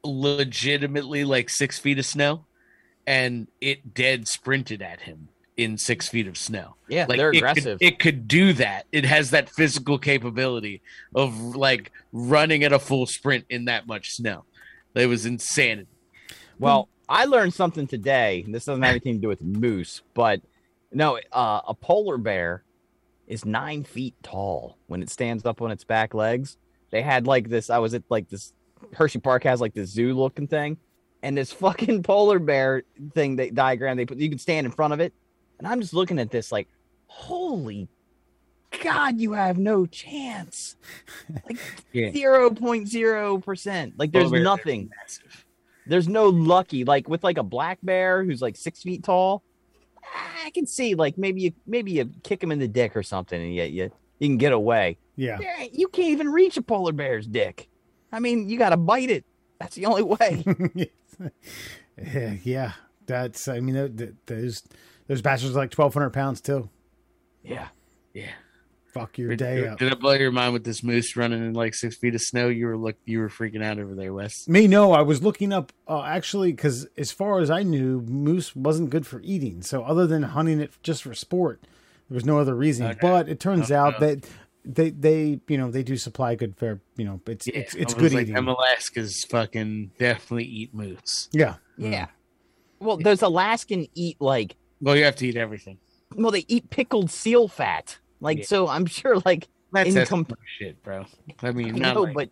legitimately 0.05 1.25
like 1.25 1.51
six 1.51 1.79
feet 1.79 1.99
of 1.99 2.07
snow, 2.07 2.45
and 3.07 3.49
it 3.61 3.93
dead 3.95 4.29
sprinted 4.29 4.83
at 4.83 5.01
him 5.01 5.29
in 5.57 5.79
six 5.79 6.09
feet 6.09 6.27
of 6.27 6.37
snow. 6.37 6.77
Yeah, 6.89 7.07
Like 7.09 7.19
they're 7.19 7.31
it 7.31 7.39
aggressive. 7.39 7.79
Could, 7.79 7.87
it 7.87 7.99
could 7.99 8.29
do 8.29 8.53
that. 8.55 8.87
It 8.93 9.05
has 9.05 9.31
that 9.31 9.49
physical 9.49 9.99
capability 9.99 10.83
of 11.15 11.57
like 11.57 11.93
running 12.13 12.65
at 12.65 12.73
a 12.73 12.79
full 12.79 13.07
sprint 13.07 13.47
in 13.49 13.67
that 13.67 13.87
much 13.87 14.13
snow. 14.13 14.45
It 14.95 15.07
was 15.07 15.27
insanity. 15.27 15.89
Well, 16.59 16.89
I 17.09 17.27
learned 17.27 17.55
something 17.55 17.87
today. 17.87 18.45
This 18.49 18.65
doesn't 18.65 18.83
have 18.83 18.91
anything 18.91 19.15
to 19.15 19.21
do 19.21 19.29
with 19.29 19.43
moose, 19.43 20.03
but 20.15 20.41
no, 20.93 21.19
uh, 21.33 21.61
a 21.67 21.75
polar 21.75 22.17
bear 22.17 22.65
is 23.27 23.45
nine 23.45 23.85
feet 23.85 24.15
tall 24.23 24.79
when 24.87 25.03
it 25.03 25.11
stands 25.11 25.45
up 25.45 25.61
on 25.61 25.71
its 25.71 25.85
back 25.85 26.15
legs. 26.15 26.57
They 26.91 27.03
had 27.03 27.27
like 27.27 27.49
this. 27.49 27.71
I 27.71 27.79
was 27.79 27.95
at 27.95 28.05
like 28.09 28.29
this 28.29 28.53
Hershey 28.95 29.19
Park 29.19 29.45
has 29.45 29.61
like 29.61 29.75
this 29.75 29.91
zoo 29.91 30.15
looking 30.15 30.47
thing, 30.47 30.79
and 31.23 31.37
this 31.37 31.53
fucking 31.53 32.03
polar 32.03 32.39
bear 32.39 32.85
thing 33.15 33.37
they 33.37 33.51
diagram 33.51 33.97
they 33.97 34.07
put. 34.07 34.19
You 34.19 34.31
can 34.31 34.39
stand 34.39 34.67
in 34.67 34.73
front 34.73 34.93
of 34.93 35.01
it, 35.01 35.13
and 35.59 35.67
I'm 35.69 35.81
just 35.81 35.95
looking 35.95 36.19
at 36.19 36.31
this 36.31 36.51
like, 36.53 36.69
holy 37.07 37.89
God, 38.83 39.19
you 39.21 39.33
have 39.33 39.57
no 39.59 39.87
chance. 39.87 40.77
Like 41.49 41.59
Yeah. 41.93 42.13
zero 42.13 42.51
point 42.51 42.89
zero 42.89 43.39
percent. 43.39 43.95
Like 43.99 44.13
there's 44.13 44.25
Polar 44.25 44.39
bears 44.39 44.41
are 44.41 44.45
nothing 44.57 44.91
Massive. 45.01 45.47
there's 45.87 46.09
no 46.09 46.29
lucky 46.29 46.85
like 46.85 47.09
with 47.09 47.25
like 47.25 47.39
a 47.39 47.43
black 47.43 47.79
bear 47.83 48.23
who's 48.25 48.43
like 48.43 48.57
six 48.57 48.83
feet 48.83 49.03
tall. 49.05 49.43
I 50.45 50.51
can 50.51 50.67
see 50.67 50.95
like 50.95 51.17
maybe 51.17 51.41
you 51.43 51.53
maybe 51.67 51.93
you 51.93 52.11
kick 52.23 52.43
him 52.43 52.53
in 52.53 52.59
the 52.59 52.69
dick 52.69 52.97
or 52.97 53.03
something 53.03 53.41
and 53.41 53.55
yet 53.55 53.71
you 53.71 53.91
you 54.19 54.29
can 54.29 54.37
get 54.37 54.53
away. 54.53 54.99
yeah. 55.17 55.39
Yeah, 55.41 55.67
You 55.73 55.89
can't 55.89 56.09
even 56.09 56.29
reach 56.31 56.57
a 56.57 56.63
polar 56.63 56.93
bear's 56.93 57.27
dick. 57.27 57.69
I 58.13 58.21
mean, 58.21 58.49
you 58.49 58.57
got 58.59 58.71
to 58.71 58.77
bite 58.77 59.11
it. 59.11 59.25
That's 59.61 59.75
the 59.75 59.87
only 59.87 60.03
way. 60.03 60.45
yeah, 61.99 62.35
yeah. 62.45 62.73
That's. 63.07 63.49
I 63.49 63.61
mean, 63.61 63.75
th- 63.75 63.97
th- 63.97 64.15
those 64.27 64.63
those 65.09 65.23
bastards 65.23 65.55
are 65.57 65.59
like 65.61 65.71
twelve 65.71 65.95
hundred 65.95 66.11
pounds 66.11 66.41
too. 66.41 66.69
yeah. 67.43 67.69
Yeah. 68.15 68.31
Fuck 68.95 69.19
your 69.19 69.29
Did, 69.29 69.39
day 69.41 69.67
up. 69.69 69.79
did 69.79 69.93
it 69.93 70.01
blow 70.01 70.15
your 70.15 70.33
mind 70.33 70.55
with 70.55 70.65
this 70.65 70.83
moose 70.83 71.17
running 71.17 71.45
in 71.45 71.53
like 71.53 71.75
six 71.75 71.97
feet 71.99 72.15
of 72.15 72.23
snow? 72.23 72.49
You 72.49 72.67
were 72.69 72.79
look, 72.79 72.97
you 73.05 73.19
were 73.19 73.29
freaking 73.29 73.63
out 73.63 73.79
over 73.79 73.95
there, 73.95 74.15
Wes. 74.15 74.49
Me, 74.49 74.67
no. 74.67 74.93
I 74.93 75.03
was 75.03 75.23
looking 75.23 75.53
up 75.53 75.71
uh, 75.87 76.01
actually 76.03 76.53
because 76.53 76.87
as 76.97 77.13
far 77.13 77.41
as 77.41 77.51
I 77.51 77.63
knew, 77.63 78.01
moose 78.01 78.57
wasn't 78.57 78.89
good 78.89 79.07
for 79.07 79.21
eating. 79.23 79.61
So 79.61 79.83
other 79.85 80.07
than 80.07 80.23
hunting 80.23 80.61
it 80.61 80.73
just 80.83 81.03
for 81.03 81.13
sport, 81.13 81.61
there 82.09 82.15
was 82.15 82.25
no 82.25 82.39
other 82.39 82.55
reason. 82.55 82.87
Okay. 82.87 82.99
But 83.03 83.29
it 83.29 83.39
turns 83.39 83.71
Oh, 83.71 83.77
out 83.77 84.01
no. 84.01 84.07
that 84.07 84.25
they 84.65 84.89
they 84.89 85.41
you 85.47 85.59
know 85.59 85.71
they 85.71 85.83
do 85.83 85.99
supply 85.99 86.35
good 86.35 86.57
fare. 86.57 86.81
You 86.97 87.05
know, 87.05 87.21
it's 87.27 87.47
Yeah, 87.47 87.53
it's 87.59 87.75
it's 87.75 87.93
good 87.93 88.15
like, 88.15 88.23
eating. 88.23 88.35
Them 88.35 88.47
Alaskas 88.47 89.27
fucking 89.29 89.91
definitely 89.99 90.45
eat 90.47 90.73
moose. 90.73 91.29
yeah, 91.33 91.57
Yeah. 91.77 92.07
Well, 92.81 92.97
does 92.97 93.21
Alaskan 93.21 93.89
eat 93.95 94.17
like 94.21 94.57
Well, 94.81 94.97
you 94.97 95.05
have 95.05 95.17
to 95.17 95.27
eat 95.27 95.37
everything. 95.37 95.79
well 96.15 96.31
they 96.31 96.45
eat 96.49 96.71
pickled 96.71 97.11
seal 97.11 97.49
fat. 97.49 97.99
Like 98.21 98.39
Yeah. 98.39 98.45
so 98.45 98.69
I'm 98.69 98.87
sure 98.87 99.19
like 99.25 99.49
That's 99.73 99.89
In 99.89 99.95
that's 99.95 100.09
com- 100.11 100.27
shit, 100.59 100.83
bro. 100.83 101.05
I 101.43 101.51
mean, 101.51 101.75
I 101.77 101.79
not 101.79 101.95
know, 101.95 102.03
like- 102.03 102.15
but 102.15 102.29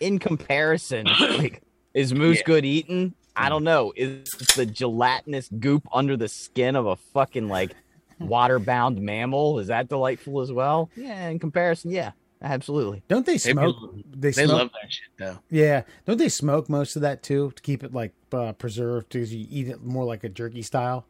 in 0.00 0.18
comparison, 0.18 1.06
like, 1.20 1.62
is 1.94 2.12
moose 2.14 2.38
Yeah. 2.38 2.44
good 2.44 2.64
eating? 2.64 3.14
I 3.34 3.48
don't 3.48 3.64
know. 3.64 3.92
Is 3.96 4.30
the 4.56 4.64
gelatinous 4.66 5.48
goop 5.58 5.86
under 5.92 6.16
the 6.16 6.28
skin 6.28 6.76
of 6.76 6.86
a 6.86 6.96
fucking 6.96 7.48
like 7.48 7.74
water-bound 8.20 9.00
mammal 9.00 9.58
is 9.58 9.66
that 9.68 9.88
delightful 9.88 10.40
as 10.40 10.52
well? 10.52 10.90
Yeah, 10.96 11.28
in 11.28 11.38
comparison, 11.38 11.90
yeah, 11.90 12.12
absolutely. 12.42 13.02
don't 13.08 13.26
they 13.26 13.32
they, 13.32 13.38
smoke? 13.52 13.76
They, 14.10 14.30
they 14.30 14.44
smoke. 14.44 14.48
love 14.58 14.70
that 14.82 14.92
shit 14.92 15.08
though. 15.18 15.38
Yeah, 15.50 15.82
don't 16.06 16.18
they 16.18 16.28
smoke 16.28 16.68
most 16.68 16.96
of 16.96 17.02
that 17.02 17.22
too 17.22 17.52
to 17.56 17.62
keep 17.62 17.82
it 17.84 17.92
like 17.92 18.12
uh, 18.32 18.52
preserved 18.52 19.08
because 19.10 19.34
you 19.34 19.46
eat 19.50 19.68
it 19.68 19.82
more 19.84 20.04
like 20.04 20.24
a 20.24 20.28
jerky 20.28 20.62
style? 20.62 21.06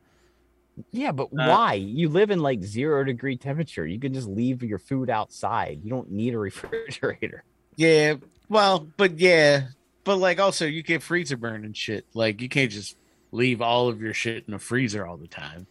Yeah, 0.91 1.13
but 1.13 1.25
Uh, 1.27 1.49
why? 1.49 1.75
You 1.75 2.09
live 2.09 2.31
in 2.31 2.41
like 2.41 2.63
zero 2.63 3.03
degree 3.05 3.37
temperature. 3.37 3.87
You 3.87 3.99
can 3.99 4.13
just 4.13 4.29
leave 4.29 4.63
your 4.63 4.79
food 4.79 5.09
outside. 5.11 5.81
You 5.83 5.91
don't 5.91 6.11
need 6.11 6.35
a 6.35 6.39
refrigerator. 6.51 7.45
Yeah, 7.77 8.15
well, 8.49 8.87
but 8.97 9.19
yeah, 9.19 9.69
but 10.05 10.17
like 10.17 10.39
also 10.39 10.67
you 10.67 10.83
get 10.83 11.03
freezer 11.03 11.37
burn 11.37 11.65
and 11.65 11.77
shit. 11.77 12.07
Like 12.15 12.41
you 12.41 12.49
can't 12.49 12.71
just 12.71 12.97
leave 13.33 13.61
all 13.61 13.89
of 13.89 14.01
your 14.01 14.15
shit 14.15 14.45
in 14.49 14.55
a 14.55 14.59
freezer 14.59 15.07
all 15.07 15.17
the 15.17 15.27
time. 15.27 15.67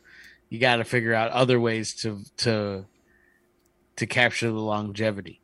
You 0.50 0.60
got 0.60 0.78
to 0.78 0.84
figure 0.84 1.14
out 1.14 1.32
other 1.32 1.60
ways 1.60 1.94
to 2.02 2.22
to 2.38 2.86
to 3.98 4.06
capture 4.06 4.48
the 4.48 4.60
longevity. 4.60 5.42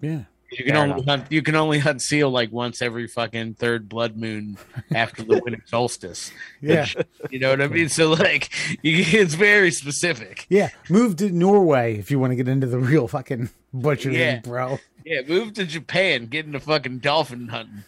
Yeah, 0.00 0.24
You 0.50 0.64
can 0.64 0.74
Fair 0.74 0.82
only 0.84 1.04
hunt. 1.04 1.26
You 1.30 1.42
can 1.42 1.54
only 1.56 1.78
hunt 1.78 2.00
seal 2.00 2.30
like 2.30 2.50
once 2.50 2.80
every 2.80 3.06
fucking 3.06 3.54
third 3.54 3.88
blood 3.88 4.16
moon 4.16 4.56
after 4.94 5.22
the 5.22 5.40
winter 5.44 5.62
solstice. 5.66 6.32
yeah, 6.62 6.86
You 7.30 7.38
know 7.38 7.50
what 7.50 7.60
I 7.60 7.68
mean? 7.68 7.88
So 7.90 8.10
like, 8.12 8.48
you, 8.82 9.04
it's 9.20 9.34
very 9.34 9.70
specific. 9.70 10.46
yeah. 10.48 10.70
Move 10.88 11.16
to 11.16 11.30
Norway 11.30 11.98
if 11.98 12.10
you 12.10 12.18
want 12.18 12.30
to 12.30 12.36
get 12.36 12.48
into 12.48 12.66
the 12.66 12.78
real 12.78 13.08
fucking 13.08 13.50
butchering, 13.74 14.14
Yeah. 14.16 14.40
bro. 14.40 14.78
Yeah, 15.04 15.20
move 15.26 15.54
to 15.54 15.64
Japan, 15.64 16.26
get 16.26 16.44
into 16.46 16.60
fucking 16.60 16.98
dolphin 16.98 17.48
hunting. 17.48 17.84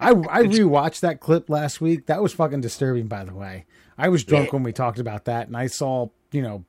I 0.00 0.10
I 0.10 0.42
rewatched 0.44 1.00
that 1.00 1.20
clip 1.20 1.48
last 1.50 1.80
week. 1.80 2.06
That 2.06 2.22
was 2.22 2.32
fucking 2.32 2.60
disturbing, 2.62 3.06
by 3.06 3.24
the 3.24 3.34
way. 3.34 3.64
I 3.98 4.08
was 4.08 4.24
drunk 4.24 4.46
Yeah. 4.48 4.52
when 4.54 4.62
we 4.62 4.72
talked 4.72 4.98
about 4.98 5.24
that, 5.26 5.46
and 5.46 5.56
I 5.56 5.66
saw 5.68 6.08
you 6.32 6.42
know, 6.42 6.64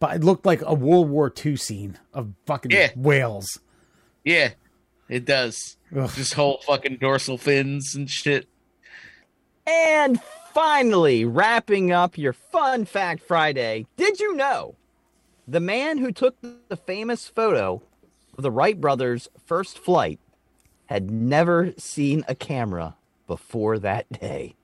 but 0.00 0.16
it 0.16 0.24
looked 0.24 0.44
like 0.44 0.60
a 0.62 0.74
World 0.74 1.08
War 1.08 1.32
II 1.44 1.56
scene 1.56 1.98
of 2.12 2.32
fucking 2.46 2.70
Yeah. 2.72 2.90
whales. 2.96 3.58
Yeah, 4.24 4.52
it 5.08 5.24
does. 5.24 5.76
Ugh. 5.96 6.10
Just 6.14 6.34
whole 6.34 6.60
fucking 6.66 6.96
dorsal 6.96 7.38
fins 7.38 7.94
and 7.94 8.10
shit. 8.10 8.48
And 9.66 10.20
finally, 10.52 11.24
wrapping 11.24 11.92
up 11.92 12.18
your 12.18 12.32
Fun 12.32 12.84
Fact 12.84 13.22
Friday, 13.22 13.86
did 13.96 14.20
you 14.20 14.34
know 14.34 14.74
the 15.46 15.60
man 15.60 15.98
who 15.98 16.10
took 16.10 16.36
the 16.68 16.76
famous 16.76 17.28
photo 17.28 17.82
of 18.36 18.42
the 18.42 18.50
Wright 18.50 18.80
brothers' 18.80 19.28
first 19.44 19.78
flight 19.78 20.18
had 20.86 21.10
never 21.10 21.72
seen 21.78 22.24
a 22.28 22.34
camera 22.34 22.96
before 23.26 23.78
that 23.78 24.10
day? 24.20 24.54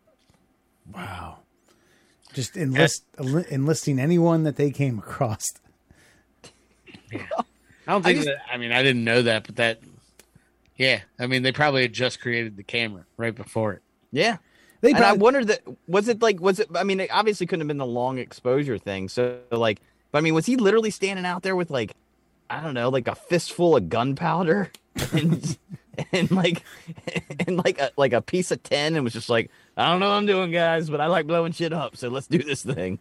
Wow. 0.92 1.38
Just 2.32 2.56
enlist 2.56 3.04
enlisting 3.18 3.98
anyone 3.98 4.44
that 4.44 4.56
they 4.56 4.70
came 4.70 4.98
across. 4.98 5.44
I 7.86 7.92
don't 7.92 8.02
think 8.02 8.16
just- 8.16 8.26
that. 8.28 8.38
I 8.52 8.56
mean, 8.56 8.72
I 8.72 8.82
didn't 8.82 9.04
know 9.04 9.22
that, 9.22 9.46
but 9.46 9.56
that. 9.56 9.80
Yeah, 10.76 11.00
I 11.18 11.26
mean, 11.26 11.42
they 11.42 11.52
probably 11.52 11.82
had 11.82 11.92
just 11.92 12.20
created 12.20 12.56
the 12.56 12.62
camera 12.62 13.04
right 13.18 13.34
before 13.34 13.74
it. 13.74 13.82
Yeah. 14.12 14.38
They 14.80 14.90
And 14.90 14.96
I 14.98 15.00
probably, 15.00 15.18
wondered 15.18 15.46
that 15.48 15.60
was 15.86 16.08
it 16.08 16.22
like 16.22 16.40
was 16.40 16.58
it 16.58 16.68
I 16.74 16.84
mean 16.84 17.00
it 17.00 17.10
obviously 17.12 17.46
couldn't 17.46 17.60
have 17.60 17.68
been 17.68 17.76
the 17.76 17.84
long 17.84 18.16
exposure 18.16 18.78
thing. 18.78 19.10
So 19.10 19.40
like 19.52 19.78
but 20.10 20.18
I 20.18 20.20
mean 20.22 20.32
was 20.32 20.46
he 20.46 20.56
literally 20.56 20.90
standing 20.90 21.26
out 21.26 21.42
there 21.42 21.54
with 21.54 21.70
like 21.70 21.92
I 22.48 22.62
don't 22.62 22.72
know, 22.72 22.88
like 22.88 23.06
a 23.08 23.14
fistful 23.14 23.76
of 23.76 23.90
gunpowder 23.90 24.70
and 25.12 25.58
and 26.12 26.30
like 26.30 26.62
and 27.46 27.58
like 27.62 27.78
a 27.78 27.90
like 27.98 28.14
a 28.14 28.22
piece 28.22 28.50
of 28.50 28.62
tin 28.62 28.94
and 28.96 29.04
was 29.04 29.12
just 29.12 29.28
like, 29.28 29.50
I 29.76 29.90
don't 29.90 30.00
know 30.00 30.08
what 30.08 30.14
I'm 30.14 30.24
doing, 30.26 30.50
guys, 30.50 30.88
but 30.88 30.98
I 31.02 31.08
like 31.08 31.26
blowing 31.26 31.52
shit 31.52 31.74
up, 31.74 31.94
so 31.94 32.08
let's 32.08 32.26
do 32.26 32.38
this 32.38 32.62
thing. 32.62 32.98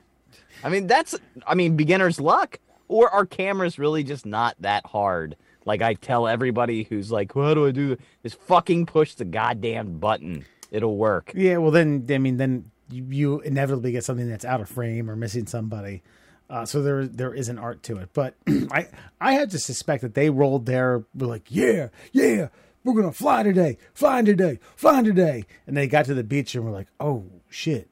I 0.66 0.68
mean 0.68 0.86
that's 0.86 1.16
I 1.48 1.56
mean 1.56 1.78
beginner's 1.78 2.20
luck. 2.20 2.60
Or 2.90 3.10
are 3.10 3.26
cameras 3.26 3.80
really 3.80 4.04
just 4.04 4.26
not 4.26 4.56
that 4.60 4.86
hard? 4.88 5.38
Like 5.66 5.82
I 5.82 5.94
tell 5.94 6.28
everybody 6.28 6.84
who's 6.84 7.12
like, 7.12 7.34
"How 7.34 7.54
do 7.54 7.68
I 7.68 7.72
do 7.72 7.90
this?" 7.90 8.00
Just 8.24 8.42
fucking 8.42 8.88
push 8.88 9.14
the 9.14 9.26
goddamn 9.26 10.00
button. 10.00 10.46
It'll 10.72 10.98
work. 10.98 11.32
yeah. 11.36 11.58
Well, 11.58 11.72
then 11.72 12.06
I 12.10 12.18
mean, 12.18 12.38
then 12.38 12.72
you, 12.92 13.40
inevitably 13.42 13.92
get 13.92 14.04
something 14.04 14.28
that's 14.30 14.46
out 14.46 14.62
of 14.62 14.70
frame 14.70 15.10
or 15.10 15.16
missing 15.16 15.46
somebody. 15.46 16.02
Uh, 16.50 16.66
so 16.66 16.82
there 16.82 17.06
there 17.06 17.34
is 17.34 17.50
an 17.50 17.60
art 17.60 17.84
to 17.84 17.98
it. 17.98 18.10
But 18.14 18.36
I 18.48 18.88
I 19.22 19.34
have 19.34 19.50
to 19.50 19.60
suspect 19.60 20.02
that 20.02 20.16
they 20.16 20.30
rolled 20.30 20.66
there. 20.66 21.06
Were 21.16 21.28
like, 21.28 21.46
yeah, 21.50 21.90
yeah, 22.12 22.48
we're 22.84 22.96
gonna 22.96 23.12
fly 23.12 23.44
today, 23.44 23.78
fly 23.94 24.24
today, 24.24 24.60
fly 24.76 25.04
today, 25.04 25.46
and 25.68 25.78
they 25.78 25.88
got 25.88 26.06
to 26.06 26.16
the 26.16 26.24
beach 26.24 26.56
and 26.56 26.66
were 26.66 26.72
like, 26.72 26.88
oh 27.00 27.26
shit. 27.50 27.88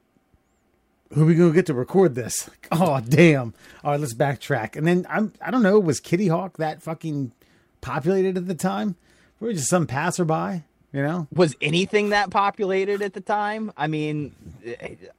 Who 1.14 1.22
are 1.22 1.26
we 1.26 1.34
gonna 1.34 1.52
get 1.52 1.66
to 1.66 1.74
record 1.74 2.14
this? 2.14 2.48
Oh 2.70 3.00
damn! 3.00 3.54
All 3.82 3.92
right, 3.92 4.00
let's 4.00 4.12
backtrack. 4.12 4.76
And 4.76 4.86
then 4.86 5.06
I'm 5.08 5.32
I 5.40 5.50
don't 5.50 5.62
know. 5.62 5.80
Was 5.80 6.00
Kitty 6.00 6.28
Hawk 6.28 6.58
that 6.58 6.82
fucking 6.82 7.32
populated 7.80 8.36
at 8.36 8.46
the 8.46 8.54
time? 8.54 8.96
Or 9.40 9.50
just 9.52 9.70
some 9.70 9.86
passerby? 9.86 10.64
You 10.92 11.02
know? 11.02 11.26
was 11.32 11.54
anything 11.62 12.10
that 12.10 12.30
populated 12.30 13.02
at 13.02 13.12
the 13.12 13.20
time. 13.20 13.72
I 13.76 13.86
mean, 13.86 14.34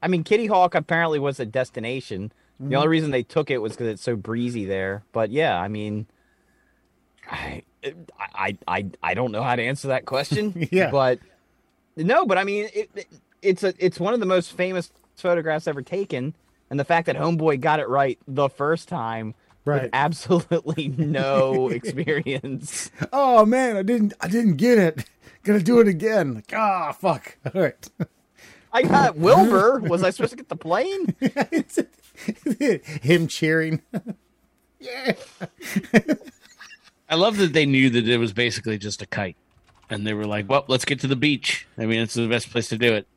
I 0.01 0.07
mean, 0.07 0.23
Kitty 0.23 0.47
Hawk 0.47 0.75
apparently 0.75 1.19
was 1.19 1.39
a 1.39 1.45
destination. 1.45 2.31
The 2.59 2.65
mm-hmm. 2.65 2.75
only 2.75 2.87
reason 2.87 3.11
they 3.11 3.23
took 3.23 3.49
it 3.49 3.59
was 3.59 3.73
because 3.73 3.87
it's 3.87 4.03
so 4.03 4.15
breezy 4.15 4.65
there. 4.65 5.03
But 5.11 5.31
yeah, 5.31 5.59
I 5.59 5.67
mean, 5.69 6.07
I, 7.29 7.63
I, 8.19 8.57
I, 8.67 8.85
I 9.01 9.13
don't 9.13 9.31
know 9.31 9.43
how 9.43 9.55
to 9.55 9.63
answer 9.63 9.89
that 9.89 10.05
question. 10.05 10.67
Yeah. 10.71 10.91
but 10.91 11.19
no, 11.95 12.25
but 12.25 12.37
I 12.37 12.43
mean, 12.43 12.69
it, 12.73 12.89
it, 12.95 13.07
it's 13.41 13.63
a, 13.63 13.73
it's 13.77 13.99
one 13.99 14.13
of 14.13 14.19
the 14.19 14.25
most 14.25 14.53
famous 14.53 14.91
photographs 15.21 15.67
ever 15.67 15.81
taken, 15.81 16.35
and 16.69 16.79
the 16.79 16.85
fact 16.85 17.05
that 17.07 17.15
Homeboy 17.15 17.59
got 17.59 17.79
it 17.79 17.87
right 17.87 18.19
the 18.27 18.49
first 18.49 18.87
time. 18.87 19.35
Right. 19.65 19.83
With 19.83 19.89
absolutely 19.93 20.87
no 20.97 21.69
experience. 21.69 22.89
Oh 23.11 23.45
man, 23.45 23.75
I 23.75 23.83
didn't 23.83 24.13
I 24.21 24.27
didn't 24.27 24.55
get 24.55 24.77
it. 24.77 25.05
Gonna 25.43 25.59
do 25.59 25.79
it 25.79 25.87
again. 25.87 26.35
Like, 26.35 26.53
ah, 26.55 26.91
fuck. 26.91 27.37
All 27.53 27.61
right. 27.61 27.89
I 28.71 28.83
got 28.83 29.17
Wilbur. 29.17 29.79
Was 29.79 30.03
I 30.03 30.11
supposed 30.11 30.31
to 30.31 30.37
get 30.37 30.49
the 30.49 30.55
plane? 30.55 31.15
Him 33.01 33.27
cheering. 33.27 33.81
yeah. 34.79 35.13
I 37.09 37.15
love 37.15 37.37
that 37.37 37.53
they 37.53 37.65
knew 37.65 37.89
that 37.89 38.07
it 38.07 38.17
was 38.17 38.33
basically 38.33 38.77
just 38.77 39.01
a 39.01 39.07
kite, 39.07 39.37
and 39.89 40.05
they 40.05 40.13
were 40.13 40.25
like, 40.27 40.47
"Well, 40.47 40.65
let's 40.67 40.85
get 40.85 40.99
to 41.01 41.07
the 41.07 41.15
beach. 41.15 41.67
I 41.77 41.85
mean, 41.85 42.01
it's 42.01 42.13
the 42.13 42.27
best 42.27 42.51
place 42.51 42.69
to 42.69 42.77
do 42.77 42.93
it." 42.93 43.07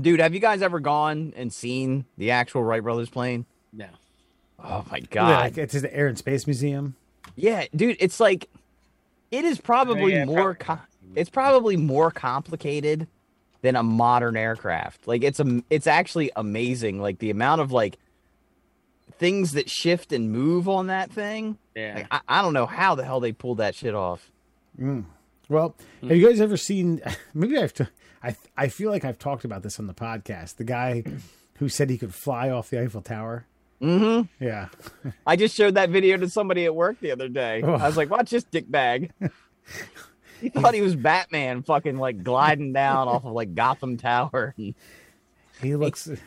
Dude, 0.00 0.20
have 0.20 0.34
you 0.34 0.40
guys 0.40 0.62
ever 0.62 0.80
gone 0.80 1.32
and 1.36 1.52
seen 1.52 2.04
the 2.18 2.30
actual 2.32 2.62
Wright 2.62 2.82
brothers 2.82 3.08
plane? 3.08 3.46
No. 3.72 3.86
Oh 4.62 4.84
my 4.90 4.98
Yeah, 4.98 5.06
god. 5.10 5.40
like, 5.40 5.58
it's 5.58 5.74
the 5.80 5.94
Air 5.94 6.06
and 6.06 6.18
Space 6.18 6.46
Museum. 6.46 6.96
Yeah, 7.34 7.64
dude, 7.74 7.96
it's 8.00 8.20
like 8.20 8.48
it 9.30 9.44
is 9.44 9.60
probably 9.60 10.12
Yeah, 10.14 10.24
more 10.24 10.54
probably. 10.54 10.76
co- 10.86 11.12
it's 11.14 11.30
probably 11.30 11.76
more 11.76 12.10
complicated 12.10 13.06
than 13.62 13.74
a 13.76 13.82
modern 13.82 14.36
aircraft. 14.36 15.06
Like 15.08 15.24
it's 15.24 15.40
a 15.40 15.62
it's 15.70 15.86
actually 15.86 16.30
amazing 16.36 17.00
like 17.00 17.18
the 17.18 17.30
amount 17.30 17.60
of 17.62 17.72
like 17.72 17.96
things 19.18 19.52
that 19.52 19.68
shift 19.70 20.12
and 20.12 20.30
move 20.30 20.68
on 20.68 20.88
that 20.88 21.10
thing. 21.10 21.58
Yeah. 21.74 21.94
Like 21.96 22.06
I, 22.10 22.20
I 22.38 22.42
don't 22.42 22.52
know 22.52 22.66
how 22.66 22.94
the 22.94 23.04
hell 23.04 23.20
they 23.20 23.32
pulled 23.32 23.58
that 23.58 23.74
shit 23.74 23.94
off. 23.94 24.30
Mm. 24.80 25.04
Well, 25.48 25.74
have 26.02 26.16
you 26.16 26.26
guys 26.28 26.40
ever 26.40 26.56
seen? 26.56 27.00
Maybe 27.34 27.56
I've. 27.58 27.72
T- 27.72 27.86
I 28.22 28.36
I 28.56 28.68
feel 28.68 28.90
like 28.90 29.04
I've 29.04 29.18
talked 29.18 29.44
about 29.44 29.62
this 29.62 29.78
on 29.78 29.86
the 29.86 29.94
podcast. 29.94 30.56
The 30.56 30.64
guy 30.64 31.04
who 31.58 31.68
said 31.68 31.90
he 31.90 31.98
could 31.98 32.14
fly 32.14 32.50
off 32.50 32.70
the 32.70 32.80
Eiffel 32.80 33.02
Tower. 33.02 33.46
Mm-hmm. 33.80 34.44
Yeah, 34.44 34.68
I 35.26 35.36
just 35.36 35.54
showed 35.54 35.74
that 35.74 35.90
video 35.90 36.16
to 36.16 36.28
somebody 36.30 36.64
at 36.64 36.74
work 36.74 36.98
the 37.00 37.12
other 37.12 37.28
day. 37.28 37.62
Oh. 37.62 37.74
I 37.74 37.86
was 37.86 37.96
like, 37.96 38.10
watch 38.10 38.30
this 38.30 38.44
dick 38.44 38.70
bag. 38.70 39.12
he 40.40 40.48
thought 40.48 40.74
he 40.74 40.80
was 40.80 40.96
Batman 40.96 41.62
fucking 41.62 41.98
like 41.98 42.22
gliding 42.22 42.72
down 42.72 43.08
off 43.08 43.24
of 43.24 43.32
like 43.32 43.54
Gotham 43.54 43.96
Tower. 43.96 44.54
he 44.56 45.76
looks. 45.76 46.08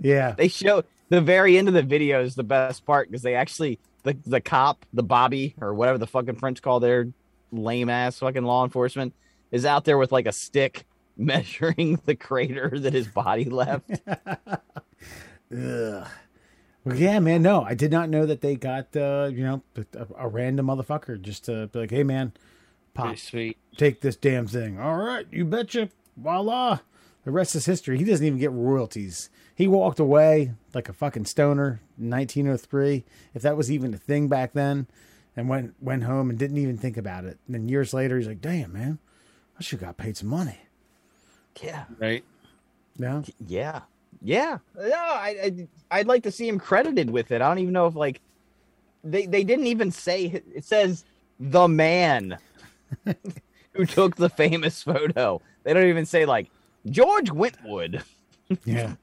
Yeah, 0.00 0.32
they 0.38 0.46
show 0.46 0.84
the 1.08 1.20
very 1.20 1.58
end 1.58 1.66
of 1.66 1.74
the 1.74 1.82
video 1.82 2.22
is 2.22 2.36
the 2.36 2.44
best 2.44 2.86
part 2.86 3.08
because 3.08 3.22
they 3.22 3.34
actually 3.34 3.80
the 4.04 4.16
the 4.26 4.40
cop, 4.40 4.86
the 4.92 5.02
Bobby 5.02 5.56
or 5.60 5.74
whatever 5.74 5.98
the 5.98 6.06
fucking 6.06 6.36
French 6.36 6.62
call 6.62 6.78
their 6.80 7.08
lame 7.50 7.88
ass 7.88 8.18
fucking 8.18 8.44
law 8.44 8.62
enforcement 8.64 9.12
is 9.50 9.64
out 9.64 9.84
there 9.84 9.98
with 9.98 10.12
like 10.12 10.26
a 10.26 10.32
stick 10.32 10.84
measuring 11.16 12.00
the 12.06 12.14
crater 12.14 12.78
that 12.78 12.92
his 12.92 13.08
body 13.08 13.44
left. 13.44 13.90
Ugh. 14.06 14.58
Well, 16.84 16.96
yeah, 16.96 17.18
man. 17.18 17.42
No, 17.42 17.62
I 17.62 17.74
did 17.74 17.90
not 17.90 18.08
know 18.08 18.24
that 18.26 18.40
they 18.40 18.56
got 18.56 18.94
uh, 18.96 19.30
you 19.32 19.44
know 19.44 19.62
a, 19.76 20.06
a 20.16 20.28
random 20.28 20.66
motherfucker 20.66 21.20
just 21.20 21.44
to 21.46 21.66
be 21.68 21.80
like, 21.80 21.90
hey, 21.90 22.02
man, 22.02 22.32
pop, 22.94 23.06
Pretty 23.06 23.20
sweet. 23.20 23.58
take 23.76 24.00
this 24.00 24.16
damn 24.16 24.46
thing. 24.46 24.78
All 24.78 24.96
right, 24.96 25.26
you 25.30 25.44
betcha. 25.44 25.90
Voila. 26.16 26.80
The 27.24 27.32
rest 27.32 27.54
is 27.54 27.66
history. 27.66 27.98
He 27.98 28.04
doesn't 28.04 28.24
even 28.24 28.38
get 28.38 28.52
royalties. 28.52 29.28
He 29.54 29.68
walked 29.68 30.00
away 30.00 30.52
like 30.72 30.88
a 30.88 30.92
fucking 30.92 31.26
stoner 31.26 31.80
in 31.98 32.10
1903, 32.10 33.04
if 33.34 33.42
that 33.42 33.56
was 33.56 33.70
even 33.70 33.92
a 33.92 33.98
thing 33.98 34.28
back 34.28 34.52
then, 34.52 34.86
and 35.36 35.48
went 35.48 35.74
went 35.80 36.04
home 36.04 36.30
and 36.30 36.38
didn't 36.38 36.58
even 36.58 36.78
think 36.78 36.96
about 36.96 37.24
it. 37.24 37.38
And 37.46 37.54
then 37.54 37.68
years 37.68 37.92
later, 37.92 38.16
he's 38.16 38.28
like, 38.28 38.40
"Damn, 38.40 38.72
man, 38.72 38.98
I 39.58 39.62
should 39.62 39.80
have 39.80 39.88
got 39.88 39.96
paid 39.96 40.16
some 40.16 40.28
money." 40.28 40.58
yeah. 41.62 41.84
Right. 41.98 42.24
No, 42.98 43.22
Yeah. 43.46 43.80
Yeah. 44.20 44.58
No, 44.76 44.90
I, 44.92 45.36
I 45.42 45.68
I'd 45.90 46.06
like 46.06 46.24
to 46.24 46.32
see 46.32 46.48
him 46.48 46.58
credited 46.58 47.10
with 47.10 47.30
it. 47.30 47.40
I 47.40 47.48
don't 47.48 47.58
even 47.58 47.72
know 47.72 47.86
if 47.86 47.94
like 47.94 48.20
they 49.04 49.26
they 49.26 49.44
didn't 49.44 49.66
even 49.66 49.90
say 49.90 50.42
it 50.54 50.64
says 50.64 51.04
the 51.38 51.68
man 51.68 52.38
who 53.72 53.86
took 53.86 54.16
the 54.16 54.28
famous 54.28 54.82
photo. 54.82 55.40
They 55.62 55.72
don't 55.72 55.86
even 55.86 56.06
say 56.06 56.26
like 56.26 56.50
George 56.86 57.30
Wentwood, 57.30 58.02
yeah. 58.64 58.94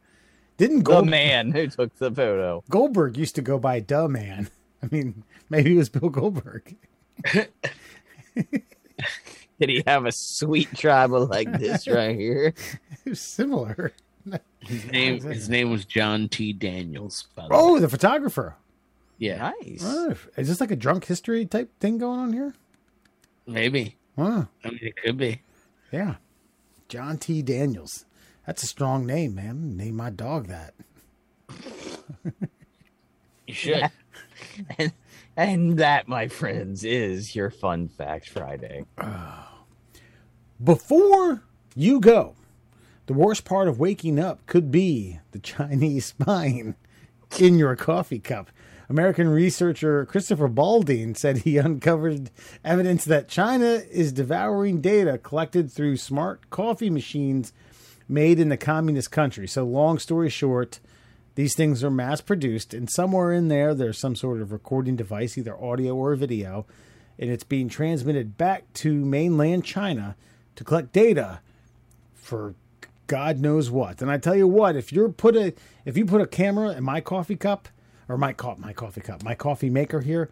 Didn't 0.58 0.84
the 0.84 1.04
man 1.04 1.52
who 1.52 1.68
took 1.68 1.96
the 1.98 2.12
photo. 2.12 2.64
Goldberg 2.70 3.18
used 3.18 3.36
to 3.36 3.42
go 3.42 3.60
by 3.60 3.80
"Duh 3.80 4.08
Man"? 4.08 4.50
I 4.84 4.88
mean, 4.92 5.24
maybe 5.50 5.74
it 5.74 5.78
was 5.78 5.90
Bill 5.90 6.10
Goldberg. 6.10 6.76
Did 9.60 9.70
he 9.70 9.84
have 9.88 10.06
a 10.06 10.12
sweet 10.12 10.76
tribal 10.76 11.26
like 11.28 11.52
this 11.60 11.88
right 11.88 12.16
here? 12.16 12.54
Similar. 13.14 13.94
His 14.60 14.86
name. 14.86 15.22
His 15.24 15.50
name 15.50 15.72
was 15.72 15.86
John 15.86 16.28
T. 16.30 16.54
Daniels. 16.54 17.28
By 17.36 17.48
the 17.48 17.54
oh, 17.54 17.74
way. 17.74 17.78
Oh, 17.78 17.80
the 17.80 17.90
photographer. 17.90 18.56
yeah. 19.18 19.54
Nice. 19.62 19.82
Oh, 19.84 20.16
is 20.38 20.48
this 20.48 20.60
like 20.60 20.72
a 20.72 20.76
drunk 20.76 21.06
history 21.06 21.46
type 21.46 21.70
thing 21.80 21.98
going 21.98 22.20
on 22.20 22.34
here? 22.34 22.54
Maybe. 23.48 23.96
Huh. 24.18 24.46
I 24.64 24.70
mean, 24.70 24.80
it 24.82 24.96
could 24.98 25.18
be. 25.18 25.42
Yeah. 25.92 26.16
John 26.90 27.18
T. 27.18 27.42
Daniels. 27.42 28.06
That's 28.46 28.64
a 28.64 28.68
strong 28.68 29.06
name, 29.06 29.36
man. 29.36 29.76
Name 29.78 29.96
my 29.96 30.10
dog 30.10 30.48
that. 30.48 30.74
You 33.48 33.54
should. 33.54 33.92
And, 34.78 34.94
and 35.38 35.78
that, 35.78 36.08
my 36.08 36.28
friends, 36.28 36.84
is 36.84 37.36
your 37.36 37.50
fun 37.50 37.88
fact 37.88 38.30
Friday. 38.30 38.86
Before 40.64 41.44
you 41.76 42.00
go, 42.00 42.36
the 43.08 43.14
worst 43.14 43.44
part 43.44 43.68
of 43.68 43.80
waking 43.80 44.20
up 44.20 44.46
could 44.46 44.72
be 44.72 45.20
the 45.32 45.40
Chinese 45.40 46.06
spying 46.18 46.76
in 47.38 47.60
your 47.60 47.76
coffee 47.76 48.20
cup. 48.20 48.50
American 48.88 49.28
researcher 49.28 50.06
Christopher 50.06 50.48
Balding 50.48 51.16
said 51.16 51.40
he 51.40 51.58
uncovered 51.58 52.30
evidence 52.64 53.04
that 53.06 53.28
China 53.28 53.82
is 53.92 54.12
devouring 54.12 54.80
data 54.80 55.18
collected 55.18 55.72
through 55.72 55.98
smart 55.98 56.50
coffee 56.50 56.92
machines 56.92 57.52
made 58.08 58.40
in 58.40 58.50
the 58.50 58.58
communist 58.58 59.12
country. 59.12 59.48
So, 59.48 59.64
long 59.66 59.98
story 59.98 60.30
short, 60.30 60.80
these 61.36 61.56
things 61.56 61.84
are 61.84 61.92
mass 61.92 62.22
produced, 62.22 62.74
and 62.74 62.90
somewhere 62.90 63.32
in 63.32 63.50
there, 63.50 63.74
there's 63.74 63.98
some 63.98 64.16
sort 64.16 64.42
of 64.42 64.52
recording 64.52 64.96
device, 64.96 65.38
either 65.38 65.62
audio 65.62 65.96
or 65.96 66.16
video, 66.16 66.66
and 67.20 67.30
it's 67.30 67.44
being 67.44 67.70
transmitted 67.70 68.38
back 68.38 68.72
to 68.74 69.06
mainland 69.06 69.64
China 69.64 70.16
to 70.56 70.64
collect 70.64 70.92
data 70.92 71.40
for 72.14 72.56
God 73.08 73.40
knows 73.40 73.70
what. 73.70 74.02
And 74.02 74.10
I 74.10 74.18
tell 74.18 74.36
you 74.36 74.48
what, 74.48 74.76
if 74.76 74.92
you're 74.92 75.10
put 75.10 75.36
a 75.36 75.54
if 75.86 75.98
you 75.98 76.06
put 76.06 76.22
a 76.22 76.28
camera 76.28 76.72
in 76.72 76.84
my 76.84 77.02
coffee 77.02 77.36
cup 77.36 77.68
or 78.08 78.18
my 78.18 78.34
co- 78.34 78.56
my 78.58 78.74
coffee 78.74 79.02
cup, 79.02 79.24
my 79.24 79.36
coffee 79.36 79.70
maker 79.70 80.02
here, 80.02 80.30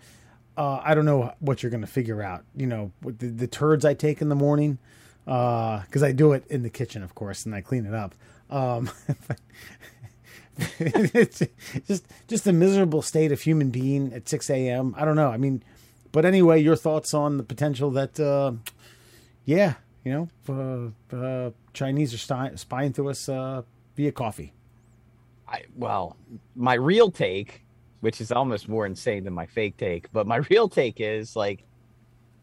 uh, 0.57 0.81
I 0.83 0.95
don't 0.95 1.05
know 1.05 1.33
what 1.39 1.61
you're 1.61 1.69
going 1.69 1.81
to 1.81 1.87
figure 1.87 2.21
out. 2.21 2.43
You 2.55 2.67
know, 2.67 2.91
the, 3.01 3.27
the 3.27 3.47
turds 3.47 3.85
I 3.85 3.93
take 3.93 4.21
in 4.21 4.29
the 4.29 4.35
morning, 4.35 4.79
because 5.25 6.03
I 6.03 6.11
do 6.11 6.33
it 6.33 6.45
in 6.47 6.63
the 6.63 6.69
kitchen, 6.69 7.03
of 7.03 7.15
course, 7.15 7.45
and 7.45 7.53
I 7.53 7.61
clean 7.61 7.85
it 7.85 7.93
up. 7.93 8.15
Um, 8.49 8.89
it's 10.79 11.41
just 11.87 12.05
just 12.27 12.47
a 12.47 12.53
miserable 12.53 13.01
state 13.01 13.31
of 13.31 13.41
human 13.41 13.69
being 13.69 14.13
at 14.13 14.29
6 14.29 14.49
a.m. 14.49 14.93
I 14.97 15.05
don't 15.05 15.15
know. 15.15 15.29
I 15.29 15.37
mean, 15.37 15.63
but 16.13 16.25
anyway, 16.25 16.61
your 16.61 16.75
thoughts 16.75 17.13
on 17.13 17.37
the 17.37 17.43
potential 17.43 17.89
that, 17.91 18.19
uh, 18.19 18.53
yeah, 19.45 19.73
you 20.05 20.29
know, 20.47 20.93
uh, 21.11 21.15
uh, 21.15 21.51
Chinese 21.73 22.13
are 22.13 22.19
spy- 22.19 22.55
spying 22.55 22.93
through 22.93 23.09
us 23.09 23.27
uh, 23.27 23.63
via 23.95 24.11
coffee. 24.11 24.53
I, 25.47 25.63
well, 25.75 26.15
my 26.55 26.75
real 26.75 27.09
take, 27.09 27.65
which 28.01 28.21
is 28.21 28.31
almost 28.31 28.69
more 28.69 28.85
insane 28.85 29.23
than 29.23 29.33
my 29.33 29.47
fake 29.47 29.75
take, 29.77 30.11
but 30.13 30.27
my 30.27 30.35
real 30.49 30.69
take 30.69 31.01
is 31.01 31.35
like, 31.35 31.63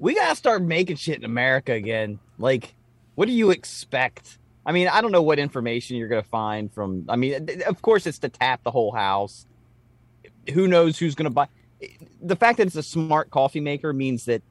we 0.01 0.16
gotta 0.16 0.35
start 0.35 0.62
making 0.62 0.97
shit 0.97 1.19
in 1.19 1.24
America 1.24 1.73
again. 1.73 2.19
Like, 2.39 2.74
what 3.15 3.27
do 3.27 3.32
you 3.32 3.51
expect? 3.51 4.39
I 4.70 4.72
mean, 4.72 4.86
I 4.86 5.01
don't 5.01 5.10
know 5.10 5.22
what 5.22 5.40
information 5.40 5.97
you're 5.97 6.06
gonna 6.06 6.22
find 6.22 6.72
from. 6.72 7.05
I 7.09 7.16
mean, 7.16 7.60
of 7.66 7.82
course, 7.82 8.06
it's 8.06 8.20
to 8.20 8.28
tap 8.28 8.62
the 8.62 8.70
whole 8.70 8.92
house. 8.92 9.44
Who 10.55 10.68
knows 10.68 10.97
who's 10.97 11.16
gonna 11.16 11.28
buy? 11.28 11.48
The 12.22 12.36
fact 12.36 12.59
that 12.59 12.68
it's 12.68 12.76
a 12.76 12.82
smart 12.84 13.30
coffee 13.30 13.59
maker 13.59 13.92
means 13.92 14.26
that 14.26 14.42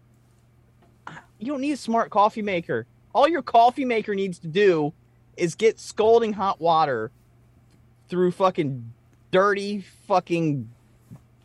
you 1.40 1.48
don't 1.48 1.62
need 1.62 1.72
a 1.72 1.78
smart 1.78 2.10
coffee 2.10 2.42
maker. 2.42 2.86
All 3.16 3.30
your 3.30 3.42
coffee 3.42 3.86
maker 3.86 4.14
needs 4.14 4.40
to 4.40 4.50
do 4.50 4.92
is 5.38 5.56
get 5.56 5.80
scalding 5.80 6.34
hot 6.34 6.60
water 6.60 7.12
through 8.10 8.32
fucking 8.32 8.92
dirty 9.32 9.86
fucking 10.06 10.70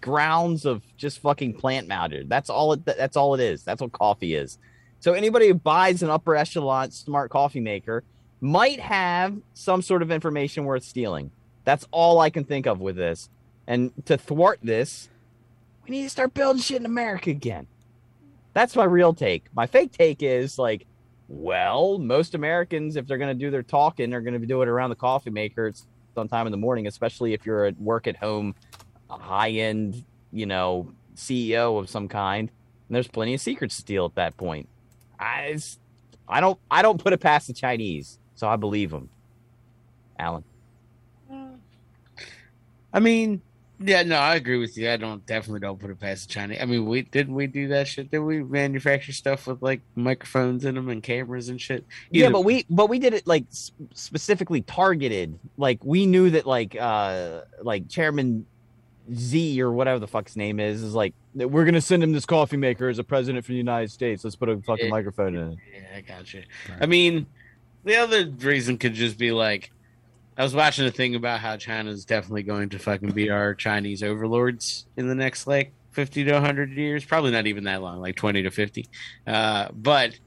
grounds 0.01 0.65
of 0.65 0.83
just 0.97 1.21
fucking 1.21 1.55
plant 1.55 1.87
matter. 1.87 2.25
That's 2.25 2.51
all 2.51 2.73
it 2.73 2.85
that's 2.85 3.17
all 3.17 3.35
it 3.35 3.41
is. 3.41 3.63
That's 3.63 3.81
what 3.81 3.93
coffee 3.93 4.35
is. 4.35 4.59
So 4.99 5.13
anybody 5.13 5.47
who 5.47 5.55
buys 5.55 6.03
an 6.03 6.11
upper 6.11 6.35
echelon 6.35 6.91
smart 6.91 7.31
coffee 7.31 7.61
maker 7.61 8.03
might 8.45 8.79
have 8.79 9.39
some 9.55 9.81
sort 9.81 10.03
of 10.03 10.11
information 10.11 10.67
worth 10.67 10.85
stealing. 10.85 11.31
That's 11.65 11.89
all 11.91 12.21
I 12.21 12.29
can 12.29 12.45
think 12.45 12.67
of 12.67 12.79
with 12.79 12.95
this. 12.95 13.31
And 13.67 13.91
to 14.05 14.19
thwart 14.19 14.59
this, 14.63 15.09
we 15.85 15.93
need 15.97 16.03
to 16.03 16.11
start 16.11 16.35
building 16.35 16.61
shit 16.61 16.77
in 16.77 16.85
America 16.85 17.31
again. 17.31 17.67
That's 18.53 18.77
my 18.77 18.85
real 18.85 19.15
take. 19.15 19.47
My 19.55 19.67
fake 19.67 19.93
take 19.93 20.23
is 20.23 20.59
like, 20.59 20.85
well, 21.27 21.97
most 21.97 22.35
Americans, 22.35 22.97
if 22.97 23.07
they're 23.07 23.17
going 23.17 23.35
to 23.35 23.45
do 23.45 23.51
their 23.51 23.63
talking, 23.63 24.11
they're 24.11 24.21
going 24.21 24.39
to 24.39 24.47
do 24.47 24.61
it 24.61 24.69
around 24.69 24.91
the 24.91 24.97
coffee 24.97 25.31
maker. 25.31 25.73
Sometime 26.15 26.47
in 26.47 26.51
the 26.51 26.59
morning, 26.59 26.87
especially 26.87 27.33
if 27.33 27.47
you're 27.47 27.65
at 27.65 27.81
work 27.81 28.07
at 28.07 28.17
home, 28.17 28.55
a 29.09 29.17
high 29.17 29.53
end, 29.53 30.05
you 30.33 30.45
know, 30.45 30.93
CEO 31.17 31.79
of 31.79 31.89
some 31.89 32.09
kind. 32.09 32.51
And 32.89 32.95
there's 32.95 33.09
plenty 33.09 33.33
of 33.33 33.41
secrets 33.41 33.77
to 33.77 33.81
steal 33.81 34.05
at 34.05 34.17
that 34.17 34.37
point. 34.37 34.69
I, 35.19 35.59
I 36.29 36.43
don't, 36.43 36.61
I 36.71 36.83
don't 36.83 37.03
put 37.03 37.15
it 37.15 37.21
past 37.21 37.47
the 37.47 37.55
Chinese, 37.55 38.19
so 38.35 38.49
I 38.49 38.57
believe 38.57 38.91
them. 38.91 39.09
Alan, 40.19 40.45
I 42.93 43.01
mean, 43.01 43.41
yeah, 43.81 44.05
no, 44.05 44.17
I 44.17 44.37
agree 44.37 44.57
with 44.59 44.79
you. 44.79 44.89
I 44.89 44.97
don't 44.97 45.27
definitely 45.27 45.61
don't 45.61 45.81
put 45.81 45.91
it 45.91 45.99
past 45.99 46.29
the 46.29 46.35
China. 46.35 46.57
I 46.61 46.65
mean, 46.65 46.87
we 46.87 47.03
didn't 47.03 47.35
we 47.35 47.49
do 47.49 47.69
that 47.69 47.89
shit? 47.89 48.11
Did 48.11 48.21
we 48.21 48.43
manufacture 48.43 49.13
stuff 49.13 49.49
with 49.49 49.61
like 49.63 49.81
microphones 49.97 50.65
in 50.65 50.77
them 50.77 50.89
and 50.89 51.03
cameras 51.03 51.49
and 51.49 51.61
shit? 51.61 51.85
yeah, 52.11 52.31
but 52.31 52.43
we, 52.43 52.65
but 52.71 52.89
we 52.89 53.01
did 53.01 53.13
it 53.15 53.27
like 53.27 53.45
specifically 53.51 54.61
targeted. 54.61 55.39
Like 55.57 55.85
we 55.85 56.07
knew 56.07 56.31
that 56.31 56.47
like, 56.47 56.77
uh, 56.81 57.43
like 57.63 57.89
Chairman 57.89 58.47
Z 59.13 59.61
or 59.61 59.73
whatever 59.73 59.99
the 59.99 60.07
fuck's 60.07 60.37
name 60.37 60.61
is, 60.61 60.83
is 60.83 60.95
like, 60.95 61.13
we're 61.35 61.65
gonna 61.65 61.81
send 61.81 62.01
him 62.03 62.13
this 62.13 62.27
coffee 62.27 62.57
maker 62.57 62.89
as 62.89 63.01
a 63.01 63.05
president 63.05 63.45
for 63.45 63.51
the 63.51 63.59
United 63.59 63.91
States. 63.91 64.23
Let's 64.23 64.37
put 64.37 64.49
a 64.49 64.57
fucking 64.59 64.87
Yeah. 64.87 64.91
microphone 64.91 65.35
in 65.35 65.51
it. 65.51 65.59
Yeah, 65.75 65.97
I 65.97 66.01
got 66.01 66.33
you. 66.33 66.45
Right. 66.71 66.79
I 66.81 66.87
mean, 66.87 67.27
the 67.85 67.97
other 67.97 68.29
reason 68.39 68.79
could 68.79 68.95
just 68.95 69.19
be 69.19 69.31
like, 69.31 69.71
I 70.37 70.43
was 70.43 70.55
watching 70.55 70.87
a 70.87 70.91
thing 70.91 71.15
about 71.15 71.41
how 71.41 71.57
China's 71.57 72.05
definitely 72.05 72.43
going 72.43 72.71
to 72.71 72.79
fucking 72.79 73.13
be 73.13 73.31
our 73.31 73.55
Chinese 73.55 74.03
overlords 74.03 74.87
in 74.97 75.07
the 75.07 75.15
next 75.15 75.47
like 75.47 75.73
50 75.93 76.25
to 76.25 76.33
100 76.33 76.71
years. 76.71 77.05
Probably 77.05 77.31
not 77.31 77.47
even 77.47 77.65
that 77.65 77.83
long, 77.83 78.01
like 78.01 78.17
20 78.17 78.43
to 78.43 78.51
50. 78.51 78.89
Uh, 79.27 79.69
but 79.73 80.19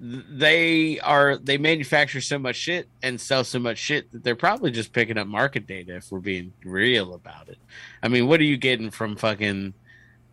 they 0.00 0.98
are, 1.00 1.36
they 1.36 1.58
manufacture 1.58 2.22
so 2.22 2.38
much 2.38 2.56
shit 2.56 2.88
and 3.02 3.20
sell 3.20 3.44
so 3.44 3.58
much 3.58 3.78
shit 3.78 4.10
that 4.12 4.24
they're 4.24 4.34
probably 4.34 4.70
just 4.70 4.92
picking 4.92 5.18
up 5.18 5.26
market 5.26 5.66
data 5.66 5.96
if 5.96 6.10
we're 6.10 6.18
being 6.18 6.52
real 6.64 7.14
about 7.14 7.48
it. 7.48 7.58
I 8.02 8.08
mean, 8.08 8.26
what 8.26 8.40
are 8.40 8.44
you 8.44 8.56
getting 8.56 8.90
from 8.90 9.16
fucking, 9.16 9.74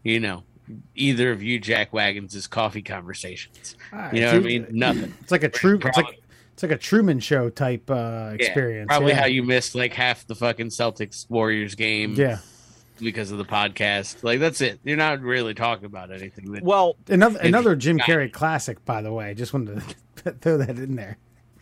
you 0.04 0.20
know, 0.22 0.44
either 0.96 1.32
of 1.32 1.42
you 1.44 1.60
jack 1.60 1.94
wagons' 1.94 2.48
coffee 2.48 2.82
conversations? 2.82 3.76
You 4.14 4.22
know 4.22 4.28
what 4.28 4.36
I 4.36 4.40
mean? 4.40 4.68
Nothing. 4.72 5.14
It's 5.22 5.32
like 5.32 5.44
a 5.44 5.50
true. 5.50 5.80
It's 5.84 5.98
like 5.98 6.22
it's 6.54 6.64
like 6.64 6.72
a 6.72 6.78
Truman 6.78 7.20
Show 7.20 7.50
type 7.50 7.90
uh, 7.90 8.32
experience. 8.34 8.88
Probably 8.88 9.12
yeah. 9.14 9.20
how 9.22 9.26
you 9.28 9.44
missed 9.44 9.76
like 9.76 9.94
half 9.94 10.28
the 10.28 10.36
fucking 10.36 10.68
Celtics 10.68 11.30
Warriors 11.30 11.76
game 11.76 12.16
Yeah. 12.16 12.40
because 13.00 13.32
of 13.32 13.38
the 13.38 13.46
podcast. 13.46 14.24
Like 14.24 14.40
that's 14.40 14.60
it. 14.60 14.80
You're 14.84 14.98
not 14.98 15.22
really 15.22 15.54
talking 15.54 15.86
about 15.86 16.12
anything. 16.12 16.52
That, 16.52 16.64
Well, 16.64 16.98
Another 17.08 17.40
another 17.40 17.76
Jim 17.78 17.98
Carrey 17.98 18.32
classic, 18.32 18.84
by 18.84 19.02
the 19.02 19.14
way. 19.14 19.30
I 19.30 19.34
Just 19.34 19.54
wanted 19.54 19.82
to 20.24 20.32
throw 20.42 20.58
that 20.58 20.78
in 20.78 20.96
there. 20.96 21.18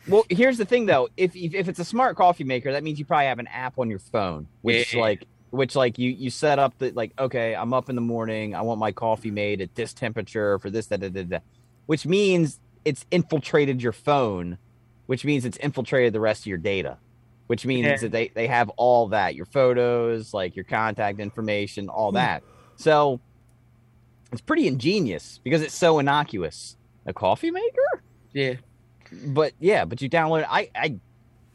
Well, 0.07 0.23
here's 0.29 0.57
the 0.57 0.65
thing 0.65 0.85
though. 0.87 1.09
If 1.17 1.35
if 1.35 1.53
if 1.53 1.67
it's 1.67 1.79
a 1.79 1.85
smart 1.85 2.15
coffee 2.17 2.43
maker, 2.45 2.71
that 2.71 2.83
means 2.83 2.97
you 2.97 3.05
probably 3.05 3.25
have 3.27 3.39
an 3.39 3.47
app 3.47 3.77
on 3.77 3.89
your 3.89 3.99
phone, 3.99 4.47
which 4.61 4.93
Yeah. 4.95 5.01
like 5.01 5.27
which 5.49 5.75
like 5.75 5.97
you 5.97 6.11
you 6.11 6.29
set 6.29 6.59
up 6.59 6.77
that 6.79 6.95
like 6.95 7.13
okay, 7.17 7.55
I'm 7.55 7.73
up 7.73 7.89
in 7.89 7.95
the 7.95 8.01
morning, 8.01 8.55
I 8.55 8.61
want 8.61 8.79
my 8.79 8.91
coffee 8.91 9.31
made 9.31 9.61
at 9.61 9.75
this 9.75 9.93
temperature 9.93 10.59
for 10.59 10.69
this 10.69 10.87
that 10.87 10.99
da, 10.99 11.09
da, 11.09 11.23
da, 11.23 11.39
which 11.85 12.05
means 12.05 12.59
it's 12.85 13.05
infiltrated 13.11 13.81
your 13.81 13.91
phone, 13.91 14.57
which 15.07 15.25
means 15.25 15.45
it's 15.45 15.57
infiltrated 15.57 16.13
the 16.13 16.19
rest 16.19 16.43
of 16.43 16.47
your 16.47 16.57
data. 16.57 16.97
Which 17.47 17.65
means 17.65 17.85
Yeah. 17.85 17.97
that 17.97 18.11
they, 18.11 18.27
they 18.27 18.47
have 18.47 18.69
all 18.75 19.07
that, 19.09 19.35
your 19.35 19.45
photos, 19.45 20.33
like 20.33 20.57
your 20.57 20.65
contact 20.65 21.19
information, 21.19 21.87
all 21.87 22.11
hmm. 22.11 22.15
that. 22.15 22.43
So 22.75 23.21
it's 24.31 24.41
pretty 24.41 24.67
ingenious 24.67 25.39
because 25.43 25.61
it's 25.61 25.73
so 25.73 25.99
innocuous. 25.99 26.75
A 27.05 27.13
coffee 27.13 27.51
maker? 27.51 28.03
yeah. 28.33 28.55
but 29.27 29.53
yeah, 29.59 29.85
but 29.85 30.01
you 30.01 30.09
download. 30.09 30.45
I 30.49 30.69
I 30.75 30.95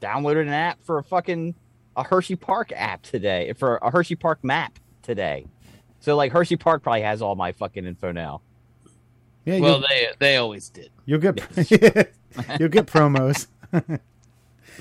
downloaded 0.01 0.43
an 0.43 0.49
app 0.49 0.83
for 0.85 0.99
a 0.99 1.05
fucking 1.05 1.55
a 1.97 2.03
Hershey 2.03 2.37
Park 2.37 2.73
app 2.75 3.03
today 3.03 3.53
for 3.55 3.77
a 3.83 3.91
Hershey 3.91 4.15
Park 4.17 4.43
map 4.43 4.79
today. 5.03 5.47
So 6.01 6.17
like 6.17 6.33
Hershey 6.33 6.57
Park 6.57 6.83
probably 6.83 7.03
has 7.03 7.23
all 7.23 7.35
my 7.37 7.53
fucking 7.53 7.85
info 7.87 8.13
now. 8.13 8.41
Yeah, 9.45 9.59
Well, 9.59 9.81
they 9.89 10.09
they 10.19 10.37
always 10.37 10.69
did. 10.69 10.91
you'll 11.05 11.19
get 11.21 11.37
you'll 12.59 12.69
get 12.71 12.87
promos. 12.87 13.47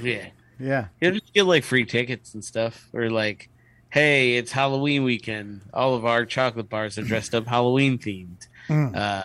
Yeah. 0.02 0.28
Yeah, 0.60 0.88
You'll 1.02 1.14
just 1.14 1.34
get 1.34 1.44
like 1.48 1.64
free 1.64 1.86
tickets 1.86 2.36
and 2.36 2.46
stuff, 2.46 2.88
or 2.94 3.10
like, 3.10 3.50
hey, 3.90 4.36
it's 4.38 4.52
Halloween 4.52 5.04
weekend. 5.04 5.62
All 5.74 5.96
of 5.96 6.06
our 6.06 6.24
chocolate 6.24 6.70
bars 6.70 7.00
are 7.00 7.04
dressed 7.04 7.34
up 7.34 7.48
Halloween 7.48 7.98
themed. 7.98 8.48
Mm. 8.70 8.96
Uh, 8.96 9.24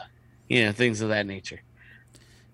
you 0.49 0.65
know, 0.65 0.73
things 0.73 1.03
of 1.03 1.11
that 1.11 1.27
nature. 1.27 1.61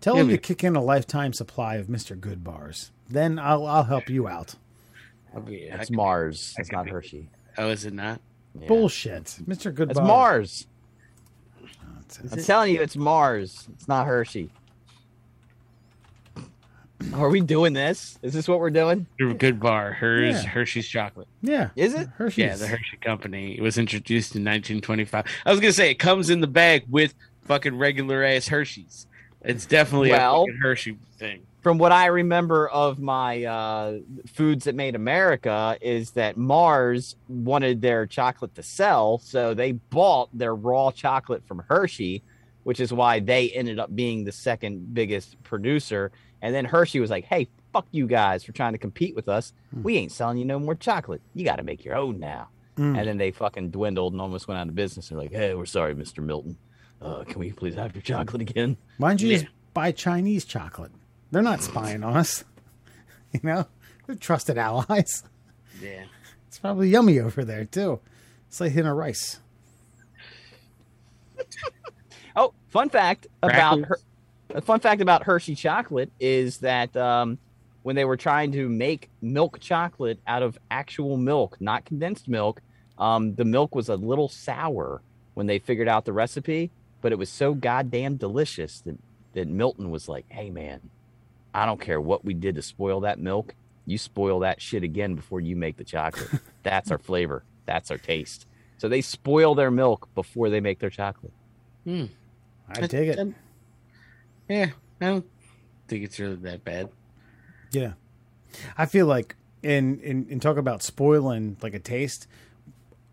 tell 0.01 0.17
Yeah, 0.17 0.23
him 0.23 0.29
to 0.31 0.39
kick 0.39 0.65
in 0.65 0.75
a 0.75 0.83
lifetime 0.83 1.33
supply 1.33 1.77
of 1.77 1.89
Mister 1.89 2.17
Good 2.17 2.43
bars. 2.43 2.91
Then 3.09 3.39
I'll 3.39 3.65
I'll 3.67 3.85
help 3.85 4.11
you 4.11 4.27
out. 4.27 4.57
I'll 5.35 5.41
be- 5.43 5.71
I 5.71 5.77
It's 5.77 5.89
could- 5.89 5.97
Mars. 5.97 6.55
I 6.59 6.61
It's 6.63 6.73
not 6.73 6.85
be- 6.85 6.91
Hershey. 6.91 7.29
Oh, 7.59 7.69
is 7.69 7.85
it 7.85 7.93
not? 7.95 8.21
Yeah. 8.61 8.69
Bullshit, 8.69 9.39
Mister 9.47 9.71
Good 9.73 9.91
It's. 9.91 10.01
Mars. 10.01 10.67
Nonsense. 11.95 12.33
I'm 12.33 12.43
telling 12.45 12.75
you, 12.75 12.81
it's 12.83 12.97
Mars. 12.97 13.67
It's 13.75 13.89
not 13.89 14.07
Hershey. 14.07 14.51
Are 17.15 17.29
we 17.29 17.41
doing 17.41 17.73
this? 17.73 18.19
Is 18.23 18.33
this 18.33 18.47
what 18.47 18.61
we're 18.61 18.71
doing? 18.71 19.07
Good 19.19 19.59
bar. 19.59 19.93
Hers 19.93 20.45
Yeah. 20.45 20.49
Hershey's 20.51 20.87
chocolate. 20.87 21.27
Yeah, 21.43 21.71
Is 21.75 21.95
it? 21.95 22.09
Hershey's. 22.17 22.39
Yeah, 22.45 22.55
the 22.57 22.69
Hershey 22.69 22.97
Company. 22.99 23.57
It 23.59 23.61
was 23.61 23.77
introduced 23.77 24.37
in 24.37 24.45
1925. 24.45 25.25
I 25.45 25.51
was 25.51 25.59
gonna 25.59 25.73
say 25.73 25.91
it 25.91 25.97
comes 25.99 26.31
in 26.31 26.41
the 26.41 26.47
bag 26.47 26.85
with 26.89 27.15
fucking 27.47 27.77
regular 27.77 28.23
ass 28.23 28.49
Hershey's. 28.49 29.07
It's 29.41 29.67
definitely 29.67 30.11
Well- 30.13 30.47
a 30.49 30.53
Hershey 30.63 30.97
thing. 31.19 31.41
From 31.63 31.79
what 31.79 31.93
I 31.93 32.07
remember 32.07 32.69
of 32.69 32.99
my 32.99 33.45
uh, 33.45 33.99
foods 34.27 34.65
that 34.65 34.75
made 34.75 34.97
America, 34.97 35.79
is 35.81 36.11
that 36.13 36.37
Mars 36.37 37.15
wanted 37.29 37.81
their 37.81 38.05
chocolate 38.05 38.55
to 38.57 38.63
sell, 38.65 39.19
so 39.19 39.55
they 39.55 39.73
bought 39.73 40.29
their 40.37 40.55
raw 40.57 40.91
chocolate 40.91 41.47
from 41.47 41.63
Hershey, 41.69 42.23
which 42.65 42.81
is 42.81 42.93
why 42.93 43.21
they 43.21 43.49
ended 43.51 43.79
up 43.79 43.95
being 43.95 44.25
the 44.25 44.33
second 44.33 44.93
biggest 44.93 45.41
producer. 45.45 46.11
And 46.43 46.53
then 46.53 46.65
Hershey 46.65 46.99
was 46.99 47.11
like, 47.11 47.25
"Hey, 47.27 47.47
fuck 47.73 47.87
you 47.93 48.09
guys 48.09 48.43
for 48.43 48.51
trying 48.51 48.73
to 48.73 48.79
compete 48.79 49.15
with 49.15 49.29
us. 49.29 49.53
Hmm. 49.73 49.83
We 49.85 49.97
ain't 49.97 50.11
selling 50.11 50.39
you 50.39 50.45
no 50.45 50.59
more 50.59 50.75
chocolate. 50.75 51.23
You 51.33 51.45
got 51.45 51.57
to 51.57 51.63
make 51.63 51.85
your 51.85 51.95
own 51.95 52.19
now." 52.19 52.49
Mm. 52.77 52.99
And 52.99 53.07
then 53.07 53.19
they 53.19 53.31
fucking 53.31 53.71
dwindled 53.71 54.15
and 54.15 54.21
almost 54.21 54.49
went 54.49 54.59
out 54.59 54.67
of 54.69 54.75
business. 54.75 55.11
They're 55.11 55.19
like, 55.19 55.31
"Hey, 55.31 55.55
we're 55.55 55.67
sorry, 55.67 55.95
Mister 55.95 56.23
Milton. 56.23 56.57
Uh, 57.01 57.23
can 57.23 57.39
we 57.39 57.53
please 57.53 57.77
have 57.77 57.95
your 57.95 58.03
chocolate 58.03 58.43
again?" 58.43 58.77
Why 58.99 59.11
don't 59.11 59.21
you 59.23 59.29
Yeah. 59.29 59.39
just 59.39 59.53
buy 59.75 59.93
Chinese 59.93 60.45
chocolate? 60.45 60.91
They're 61.33 61.43
not 61.43 61.63
spying 61.63 62.05
on 62.05 62.17
us. 62.17 62.45
You 63.33 63.41
know, 63.43 63.67
they're 64.07 64.15
trusted 64.15 64.59
allies. 64.59 65.25
Yeah. 65.81 66.05
It's 66.49 66.59
probably 66.59 66.91
yummy 66.91 67.19
over 67.19 67.47
there 67.47 67.65
too. 67.65 67.99
It's 68.47 68.61
like 68.61 68.73
hitting 68.73 68.87
a 68.87 68.95
rice. 68.95 69.41
Oh, 72.37 72.53
fun 72.69 72.89
fact 72.89 73.27
about 73.43 73.85
her, 73.87 73.99
a 74.55 74.61
fun 74.63 74.81
fact 74.81 75.01
about 75.03 75.23
Hershey 75.25 75.55
chocolate 75.55 76.11
is 76.19 76.59
that 76.59 76.97
um, 76.97 77.39
when 77.83 77.97
they 77.97 78.05
were 78.07 78.17
trying 78.17 78.53
to 78.53 78.69
make 78.69 79.11
milk 79.21 79.61
chocolate 79.61 80.19
out 80.27 80.43
of 80.43 80.59
actual 80.71 81.17
milk, 81.19 81.59
not 81.61 81.85
condensed 81.85 82.29
milk, 82.29 82.63
um, 82.99 83.35
the 83.35 83.45
milk 83.45 83.75
was 83.75 83.89
a 83.91 83.97
little 83.97 84.29
sour 84.29 85.03
when 85.35 85.47
they 85.47 85.59
figured 85.59 85.89
out 85.89 86.05
the 86.07 86.13
recipe, 86.13 86.71
but 87.03 87.13
it 87.13 87.19
was 87.19 87.29
so 87.29 87.53
goddamn 87.55 88.17
delicious 88.17 88.81
that, 88.81 88.97
that 89.35 89.49
Milton 89.49 89.91
was 89.91 90.09
like, 90.09 90.25
"Hey 90.31 90.49
man, 90.49 90.81
I 91.55 91.67
don't 91.67 91.81
care 91.81 92.01
what 92.01 92.25
we 92.25 92.35
did 92.35 92.55
to 92.57 92.63
spoil 92.63 93.01
that 93.01 93.19
milk. 93.19 93.55
You 93.85 93.99
spoil 93.99 94.41
that 94.41 94.63
shit 94.63 94.83
again 94.83 95.15
before 95.15 95.41
you 95.41 95.57
make 95.57 95.77
the 95.77 95.85
chocolate. 95.85 96.29
That's 96.63 96.91
our 96.91 96.99
flavor. 96.99 97.45
That's 97.67 97.91
our 97.91 97.99
taste." 97.99 98.47
So 98.79 98.89
they 98.89 99.01
spoil 99.01 99.55
their 99.55 99.71
milk 99.71 100.09
before 100.15 100.51
they 100.51 100.61
make 100.61 100.81
their 100.81 100.91
chocolate. 100.91 101.33
Hmm. 101.85 102.07
I 102.69 102.87
dig 102.87 103.09
it. 103.09 103.35
Yeah, 104.49 104.71
I 105.01 105.07
don't 105.07 105.27
think 105.89 106.05
it's 106.05 106.19
really 106.19 106.37
that 106.37 106.65
bad. 106.65 106.89
Yeah, 107.71 107.93
I 108.77 108.87
feel 108.87 109.07
like 109.07 109.37
in 109.63 110.01
in 110.01 110.27
in 110.29 110.41
talk 110.41 110.57
about 110.57 110.83
spoiling 110.83 111.57
like 111.63 111.75
a 111.75 111.79
taste. 111.79 112.27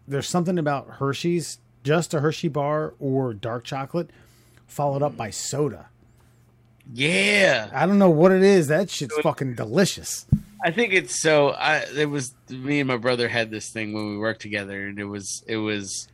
There's 0.08 0.28
something 0.28 0.58
about 0.58 0.90
Hershey's, 0.94 1.60
just 1.84 2.16
a 2.16 2.20
Hershey 2.20 2.48
bar 2.48 2.96
or 3.00 3.34
dark 3.34 3.64
chocolate, 3.64 4.10
followed 4.66 5.04
up 5.04 5.16
by 5.16 5.30
soda. 5.30 5.90
Yeah, 6.92 7.70
I 7.74 7.86
don't 7.86 8.00
know 8.00 8.10
what 8.10 8.32
it 8.32 8.42
is. 8.42 8.68
That 8.68 8.90
shit's 8.90 9.18
fucking 9.20 9.56
delicious. 9.56 10.26
I 10.64 10.72
think 10.72 10.94
it's 10.94 11.22
so. 11.22 11.50
I 11.50 11.86
it 11.96 12.10
was 12.10 12.34
me 12.50 12.80
and 12.80 12.88
my 12.88 12.98
brother 12.98 13.28
had 13.28 13.52
this 13.52 13.70
thing 13.70 13.94
when 13.94 14.10
we 14.10 14.18
worked 14.18 14.42
together, 14.42 14.88
and 14.88 15.00
it 15.00 15.06
was 15.06 15.44
it 15.48 15.58
was 15.58 16.08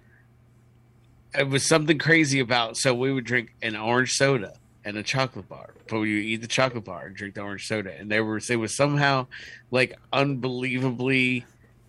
it 1.38 1.48
was 1.48 1.68
something 1.68 1.98
crazy 1.98 2.40
about. 2.40 2.78
So 2.78 2.94
we 2.94 3.12
would 3.12 3.26
drink 3.26 3.56
an 3.62 3.76
orange 3.76 4.14
soda, 4.14 4.54
and 4.86 4.98
a 4.98 5.04
chocolate 5.04 5.50
bar, 5.50 5.72
but 5.88 6.00
we 6.00 6.16
would 6.16 6.24
eat 6.24 6.42
the 6.42 6.48
chocolate 6.48 6.86
bar 6.86 7.08
and 7.08 7.16
drink 7.16 7.34
the 7.34 7.42
orange 7.42 7.68
soda, 7.68 7.94
and 7.98 8.10
they 8.10 8.22
were 8.22 8.40
it 8.48 8.56
was 8.58 8.76
somehow 8.76 9.26
like 9.72 9.98
unbelievably 10.14 11.46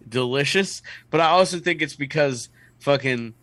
delicious. 0.09 0.83
But 1.11 1.21
I 1.21 1.27
also 1.27 1.59
think 1.59 1.83
it's 1.83 1.95
because 1.95 2.49
fucking 2.79 3.35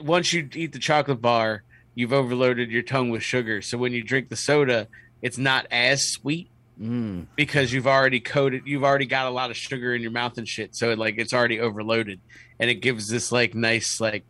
once 0.00 0.32
you 0.32 0.48
eat 0.52 0.72
the 0.72 0.80
chocolate 0.80 1.22
bar, 1.22 1.62
you've 1.94 2.12
overloaded 2.12 2.70
your 2.70 2.82
tongue 2.82 3.10
with 3.10 3.22
sugar. 3.22 3.62
So 3.62 3.78
when 3.78 3.92
you 3.92 4.02
drink 4.02 4.28
the 4.28 4.36
soda, 4.36 4.88
it's 5.22 5.38
not 5.38 5.66
as 5.70 6.08
sweet 6.08 6.48
Mm. 6.80 7.26
because 7.36 7.72
you've 7.72 7.86
already 7.86 8.18
coated 8.18 8.62
you've 8.66 8.82
already 8.82 9.06
got 9.06 9.26
a 9.26 9.30
lot 9.30 9.48
of 9.48 9.56
sugar 9.56 9.94
in 9.94 10.02
your 10.02 10.10
mouth 10.10 10.36
and 10.38 10.48
shit 10.48 10.74
so 10.74 10.92
like 10.94 11.18
it's 11.18 11.32
already 11.32 11.60
overloaded 11.60 12.18
and 12.58 12.68
it 12.68 12.80
gives 12.80 13.06
this 13.06 13.30
like 13.30 13.54
nice 13.54 14.00
like 14.00 14.24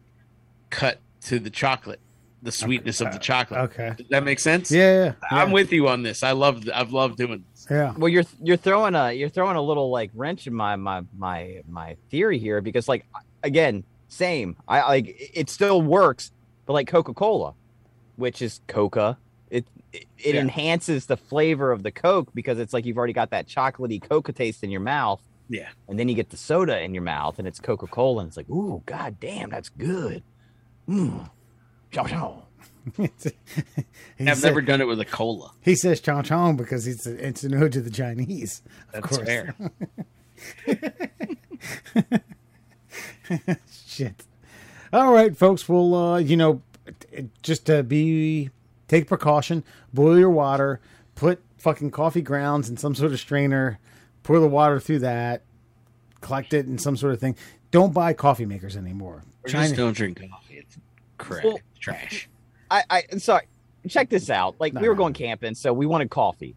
cut 0.69 1.01
to 1.23 1.39
the 1.39 1.49
chocolate 1.49 2.01
the 2.43 2.53
sweetness 2.53 3.01
of 3.01 3.11
the 3.15 3.19
chocolate 3.19 3.61
Okay. 3.61 3.95
Does 3.97 4.09
that 4.11 4.25
make 4.25 4.39
sense 4.41 4.71
Yeah, 4.71 5.05
yeah, 5.05 5.13
i'm 5.31 5.53
with 5.53 5.73
you 5.73 5.89
on 5.89 6.03
this 6.03 6.23
i 6.23 6.33
love 6.33 6.69
i've 6.75 6.93
loved 6.93 7.17
doing 7.17 7.43
this 7.55 7.67
Yeah. 7.71 7.95
Well, 7.97 8.11
you're 8.11 8.25
you're 8.43 8.59
throwing 8.59 8.95
a 8.95 9.11
you're 9.11 9.31
throwing 9.31 9.57
a 9.57 9.63
little 9.63 9.89
like 9.89 10.11
wrench 10.13 10.47
in 10.47 10.53
my 10.53 10.77
my 10.77 11.01
my 11.17 11.63
my 11.67 11.97
theory 12.11 12.39
here 12.39 12.61
because 12.61 12.89
like 12.89 13.07
again, 13.43 13.85
same. 14.09 14.55
I 14.69 14.87
like 14.87 15.17
it 15.35 15.49
still 15.49 15.81
works, 15.81 16.31
but 16.67 16.73
like 16.75 16.87
Coca 16.89 17.15
Cola, 17.15 17.55
which 18.17 18.41
is 18.43 18.61
Coca, 18.67 19.19
it 19.51 19.67
it, 19.93 20.07
it 20.19 20.35
Yeah. 20.35 20.41
enhances 20.41 21.07
the 21.07 21.17
flavor 21.17 21.71
of 21.73 21.83
the 21.83 21.91
Coke 21.93 22.29
because 22.35 22.59
it's 22.59 22.73
like 22.73 22.85
you've 22.85 22.99
already 22.99 23.13
got 23.13 23.31
that 23.31 23.47
chocolatey 23.47 24.01
Coca 24.07 24.33
taste 24.33 24.65
in 24.65 24.71
your 24.71 24.81
mouth, 24.81 25.21
yeah 25.49 25.69
and 25.89 25.99
then 25.99 26.09
you 26.09 26.15
get 26.15 26.31
the 26.31 26.37
soda 26.37 26.81
in 26.83 26.95
your 26.95 27.03
mouth, 27.03 27.39
and 27.39 27.47
it's 27.47 27.61
Coca 27.61 27.87
Cola, 27.87 28.21
and 28.21 28.29
it's 28.29 28.37
like, 28.37 28.49
ooh, 28.51 28.83
god 28.87 29.19
damn, 29.21 29.51
that's 29.51 29.69
good. 29.69 30.23
Mm. 30.89 31.29
Chow 31.91 32.05
chow. 32.05 32.43
i've 32.99 33.11
said- 33.19 33.33
never 34.43 34.61
done 34.61 34.83
it 34.83 34.87
with 34.87 35.01
a 35.01 35.07
cola 35.07 35.51
he 35.63 35.75
says 35.75 36.01
chong 36.03 36.23
chong 36.23 36.55
because 36.55 36.87
it's 36.87 37.07
a, 37.07 37.27
it's 37.27 37.43
an 37.43 37.55
ode 37.55 37.73
to 37.73 37.81
the 37.81 37.89
Chinese. 37.91 38.61
Of 38.93 39.03
that's 39.05 39.17
course. 39.17 39.27
fair 39.27 39.55
Shit. 43.87 44.25
All 44.95 45.13
right, 45.13 45.37
folks. 45.37 45.69
Well, 45.69 45.93
uh, 45.93 46.19
you 46.19 46.37
know, 46.37 46.63
just 47.43 47.67
to 47.67 47.83
be 47.83 48.51
take 48.87 49.09
precaution. 49.09 49.65
Boil 49.93 50.17
your 50.17 50.31
water. 50.31 50.81
Put 51.17 51.43
fucking 51.59 51.91
coffee 51.91 52.23
grounds 52.23 52.69
in 52.69 52.77
some 52.77 52.95
sort 52.95 53.11
of 53.13 53.19
strainer. 53.19 53.81
Pour 54.23 54.39
the 54.39 54.47
water 54.47 54.79
through 54.79 55.01
that. 55.01 55.43
Collect 56.21 56.55
it 56.55 56.67
in 56.67 56.79
some 56.79 56.97
sort 56.97 57.13
of 57.13 57.19
thing. 57.19 57.35
Don't 57.73 57.93
buy 57.93 58.13
coffee 58.13 58.47
makers 58.47 58.77
anymore. 58.77 59.25
or 59.43 59.49
China- 59.51 59.65
just 59.65 59.77
don't 59.77 59.97
drink 59.97 60.21
coffee 60.31 60.59
it's 60.59 60.79
crap 61.19 61.43
Well- 61.45 61.59
trash 61.81 62.29
I, 62.71 62.85
I 62.89 63.03
sorry. 63.19 63.47
Check 63.89 64.11
this 64.11 64.31
out. 64.31 64.61
Like 64.61 64.75
we 64.75 64.89
were 64.89 64.95
going 64.95 65.13
camping, 65.13 65.57
so 65.57 65.73
we 65.73 65.87
wanted 65.87 66.09
coffee, 66.09 66.55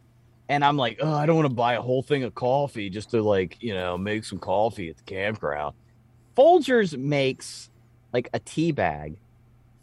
and 0.48 0.64
I'm 0.64 0.78
like, 0.78 1.00
oh, 1.02 1.12
I 1.12 1.26
don't 1.26 1.36
want 1.36 1.50
to 1.50 1.54
buy 1.54 1.74
a 1.74 1.82
whole 1.82 2.04
thing 2.04 2.24
of 2.24 2.36
coffee 2.36 2.90
just 2.92 3.10
to 3.12 3.24
like 3.24 3.58
you 3.62 3.74
know 3.74 3.98
make 3.98 4.24
some 4.26 4.38
coffee 4.38 4.90
at 4.90 4.98
the 4.98 5.04
campground. 5.04 5.76
Folgers 6.38 6.96
makes 6.96 7.72
like 8.18 8.30
a 8.34 8.40
tea 8.40 8.72
bag 8.72 9.18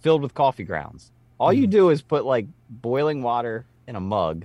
filled 0.00 0.22
with 0.22 0.34
coffee 0.34 0.64
grounds. 0.64 1.12
All 1.38 1.52
you 1.52 1.66
hmm. 1.66 1.70
do 1.70 1.90
is 1.90 2.02
put 2.02 2.24
like 2.24 2.46
boiling 2.68 3.22
water 3.22 3.64
in 3.86 3.94
a 3.94 4.00
mug, 4.00 4.44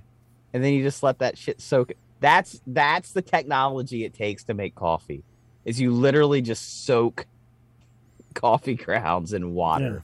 and 0.53 0.63
then 0.63 0.73
you 0.73 0.83
just 0.83 1.01
let 1.01 1.19
that 1.19 1.37
shit 1.37 1.59
soak. 1.59 1.93
That's 2.19 2.61
that's 2.67 3.13
the 3.13 3.21
technology 3.21 4.05
it 4.05 4.13
takes 4.13 4.43
to 4.45 4.53
make 4.53 4.75
coffee. 4.75 5.23
Is 5.65 5.79
you 5.81 5.91
literally 5.91 6.41
just 6.41 6.85
soak 6.85 7.25
coffee 8.35 8.75
grounds 8.75 9.33
in 9.33 9.53
water. 9.53 10.03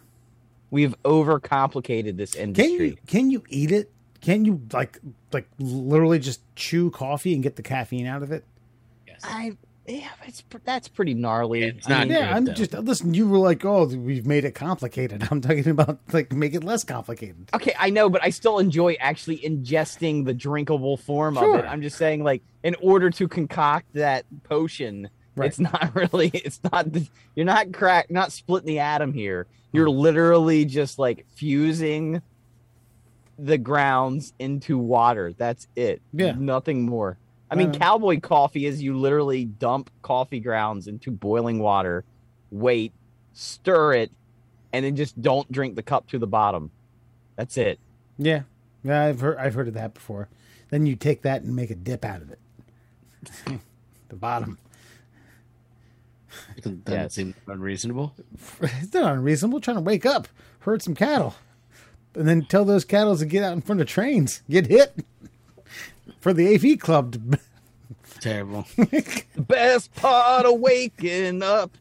We've 0.71 0.95
overcomplicated 1.03 2.17
this 2.17 2.33
Can 2.33 2.49
industry. 2.49 2.89
you 2.89 2.97
can 3.07 3.29
you 3.29 3.43
eat 3.49 3.71
it? 3.71 3.91
Can 4.21 4.45
you 4.45 4.61
like 4.73 4.99
like 5.31 5.47
literally 5.59 6.17
just 6.17 6.41
chew 6.55 6.89
coffee 6.89 7.35
and 7.35 7.43
get 7.43 7.55
the 7.55 7.61
caffeine 7.61 8.07
out 8.07 8.23
of 8.23 8.31
it? 8.31 8.43
yes 9.07 9.21
I 9.23 9.55
yeah, 9.87 10.09
it's 10.25 10.43
that's 10.63 10.87
pretty 10.87 11.13
gnarly. 11.13 11.63
It's 11.63 11.87
I 11.87 11.89
not 11.89 11.99
mean, 11.99 12.07
good, 12.09 12.23
Yeah, 12.23 12.35
I'm 12.35 12.45
though. 12.45 12.53
just 12.53 12.73
listen. 12.73 13.13
You 13.13 13.27
were 13.27 13.37
like, 13.37 13.63
"Oh, 13.63 13.85
we've 13.85 14.25
made 14.25 14.43
it 14.45 14.51
complicated." 14.55 15.27
I'm 15.31 15.41
talking 15.41 15.67
about 15.67 15.99
like 16.11 16.31
make 16.31 16.53
it 16.55 16.63
less 16.63 16.83
complicated. 16.83 17.49
okay, 17.53 17.73
I 17.79 17.89
know, 17.91 18.09
but 18.09 18.23
I 18.23 18.29
still 18.31 18.59
enjoy 18.59 18.97
actually 18.99 19.37
ingesting 19.39 20.25
the 20.25 20.33
drinkable 20.33 20.97
form 20.97 21.37
of 21.37 21.43
it. 21.55 21.65
I'm 21.65 21.81
just 21.81 21.97
saying, 21.97 22.23
like, 22.23 22.41
in 22.63 22.75
order 22.81 23.09
to 23.11 23.27
concoct 23.27 23.93
that 23.93 24.25
potion, 24.43 25.09
Right. 25.35 25.47
it's 25.47 25.59
not 25.59 25.93
really. 25.95 26.29
It's 26.33 26.59
not. 26.71 26.87
You're 27.35 27.45
not 27.45 27.71
crack. 27.73 28.09
Not 28.09 28.31
splitting 28.31 28.67
the 28.67 28.79
atom 28.79 29.13
here. 29.13 29.45
You're 29.71 29.89
Hmm. 29.89 29.97
literally 29.99 30.65
just 30.65 30.97
like 30.97 31.25
fusing 31.35 32.21
the 33.37 33.57
grounds 33.57 34.33
into 34.39 34.77
water. 34.77 35.33
That's 35.37 35.67
it. 35.75 36.01
Yeah. 36.13 36.33
Nothing 36.37 36.83
more. 36.83 37.17
I 37.51 37.55
mean, 37.55 37.71
cowboy 37.73 38.19
coffee 38.19 38.65
is 38.65 38.81
you 38.81 38.97
literally 38.97 39.45
dump 39.45 39.89
coffee 40.01 40.39
grounds 40.39 40.87
into 40.87 41.11
boiling 41.11 41.59
water, 41.59 42.03
wait, 42.51 42.91
stir 43.33 43.93
it, 43.93 44.11
and 44.73 44.83
then 44.83 44.95
just 44.95 45.21
don't 45.21 45.49
drink 45.51 45.75
the 45.75 45.83
cup 45.83 46.07
to 46.09 46.19
the 46.19 46.27
bottom. 46.27 46.71
That's 47.35 47.55
it. 47.57 47.79
Yeah, 48.17 48.41
yeah, 48.83 49.03
I've 49.05 49.19
heard 49.21 49.37
I've 49.37 49.53
heard 49.53 49.67
of 49.67 49.73
that 49.75 49.93
before. 49.93 50.27
Then 50.69 50.85
you 50.85 50.95
take 50.95 51.21
that 51.21 51.43
and 51.43 51.55
make 51.55 51.69
a 51.69 51.75
dip 51.75 52.03
out 52.03 52.21
of 52.21 52.31
it. 52.31 52.39
the 54.09 54.15
bottom. 54.15 54.57
doesn't 56.57 56.83
Yes. 56.87 57.13
seem 57.13 57.33
unreasonable 57.47 58.13
It's 58.61 58.93
not 58.93 59.13
unreasonable. 59.13 59.59
Trying 59.61 59.77
to 59.77 59.81
wake 59.81 60.05
up, 60.05 60.27
herd 60.59 60.81
some 60.81 60.95
cattle, 60.95 61.35
and 62.15 62.27
then 62.27 62.45
tell 62.45 62.65
those 62.65 62.83
cattle 62.85 63.15
to 63.17 63.25
get 63.25 63.43
out 63.43 63.53
in 63.53 63.61
front 63.61 63.81
of 63.81 63.87
trains, 63.87 64.41
get 64.49 64.67
hit 64.67 65.05
for 66.25 66.33
the 66.33 66.55
AV 66.55 66.79
club. 66.79 67.13
To, 67.13 67.39
terrible 68.19 68.65
The 68.77 69.25
best 69.37 69.93
part 69.93 70.47
of 70.47 70.59
waking 70.59 71.43
up 71.43 71.77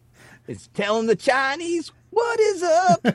is 0.46 0.68
telling 0.74 1.06
the 1.06 1.16
Chinese 1.16 1.90
what 2.10 2.38
is 2.38 2.62
up. 2.62 3.06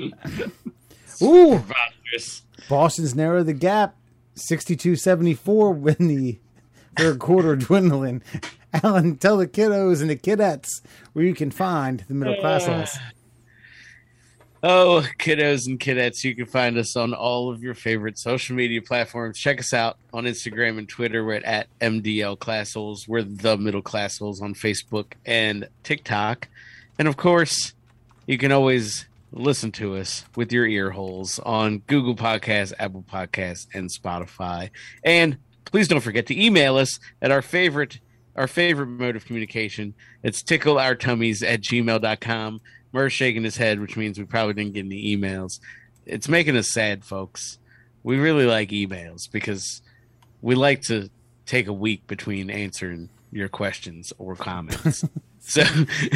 ooh, 1.22 1.64
Boston's 2.68 3.16
narrowed 3.16 3.46
the 3.46 3.52
gap, 3.52 3.96
sixty-two 4.36 4.94
seventy-four 4.94 5.72
when 5.72 5.96
the 5.98 6.38
third 6.96 7.18
quarter 7.18 7.56
dwindling. 7.56 8.22
Alan, 8.72 9.16
tell 9.16 9.38
the 9.38 9.48
kiddos 9.48 10.02
and 10.02 10.10
the 10.10 10.14
kidettes 10.14 10.82
where 11.14 11.24
you 11.24 11.34
can 11.34 11.50
find 11.50 12.04
the 12.06 12.14
Middle 12.14 12.36
Classholes. 12.36 12.96
Oh, 14.62 15.06
kiddos 15.18 15.66
and 15.66 15.80
kidettes, 15.80 16.22
you 16.22 16.34
can 16.34 16.44
find 16.44 16.76
us 16.76 16.94
on 16.94 17.14
all 17.14 17.50
of 17.50 17.62
your 17.62 17.72
favorite 17.72 18.18
social 18.18 18.54
media 18.54 18.82
platforms. 18.82 19.38
Check 19.38 19.58
us 19.58 19.72
out 19.72 19.96
on 20.12 20.24
Instagram 20.24 20.76
and 20.76 20.86
Twitter. 20.86 21.24
We're 21.24 21.40
at 21.44 21.68
MDL 21.80 22.36
Classholes. 22.36 23.08
We're 23.08 23.22
the 23.22 23.56
Middle 23.56 23.80
Classholes 23.80 24.42
on 24.42 24.52
Facebook 24.52 25.12
and 25.24 25.66
TikTok. 25.82 26.48
And 26.98 27.08
of 27.08 27.16
course, 27.16 27.72
you 28.26 28.36
can 28.36 28.52
always 28.52 29.06
listen 29.32 29.72
to 29.72 29.96
us 29.96 30.26
with 30.36 30.52
your 30.52 30.66
ear 30.66 30.90
holes 30.90 31.38
on 31.38 31.78
Google 31.86 32.14
Podcasts, 32.14 32.74
Apple 32.78 33.04
Podcasts, 33.10 33.66
and 33.72 33.88
Spotify. 33.90 34.68
And 35.02 35.38
please 35.64 35.88
don't 35.88 36.00
forget 36.00 36.26
to 36.26 36.38
email 36.38 36.76
us 36.76 36.98
at 37.22 37.30
our 37.30 37.42
favorite 37.42 37.98
our 38.36 38.46
favorite 38.46 38.86
mode 38.86 39.16
of 39.16 39.24
communication. 39.24 39.92
It's 40.22 40.42
tickleourtummies 40.42 41.42
at 41.46 41.60
gmail.com. 41.60 42.60
Murr's 42.92 43.12
shaking 43.12 43.44
his 43.44 43.56
head, 43.56 43.80
which 43.80 43.96
means 43.96 44.18
we 44.18 44.24
probably 44.24 44.54
didn't 44.54 44.74
get 44.74 44.84
any 44.84 45.16
emails. 45.16 45.60
It's 46.06 46.28
making 46.28 46.56
us 46.56 46.72
sad, 46.72 47.04
folks. 47.04 47.58
We 48.02 48.18
really 48.18 48.46
like 48.46 48.70
emails 48.70 49.30
because 49.30 49.82
we 50.42 50.54
like 50.54 50.82
to 50.82 51.10
take 51.46 51.66
a 51.66 51.72
week 51.72 52.06
between 52.06 52.50
answering 52.50 53.10
your 53.30 53.48
questions 53.48 54.12
or 54.18 54.34
comments. 54.34 55.04
so, 55.40 55.62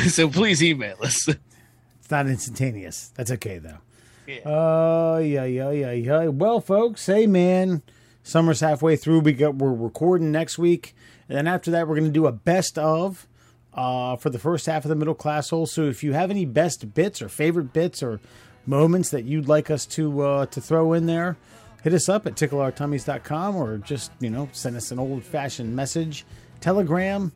so 0.08 0.28
please 0.28 0.62
email 0.62 0.96
us. 1.02 1.28
It's 1.28 2.10
not 2.10 2.26
instantaneous. 2.26 3.12
That's 3.14 3.30
okay 3.32 3.58
though. 3.58 3.78
Yeah. 4.26 4.40
Oh 4.46 5.18
yeah, 5.18 5.44
yeah, 5.44 5.70
yeah, 5.70 5.92
yeah. 5.92 6.26
Well, 6.28 6.60
folks, 6.60 7.06
hey 7.06 7.26
man, 7.26 7.82
summer's 8.22 8.60
halfway 8.60 8.96
through. 8.96 9.20
We 9.20 9.32
got 9.32 9.56
we're 9.56 9.72
recording 9.72 10.32
next 10.32 10.58
week, 10.58 10.94
and 11.28 11.36
then 11.36 11.46
after 11.46 11.70
that, 11.70 11.86
we're 11.86 11.96
gonna 11.96 12.08
do 12.10 12.26
a 12.26 12.32
best 12.32 12.78
of 12.78 13.26
uh, 13.74 14.16
for 14.16 14.30
the 14.30 14.38
first 14.38 14.66
half 14.66 14.84
of 14.84 14.88
the 14.88 14.94
Middle 14.94 15.14
Classhole. 15.14 15.68
So 15.68 15.82
if 15.84 16.02
you 16.04 16.12
have 16.12 16.30
any 16.30 16.44
best 16.44 16.94
bits 16.94 17.20
or 17.20 17.28
favorite 17.28 17.72
bits 17.72 18.02
or 18.02 18.20
moments 18.66 19.10
that 19.10 19.24
you'd 19.24 19.48
like 19.48 19.70
us 19.70 19.84
to 19.86 20.20
uh, 20.22 20.46
to 20.46 20.60
throw 20.60 20.92
in 20.92 21.06
there, 21.06 21.36
hit 21.82 21.92
us 21.92 22.08
up 22.08 22.26
at 22.26 22.34
tickleourtummies.com 22.34 23.56
or 23.56 23.78
just 23.78 24.12
you 24.20 24.30
know 24.30 24.48
send 24.52 24.76
us 24.76 24.90
an 24.90 24.98
old 24.98 25.22
fashioned 25.24 25.74
message, 25.76 26.24
Telegram. 26.60 27.32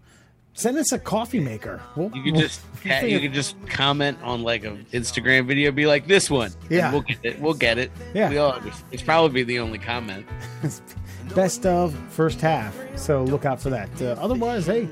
Send 0.54 0.76
us 0.76 0.90
a 0.90 0.98
coffee 0.98 1.38
maker. 1.38 1.80
We'll, 1.94 2.10
You 2.16 2.22
could 2.24 2.32
we'll- 2.32 2.42
just 2.42 2.62
you 3.04 3.20
could 3.20 3.32
just 3.32 3.54
comment 3.68 4.18
on 4.24 4.42
like 4.42 4.64
an 4.64 4.86
Instagram 4.92 5.46
video, 5.46 5.70
be 5.70 5.86
like 5.86 6.08
this 6.08 6.28
one. 6.28 6.50
and 6.62 6.70
Yeah. 6.70 6.90
we'll 6.90 7.02
get 7.02 7.18
it. 7.22 7.40
We'll 7.40 7.54
get 7.54 7.78
it. 7.78 7.92
Yeah. 8.12 8.28
we 8.30 8.38
all. 8.38 8.58
It's 8.90 9.02
probably 9.02 9.44
the 9.44 9.60
only 9.60 9.78
comment. 9.78 10.26
best 11.36 11.64
of 11.66 11.94
first 12.10 12.40
half. 12.40 12.76
So 12.96 13.22
look 13.22 13.44
out 13.44 13.60
for 13.60 13.70
that. 13.70 13.90
Uh, 14.02 14.16
otherwise, 14.18 14.66
hey, 14.66 14.88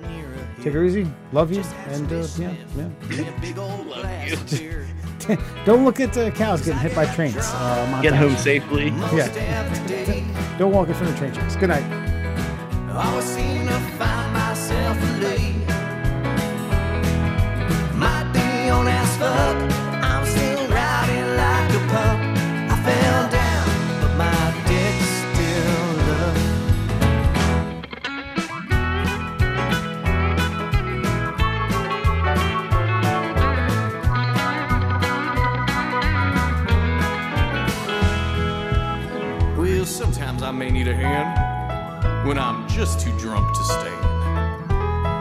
take 0.66 0.74
it 0.74 0.86
easy. 0.86 1.06
Love 1.32 1.52
you. 1.52 1.62
And 1.88 2.12
uh, 2.12 2.26
yeah, 2.38 2.54
yeah. 2.76 3.40
big 3.40 3.56
old 3.56 3.86
glass 3.86 4.60
you. 4.60 4.84
Don't 5.64 5.84
look 5.84 6.00
at 6.00 6.12
the 6.12 6.30
cows 6.32 6.64
getting 6.64 6.80
hit 6.80 6.94
by 6.94 7.06
trains. 7.14 7.36
Uh, 7.38 8.00
Get 8.02 8.14
home 8.14 8.36
safely. 8.36 8.88
Yeah. 9.14 10.56
Don't 10.58 10.72
walk 10.72 10.88
in 10.88 10.94
front 10.94 11.12
of 11.12 11.18
train 11.18 11.32
tracks. 11.32 11.56
Good 11.56 11.68
night. 11.68 11.84
Always 12.92 13.24
seem 13.24 13.66
to 13.66 13.78
find 13.98 14.32
myself 14.32 14.96
late. 15.20 15.54
Might 17.94 18.30
be 18.32 18.70
on 18.70 18.88
as 18.88 19.16
fuck. 19.16 19.56
I'm 20.02 20.26
still 20.26 20.66
riding 20.68 21.36
like 21.36 21.74
a 21.74 21.92
pup. 21.92 22.25
I 40.46 40.52
may 40.52 40.70
need 40.70 40.86
a 40.86 40.94
hand 40.94 42.24
when 42.24 42.38
I'm 42.38 42.68
just 42.68 43.00
too 43.00 43.10
drunk 43.18 43.52
to 43.56 43.64
stand. 43.64 44.70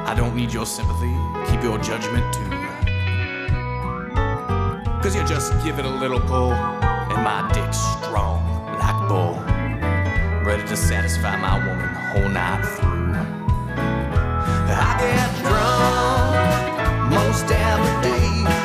I 0.08 0.14
don't 0.16 0.36
need 0.36 0.54
your 0.54 0.68
sympathy, 0.68 1.18
keep 1.50 1.64
your 1.64 1.80
judgment 1.80 2.32
too. 2.32 2.48
Cause 5.02 5.16
you 5.16 5.26
just 5.26 5.52
give 5.64 5.80
it 5.80 5.86
a 5.86 5.90
little 5.90 6.20
pull, 6.20 6.54
and 6.54 7.24
my 7.24 7.50
dick's 7.56 7.80
strong 7.98 8.46
like 8.78 9.10
bull. 9.10 9.34
Ready 10.46 10.64
to 10.68 10.78
satisfy 10.78 11.36
my 11.38 11.58
woman 11.58 11.90
whole 12.14 12.30
night 12.30 12.64
through. 12.78 13.16
I 14.70 14.96
get 15.02 15.32
drunk 15.42 17.10
most 17.10 17.52
every 17.52 18.02
day. 18.04 18.65